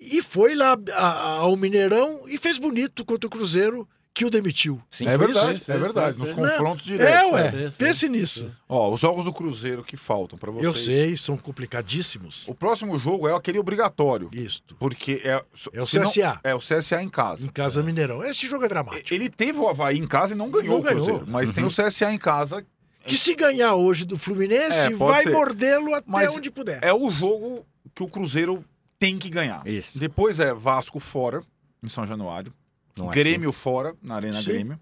E 0.00 0.20
foi 0.22 0.54
lá 0.54 0.76
a- 0.92 0.96
a- 0.96 1.28
ao 1.36 1.56
Mineirão 1.56 2.24
e 2.26 2.36
fez 2.38 2.58
bonito 2.58 3.04
contra 3.04 3.26
o 3.26 3.30
Cruzeiro, 3.30 3.88
que 4.14 4.24
o 4.26 4.30
demitiu. 4.30 4.80
Sim, 4.90 5.06
é 5.08 5.16
foi 5.16 5.26
verdade, 5.26 5.56
isso? 5.58 5.72
é 5.72 5.78
verdade. 5.78 6.18
Nos 6.18 6.32
confrontos 6.32 6.84
diretos. 6.84 7.14
É, 7.14 7.28
é. 7.28 7.32
ué. 7.32 7.70
Sim. 7.70 7.76
Pense 7.78 8.08
nisso. 8.08 8.52
Ó, 8.68 8.92
os 8.92 9.00
jogos 9.00 9.24
do 9.24 9.32
Cruzeiro 9.32 9.82
que 9.82 9.96
faltam 9.96 10.38
pra 10.38 10.50
vocês. 10.50 10.64
Eu 10.66 10.74
sei, 10.76 11.16
são 11.16 11.36
complicadíssimos. 11.38 12.46
O 12.46 12.54
próximo 12.54 12.98
jogo 12.98 13.26
é 13.26 13.34
aquele 13.34 13.58
obrigatório. 13.58 14.28
Isto. 14.32 14.76
Porque 14.76 15.22
é. 15.24 15.42
É 15.72 15.80
o 15.82 15.86
se 15.86 15.98
não- 15.98 16.06
CSA, 16.06 16.40
é 16.44 16.54
o 16.54 16.58
CSA 16.58 17.02
em 17.02 17.08
casa. 17.08 17.44
em 17.44 17.48
Casa 17.48 17.82
Mineirão. 17.82 18.22
Esse 18.22 18.46
jogo 18.46 18.64
é 18.64 18.68
dramático. 18.68 19.14
Ele 19.14 19.30
teve 19.30 19.58
o 19.58 19.68
Havaí 19.68 19.98
em 19.98 20.06
casa 20.06 20.34
e 20.34 20.36
não 20.36 20.50
ganhou 20.50 20.74
Não 20.74 20.80
o 20.80 20.82
ganhou. 20.82 21.04
Cruzeiro. 21.04 21.24
Mas 21.28 21.52
tem 21.52 21.64
o 21.64 21.68
CSA 21.70 22.12
em 22.12 22.18
casa. 22.18 22.64
Que 23.04 23.16
se 23.16 23.34
ganhar 23.34 23.74
hoje 23.74 24.04
do 24.04 24.16
Fluminense, 24.16 24.92
É, 24.92 24.94
vai 24.94 25.24
mordê-lo 25.24 25.92
até 25.94 26.04
Mas 26.06 26.36
onde 26.36 26.50
puder. 26.50 26.78
É 26.82 26.92
o 26.92 27.10
jogo 27.10 27.66
que 27.94 28.02
o 28.02 28.08
Cruzeiro 28.08 28.64
tem 28.98 29.18
que 29.18 29.28
ganhar. 29.28 29.66
Isso. 29.66 29.98
Depois 29.98 30.38
é 30.38 30.54
Vasco 30.54 31.00
fora, 31.00 31.42
em 31.82 31.88
São 31.88 32.06
Januário. 32.06 32.52
Não 32.96 33.10
é 33.10 33.14
Grêmio 33.14 33.52
fora, 33.52 33.94
na 34.02 34.16
Arena 34.16 34.40
Sim. 34.42 34.52
Grêmio. 34.52 34.80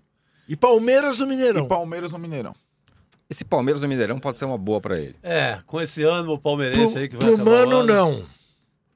E 0.49 0.57
Palmeiras 0.57 1.19
no 1.19 1.27
Mineirão. 1.27 1.65
E 1.65 1.69
Palmeiras 1.69 2.11
no 2.13 2.19
Mineirão. 2.19 2.55
Esse 3.29 3.45
Palmeiras 3.45 3.81
do 3.81 3.87
Mineirão 3.89 4.19
pode 4.19 4.39
ser 4.39 4.45
uma 4.45 4.59
boa 4.59 4.81
pra 4.81 4.99
ele. 4.99 5.15
É, 5.23 5.61
com 5.65 5.81
esse 5.81 6.03
ano 6.03 6.33
o 6.33 6.39
palmeirense 6.39 6.99
aí 6.99 7.09
que 7.09 7.17
Pro, 7.17 7.27
vai 7.29 7.37
pro 7.37 7.45
o 7.45 7.47
Mano, 7.49 7.77
ano. 7.79 7.87
não. 7.87 8.27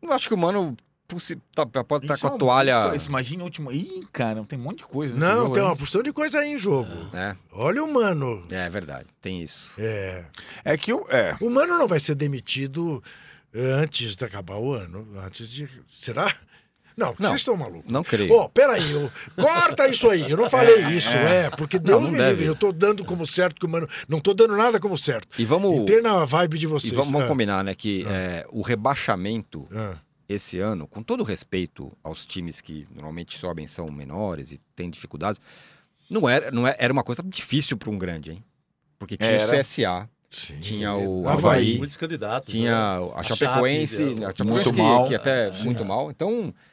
Eu 0.02 0.12
acho 0.12 0.26
que 0.26 0.34
o 0.34 0.38
Mano 0.38 0.76
possi- 1.06 1.38
tá- 1.54 1.64
pode 1.84 2.04
estar 2.06 2.14
Isso 2.14 2.22
com 2.22 2.26
é 2.26 2.30
a 2.32 2.34
um- 2.34 2.38
toalha. 2.38 2.96
isso- 2.96 3.08
Imagina 3.08 3.42
o 3.42 3.44
último. 3.44 3.70
Ih, 3.70 4.04
cara, 4.12 4.42
tem 4.42 4.58
um 4.58 4.62
monte 4.62 4.78
de 4.78 4.86
coisa. 4.86 5.14
nesse 5.14 5.24
Não, 5.24 5.42
jogo 5.42 5.54
tem 5.54 5.62
aí. 5.62 5.68
uma 5.68 5.76
porção 5.76 6.02
de 6.02 6.12
coisa 6.12 6.40
aí 6.40 6.52
em 6.54 6.58
jogo. 6.58 6.90
É, 7.12 7.36
Olha 7.52 7.84
o 7.84 7.92
Mano. 7.92 8.44
é 8.50 8.68
verdade, 8.68 9.06
tem 9.22 9.40
isso. 9.40 9.72
É. 9.78 10.24
É 10.64 10.76
que 10.76 10.92
o. 10.92 11.06
É. 11.08 11.36
O 11.40 11.48
Mano 11.48 11.78
não 11.78 11.86
vai 11.86 12.00
ser 12.00 12.16
demitido 12.16 13.00
antes 13.54 14.16
de 14.16 14.24
acabar 14.24 14.56
o 14.56 14.72
ano. 14.72 15.06
Antes 15.24 15.48
de. 15.48 15.68
Será? 15.92 16.34
Não, 16.96 17.08
Não. 17.18 17.30
vocês 17.30 17.40
estão 17.40 17.56
malucos. 17.56 17.90
Não 17.90 18.04
creio. 18.04 18.32
Ô, 18.32 18.48
peraí, 18.48 18.92
eu- 18.92 19.10
corta 19.36 19.88
isso 19.88 20.08
aí. 20.08 20.30
Eu 20.30 20.36
não 20.36 20.48
falei 20.48 20.80
isso, 20.96 21.08
é, 21.16 21.50
porque 21.50 21.78
Deus 21.78 22.02
não 22.04 22.10
me 22.10 22.18
deve. 22.18 22.30
livre. 22.30 22.44
Eu 22.46 22.54
tô 22.54 22.70
dando 22.72 23.04
como 23.04 23.26
certo 23.26 23.58
que 23.58 23.66
o 23.66 23.68
Mano. 23.68 23.88
Não 24.08 24.20
tô 24.20 24.32
dando 24.32 24.56
nada 24.56 24.78
como 24.78 24.96
certo. 24.96 25.28
E 25.40 25.44
vamos, 25.44 25.80
Entrei 25.80 26.00
na 26.00 26.24
vibe 26.24 26.58
de 26.58 26.64
e 26.64 26.68
vocês. 26.68 26.92
vamos, 26.92 27.10
vamos 27.10 27.24
Ah, 27.24 27.28
combinar, 27.28 27.64
né, 27.64 27.74
que 27.74 28.04
é, 28.08 28.46
o 28.50 28.62
rebaixamento 28.62 29.66
ah. 29.74 29.96
esse 30.28 30.58
ano, 30.60 30.86
com 30.86 31.02
todo 31.02 31.22
respeito 31.24 31.92
aos 32.02 32.24
times 32.24 32.60
que 32.60 32.86
normalmente 32.94 33.38
sobem 33.38 33.66
são 33.66 33.86
menores 33.90 34.52
e 34.52 34.58
têm 34.76 34.88
dificuldades, 34.88 35.40
não 36.08 36.28
era, 36.28 36.50
não 36.50 36.66
é- 36.66 36.76
era 36.78 36.92
uma 36.92 37.02
coisa 37.02 37.22
difícil 37.24 37.76
para 37.76 37.90
um 37.90 37.98
grande, 37.98 38.32
hein? 38.32 38.44
Porque 38.98 39.16
tinha 39.16 39.30
Era. 39.30 39.46
o 39.46 39.50
CSA, 39.50 40.08
Sim. 40.30 40.58
tinha 40.60 40.94
o 40.94 41.28
Havaí. 41.28 41.36
Havaí, 41.72 41.78
Muitos 41.78 41.96
candidatos. 41.96 42.50
tinha 42.50 42.70
né? 42.70 43.10
a 43.14 43.20
A 43.20 43.22
Chapecoense, 43.22 43.96
Chape, 43.96 44.10
a 44.12 44.14
muito 44.14 44.36
Chapecoense 44.38 44.72
que, 44.72 44.82
mal. 44.82 45.06
que 45.08 45.14
até 45.14 45.52
Sim. 45.52 45.64
muito 45.66 45.84
mal. 45.84 46.10
Então, 46.10 46.54
é- 46.58 46.64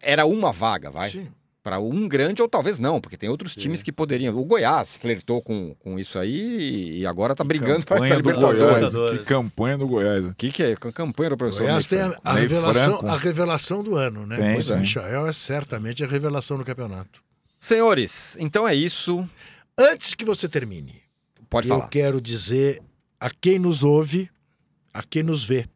era 0.00 0.26
uma 0.26 0.52
vaga, 0.52 0.90
vai. 0.90 1.08
Sim. 1.10 1.28
Para 1.62 1.80
um 1.80 2.06
grande 2.06 2.40
ou 2.40 2.48
talvez 2.48 2.78
não, 2.78 3.00
porque 3.00 3.16
tem 3.16 3.28
outros 3.28 3.54
Sim. 3.54 3.58
times 3.60 3.82
que 3.82 3.90
poderiam. 3.90 4.36
O 4.36 4.44
Goiás 4.44 4.94
flertou 4.94 5.42
com, 5.42 5.74
com 5.80 5.98
isso 5.98 6.16
aí 6.16 6.98
e 7.00 7.04
agora 7.04 7.34
tá 7.34 7.42
brigando 7.42 7.84
para 7.84 7.98
do 7.98 8.04
Libertadores. 8.04 8.94
Goiás. 8.94 9.18
Que 9.18 9.24
campanha 9.24 9.76
do 9.76 9.88
Goiás. 9.88 10.24
O 10.26 10.34
que, 10.36 10.52
que 10.52 10.62
é? 10.62 10.72
A 10.74 10.92
campanha 10.92 11.30
do 11.30 11.36
professor 11.36 11.62
Goiás 11.64 11.88
Ney 11.88 11.98
tem 11.98 12.06
a, 12.06 12.10
Franco. 12.12 12.20
a 12.24 12.32
Ney 12.34 12.42
revelação, 12.42 12.98
Franco. 12.98 13.06
a 13.08 13.16
revelação 13.16 13.82
do 13.82 13.96
ano, 13.96 14.26
né? 14.26 14.36
Tem, 14.36 14.52
Pois 14.52 14.68
o 14.68 14.72
tem. 14.74 14.80
Michael 14.82 15.26
é 15.26 15.32
certamente 15.32 16.04
a 16.04 16.06
revelação 16.06 16.56
do 16.56 16.64
campeonato. 16.64 17.20
Senhores, 17.58 18.36
então 18.38 18.68
é 18.68 18.72
isso. 18.74 19.28
Antes 19.76 20.14
que 20.14 20.24
você 20.24 20.48
termine, 20.48 21.02
Pode 21.50 21.68
eu 21.68 21.74
falar. 21.76 21.88
quero 21.88 22.20
dizer 22.20 22.80
a 23.18 23.28
quem 23.28 23.58
nos 23.58 23.82
ouve, 23.82 24.30
a 24.94 25.02
quem 25.02 25.24
nos 25.24 25.44
vê, 25.44 25.66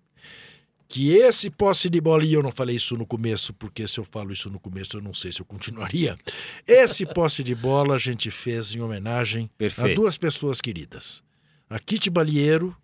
que 0.90 1.12
esse 1.12 1.48
posse 1.48 1.88
de 1.88 2.00
bola, 2.00 2.24
e 2.24 2.32
eu 2.32 2.42
não 2.42 2.50
falei 2.50 2.74
isso 2.74 2.96
no 2.96 3.06
começo, 3.06 3.54
porque 3.54 3.86
se 3.86 4.00
eu 4.00 4.04
falo 4.04 4.32
isso 4.32 4.50
no 4.50 4.58
começo 4.58 4.96
eu 4.96 5.00
não 5.00 5.14
sei 5.14 5.30
se 5.30 5.40
eu 5.40 5.46
continuaria. 5.46 6.18
Esse 6.66 7.06
posse 7.06 7.44
de 7.44 7.54
bola 7.54 7.94
a 7.94 7.98
gente 7.98 8.28
fez 8.28 8.74
em 8.74 8.80
homenagem 8.80 9.44
a 9.44 9.56
Perfeito. 9.56 9.94
duas 9.94 10.18
pessoas 10.18 10.60
queridas. 10.60 11.22
A 11.70 11.78
Kitty 11.78 12.10
Balieiro, 12.10 12.76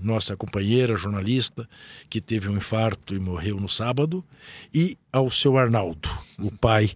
nossa 0.00 0.34
companheira, 0.34 0.96
jornalista, 0.96 1.68
que 2.08 2.22
teve 2.22 2.48
um 2.48 2.56
infarto 2.56 3.14
e 3.14 3.18
morreu 3.18 3.60
no 3.60 3.68
sábado, 3.68 4.24
e 4.72 4.96
ao 5.12 5.30
seu 5.30 5.58
Arnaldo, 5.58 6.08
o 6.38 6.50
pai 6.50 6.90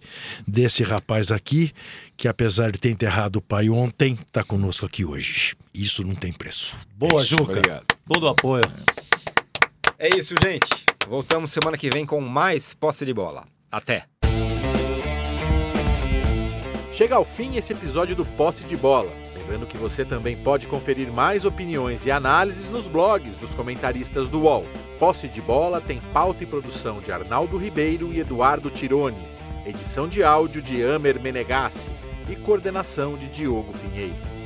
desse 0.47 0.81
rapaz 0.81 1.29
aqui, 1.31 1.71
que 2.17 2.27
apesar 2.27 2.71
de 2.71 2.79
ter 2.79 2.89
enterrado 2.89 3.35
o 3.35 3.41
pai 3.41 3.69
ontem, 3.69 4.17
está 4.25 4.43
conosco 4.43 4.87
aqui 4.87 5.05
hoje. 5.05 5.55
Isso 5.71 6.03
não 6.03 6.15
tem 6.15 6.33
preço. 6.33 6.75
Boa, 6.95 7.21
Isso. 7.21 7.29
Juca. 7.37 7.43
Obrigado. 7.43 7.85
Todo 8.07 8.23
o 8.23 8.29
apoio. 8.29 8.63
É 10.03 10.09
isso, 10.17 10.33
gente. 10.41 10.67
Voltamos 11.07 11.51
semana 11.51 11.77
que 11.77 11.87
vem 11.87 12.07
com 12.07 12.19
mais 12.19 12.73
posse 12.73 13.05
de 13.05 13.13
bola. 13.13 13.43
Até. 13.71 14.05
Chega 16.91 17.15
ao 17.15 17.23
fim 17.23 17.55
esse 17.55 17.71
episódio 17.71 18.15
do 18.15 18.25
Posse 18.25 18.63
de 18.63 18.75
Bola. 18.75 19.11
Lembrando 19.37 19.67
que 19.67 19.77
você 19.77 20.03
também 20.03 20.35
pode 20.35 20.67
conferir 20.67 21.11
mais 21.13 21.45
opiniões 21.45 22.03
e 22.07 22.09
análises 22.09 22.67
nos 22.67 22.87
blogs 22.87 23.37
dos 23.37 23.53
comentaristas 23.53 24.27
do 24.27 24.41
UOL. 24.41 24.65
Posse 24.97 25.27
de 25.27 25.39
Bola 25.39 25.79
tem 25.79 26.01
pauta 26.11 26.43
e 26.43 26.47
produção 26.47 26.99
de 26.99 27.11
Arnaldo 27.11 27.55
Ribeiro 27.55 28.11
e 28.11 28.21
Eduardo 28.21 28.71
Tironi, 28.71 29.21
edição 29.67 30.07
de 30.07 30.23
áudio 30.23 30.63
de 30.63 30.83
Amer 30.83 31.21
Menegassi 31.21 31.91
e 32.27 32.35
coordenação 32.35 33.15
de 33.15 33.27
Diogo 33.27 33.71
Pinheiro. 33.77 34.40